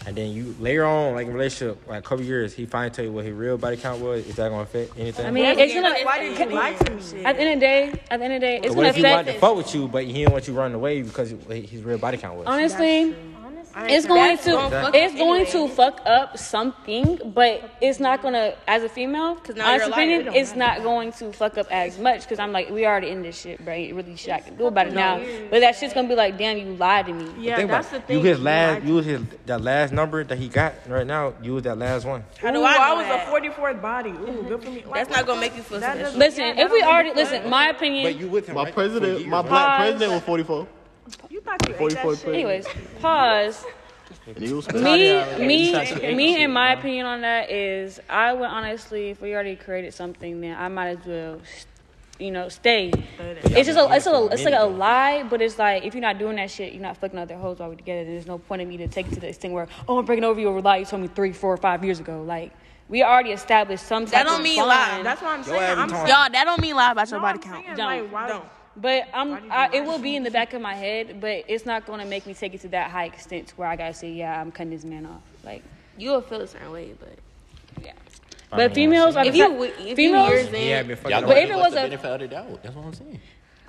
and 0.08 0.16
then 0.16 0.32
you 0.32 0.56
later 0.60 0.86
on, 0.86 1.14
like 1.14 1.26
in 1.28 1.32
a 1.34 1.36
relationship, 1.36 1.86
like 1.88 2.00
a 2.00 2.02
couple 2.02 2.24
years, 2.24 2.54
he 2.54 2.66
finally 2.66 2.90
tell 2.90 3.04
you 3.06 3.12
what 3.12 3.26
his 3.26 3.34
real 3.34 3.58
body 3.58 3.76
count 3.78 4.02
was. 4.02 4.26
Is 4.26 4.38
that 4.38 4.50
gonna 4.50 4.64
affect 4.64 4.98
anything? 4.98 5.26
I 5.26 5.30
mean, 5.32 5.46
it's 5.46 5.74
gonna. 5.74 5.94
Why 6.04 6.20
did 6.20 6.40
you 6.40 6.56
lie 6.56 6.74
to 6.74 6.92
me? 7.16 7.26
At 7.26 7.36
the 7.36 7.42
end 7.42 7.54
of 7.54 7.60
the 7.60 7.60
day, 7.60 8.02
at 8.10 8.18
the 8.20 8.24
end 8.26 8.34
of 8.34 8.42
the 8.42 8.48
day, 8.48 8.56
it's 8.58 8.68
But 8.68 8.76
gonna 8.76 8.78
what 8.78 8.88
if 8.88 8.96
he 8.96 9.04
wanted 9.04 9.34
to 9.34 9.40
fuck 9.40 9.56
with 9.58 9.76
you, 9.76 9.88
but 9.90 10.04
he 10.06 10.14
didn't 10.14 10.32
want 10.32 10.48
you 10.48 10.54
running 10.54 10.76
away 10.76 11.02
because 11.04 11.30
his 11.30 11.84
real 11.84 11.98
body 11.98 12.18
count 12.18 12.38
was? 12.38 12.48
Honestly, 12.48 13.14
it's 13.76 14.06
going 14.06 14.38
gonna 14.38 14.70
fuck 14.70 14.96
it's 14.96 15.14
up 15.14 15.20
going 15.20 15.42
anyway. 15.46 15.68
to 15.68 15.74
fuck 15.74 16.02
up 16.06 16.38
something, 16.38 17.20
but 17.34 17.70
it's 17.82 18.00
not 18.00 18.22
gonna. 18.22 18.56
As 18.68 18.84
a 18.84 18.90
female, 18.90 19.36
now 19.56 19.74
you're 19.74 19.84
honest 19.84 19.86
a 19.86 19.88
it 19.88 19.92
opinion, 19.92 20.36
it's 20.36 20.56
not 20.56 20.84
going 20.84 21.12
to 21.14 21.32
fuck 21.34 21.58
up 21.58 21.68
as 21.72 21.98
much 22.00 22.22
because 22.22 22.40
I'm 22.40 22.52
like, 22.52 22.70
we 22.70 22.86
already 22.86 23.10
in 23.10 23.22
this 23.22 23.40
shit, 23.40 23.64
bro. 23.64 23.74
Ain't 23.74 23.96
really 23.96 24.16
shit 24.16 24.34
I 24.34 24.40
can 24.40 24.58
do 24.58 24.68
about 24.68 24.88
it 24.88 24.94
now. 24.94 25.20
But 25.50 25.62
that 25.62 25.76
shit's 25.76 25.94
gonna 25.94 26.08
be 26.08 26.16
like, 26.16 26.38
damn, 26.38 26.58
you 26.58 26.76
lied 26.76 27.08
to 27.08 27.14
me. 27.14 27.32
Yeah, 27.40 27.66
that's 27.66 27.88
about 27.90 28.02
the 28.02 28.08
thing. 28.08 28.18
You 28.18 28.24
his 28.24 28.40
last, 28.40 28.84
you 28.84 28.96
was 28.96 29.06
his 29.06 29.22
that 29.46 29.62
last 29.62 29.94
number 29.94 30.24
that 30.24 30.38
he 30.38 30.48
got 30.48 30.74
right 30.88 31.08
now. 31.08 31.34
You 31.42 31.54
was 31.54 31.64
that 31.64 31.78
last 31.78 32.06
one. 32.06 32.24
How 32.40 32.52
do 32.52 32.60
Ooh, 32.60 32.66
I 32.66 32.74
know 32.74 32.82
I 32.82 32.94
was 32.94 33.06
that? 33.06 33.28
a 33.28 33.32
44th 33.32 33.82
body. 33.82 34.10
Ooh, 34.10 34.14
mm-hmm. 34.14 34.48
good 34.48 34.64
for 34.64 34.70
me. 34.70 34.84
That's 34.94 35.10
not 35.10 35.26
gonna 35.26 35.42
make 35.42 35.56
you 35.56 35.64
feel 35.64 35.80
That 35.80 35.98
special. 35.98 36.20
Listen, 36.20 36.46
Yeah, 36.46 36.66
if 36.66 36.72
we 36.72 36.84
already 36.84 37.14
listen, 37.14 37.50
my 37.50 37.70
opinion. 37.70 38.04
But 38.04 38.20
you 38.20 38.28
with 38.28 38.48
him 38.48 38.56
My 38.56 38.64
right? 38.64 38.74
president, 38.74 39.24
For 39.24 39.28
my 39.30 39.42
black 39.42 39.68
Pause. 39.68 39.80
president 39.80 40.12
was 40.14 40.22
44. 40.24 40.68
You 41.30 41.42
thought 41.42 41.68
you 41.68 41.74
ate 41.74 41.78
44 41.80 42.12
that 42.16 42.20
shit. 42.22 42.34
Anyways, 42.34 42.66
pause. 43.00 43.66
And 44.28 44.38
he 44.38 44.54
was 44.54 44.68
Me, 44.74 45.38
me, 45.40 46.14
me, 46.16 46.44
and 46.44 46.54
my 46.54 46.74
opinion 46.74 47.06
on 47.06 47.22
that 47.22 47.50
is, 47.50 48.00
I 48.10 48.34
would 48.34 48.44
honestly, 48.50 49.10
if 49.10 49.22
we 49.22 49.34
already 49.34 49.56
created 49.56 49.94
something, 49.94 50.42
then 50.42 50.56
I 50.58 50.68
might 50.68 50.90
as 50.90 51.06
well, 51.06 51.40
you 52.20 52.30
know, 52.32 52.50
stay. 52.50 52.92
It's 53.20 53.68
just 53.68 53.80
a, 53.80 53.88
it's 53.96 54.06
a, 54.08 54.28
it's 54.32 54.44
like 54.44 54.54
a 54.56 54.66
lie, 54.66 55.24
but 55.24 55.42
it's 55.42 55.58
like 55.58 55.86
if 55.86 55.94
you're 55.96 56.02
not 56.02 56.20
doing 56.20 56.36
that 56.36 56.52
shit, 56.52 56.74
you're 56.74 56.82
not 56.82 56.98
fucking 56.98 57.18
other 57.18 57.36
hoes 57.38 57.60
while 57.60 57.70
we're 57.70 57.76
together. 57.76 58.04
Then 58.04 58.14
there's 58.14 58.28
no 58.28 58.38
point 58.38 58.62
in 58.62 58.68
me 58.68 58.78
to 58.78 58.88
take 58.88 59.08
it 59.08 59.14
to 59.16 59.20
this 59.22 59.38
thing 59.38 59.54
where, 59.54 59.68
oh, 59.88 59.98
I'm 59.98 60.06
breaking 60.06 60.26
over 60.26 60.40
you 60.40 60.50
over 60.50 60.58
a 60.60 60.62
lie 60.62 60.78
you 60.78 60.86
told 60.86 61.02
me 61.02 61.08
three, 61.08 61.32
four, 61.32 61.56
five 61.58 61.84
years 61.84 62.00
ago. 62.02 62.22
Like 62.22 62.52
we 62.90 63.04
already 63.04 63.32
established 63.32 63.86
some 63.88 64.04
type 64.06 64.12
That 64.12 64.24
don't 64.26 64.40
of 64.40 64.44
mean 64.44 64.58
bond. 64.58 64.68
lie. 64.70 65.04
That's 65.04 65.22
what 65.22 65.32
I'm 65.32 65.44
saying. 65.44 65.80
I'm 65.80 65.90
saying. 65.90 66.08
Y'all, 66.08 66.30
that 66.30 66.44
don't 66.46 66.62
mean 66.62 66.76
lie 66.76 66.92
about 66.92 67.10
your 67.10 67.20
No, 67.20 67.26
body 67.26 67.40
I'm 67.40 67.44
count. 67.44 67.66
saying, 67.66 67.78
Don't, 67.78 68.04
like, 68.04 68.12
why- 68.12 68.28
don't. 68.28 68.46
But 68.76 69.08
I'm, 69.14 69.32
Why 69.32 69.40
did 69.40 69.46
you 69.46 69.52
I, 69.52 69.70
it 69.74 69.86
will 69.86 70.00
be 70.00 70.16
in 70.16 70.24
the 70.24 70.32
back 70.32 70.54
of 70.54 70.62
my 70.62 70.74
head, 70.76 71.20
but 71.20 71.44
it's 71.48 71.66
not 71.66 71.86
gonna 71.86 72.06
make 72.06 72.26
me 72.26 72.34
take 72.34 72.54
it 72.54 72.62
to 72.62 72.70
that 72.70 72.90
high 72.90 73.06
extent 73.06 73.48
to 73.50 73.56
where 73.56 73.68
I 73.68 73.76
gotta 73.76 73.94
say, 73.94 74.12
yeah, 74.12 74.40
I'm 74.40 74.52
cutting 74.52 74.72
this 74.72 74.84
man 74.86 75.06
off. 75.06 75.22
Like, 75.44 75.64
You'll 75.98 76.22
feel 76.22 76.42
a 76.42 76.48
certain 76.48 76.72
way, 76.72 76.94
but 77.00 77.18
yeah. 77.84 77.92
I 78.52 78.56
But 78.58 78.68
mean, 78.72 78.76
females 78.76 79.16
are 79.18 79.26
if 79.26 79.34
the 79.34 79.38
you 79.38 79.44
type- 79.44 79.54
wi- 79.54 79.74
if 79.80 79.88
you 79.88 79.96
females. 79.96 80.30
years 80.30 80.48
in, 80.48 80.56
He 80.56 80.70
had 80.70 80.88
been 80.88 80.96
fucking 80.96 81.12
Y'all 81.12 81.20
up. 81.20 81.28
But 81.28 81.34
gonna 81.34 81.42
if 81.42 81.48
give 81.50 81.58
it 81.58 81.60
was 81.60 81.74
a- 81.74 81.76
benefit 81.76 82.06
of 82.14 82.20
the 82.22 82.28
doubt. 82.28 82.64
That's 82.64 82.76
what 82.76 82.86
I'm 82.86 82.94
saying. 82.94 83.20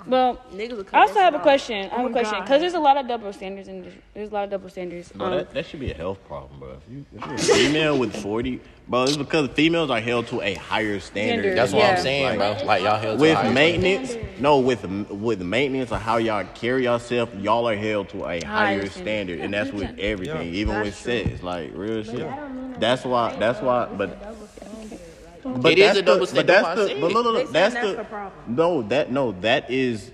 Well, 0.05 0.41
niggas 0.53 0.75
will 0.77 0.83
cut 0.83 0.95
I 0.95 1.01
also 1.01 1.19
have 1.19 1.33
a 1.33 1.37
shit 1.37 1.43
question. 1.43 1.75
I 1.91 1.95
have 1.95 1.99
Oh 2.01 2.07
a 2.07 2.11
question 2.11 2.39
because 2.41 2.61
there's 2.61 2.73
a 2.73 2.79
lot 2.79 2.97
of 2.97 3.07
double 3.07 3.31
standards 3.33 3.67
in 3.67 3.83
this. 3.83 3.93
There's 4.13 4.29
a 4.31 4.33
lot 4.33 4.43
of 4.45 4.49
double 4.49 4.69
standards. 4.69 5.11
Bro, 5.11 5.25
Um, 5.27 5.31
that, 5.37 5.53
that 5.53 5.65
should 5.65 5.79
be 5.79 5.91
a 5.91 5.95
health 5.95 6.19
problem, 6.27 6.59
bro. 6.59 6.71
If, 6.71 6.93
you, 6.93 7.05
if 7.15 7.25
you're 7.25 7.35
a 7.35 7.37
female 7.67 7.97
with 7.97 8.15
40, 8.15 8.59
bro, 8.87 9.03
it's 9.03 9.17
because 9.17 9.49
females 9.51 9.89
are 9.89 9.99
held 10.01 10.27
to 10.27 10.41
a 10.41 10.55
higher 10.55 10.99
standard. 10.99 11.33
Standard, 11.43 11.57
That's 11.57 11.71
what 11.71 11.79
Yeah. 11.79 11.91
I'm 11.91 12.01
saying, 12.01 12.37
bro. 12.37 12.57
Like 12.65 12.83
y'all 12.83 12.99
held 12.99 13.19
With 13.19 13.35
higher 13.37 13.51
maintenance, 13.51 14.15
no, 14.39 14.59
with 14.59 14.83
with 15.09 15.41
maintenance 15.41 15.91
of 15.91 16.01
how 16.01 16.17
y'all 16.17 16.45
carry 16.55 16.83
yourself, 16.83 17.29
y'all 17.35 17.67
are 17.69 17.75
held 17.75 18.09
to 18.09 18.25
a 18.27 18.41
higher 18.41 18.87
standard. 18.87 18.91
standard, 18.91 19.39
and 19.39 19.53
that's 19.53 19.71
with 19.71 19.97
everything, 19.99 20.47
Yeah. 20.53 20.59
even 20.59 20.81
with 20.81 20.95
sex, 20.95 21.41
like 21.43 21.71
real 21.73 22.03
shit. 22.03 22.27
That's 22.79 23.05
why. 23.05 23.35
That's 23.37 23.61
why. 23.61 23.85
But. 23.85 24.32
But 25.43 25.73
It 25.73 25.79
is 25.79 25.85
that's 25.87 25.99
a 25.99 26.01
double 26.01 26.19
the, 26.21 26.27
standard, 26.27 26.47
But 26.47 26.53
that's 26.53 26.63
why 26.63 26.71
I 26.71 26.75
that's 26.75 26.93
the. 26.93 27.01
But 27.01 27.11
look, 27.11 27.25
look, 27.25 27.33
look, 27.35 27.51
that's 27.51 27.73
that's 27.73 27.87
the. 27.87 27.95
the 27.95 28.03
problem. 28.05 28.55
No, 28.55 28.81
that 28.83 29.11
no, 29.11 29.31
that 29.41 29.69
is 29.69 30.11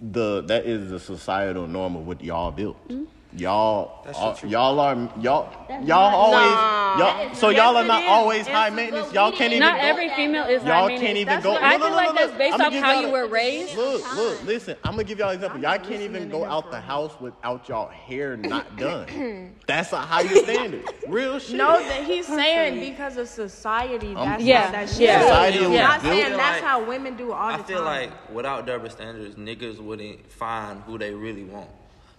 the 0.00 0.42
that 0.42 0.66
is 0.66 0.90
the 0.90 1.00
societal 1.00 1.66
norm 1.66 1.96
of 1.96 2.06
what 2.06 2.22
y'all 2.22 2.50
built. 2.50 2.76
Hmm? 2.88 3.04
Y'all, 3.36 4.06
are, 4.14 4.46
y'all 4.46 4.78
are 4.78 4.94
y'all 5.20 5.52
y'all 5.82 6.14
always 6.14 7.00
y'all. 7.00 7.34
So 7.34 7.48
y'all 7.48 7.76
are 7.76 7.84
not 7.84 8.04
always 8.04 8.46
high 8.46 8.70
maintenance. 8.70 9.12
Y'all 9.12 9.32
can't 9.32 9.52
even. 9.52 9.58
not 9.58 9.80
go- 9.80 9.86
every 9.88 10.08
female 10.10 10.44
is 10.46 10.62
high 10.62 10.78
Y'all 10.88 10.98
can't 11.00 11.16
even 11.16 11.40
go. 11.40 11.50
what- 11.54 11.62
I 11.62 11.72
Look, 11.72 11.80
feel 11.82 11.90
look, 11.90 11.96
like 12.06 12.14
that's 12.16 12.38
based 12.38 12.54
I'ma 12.54 12.64
off 12.66 12.72
how 12.74 12.92
y'all 12.92 13.02
you 13.02 13.08
a- 13.08 13.10
were 13.10 13.26
raised. 13.26 13.76
Look, 13.76 14.16
look, 14.16 14.44
listen. 14.44 14.76
I'm 14.84 14.92
gonna 14.92 15.02
give 15.02 15.18
y'all 15.18 15.30
an 15.30 15.34
example. 15.34 15.60
Y'all 15.60 15.78
can't 15.78 16.00
even 16.02 16.28
go 16.28 16.44
out 16.44 16.70
the 16.70 16.80
house 16.80 17.12
without 17.20 17.68
y'all 17.68 17.88
hair 17.88 18.36
not 18.52 18.76
done. 18.76 19.54
That's 19.66 19.92
a 19.92 19.96
higher 19.98 20.28
standard. 20.28 20.84
Real 21.08 21.40
shit. 21.40 21.56
No, 21.56 21.76
that 21.82 22.04
he's 22.04 22.28
saying 22.28 22.78
because 22.78 23.16
of 23.16 23.28
society. 23.28 24.14
That's 24.14 24.44
Yeah, 24.44 24.66
how 24.66 24.70
that 24.72 24.88
shit. 24.90 24.98
yeah. 25.00 25.18
is. 25.18 25.26
Society 25.26 25.58
He's 25.58 25.68
was 25.68 25.78
not 25.80 26.02
saying 26.02 26.36
that's 26.36 26.60
how 26.60 26.84
women 26.84 27.16
do 27.16 27.32
all 27.32 27.48
the 27.48 27.54
I 27.54 27.62
feel 27.66 27.82
like 27.82 28.10
without 28.32 28.64
double 28.64 28.90
standards, 28.90 29.34
niggas 29.34 29.80
wouldn't 29.80 30.30
find 30.30 30.82
who 30.82 30.98
they 30.98 31.12
really 31.12 31.42
want. 31.44 31.68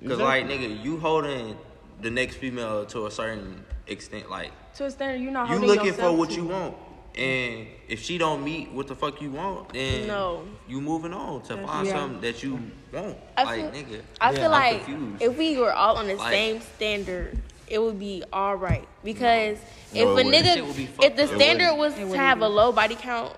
Cause 0.07 0.19
like 0.19 0.45
nigga, 0.47 0.83
you 0.83 0.99
holding 0.99 1.57
the 2.01 2.09
next 2.11 2.35
female 2.35 2.85
to 2.87 3.05
a 3.07 3.11
certain 3.11 3.63
extent. 3.87 4.29
Like 4.29 4.51
to 4.75 4.85
a 4.85 4.91
standard, 4.91 5.21
you're 5.21 5.31
not 5.31 5.49
you 5.49 5.57
holding 5.57 5.69
looking 5.77 5.93
for 5.93 6.11
what 6.11 6.29
to. 6.31 6.35
you 6.35 6.45
want. 6.45 6.75
And 7.17 7.67
if 7.87 8.01
she 8.03 8.17
don't 8.17 8.43
meet 8.43 8.71
what 8.71 8.87
the 8.87 8.95
fuck 8.95 9.21
you 9.21 9.31
want, 9.31 9.69
then 9.71 10.07
No. 10.07 10.43
you 10.67 10.81
moving 10.81 11.13
on 11.13 11.41
to 11.43 11.55
find 11.65 11.87
Yeah. 11.87 11.93
something 11.93 12.19
that 12.21 12.43
you 12.43 12.59
want. 12.91 13.17
I 13.37 13.43
like 13.45 13.73
feel- 13.73 13.83
nigga. 13.83 14.01
I 14.19 14.33
feel 14.35 14.43
I'm 14.45 14.51
like 14.51 14.85
confused. 14.85 15.21
if 15.23 15.37
we 15.37 15.57
were 15.57 15.71
all 15.73 15.95
on 15.95 16.07
the 16.07 16.15
Like- 16.15 16.33
same 16.33 16.61
standard, 16.75 17.37
it 17.69 17.79
would 17.81 17.97
be 17.99 18.21
all 18.33 18.57
right. 18.57 18.85
Because 19.01 19.57
No, 19.93 20.01
if 20.01 20.07
it 20.07 20.09
a 20.09 20.13
wouldn't. 20.13 20.31
That 20.33 20.55
shit 20.55 20.65
would 20.65 20.75
nigga, 20.75 20.97
be 20.99 21.05
if 21.05 21.15
the 21.15 21.27
standard 21.27 21.75
was 21.75 21.93
to 21.95 22.17
have 22.17 22.41
a 22.41 22.49
low 22.49 22.73
body 22.73 22.95
count, 22.95 23.33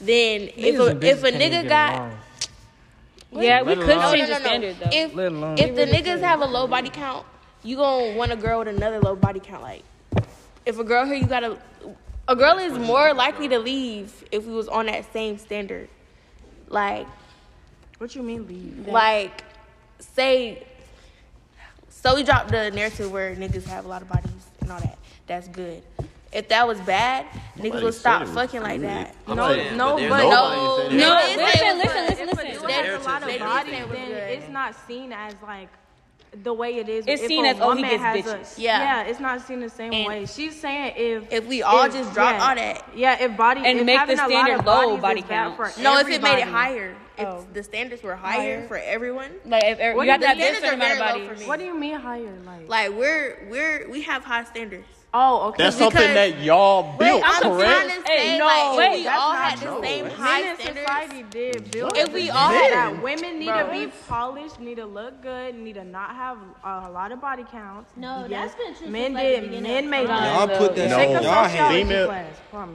then 0.00 0.42
if 0.42 0.76
Niggas 0.76 0.78
a 0.78 1.06
if 1.08 1.24
a 1.24 1.26
bitches 1.26 1.30
can't 1.32 1.42
even 1.42 1.64
nigga 1.64 1.68
got 1.68 1.94
along. 1.96 2.18
Yeah, 3.32 3.62
we 3.62 3.74
could 3.76 3.88
alone- 3.88 4.14
change 4.14 4.28
the 4.28 4.34
standard 4.36 4.76
though. 4.80 4.90
if 4.92 5.14
Let 5.14 5.32
alone- 5.32 5.58
if 5.58 5.74
the 5.74 5.86
niggas 5.86 6.20
have 6.20 6.40
a 6.40 6.46
low 6.46 6.66
body 6.66 6.88
count, 6.90 7.26
you 7.62 7.76
gonna 7.76 8.16
want 8.16 8.32
a 8.32 8.36
girl 8.36 8.60
with 8.60 8.68
another 8.68 9.00
low 9.00 9.16
body 9.16 9.40
count. 9.40 9.62
Like 9.62 9.82
if 10.64 10.78
a 10.78 10.84
girl 10.84 11.04
here, 11.04 11.14
you 11.16 11.26
gotta 11.26 11.58
a 12.28 12.34
girl 12.36 12.58
is 12.58 12.72
more 12.78 13.12
likely 13.14 13.48
to 13.48 13.58
leave 13.58 14.24
if 14.32 14.44
we 14.46 14.52
was 14.52 14.68
on 14.68 14.86
that 14.86 15.12
same 15.12 15.38
standard. 15.38 15.88
Like 16.68 17.06
What 17.98 18.14
you 18.14 18.22
mean 18.22 18.46
leave? 18.46 18.88
like 18.88 19.42
say 20.00 20.66
so 21.88 22.14
we 22.14 22.22
dropped 22.22 22.50
the 22.50 22.70
narrative 22.70 23.10
where 23.10 23.34
niggas 23.34 23.66
have 23.66 23.84
a 23.84 23.88
lot 23.88 24.02
of 24.02 24.08
bodies 24.08 24.30
and 24.60 24.70
all 24.70 24.78
that. 24.80 24.98
That's 25.26 25.48
good. 25.48 25.82
If 26.36 26.48
that 26.48 26.68
was 26.68 26.78
bad, 26.82 27.24
niggas 27.58 27.82
would 27.82 27.94
stop 27.94 28.26
fucking 28.28 28.60
like 28.62 28.82
that. 28.82 29.14
No, 29.26 29.34
no, 29.34 29.46
but 29.46 29.56
no- 29.74 29.96
No, 29.96 29.96
said 29.96 30.92
it. 30.92 30.96
no, 30.96 30.98
No, 30.98 31.26
they 31.26 31.36
listen, 31.36 31.78
listen, 31.78 32.06
listen, 32.06 32.26
listen. 32.26 32.46
dude 32.52 32.60
That- 32.68 32.84
has 32.84 33.04
a 33.06 33.08
lot 33.08 33.22
of 33.22 33.28
did 33.28 33.40
bodies, 33.40 33.72
say 33.72 33.78
it 33.80 33.88
was 33.88 33.98
then 33.98 34.10
it's 34.38 34.48
not 34.50 34.74
seen 34.86 35.12
as 35.14 35.34
like 35.42 35.68
the 36.42 36.52
way 36.52 36.76
it 36.76 36.90
is. 36.90 37.06
It's 37.06 37.22
if 37.22 37.28
seen 37.28 37.46
a 37.46 37.48
as, 37.48 37.56
oh, 37.58 37.70
he 37.72 37.82
woman 37.82 37.90
gets 37.90 38.02
has 38.02 38.16
bitches. 38.26 38.58
A, 38.58 38.60
Yeah. 38.60 38.78
yeah, 38.82 39.02
it's 39.10 39.20
not 39.20 39.40
seen 39.46 39.60
the 39.60 39.70
same 39.70 39.94
And- 39.94 40.06
way. 40.06 40.26
She's 40.26 40.60
saying 40.60 40.92
if 40.96 41.32
If 41.32 41.46
we 41.46 41.62
all 41.62 41.84
if- 41.84 41.94
just 41.94 42.12
drop 42.12 42.34
yeah. 42.36 42.48
all 42.48 42.54
that. 42.54 42.84
yeah, 42.94 43.16
if 43.24 43.34
body 43.34 43.62
And 43.64 43.78
if 43.78 43.86
make 43.86 44.06
the 44.06 44.12
a 44.12 44.16
lot 44.16 44.28
standard 44.28 44.58
of 44.58 44.66
low 44.66 44.96
bodies 44.98 45.00
body 45.00 45.22
count. 45.22 45.78
No, 45.78 45.96
if 45.98 46.08
it 46.10 46.22
made 46.22 46.38
it 46.40 46.48
higher, 46.48 46.94
if 47.16 47.26
Oh. 47.26 47.46
the 47.54 47.62
standards 47.62 48.02
were 48.02 48.14
higher, 48.16 48.58
Higher? 48.58 48.68
for 48.68 48.76
everyone, 48.76 49.30
Like 49.46 49.64
if 49.64 49.80
er- 49.80 49.94
What 49.96 50.04
you 50.04 50.10
have 50.12 50.20
do 50.20 50.26
to 50.26 50.34
you 50.36 50.44
have 50.44 50.52
this 50.52 50.58
think? 50.60 50.64
certain 50.66 50.74
amount 50.82 50.92
of 50.92 50.96
Standards 50.98 51.00
are 51.00 51.14
very 51.14 51.20
low 51.22 51.34
bodies. 51.36 51.48
What 51.48 51.58
do 51.58 51.64
you 51.64 51.74
mean 51.74 51.94
higher? 51.94 52.32
Like, 52.44 52.68
like 52.68 52.90
we're 52.98 53.38
we're 53.48 53.88
we 53.88 54.02
have 54.02 54.22
high 54.24 54.44
standards. 54.44 54.84
Oh, 55.18 55.48
okay. 55.48 55.62
That's 55.64 55.76
Because- 55.76 55.92
something 55.94 56.14
that 56.14 56.38
y'all 56.40 56.96
built, 56.98 57.22
I'm 57.24 57.40
trying 57.42 57.52
correct? 57.56 57.88
to 57.88 58.06
say, 58.06 58.16
Hey, 58.18 58.40
like, 58.42 58.76
no, 58.76 58.80
if 58.80 58.92
we 59.00 59.08
all 59.08 59.32
had 59.32 59.58
the 59.58 59.66
true. 59.66 59.80
same 59.82 60.06
high 60.10 60.40
Men 60.42 60.50
in 60.50 60.56
standards, 60.60 60.80
society 60.80 61.22
did 61.30 61.70
build 61.70 61.96
If 61.96 62.12
we 62.12 62.22
this 62.26 62.30
all 62.34 62.50
that 62.50 62.70
had- 62.72 63.02
women 63.02 63.38
need 63.38 63.46
Bro. 63.46 63.66
to 63.66 63.72
be 63.72 63.92
polished, 64.08 64.60
need 64.60 64.74
to 64.76 64.84
look 64.86 65.22
good, 65.22 65.54
need 65.56 65.74
to 65.74 65.84
not 65.84 66.14
have 66.14 66.38
a 66.64 66.90
lot 66.90 67.12
of 67.12 67.20
body 67.20 67.44
counts. 67.50 67.90
No, 67.96 68.26
Yes, 68.28 68.52
that's 68.52 68.54
been 68.64 68.74
true 68.74 68.88
Men 68.88 69.04
since, 69.06 69.14
like, 69.14 69.50
did. 69.50 69.62
Men 69.62 69.90
made 69.90 70.06
time. 70.06 70.22
that. 70.22 70.48
Y'all 70.48 70.58
put 70.58 70.76
that 70.76 70.90
No. 70.90 70.96
Take 70.96 71.08
a 71.08 71.12
shit 71.12 71.16
in 71.16 71.22
y'all 71.24 71.34
head. 71.44 71.50
sociology 71.50 71.82
Female- 71.82 72.06
class. 72.06 72.24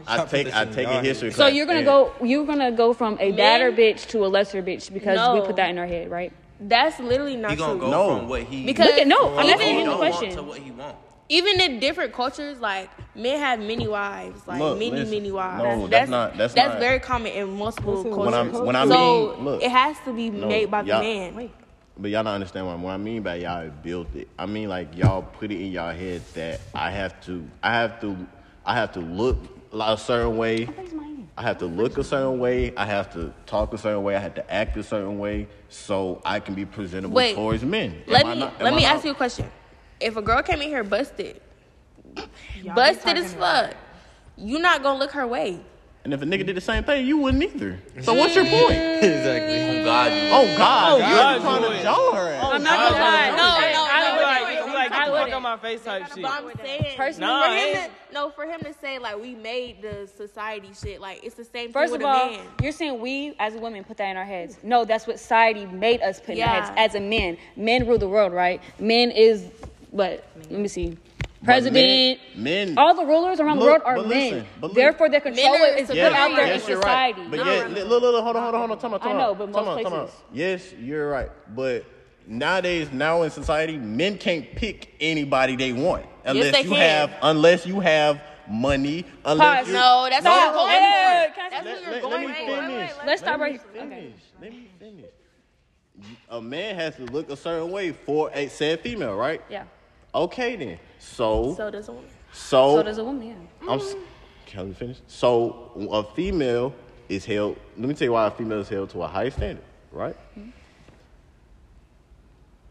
I 0.07 0.15
Y'all 0.15 0.21
put 0.25 0.29
take 0.31 0.47
I 0.55 0.63
shit 0.65 0.73
take 0.73 0.87
a 0.87 1.01
history 1.01 1.29
class. 1.29 1.37
So 1.37 1.47
you're 1.47 1.65
gonna 1.65 1.83
go 1.83 2.11
you're 2.23 2.45
gonna 2.45 2.71
go 2.71 2.93
from 2.93 3.17
a 3.19 3.31
badder 3.31 3.71
bitch 3.71 4.07
to 4.09 4.25
a 4.25 4.27
lesser 4.27 4.61
bitch 4.63 4.91
because 4.93 5.19
we 5.33 5.45
put 5.45 5.55
that 5.57 5.69
in 5.69 5.77
our 5.77 5.85
head, 5.87 6.09
right? 6.09 6.31
that's 6.63 6.99
literally 6.99 7.35
not 7.35 7.49
He 7.51 7.57
gonna 7.57 7.71
true. 7.73 7.81
go 7.81 7.89
No. 7.89 8.17
from 8.17 8.29
what 8.29 8.43
he 8.43 8.63
Because 8.65 8.85
Look 8.85 8.99
at 8.99 9.07
no, 9.07 9.17
I'm 9.29 9.33
what 9.35 9.45
asking 9.47 9.67
he 9.75 9.81
him 9.81 9.89
the 9.89 9.95
question. 9.97 10.35
to 10.35 10.43
what 10.43 10.59
he 10.59 10.69
want. 10.69 10.95
Even 11.31 11.61
in 11.61 11.79
different 11.79 12.11
cultures, 12.11 12.59
like 12.59 12.89
men 13.15 13.39
have 13.39 13.59
many 13.59 13.87
wives, 13.87 14.41
like 14.45 14.59
Look, 14.59 14.77
many, 14.77 14.91
listen. 14.91 15.11
many 15.11 15.31
wives. 15.31 15.63
No, 15.63 15.87
that's 15.87 16.09
not- 16.09 16.37
that's 16.37 16.53
not- 16.53 16.77
very 16.79 16.99
common 16.99 17.31
in 17.31 17.57
multiple 17.57 18.03
cultures. 18.03 18.17
When 18.17 18.33
I'm- 18.33 18.65
when 18.65 18.75
I 18.75 18.85
so 18.85 19.35
mean- 19.37 19.45
look. 19.45 19.63
it 19.63 19.71
has 19.71 19.95
to 20.03 20.11
be 20.13 20.29
No, 20.29 20.47
made 20.47 20.69
by 20.69 20.81
the 20.81 20.89
y'all- 20.89 21.01
man. 21.01 21.49
But 21.97 22.11
y'all 22.11 22.23
don't 22.23 22.33
understand 22.33 22.67
what, 22.67 22.79
what 22.79 22.91
I 22.91 22.97
mean 22.97 23.21
by 23.21 23.35
y'all 23.35 23.69
built 23.81 24.13
it. 24.15 24.27
I 24.37 24.45
mean 24.45 24.67
like 24.67 24.97
y'all 24.97 25.21
put 25.21 25.51
it 25.51 25.59
in 25.61 25.71
y'all 25.71 25.93
head 25.93 26.21
that 26.33 26.59
I 26.75 26.91
have 26.91 27.19
to, 27.21 27.45
I 27.63 27.73
have 27.75 28.01
to, 28.01 28.17
I 28.65 28.73
have 28.75 28.91
to 28.93 28.99
look 28.99 29.37
a 29.73 29.97
certain 29.97 30.35
way. 30.37 30.67
I 31.37 31.43
have 31.43 31.59
to 31.59 31.65
look 31.65 31.97
a 31.97 32.03
certain 32.03 32.39
way. 32.39 32.73
I 32.75 32.85
have 32.85 33.13
to 33.13 33.33
talk 33.45 33.73
a 33.73 33.77
certain 33.77 34.03
way. 34.03 34.15
I 34.17 34.19
have 34.19 34.35
to 34.35 34.53
act 34.53 34.75
a 34.75 34.83
certain 34.83 35.17
way 35.17 35.47
so 35.69 36.21
I 36.25 36.41
can 36.41 36.55
be 36.55 36.65
presentable 36.65 37.15
Wait, 37.15 37.35
towards 37.35 37.63
men. 37.63 38.03
Am 38.05 38.13
Let 38.13 38.25
I 38.25 38.33
me 38.33 38.39
not- 38.41 38.53
am 38.59 38.63
let 38.65 38.73
I 38.73 38.75
me 38.75 38.83
not- 38.83 38.95
ask 38.95 39.05
you 39.05 39.11
a 39.11 39.15
question. 39.15 39.45
If 40.01 40.17
a 40.17 40.21
girl 40.21 40.41
came 40.41 40.61
in 40.61 40.69
here 40.69 40.83
busted, 40.83 41.39
Y'all 42.61 42.75
busted 42.75 43.17
as 43.17 43.33
fuck, 43.33 43.73
you 44.37 44.59
not 44.59 44.83
gonna 44.83 44.99
look 44.99 45.11
her 45.11 45.27
way. 45.27 45.59
And 46.03 46.15
if 46.15 46.21
a 46.23 46.25
nigga 46.25 46.47
did 46.47 46.57
the 46.57 46.61
same 46.61 46.83
thing, 46.83 47.05
you 47.05 47.17
wouldn't 47.19 47.43
either. 47.43 47.79
So 48.01 48.15
what's 48.15 48.33
your 48.35 48.45
point? 48.45 48.71
exactly. 48.71 49.61
Oh 49.61 49.85
God, 49.85 50.11
you. 50.11 50.29
Oh 50.31 50.57
God, 50.57 50.91
oh, 50.93 50.97
you're 50.97 51.39
trying 51.41 51.61
you 51.61 51.67
to 51.67 51.73
would. 51.75 51.81
show 51.83 52.13
her 52.15 52.31
ass. 52.33 52.43
I'm 52.53 52.63
not 52.63 52.89
gonna 52.89 53.01
lie. 53.03 53.29
No, 53.29 53.35
No, 53.35 53.43
no, 53.43 53.87
I 53.91 54.01
no, 54.01 54.11
would. 54.13 54.17
wait, 54.17 54.23
Like, 54.25 54.43
wait, 54.47 54.57
I'm 54.63 54.73
like, 54.73 54.91
I 54.91 54.97
get 54.97 55.05
the 55.05 55.11
fuck 55.11 55.25
wouldn't. 55.25 55.41
my 55.43 55.57
face 55.57 55.83
type 55.83 56.07
shit. 56.11 56.23
But 56.23 56.31
I'm 56.31 56.51
saying, 56.65 56.97
Personally, 56.97 57.43
for 57.43 57.77
him 57.77 57.89
to, 58.09 58.13
no, 58.15 58.29
for 58.31 58.45
him 58.45 58.59
to 58.61 58.73
say 58.81 58.97
like 58.97 59.21
we 59.21 59.35
made 59.35 59.83
the 59.83 60.09
society 60.17 60.71
shit, 60.73 60.99
like 61.01 61.23
it's 61.23 61.35
the 61.35 61.45
same 61.45 61.71
First 61.71 61.93
thing 61.93 62.01
of 62.01 62.07
with 62.09 62.15
all, 62.17 62.31
man. 62.31 62.45
you're 62.63 62.71
saying 62.71 62.99
we 62.99 63.35
as 63.39 63.53
women 63.53 63.83
put 63.83 63.97
that 63.97 64.09
in 64.09 64.17
our 64.17 64.25
heads. 64.25 64.57
No, 64.63 64.83
that's 64.85 65.05
what 65.05 65.19
society 65.19 65.67
made 65.67 66.01
us 66.01 66.19
put 66.19 66.35
in 66.35 66.41
our 66.41 66.47
heads 66.47 66.71
as 66.77 66.95
a 66.95 66.99
men. 66.99 67.37
Men 67.55 67.85
rule 67.87 67.99
the 67.99 68.09
world, 68.09 68.33
right? 68.33 68.59
Men 68.79 69.11
is 69.11 69.45
what? 69.91 70.25
Let 70.49 70.51
me 70.59 70.67
see. 70.67 70.97
President. 71.43 72.19
men, 72.35 72.43
men 72.67 72.77
all 72.77 72.93
the 72.93 73.03
rulers 73.03 73.39
around 73.39 73.57
the 73.57 73.65
world 73.65 73.81
are 73.83 73.95
but 73.95 74.07
men. 74.07 74.33
listen, 74.33 74.47
but. 74.59 74.75
Therefore, 74.75 75.09
their 75.09 75.21
control 75.21 75.51
Men 75.53 75.61
are 75.61 75.65
is 75.75 75.87
put 75.87 75.87
superior. 75.87 76.15
out 76.15 76.35
there 76.35 76.45
yes, 76.45 76.67
in 76.69 76.75
society. 76.75 77.21
right. 77.21 77.31
But 77.31 77.39
yeah, 77.45 77.65
li- 77.67 77.81
look, 77.83 78.01
look, 78.03 78.13
look, 78.13 78.23
hold 78.23 78.35
on, 78.35 78.43
hold 78.43 78.53
on, 78.55 78.59
hold 78.59 78.71
on. 78.73 78.77
Time 78.79 78.93
out, 78.93 79.01
time 79.01 79.15
I 79.15 79.19
know, 79.19 79.33
but 79.33 79.45
Time 79.45 79.65
most 79.65 79.67
out, 79.67 79.83
time 79.83 79.93
out. 79.93 79.99
places. 80.09 80.21
Yes, 80.33 80.73
you're 80.73 81.09
right. 81.09 81.29
But 81.55 81.85
nowadays, 82.27 82.91
now 82.91 83.23
in 83.23 83.31
society, 83.31 83.77
men 83.77 84.19
can't 84.19 84.55
pick 84.55 84.93
anybody 84.99 85.55
they 85.55 85.73
want 85.73 86.05
unless 86.25 86.51
they 86.53 86.61
you 86.61 86.69
can. 86.69 86.77
have 87.09 87.13
unless 87.23 87.65
you 87.65 87.79
have 87.79 88.21
money. 88.47 89.03
Unless 89.25 89.63
Pause. 89.65 89.73
No, 89.73 90.07
that's 90.11 90.23
what 90.23 90.31
Stop. 90.33 90.43
you're 90.45 90.53
going 90.53 90.69
Hey, 90.69 91.27
for. 91.33 91.49
That's 91.49 91.51
say 91.51 91.57
what 91.57 91.65
let, 91.65 91.81
you're 91.81 91.91
let- 91.91 92.03
let 92.03 92.11
going 92.11 92.27
me 92.27 92.33
for. 92.55 92.61
finish. 92.67 92.91
Let's 93.07 93.21
stop 93.23 93.39
right- 93.39 93.61
finish. 93.73 93.87
okay. 93.87 94.13
Let 94.39 94.51
me 94.51 94.67
finish. 94.79 95.05
A 96.29 96.39
man 96.39 96.75
has 96.75 96.95
to 96.97 97.03
look 97.05 97.31
a 97.31 97.35
certain 97.35 97.71
way 97.71 97.91
for 97.93 98.29
a 98.33 98.47
said 98.47 98.81
female, 98.81 99.15
right? 99.15 99.41
Yeah. 99.49 99.63
Okay 100.13 100.55
then. 100.55 100.79
So 100.99 101.53
So 101.55 101.71
does 101.71 101.87
a 101.87 101.91
woman. 101.93 102.09
so, 102.33 102.77
So 102.77 102.83
does 102.83 102.97
a 102.97 103.03
woman. 103.03 103.27
Yeah. 103.27 103.69
I'm. 103.71 103.79
s- 103.79 103.95
Can 104.45 104.67
we 104.69 104.73
finish? 104.73 104.97
So 105.07 105.71
a 105.91 106.03
female 106.03 106.73
is 107.07 107.25
held. 107.25 107.57
Let 107.77 107.87
me 107.87 107.93
tell 107.93 108.05
you 108.05 108.11
why 108.13 108.27
a 108.27 108.31
female 108.31 108.59
is 108.59 108.69
held 108.69 108.89
to 108.91 109.03
a 109.03 109.07
high 109.07 109.29
standard, 109.29 109.63
right? 109.91 110.15
Mm-hmm. 110.37 110.49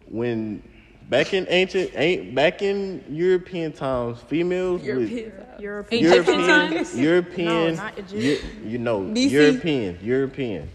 When 0.09 0.63
back 1.09 1.33
in 1.35 1.47
ancient, 1.49 1.93
ain't 1.95 2.35
back 2.35 2.63
in 2.63 3.05
European 3.09 3.73
times, 3.73 4.21
females 4.23 4.81
would 4.83 4.87
European. 4.89 5.19
Egyptian 5.29 5.61
European, 6.01 6.47
times? 6.47 6.99
European, 6.99 7.47
No, 7.77 7.83
not 7.83 7.99
Egyptian. 7.99 8.63
you, 8.65 8.71
you 8.71 8.79
know, 8.79 9.01
BC? 9.03 9.31
European, 9.31 9.99
European. 10.03 10.71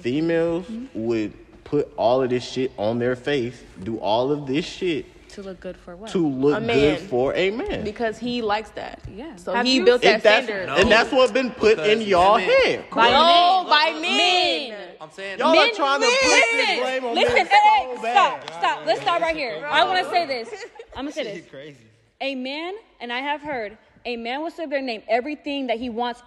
Females 0.00 0.66
mm-hmm. 0.66 0.86
would 1.06 1.64
put 1.64 1.92
all 1.96 2.22
of 2.22 2.30
this 2.30 2.44
shit 2.44 2.72
on 2.78 2.98
their 2.98 3.14
face, 3.16 3.62
do 3.82 3.98
all 3.98 4.32
of 4.32 4.46
this 4.46 4.64
shit 4.64 5.06
To 5.34 5.42
look 5.42 5.60
good 5.60 5.76
for 5.76 5.94
what? 5.96 6.10
to 6.10 6.26
look 6.26 6.56
A 6.56 6.60
good 6.60 6.66
man. 6.66 6.98
for 7.08 7.32
a 7.34 7.50
man. 7.50 7.84
Because 7.84 8.18
he 8.18 8.42
likes 8.42 8.70
that. 8.70 9.00
Yeah. 9.08 9.36
So 9.36 9.52
Have 9.54 9.64
he 9.64 9.76
you- 9.76 9.84
built 9.84 10.02
that 10.02 10.16
If 10.16 10.22
that's, 10.24 10.46
standard. 10.46 10.68
and 10.80 10.90
that's 10.90 11.12
what's 11.12 11.30
been 11.30 11.50
put 11.52 11.78
in 11.78 12.00
y'all 12.02 12.34
women- 12.34 12.50
head. 12.64 12.84
By 12.90 13.10
no, 13.10 13.62
men. 13.62 13.70
by 13.70 14.00
men. 14.00 14.88
I'm 15.00 15.10
saying 15.12 15.38
Y'all 15.38 15.52
Men- 15.54 15.70
are 15.70 15.74
trying 15.74 16.00
to 16.00 16.06
put 16.06 16.20
this 16.20 16.80
blame 16.80 17.04
on 17.04 17.14
Listen, 17.14 17.34
men 17.34 17.46
hey, 17.46 17.52
hey, 17.54 17.92
so 17.96 18.02
bad. 18.02 18.42
stop, 18.42 18.58
stop. 18.58 18.86
Let's 18.86 19.00
stop 19.02 19.22
right 19.22 19.36
here. 19.36 19.64
I 19.70 19.84
want 19.84 20.04
to 20.04 20.10
say 20.10 20.26
this. 20.26 20.48
I'm 20.96 21.04
gonna 21.04 21.12
say 21.12 21.22
this. 21.24 21.46
Crazy. 21.48 21.76
A 22.20 22.34
man, 22.34 22.74
and 23.00 23.12
I 23.12 23.20
have 23.20 23.40
heard, 23.40 23.78
a 24.04 24.16
man 24.16 24.42
will 24.42 24.50
sit 24.50 24.68
there 24.68 24.78
and 24.78 24.86
name 24.86 25.02
everything 25.08 25.68
that 25.68 25.78
he 25.78 25.90
wants 25.90 26.22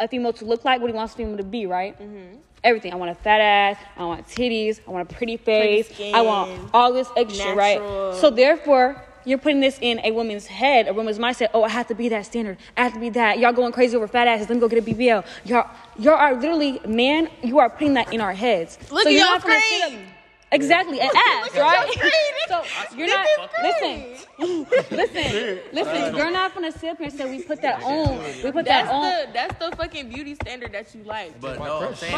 a 0.00 0.08
female 0.08 0.32
to 0.34 0.44
look 0.44 0.64
like, 0.64 0.80
what 0.80 0.90
he 0.90 0.96
wants 0.96 1.14
a 1.14 1.16
female 1.16 1.36
to 1.36 1.44
be, 1.44 1.66
right? 1.66 1.98
Mm-hmm. 2.00 2.38
Everything. 2.64 2.92
I 2.92 2.96
want 2.96 3.10
a 3.10 3.14
fat 3.14 3.40
ass. 3.40 3.78
I 3.96 4.04
want 4.04 4.26
titties. 4.26 4.80
I 4.86 4.90
want 4.90 5.10
a 5.10 5.14
pretty 5.14 5.36
face. 5.36 5.88
skin, 5.88 6.14
I 6.14 6.20
want 6.22 6.70
all 6.74 6.92
this 6.92 7.08
extra, 7.16 7.54
natural. 7.54 8.10
right? 8.10 8.20
So 8.20 8.30
therefore, 8.30 9.02
you're 9.24 9.38
putting 9.38 9.60
this 9.60 9.78
in 9.80 10.00
a 10.00 10.10
woman's 10.12 10.46
head, 10.46 10.88
a 10.88 10.92
woman's 10.92 11.18
mindset. 11.18 11.48
Oh, 11.54 11.62
I 11.62 11.68
have 11.68 11.86
to 11.88 11.94
be 11.94 12.08
that 12.08 12.26
standard. 12.26 12.58
I 12.76 12.82
have 12.84 12.94
to 12.94 13.00
be 13.00 13.10
that. 13.10 13.38
Y'all 13.38 13.52
going 13.52 13.72
crazy 13.72 13.96
over 13.96 14.08
fat 14.08 14.28
asses. 14.28 14.48
Let 14.48 14.56
me 14.56 14.60
go 14.60 14.68
get 14.68 14.78
a 14.78 14.82
BBL. 14.82 15.24
Y'all, 15.44 15.70
y'all 15.98 16.14
are 16.14 16.34
literally, 16.34 16.80
man. 16.86 17.28
You 17.42 17.58
are 17.58 17.70
putting 17.70 17.94
that 17.94 18.12
in 18.12 18.20
our 18.20 18.32
heads. 18.32 18.78
Look 18.90 19.04
so 19.04 19.08
at 19.08 19.14
you're 19.14 19.26
your 19.26 20.10
not 20.52 20.86
gonna 20.86 20.98
sit 20.98 20.98
screen. 20.98 21.00
up- 21.00 21.00
Exactly, 21.00 21.00
an 21.00 21.10
ass, 21.14 21.56
right? 21.56 21.90
so 22.48 22.96
you're 22.96 23.06
not 23.06 23.26
This 23.62 23.74
listen, 23.80 24.26
listen, 24.96 25.58
listen. 25.72 26.14
Uh, 26.14 26.16
you're 26.16 26.30
not 26.30 26.54
gonna 26.54 26.72
sit 26.72 26.90
up 26.90 26.98
here 26.98 27.06
and 27.08 27.16
say 27.16 27.30
we 27.30 27.42
put 27.42 27.60
that 27.62 27.82
on. 27.82 28.18
We 28.42 28.50
put 28.52 28.64
That's 28.64 28.88
that 28.88 28.92
on. 28.92 29.02
the 29.02 29.32
that's 29.32 29.58
the 29.58 29.76
fucking 29.76 30.08
beauty 30.08 30.34
standard 30.36 30.72
that 30.72 30.94
you 30.94 31.02
like. 31.04 31.40
But 31.40 31.58
no, 31.58 31.88
Listen, 31.90 32.08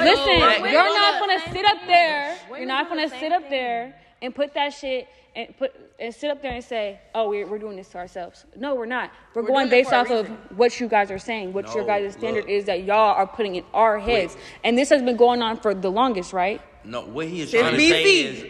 But 0.61 0.71
you're 0.71 0.83
not 1.01 1.21
gonna 1.21 1.41
sit 1.53 1.65
up 1.65 1.79
there. 1.87 2.37
You're 2.51 2.67
not 2.67 2.89
gonna 2.89 3.09
sit 3.09 3.33
up 3.33 3.49
there 3.51 3.95
and 4.23 4.35
put 4.35 4.55
that 4.55 4.73
shit 4.73 5.09
and 5.35 5.57
put 5.59 5.75
and 5.99 6.15
sit 6.15 6.31
up 6.31 6.43
there 6.43 6.53
and 6.53 6.63
say, 6.65 7.01
"Oh, 7.15 7.29
we're, 7.31 7.47
we're 7.47 7.59
doing 7.59 7.77
this 7.77 7.89
to 7.89 7.99
ourselves." 7.99 8.45
No, 8.57 8.75
we're 8.75 8.87
not. 8.87 9.11
We're, 9.35 9.43
We're 9.43 9.49
going 9.49 9.69
based 9.69 9.93
off 9.93 10.11
of 10.11 10.29
what 10.57 10.79
you 10.79 10.89
guys 10.89 11.11
are 11.11 11.19
saying, 11.19 11.53
what 11.53 11.75
your 11.75 11.85
guys' 11.85 12.13
standard 12.13 12.45
look. 12.45 12.51
is 12.51 12.65
that 12.67 12.85
y'all 12.85 13.15
are 13.15 13.27
putting 13.27 13.57
in 13.57 13.65
our 13.73 13.99
heads, 13.99 14.37
and 14.65 14.77
this 14.77 14.91
has 14.91 15.03
been 15.03 15.17
going 15.17 15.41
on 15.43 15.57
for 15.59 15.75
the 15.75 15.91
longest, 15.91 16.33
right? 16.33 16.61
No, 16.85 17.03
what 17.03 17.27
he 17.29 17.41
is 17.43 17.51
Since 17.51 17.61
trying 17.63 17.75
to 17.75 17.89
say 17.89 18.21
is 18.25 18.45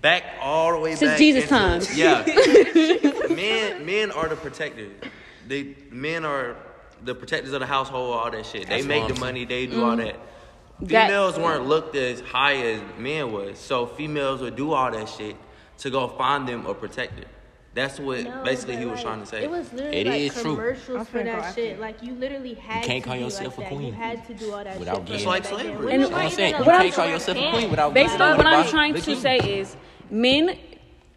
back 0.00 0.24
all 0.40 0.72
the 0.72 0.78
way 0.78 0.94
Since 0.94 1.12
back 1.12 1.18
Jesus 1.18 1.42
into- 1.44 1.54
times. 1.54 1.96
Yeah, 1.98 2.24
men 3.34 3.86
men 3.86 4.10
are 4.10 4.28
the 4.28 4.36
protectors. 4.36 4.92
They 5.46 5.74
men 5.90 6.24
are 6.24 6.56
the 7.02 7.14
protectors 7.14 7.52
of 7.52 7.60
the 7.60 7.66
household, 7.66 8.14
all 8.16 8.30
that 8.30 8.46
shit. 8.46 8.68
That's 8.68 8.82
they 8.82 8.88
make 8.88 9.08
the 9.08 9.14
I'm 9.14 9.20
money, 9.20 9.44
they 9.44 9.66
do 9.66 9.84
all 9.84 9.96
Mhm. 9.96 10.04
that. 10.06 10.16
That- 10.80 11.06
Females 11.08 11.38
weren't 11.38 11.66
looked 11.66 11.94
as 11.96 12.20
high 12.20 12.56
as 12.56 12.80
men 12.98 13.32
was, 13.32 13.58
so 13.58 13.86
females 13.86 14.40
would 14.40 14.56
do 14.56 14.72
all 14.72 14.90
that 14.90 15.08
shit 15.08 15.36
to 15.78 15.90
go 15.90 16.08
find 16.08 16.48
them 16.48 16.66
a 16.66 16.74
protector. 16.74 17.24
That's 17.74 17.98
what 17.98 18.22
No, 18.22 18.42
basically 18.44 18.76
he 18.76 18.84
was 18.84 18.94
like, 18.98 19.02
trying 19.04 19.20
to 19.20 19.26
say. 19.26 19.42
It 19.44 19.50
was 19.50 19.72
literally 19.72 19.96
It 20.00 20.06
like 20.06 20.20
is 20.20 20.34
true. 20.34 20.54
commercials 20.54 20.96
I'm 20.98 21.04
for 21.06 21.18
finna 21.18 21.24
go 21.24 21.30
that 21.32 21.38
after 21.44 21.60
shit. 21.60 21.74
you. 21.76 21.80
Like 21.80 22.02
you 22.02 22.14
literally 22.14 22.54
had 22.54 22.82
can't 22.84 23.02
to 23.02 23.08
call 23.08 23.18
be 23.18 23.24
yourself 23.24 23.58
like 23.58 23.66
a 23.66 23.70
that. 23.70 23.72
You 23.74 23.78
queen 23.80 23.92
had 23.94 24.26
to 24.28 24.34
do 24.34 24.52
all 24.52 24.62
that 24.64 24.78
without 24.78 24.94
shit. 24.96 25.04
getting- 25.06 25.16
Just 25.16 25.26
like 25.26 25.42
back 25.42 25.50
then. 25.52 25.60
slavery. 25.60 25.76
Women 25.86 25.92
And- 25.92 26.02
weren't 26.02 26.14
I'm 26.14 26.20
even 26.26 26.36
saying 26.36 26.50
you 26.54 26.56
allowed 26.62 26.66
can't 26.78 26.90
to 26.90 26.96
call 26.96 27.04
wear 27.06 27.14
yourself 27.14 27.36
a 27.36 27.40
pants. 27.40 27.58
queen 27.58 27.70
without 27.70 27.94
Basically, 27.94 28.18
getting 28.18 28.36
what 28.36 28.46
I'm 28.46 28.64
by 28.64 28.70
trying 28.70 28.92
the 28.94 29.00
to 29.00 29.04
king. 29.06 29.20
say 29.20 29.36
is 29.38 29.76
men, 30.10 30.56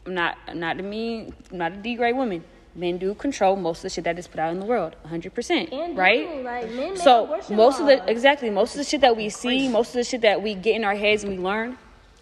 not 0.08 0.38
not 0.55 0.78
to 0.78 0.84
mean, 0.84 1.34
not 1.51 1.70
to 1.74 1.78
degrade 1.78 2.18
women. 2.18 2.43
Men 2.74 2.97
do 2.99 3.14
control 3.16 3.55
most 3.55 3.78
of 3.80 3.84
the 3.84 3.89
shit 3.89 4.03
that 4.03 4.18
is 4.20 4.28
put 4.28 4.39
out 4.39 4.51
in 4.51 4.60
the 4.60 4.66
world, 4.66 4.95
100 5.03 5.34
percent, 5.34 5.72
And 5.74 5.97
right? 5.97 6.28
do, 6.28 6.41
like, 6.43 6.70
men 6.72 6.89
make 6.93 6.97
So 6.97 7.24
abortion 7.26 7.55
most 7.55 7.80
of 7.80 7.88
laws. 7.88 7.99
the 8.05 8.12
exactly 8.12 8.49
most 8.51 8.72
of 8.74 8.78
the 8.80 8.84
shit 8.84 9.01
that 9.01 9.16
we 9.18 9.30
see, 9.30 9.68
most 9.68 9.89
of 9.89 9.93
the 9.95 10.03
shit 10.03 10.22
that 10.22 10.41
we 10.43 10.53
get 10.55 10.76
in 10.76 10.84
our 10.84 10.95
heads 10.95 11.24
and 11.24 11.38
we 11.38 11.43
learn 11.43 11.78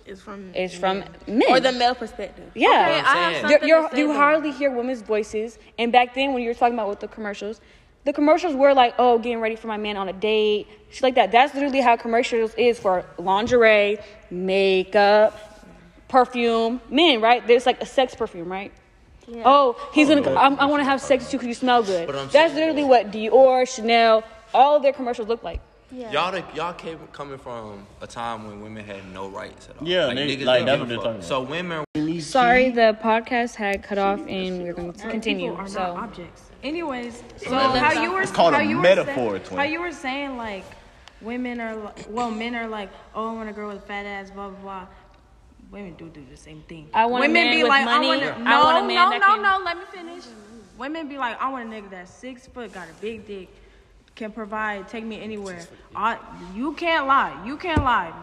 It's 0.06 0.22
from 0.22 0.53
is 0.53 0.74
from 0.76 1.03
men. 1.28 1.43
or 1.49 1.60
the 1.60 1.72
male 1.72 1.95
perspective. 1.95 2.51
Yeah, 2.53 2.68
Okay, 2.70 2.99
I 2.99 3.32
have. 3.34 3.49
You're, 3.51 3.66
you're, 3.66 3.89
to 3.89 3.95
say 3.95 4.01
you 4.01 4.08
then. 4.10 4.16
hardly 4.16 4.51
hear 4.51 4.70
women's 4.72 5.01
voices. 5.01 5.58
And 5.80 5.91
back 5.91 6.14
then, 6.14 6.34
when 6.34 6.43
you 6.43 6.49
were 6.49 6.53
talking 6.53 6.76
about 6.76 6.89
with 6.89 6.99
the 6.99 7.08
commercials, 7.08 7.60
the 8.03 8.14
commercials 8.14 8.53
were 8.56 8.74
like, 8.74 8.93
"Oh, 8.99 9.18
getting 9.18 9.39
ready 9.39 9.56
for 9.56 9.68
my 9.68 9.78
man 9.78 9.97
on 9.97 10.08
a 10.08 10.14
date," 10.14 10.68
shit 10.91 11.01
like 11.01 11.16
that. 11.16 11.32
That's 11.32 11.56
literally 11.56 11.82
how 11.82 11.95
commercials 11.95 12.53
is 12.56 12.78
for 12.80 13.03
lingerie, 13.18 13.97
makeup, 14.30 15.64
perfume, 16.08 16.82
men. 16.89 17.20
Right? 17.22 17.45
There's 17.47 17.66
like 17.66 17.82
a 17.82 17.86
sex 17.86 18.14
perfume, 18.14 18.51
right? 18.51 18.72
Oh, 19.43 19.76
he's 19.91 20.08
gonna. 20.08 20.22
I'm, 20.36 20.60
I 20.60 20.66
want 20.66 20.82
to 20.82 20.86
have 20.86 21.01
sex 21.01 21.24
with 21.24 21.34
you 21.34 21.39
because 21.39 21.47
you 21.47 21.56
smell 21.56 21.82
good. 21.82 22.08
That's 22.10 22.32
saying- 22.32 22.53
literally 22.56 22.84
what 22.84 23.12
Dior, 23.12 23.68
Chanel, 23.68 24.24
all 24.53 24.76
of 24.78 24.84
their 24.84 24.93
commercials 24.93 25.28
look 25.28 25.41
like. 25.43 25.62
Y'all, 25.95 26.31
the- 26.31 26.43
y'all 26.53 26.73
came 26.73 26.99
coming 27.13 27.37
from 27.37 27.85
a 28.01 28.07
time 28.07 28.47
when 28.47 28.61
women 28.61 28.83
had 28.85 29.07
no 29.13 29.29
rights 29.29 29.69
at 29.69 29.77
all. 29.81 29.87
Yeah, 29.87 30.07
they- 30.07 30.13
niggas 30.37 30.45
like, 30.45 30.65
didn't 30.65 30.65
that's 30.65 30.79
what 30.79 30.89
they're 30.89 30.97
fuck. 30.97 31.05
talking 31.05 31.21
So 31.21 31.41
women, 31.41 31.85
Sorry, 32.19 32.69
the 32.69 32.97
podcast 33.01 33.55
had 33.55 33.81
cut 33.83 33.97
off, 33.97 34.19
and 34.27 34.63
we're 34.63 34.73
going 34.73 34.91
to 34.93 35.09
continue. 35.09 35.51
People 35.51 35.65
are 35.65 35.67
So. 35.69 35.79
not 35.79 35.97
objects. 36.03 36.49
Anyways, 36.63 37.23
so 37.37 37.55
how 37.57 38.01
you 38.01 38.11
were 38.11 38.21
it's 38.21 38.31
called 38.31 38.53
how 38.53 38.59
a 38.59 38.63
you 38.63 38.77
were 38.79 38.83
saying, 39.05 39.41
how 39.55 39.63
you 39.63 39.79
were 39.79 39.91
saying 39.91 40.35
like 40.37 40.63
women 41.21 41.61
are 41.61 41.75
li- 41.75 42.03
well 42.09 42.31
men 42.31 42.55
are 42.55 42.67
like 42.67 42.89
oh 43.13 43.29
I 43.29 43.33
want 43.33 43.49
a 43.49 43.53
girl 43.53 43.67
with 43.67 43.77
a 43.83 43.85
fat 43.85 44.05
ass 44.05 44.31
blah 44.31 44.49
blah 44.49 44.59
blah. 44.61 44.87
Women 45.71 45.93
do 45.95 46.09
do 46.09 46.25
the 46.29 46.37
same 46.37 46.63
thing. 46.67 46.89
I 46.93 47.05
want 47.05 47.23
a 47.23 47.27
women 47.27 47.43
man 47.43 47.55
be 47.55 47.63
with 47.63 47.69
like 47.69 47.85
money. 47.85 48.07
I 48.07 48.09
want 48.09 48.23
a, 48.23 48.35
I 48.35 48.43
no 48.43 48.63
want 48.63 48.77
a 48.83 48.87
man 48.87 48.95
no 48.95 49.09
that 49.11 49.19
no 49.19 49.27
can- 49.27 49.41
no 49.43 49.61
let 49.63 49.77
me 49.77 49.83
finish. 49.91 50.23
Women 50.77 51.07
be 51.07 51.17
like 51.19 51.39
I 51.39 51.49
want 51.51 51.71
a 51.71 51.75
nigga 51.75 51.89
that's 51.91 52.11
six 52.11 52.47
foot 52.47 52.73
got 52.73 52.87
a 52.89 52.93
big 53.01 53.27
dick 53.27 53.49
can 54.16 54.32
provide 54.32 54.88
take 54.88 55.03
me 55.03 55.22
anywhere. 55.22 55.61
I, 55.95 56.18
you 56.55 56.74
can't 56.74 57.05
lie 57.07 57.36
you 57.45 57.57
can't 57.57 57.84
lie. 57.84 58.13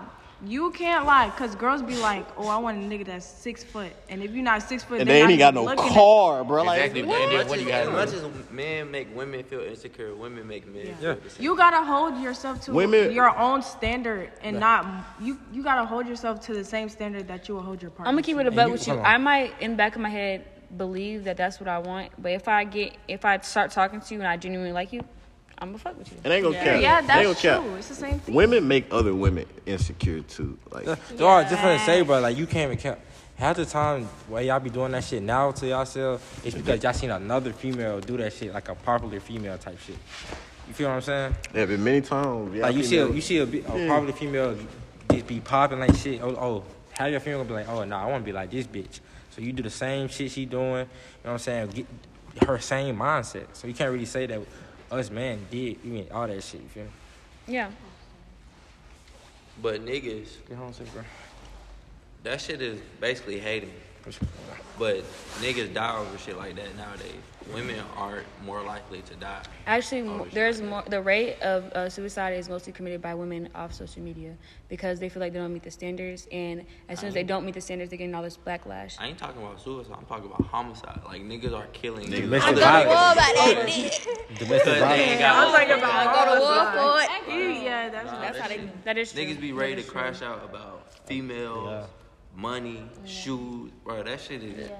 You 0.44 0.72
can't 0.72 1.06
lie, 1.06 1.30
cause 1.36 1.54
girls 1.54 1.82
be 1.82 1.96
like, 1.98 2.26
"Oh, 2.36 2.48
I 2.48 2.56
want 2.56 2.76
a 2.76 2.80
nigga 2.80 3.06
that's 3.06 3.24
six 3.24 3.62
foot," 3.62 3.92
and 4.08 4.24
if 4.24 4.32
you're 4.32 4.42
not 4.42 4.60
six 4.64 4.82
foot, 4.82 4.98
And 5.00 5.08
they're 5.08 5.24
they 5.24 5.32
ain't 5.34 5.38
got 5.38 5.54
no 5.54 5.62
looking 5.62 5.84
at- 5.86 5.92
car, 5.92 6.42
bro. 6.42 6.64
Like, 6.64 6.80
exactly. 6.80 7.04
What? 7.04 7.20
And 7.20 7.30
then 7.30 7.38
What 7.38 7.48
what 7.48 7.58
you 7.60 7.66
you 7.66 7.70
got 7.70 7.80
as 7.82 7.86
to 7.86 7.92
much 8.24 8.34
as 8.42 8.50
men 8.50 8.90
make 8.90 9.14
women 9.14 9.44
feel 9.44 9.60
insecure, 9.60 10.12
women 10.16 10.48
make 10.48 10.66
men. 10.66 10.86
Yeah. 10.86 10.94
Feel 10.96 11.14
the 11.22 11.30
same. 11.30 11.44
You 11.44 11.56
gotta 11.56 11.84
hold 11.84 12.20
yourself 12.20 12.60
to 12.62 12.72
Women- 12.72 13.12
your 13.12 13.30
own 13.38 13.62
standard 13.62 14.32
and 14.42 14.58
not 14.58 14.84
you. 15.20 15.38
You 15.52 15.62
gotta 15.62 15.84
hold 15.84 16.08
yourself 16.08 16.40
to 16.46 16.54
the 16.54 16.64
same 16.64 16.88
standard 16.88 17.28
that 17.28 17.48
you 17.48 17.54
will 17.54 17.62
hold 17.62 17.80
your 17.80 17.92
partner. 17.92 18.08
I'm 18.08 18.14
gonna 18.16 18.22
keep 18.24 18.36
it 18.38 18.40
a 18.48 18.50
to. 18.50 18.56
buck 18.56 18.66
you- 18.66 18.72
with 18.72 18.88
you. 18.88 18.98
I 18.98 19.18
might, 19.18 19.52
in 19.60 19.70
the 19.72 19.76
back 19.76 19.94
of 19.94 20.02
my 20.02 20.10
head, 20.10 20.44
believe 20.76 21.22
that 21.22 21.36
that's 21.36 21.60
what 21.60 21.68
I 21.68 21.78
want. 21.78 22.20
But 22.20 22.32
if 22.32 22.48
I 22.48 22.64
get, 22.64 22.96
if 23.06 23.24
I 23.24 23.38
start 23.42 23.70
talking 23.70 24.00
to 24.00 24.12
you 24.14 24.18
and 24.18 24.26
I 24.26 24.36
genuinely 24.38 24.72
like 24.72 24.92
you, 24.92 25.02
I'm 25.58 25.68
gonna 25.68 25.78
fuck 25.78 25.98
with 25.98 26.10
you. 26.10 26.18
it 26.24 26.28
ain't 26.30 26.42
gonna 26.42 26.56
Yeah, 26.56 26.64
count. 26.64 26.82
yeah, 26.82 26.98
It 26.98 27.06
that's 27.06 27.18
ain't 27.18 27.26
gonna 27.42 27.56
count. 27.56 27.66
true. 27.66 27.74
It's 27.76 27.88
the 27.88 27.94
same 27.94 28.18
thing. 28.20 28.34
Women 28.34 28.66
make 28.68 28.86
other 28.90 29.14
women 29.14 29.46
insecure 29.66 30.20
too. 30.22 30.58
Like, 30.70 30.86
So 31.16 31.28
I 31.28 31.42
just 31.44 31.62
want 31.62 31.78
to 31.78 31.84
say, 31.84 32.02
bro, 32.02 32.20
like 32.20 32.36
you 32.36 32.46
can't 32.46 32.72
even 32.72 32.78
count. 32.78 32.98
Half 33.36 33.56
the 33.56 33.64
time, 33.66 34.04
why 34.28 34.40
y'all 34.42 34.60
be 34.60 34.70
doing 34.70 34.92
that 34.92 35.04
shit 35.04 35.22
now 35.22 35.50
to 35.52 35.66
yourself, 35.66 36.40
it's 36.44 36.54
because 36.54 36.82
y'all 36.82 36.92
seen 36.92 37.10
another 37.10 37.52
female 37.52 38.00
do 38.00 38.16
that 38.18 38.32
shit, 38.32 38.52
like 38.52 38.68
a 38.68 38.74
popular 38.74 39.18
female 39.20 39.58
type 39.58 39.78
shit. 39.80 39.96
You 40.68 40.74
feel 40.74 40.88
what 40.88 40.94
I'm 40.96 41.00
saying? 41.02 41.34
there 41.52 41.66
been 41.66 41.82
many 41.82 42.00
times. 42.02 42.54
Like 42.56 42.74
you 42.76 42.82
see, 42.82 42.98
a, 42.98 43.00
females- 43.06 43.14
you 43.16 43.20
see 43.22 43.38
a, 43.38 43.42
a 43.44 43.46
Yeah. 43.46 43.88
popular 43.88 44.12
female 44.12 44.56
just 45.10 45.26
be 45.26 45.40
popping 45.40 45.80
like 45.80 45.94
shit. 45.96 46.20
Oh, 46.22 46.28
oh, 46.36 46.64
how 46.92 47.06
your 47.06 47.20
female 47.20 47.44
be 47.44 47.54
like, 47.54 47.68
oh, 47.68 47.84
nah, 47.84 48.02
I 48.04 48.10
want 48.10 48.22
to 48.22 48.26
be 48.26 48.32
like 48.32 48.50
this 48.50 48.66
bitch. 48.66 49.00
So 49.30 49.40
you 49.40 49.52
do 49.52 49.62
the 49.62 49.70
same 49.70 50.08
shit 50.08 50.30
she 50.30 50.44
doing. 50.44 50.62
You 50.64 50.70
know 50.74 50.86
what 51.22 51.32
I'm 51.32 51.38
saying? 51.38 51.70
Get 51.70 51.86
her 52.46 52.58
same 52.58 52.96
mindset. 52.96 53.46
So 53.54 53.66
you 53.66 53.74
can't 53.74 53.90
really 53.90 54.04
say 54.04 54.26
that 54.26 54.40
us 54.92 55.10
man 55.10 55.46
did. 55.50 55.78
You 55.84 55.90
mean 55.92 56.06
all 56.12 56.26
that 56.26 56.42
shit? 56.42 56.60
You 56.62 56.68
feel 56.68 56.84
me? 56.84 56.90
Yeah. 57.48 57.70
But 59.60 59.84
niggas, 59.84 60.28
Get 60.48 60.56
home, 60.56 60.72
say, 60.72 60.84
bro. 60.92 61.02
that 62.24 62.40
shit 62.40 62.60
is 62.62 62.80
basically 63.00 63.38
hating. 63.38 63.72
But 64.78 65.04
niggas 65.40 65.72
die 65.72 65.96
over 65.96 66.18
shit 66.18 66.36
like 66.36 66.56
that 66.56 66.76
nowadays. 66.76 67.12
Women 67.52 67.76
are 67.96 68.22
more 68.44 68.62
likely 68.62 69.02
to 69.02 69.14
die. 69.16 69.42
Actually, 69.66 70.02
over 70.08 70.24
there's 70.30 70.60
like 70.60 70.70
more. 70.70 70.82
The 70.86 71.00
rate 71.02 71.40
of 71.42 71.64
uh, 71.72 71.88
suicide 71.88 72.32
is 72.32 72.48
mostly 72.48 72.72
committed 72.72 73.02
by 73.02 73.14
women 73.14 73.48
off 73.54 73.74
social 73.74 74.02
media 74.02 74.34
because 74.68 74.98
they 75.00 75.08
feel 75.08 75.20
like 75.20 75.32
they 75.32 75.38
don't 75.38 75.52
meet 75.52 75.62
the 75.62 75.70
standards, 75.70 76.26
and 76.32 76.64
as 76.88 77.00
soon 77.00 77.08
as 77.08 77.14
they 77.14 77.22
don't 77.24 77.44
meet 77.44 77.54
the 77.54 77.60
standards, 77.60 77.90
they're 77.90 77.98
getting 77.98 78.14
all 78.14 78.22
this 78.22 78.36
backlash. 78.38 78.96
I 78.98 79.08
ain't 79.08 79.18
talking 79.18 79.42
about 79.42 79.60
suicide. 79.60 79.94
I'm 79.98 80.06
talking 80.06 80.26
about 80.26 80.42
homicide. 80.46 81.00
Like 81.04 81.22
niggas 81.22 81.52
are 81.56 81.66
killing. 81.72 82.06
Niggas 82.08 82.28
niggas 82.28 82.54
domestic 82.54 82.56
other 82.56 83.20
violence. 83.20 83.70
niggas 83.70 84.38
Domestic 84.38 84.38
because 84.38 84.64
they 84.64 84.80
violence. 84.80 85.00
ain't 85.02 85.20
got. 85.20 85.36
I'm 85.36 85.46
all- 85.46 85.52
talking 85.52 85.70
about 85.72 86.14
Go 86.14 86.24
to 86.24 86.30
all 86.30 86.40
war 86.40 86.64
the 86.64 86.70
for 86.70 87.08
time. 87.28 87.40
it. 87.40 87.62
Yeah, 87.64 87.88
that's 87.90 88.06
Nah, 88.12 88.20
that's 88.20 88.36
that 88.38 88.42
how 88.42 88.48
they. 88.48 88.54
shit- 88.56 88.84
That 88.84 88.98
is 88.98 89.12
true. 89.12 89.22
Niggas 89.24 89.40
be 89.40 89.52
ready 89.52 89.76
to 89.76 89.82
true. 89.82 89.90
crash 89.92 90.22
out 90.22 90.44
about 90.44 90.92
females, 91.06 91.66
Yeah. 91.68 91.86
money, 92.40 92.82
shoes, 93.04 93.70
bro. 93.84 94.02
That 94.02 94.20
shit 94.20 94.42
is 94.42 94.70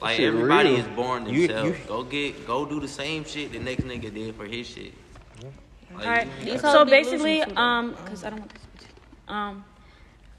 like 0.00 0.16
shit 0.16 0.28
everybody 0.28 0.70
real. 0.70 0.78
is 0.80 0.86
born 0.88 1.24
themselves. 1.24 1.68
you- 1.78 1.84
go 1.86 2.02
get, 2.02 2.46
go 2.46 2.64
do 2.64 2.80
the 2.80 2.88
same 2.88 3.24
shit 3.24 3.52
the 3.52 3.58
next 3.58 3.84
nigga 3.84 4.12
did 4.12 4.34
for 4.34 4.46
his 4.46 4.66
shit. 4.66 4.92
Like, 5.94 6.06
All 6.06 6.12
right. 6.12 6.28
you- 6.44 6.58
So 6.58 6.84
basically, 6.84 7.42
um, 7.42 7.92
because 8.04 8.24
I 8.24 8.30
don't 8.30 8.40
want 8.40 8.52
this. 8.54 8.60
Um, 9.28 9.64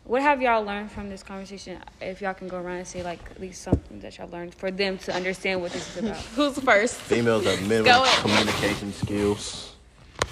what 0.04 0.22
have 0.22 0.42
y'all 0.42 0.64
learned 0.64 0.92
from 0.92 1.10
this 1.10 1.24
conversation? 1.24 1.78
If 2.02 2.22
y'all 2.22 2.34
can 2.34 2.48
go 2.48 2.58
around 2.58 2.78
and 2.78 2.88
say 2.88 3.04
like 3.04 3.20
at 3.32 3.40
least 3.40 3.62
something 3.62 4.00
that 4.00 4.18
y'all 4.18 4.30
learned 4.30 4.56
for 4.56 4.72
them 4.72 4.98
to 5.00 5.14
understand 5.14 5.62
what 5.62 5.72
this 5.72 5.90
is 5.96 6.04
about. 6.04 6.18
Who's 6.36 6.58
first? 6.60 6.96
females 6.96 7.46
have 7.46 7.62
minimum 7.62 7.86
Go 7.86 8.04
ahead. 8.04 8.20
communication 8.22 8.92
skills. 8.94 9.71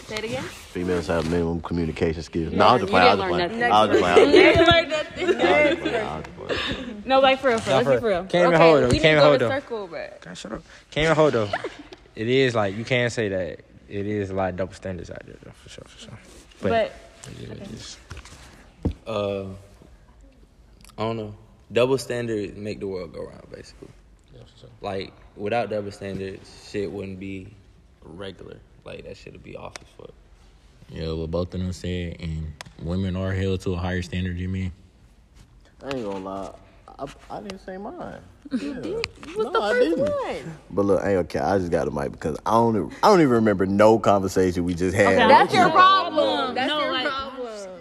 Say 0.10 0.16
it 0.18 0.24
again. 0.26 0.43
Females 0.43 1.07
have 1.07 1.30
minimum 1.30 1.62
communication 1.62 2.24
skills. 2.24 2.51
Yeah, 2.51 2.57
No, 2.60 2.66
I'll 2.68 2.80
just 2.80 2.89
play. 2.91 3.01
I'll 3.01 3.18
just 3.18 3.30
play. 3.30 3.70
I'll 3.70 3.88
just 3.88 3.99
play. 3.99 4.10
I'll 4.10 4.18
just 4.18 4.26
play. 4.26 4.43
didn't 4.53 4.68
learn 4.68 4.89
nothing. 4.89 5.28
I'll 5.30 5.70
just 5.70 5.82
play. 5.82 6.01
I'll 6.01 6.22
just 6.22 6.36
play. 6.38 6.95
No, 7.05 7.20
like 7.20 7.39
for 7.39 7.47
real, 7.49 7.60
for 7.60 7.70
real. 7.70 7.78
Let's 7.78 7.89
be 7.89 7.97
for 7.99 8.07
real. 8.07 8.24
Can't 8.26 8.47
even 8.47 8.60
hold 8.62 8.84
them. 8.84 8.91
Can't 8.91 9.05
even 9.05 9.18
hold 9.24 9.39
to 9.39 9.45
them. 9.47 9.62
circle, 9.62 9.88
bro. 9.88 10.07
God, 10.22 10.38
shut 10.38 10.51
up. 10.51 10.64
Can't 10.91 11.05
even 11.05 11.16
hold 11.16 11.34
though. 11.34 11.49
It 12.16 12.28
is 12.28 12.55
like 12.55 12.76
you 12.76 12.84
can't 12.86 13.12
say 13.14 13.30
that 13.30 13.60
it 13.88 14.05
is 14.07 14.30
a 14.30 14.34
lot 14.34 14.49
of 14.49 14.55
double 14.57 14.74
standards 14.74 15.10
out 15.10 15.22
there 15.26 15.36
though, 15.43 15.51
for 15.51 15.70
sure, 15.70 15.86
for 15.88 15.99
sure. 15.99 16.20
But 16.62 16.91
yeah, 17.39 17.53
it's- 17.53 17.97
uh, 19.07 19.43
I 20.97 21.01
don't 21.03 21.18
know. 21.18 21.36
Double 21.72 21.97
standards 21.97 22.57
make 22.57 22.80
the 22.80 22.88
world 22.88 23.14
go 23.14 23.26
round, 23.26 23.49
basically. 23.51 23.89
Like 24.82 25.14
without 25.36 25.70
double 25.70 25.91
standards, 25.91 26.70
shit 26.72 26.91
wouldn't 26.91 27.20
be 27.20 27.53
regular. 28.01 28.57
Like 28.86 29.04
that 29.06 29.18
shit 29.18 29.34
would 29.34 29.44
be 29.44 29.56
off 29.56 29.74
as 29.82 29.88
fuck. 29.98 30.14
Yeah, 30.90 31.12
what 31.14 31.30
both 31.30 31.54
of 31.54 31.60
them 31.62 31.72
said, 31.74 32.18
and 32.20 32.52
women 32.82 33.16
are 33.16 33.32
held 33.32 33.62
to 33.62 33.74
a 33.74 33.78
higher 33.78 34.02
standard 34.02 34.38
than 34.40 34.52
men. 34.52 34.72
I 35.84 35.90
ain't 35.96 36.04
gonna 36.04 36.20
lie. 36.20 36.52
I, 36.98 37.06
I 37.30 37.42
didn't 37.42 37.60
say 37.60 37.78
mine. 37.78 38.20
You 38.52 38.74
did. 38.76 38.86
You 38.86 39.44
No, 39.44 39.52
the 39.52 39.60
I 39.60 39.74
didn't. 39.74 40.00
one. 40.00 40.58
But 40.72 40.86
look, 40.86 41.02
I 41.04 41.10
ain't 41.12 41.20
okay. 41.20 41.40
I 41.40 41.58
just 41.60 41.72
got 41.72 41.88
a 41.88 41.92
mic 41.92 42.12
because 42.12 42.38
I 42.46 42.52
don't. 42.52 42.76
even- 42.76 42.92
I 43.04 43.08
don't 43.08 43.20
even 43.22 43.34
remember 43.34 43.66
no 43.66 44.00
conversation 44.00 44.64
we 44.66 44.74
just 44.74 44.96
had. 44.96 45.08
Okay, 45.08 45.28
That's 45.28 45.54
your 45.54 45.68
No, 45.68 45.72
problem. 45.72 46.56
That's 46.56 46.68
no, 46.68 46.80
your 46.82 46.92
like- 46.92 47.08
problem. 47.08 47.80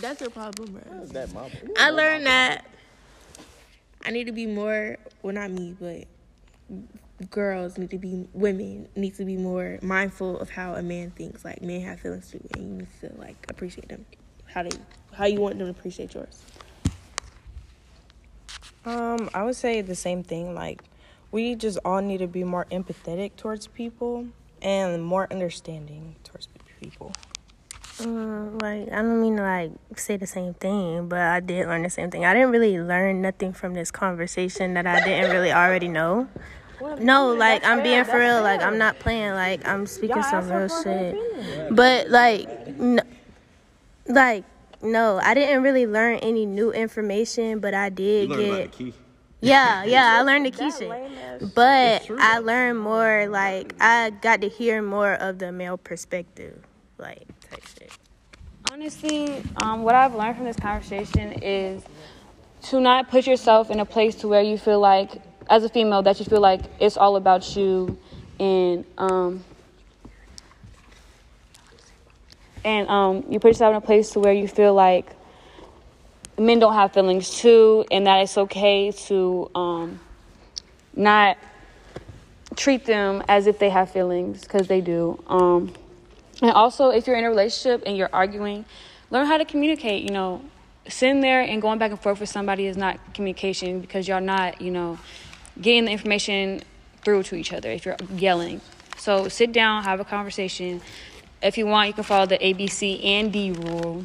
That's 0.00 0.20
your 0.20 0.30
problem, 0.30 0.72
bro. 0.72 1.04
That 1.06 1.32
my- 1.32 1.50
I 1.78 1.90
learned 1.90 2.26
that 2.26 2.66
I 4.04 4.10
need 4.10 4.24
to 4.24 4.32
be 4.32 4.46
more. 4.46 4.96
Well, 5.22 5.32
not 5.34 5.50
me, 5.50 5.74
but 5.80 6.04
girls 7.30 7.78
need 7.78 7.90
to 7.90 7.98
be. 7.98 8.28
Women 8.32 8.88
need 8.96 9.14
to 9.16 9.24
be 9.24 9.36
more 9.36 9.78
mindful 9.82 10.38
of 10.38 10.50
how 10.50 10.74
a 10.74 10.82
man 10.82 11.10
thinks. 11.10 11.44
Like 11.44 11.62
men 11.62 11.80
have 11.82 12.00
feelings 12.00 12.30
too, 12.30 12.40
and 12.54 12.62
you 12.62 12.78
need 12.78 12.88
to 13.00 13.12
like 13.18 13.36
appreciate 13.48 13.88
them. 13.88 14.04
How 14.46 14.62
they, 14.62 14.70
how 15.12 15.26
you 15.26 15.40
want 15.40 15.58
them 15.58 15.72
to 15.72 15.78
appreciate 15.78 16.14
yours. 16.14 16.42
Um, 18.84 19.30
I 19.32 19.42
would 19.44 19.56
say 19.56 19.80
the 19.80 19.94
same 19.94 20.22
thing. 20.22 20.54
Like, 20.54 20.82
we 21.32 21.54
just 21.54 21.78
all 21.84 22.02
need 22.02 22.18
to 22.18 22.26
be 22.26 22.44
more 22.44 22.66
empathetic 22.70 23.36
towards 23.36 23.66
people 23.66 24.26
and 24.60 25.02
more 25.02 25.26
understanding 25.30 26.16
towards 26.24 26.48
people. 26.80 27.12
Mm, 27.98 28.60
like 28.60 28.92
I 28.92 29.02
don't 29.02 29.20
mean 29.22 29.36
to 29.36 29.42
like 29.42 29.70
say 29.96 30.16
the 30.16 30.26
same 30.26 30.54
thing, 30.54 31.08
but 31.08 31.20
I 31.20 31.40
did 31.40 31.68
learn 31.68 31.82
the 31.82 31.90
same 31.90 32.10
thing. 32.10 32.24
I 32.24 32.34
didn't 32.34 32.50
really 32.50 32.80
learn 32.80 33.22
nothing 33.22 33.52
from 33.52 33.74
this 33.74 33.92
conversation 33.92 34.74
that 34.74 34.86
I 34.86 35.04
didn't 35.04 35.30
really 35.30 35.52
already 35.52 35.88
know. 35.88 36.28
No, 37.00 37.32
like 37.32 37.64
I'm 37.64 37.82
being 37.82 38.04
for 38.04 38.18
real. 38.18 38.42
Like 38.42 38.62
I'm 38.62 38.78
not 38.78 38.98
playing. 38.98 39.32
Like 39.32 39.66
I'm 39.66 39.86
speaking 39.86 40.22
some 40.22 40.48
real 40.50 40.68
shit. 40.68 41.16
But 41.70 42.10
like, 42.10 42.48
n- 42.66 43.00
like 44.06 44.44
no, 44.82 45.18
I 45.22 45.34
didn't 45.34 45.62
really 45.62 45.86
learn 45.86 46.18
any 46.18 46.46
new 46.46 46.72
information, 46.72 47.60
but 47.60 47.74
I 47.74 47.88
did 47.88 48.28
get. 48.30 48.74
Yeah, 49.40 49.84
yeah, 49.84 50.18
I 50.18 50.22
learned 50.22 50.46
the 50.46 50.50
key 50.50 50.70
shit. 50.70 50.90
But 51.54 52.08
I 52.18 52.38
learned 52.38 52.80
more. 52.80 53.26
Like 53.28 53.74
I 53.80 54.10
got 54.10 54.40
to 54.42 54.48
hear 54.48 54.82
more 54.82 55.14
of 55.14 55.38
the 55.38 55.52
male 55.52 55.76
perspective, 55.78 56.62
like 56.98 57.26
type 57.50 57.66
shit. 57.78 57.92
Honestly, 58.70 59.42
um, 59.62 59.82
what 59.82 59.94
I've 59.94 60.14
learned 60.14 60.36
from 60.36 60.46
this 60.46 60.56
conversation 60.56 61.32
is 61.42 61.82
to 62.62 62.80
not 62.80 63.10
put 63.10 63.26
yourself 63.26 63.70
in 63.70 63.78
a 63.80 63.84
place 63.84 64.14
to 64.16 64.28
where 64.28 64.42
you 64.42 64.58
feel 64.58 64.80
like, 64.80 65.20
as 65.48 65.64
a 65.64 65.68
female, 65.68 66.02
that 66.02 66.18
you 66.18 66.24
feel 66.24 66.40
like 66.40 66.60
it's 66.80 66.96
all 66.96 67.16
about 67.16 67.56
you, 67.56 67.98
and 68.38 68.84
um, 68.98 69.44
and 72.64 72.88
um, 72.88 73.24
you 73.28 73.38
put 73.38 73.48
yourself 73.48 73.70
in 73.70 73.76
a 73.76 73.80
place 73.80 74.10
to 74.10 74.20
where 74.20 74.32
you 74.32 74.48
feel 74.48 74.74
like 74.74 75.10
men 76.38 76.58
don't 76.58 76.74
have 76.74 76.92
feelings 76.92 77.30
too, 77.38 77.84
and 77.90 78.06
that 78.06 78.22
it's 78.22 78.38
okay 78.38 78.90
to 78.90 79.50
um, 79.54 80.00
not 80.94 81.36
treat 82.56 82.84
them 82.84 83.22
as 83.28 83.46
if 83.46 83.58
they 83.58 83.68
have 83.68 83.90
feelings 83.90 84.42
because 84.42 84.68
they 84.68 84.80
do. 84.80 85.22
Um, 85.26 85.72
and 86.42 86.50
also, 86.50 86.90
if 86.90 87.06
you're 87.06 87.16
in 87.16 87.24
a 87.24 87.28
relationship 87.28 87.82
and 87.86 87.96
you're 87.96 88.10
arguing, 88.12 88.64
learn 89.10 89.26
how 89.26 89.36
to 89.36 89.44
communicate. 89.44 90.02
You 90.02 90.10
know, 90.10 90.42
sitting 90.88 91.20
there 91.20 91.40
and 91.40 91.62
going 91.62 91.78
back 91.78 91.90
and 91.90 92.00
forth 92.00 92.20
with 92.20 92.28
somebody 92.28 92.66
is 92.66 92.76
not 92.76 92.98
communication 93.14 93.80
because 93.80 94.08
y'all 94.08 94.20
not, 94.20 94.60
you 94.60 94.70
know, 94.70 94.98
getting 95.60 95.84
the 95.86 95.92
information 95.92 96.62
through 97.04 97.22
to 97.24 97.34
each 97.34 97.52
other 97.52 97.70
if 97.70 97.84
you're 97.84 97.96
yelling. 98.14 98.60
So 98.96 99.28
sit 99.28 99.52
down, 99.52 99.84
have 99.84 100.00
a 100.00 100.04
conversation. 100.04 100.80
If 101.42 101.58
you 101.58 101.66
want, 101.66 101.88
you 101.88 101.94
can 101.94 102.04
follow 102.04 102.26
the 102.26 102.44
A, 102.44 102.52
B, 102.54 102.66
C, 102.66 103.02
and 103.04 103.32
D 103.32 103.50
rule 103.52 104.04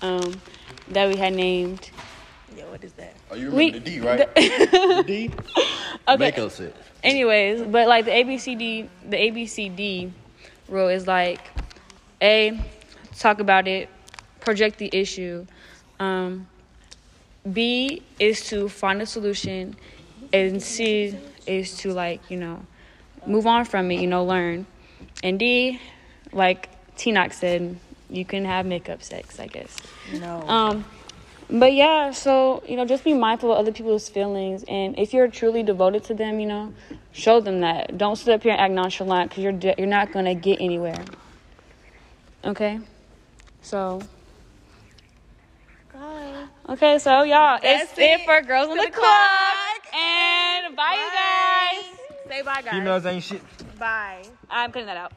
um, 0.00 0.40
that 0.88 1.08
we 1.08 1.16
had 1.16 1.34
named. 1.34 1.90
Yeah, 2.56 2.64
what 2.66 2.82
is 2.82 2.92
that? 2.94 3.14
Oh, 3.30 3.34
you 3.34 3.50
We- 3.50 3.70
the 3.70 3.80
D, 3.80 4.00
right? 4.00 4.34
the 4.34 5.04
D? 5.06 5.30
Okay. 6.08 6.16
Makeup 6.16 6.50
set. 6.50 6.74
Anyways, 7.02 7.62
but 7.62 7.88
like 7.88 8.04
the 8.04 8.10
ABCD, 8.10 8.88
the 9.08 9.16
ABCD 9.16 10.10
rule 10.68 10.88
is 10.88 11.06
like 11.06 11.40
A, 12.20 12.58
talk 13.18 13.40
about 13.40 13.66
it, 13.66 13.88
project 14.40 14.78
the 14.78 14.88
issue. 14.92 15.46
Um, 15.98 16.46
B 17.52 18.02
is 18.18 18.46
to 18.48 18.68
find 18.68 19.02
a 19.02 19.06
solution, 19.06 19.76
and 20.32 20.62
C 20.62 21.18
is 21.46 21.76
to 21.78 21.92
like 21.92 22.30
you 22.30 22.36
know 22.36 22.64
move 23.26 23.46
on 23.46 23.64
from 23.64 23.90
it, 23.90 24.00
you 24.00 24.06
know, 24.06 24.24
learn. 24.24 24.66
And 25.22 25.38
D, 25.38 25.80
like 26.32 26.68
T-Nox 26.96 27.38
said, 27.38 27.78
you 28.10 28.24
can 28.24 28.44
have 28.44 28.66
makeup 28.66 29.02
sex, 29.02 29.38
I 29.38 29.46
guess. 29.46 29.76
No. 30.20 30.42
Um, 30.48 30.84
but 31.50 31.72
yeah, 31.74 32.12
so 32.12 32.62
you 32.66 32.76
know, 32.76 32.84
just 32.84 33.04
be 33.04 33.12
mindful 33.12 33.52
of 33.52 33.58
other 33.58 33.72
people's 33.72 34.08
feelings, 34.08 34.64
and 34.68 34.98
if 34.98 35.12
you're 35.12 35.28
truly 35.28 35.62
devoted 35.62 36.04
to 36.04 36.14
them, 36.14 36.40
you 36.40 36.46
know, 36.46 36.72
show 37.12 37.40
them 37.40 37.60
that. 37.60 37.98
Don't 37.98 38.16
sit 38.16 38.32
up 38.32 38.42
here 38.42 38.52
and 38.52 38.60
act 38.60 38.72
nonchalant 38.72 39.30
because 39.30 39.42
you're 39.42 39.52
de- 39.52 39.74
you're 39.76 39.86
not 39.86 40.12
gonna 40.12 40.34
get 40.34 40.60
anywhere. 40.60 41.04
Okay, 42.44 42.80
so. 43.60 44.00
Okay, 46.68 46.98
so 46.98 47.22
y'all, 47.22 47.58
it's 47.62 47.92
it 47.98 48.24
for 48.24 48.40
girls 48.40 48.70
in 48.70 48.76
the 48.76 48.90
clock, 48.90 49.54
and 49.92 50.76
bye, 50.76 50.94
you 50.94 51.80
guys. 51.80 51.84
Say 52.28 52.42
bye, 52.42 52.62
guys. 52.62 52.72
Females 52.72 53.06
ain't 53.06 53.22
shit. 53.22 53.42
Bye. 53.78 54.22
I'm 54.48 54.70
cutting 54.70 54.86
that 54.86 54.96
out. 54.96 55.10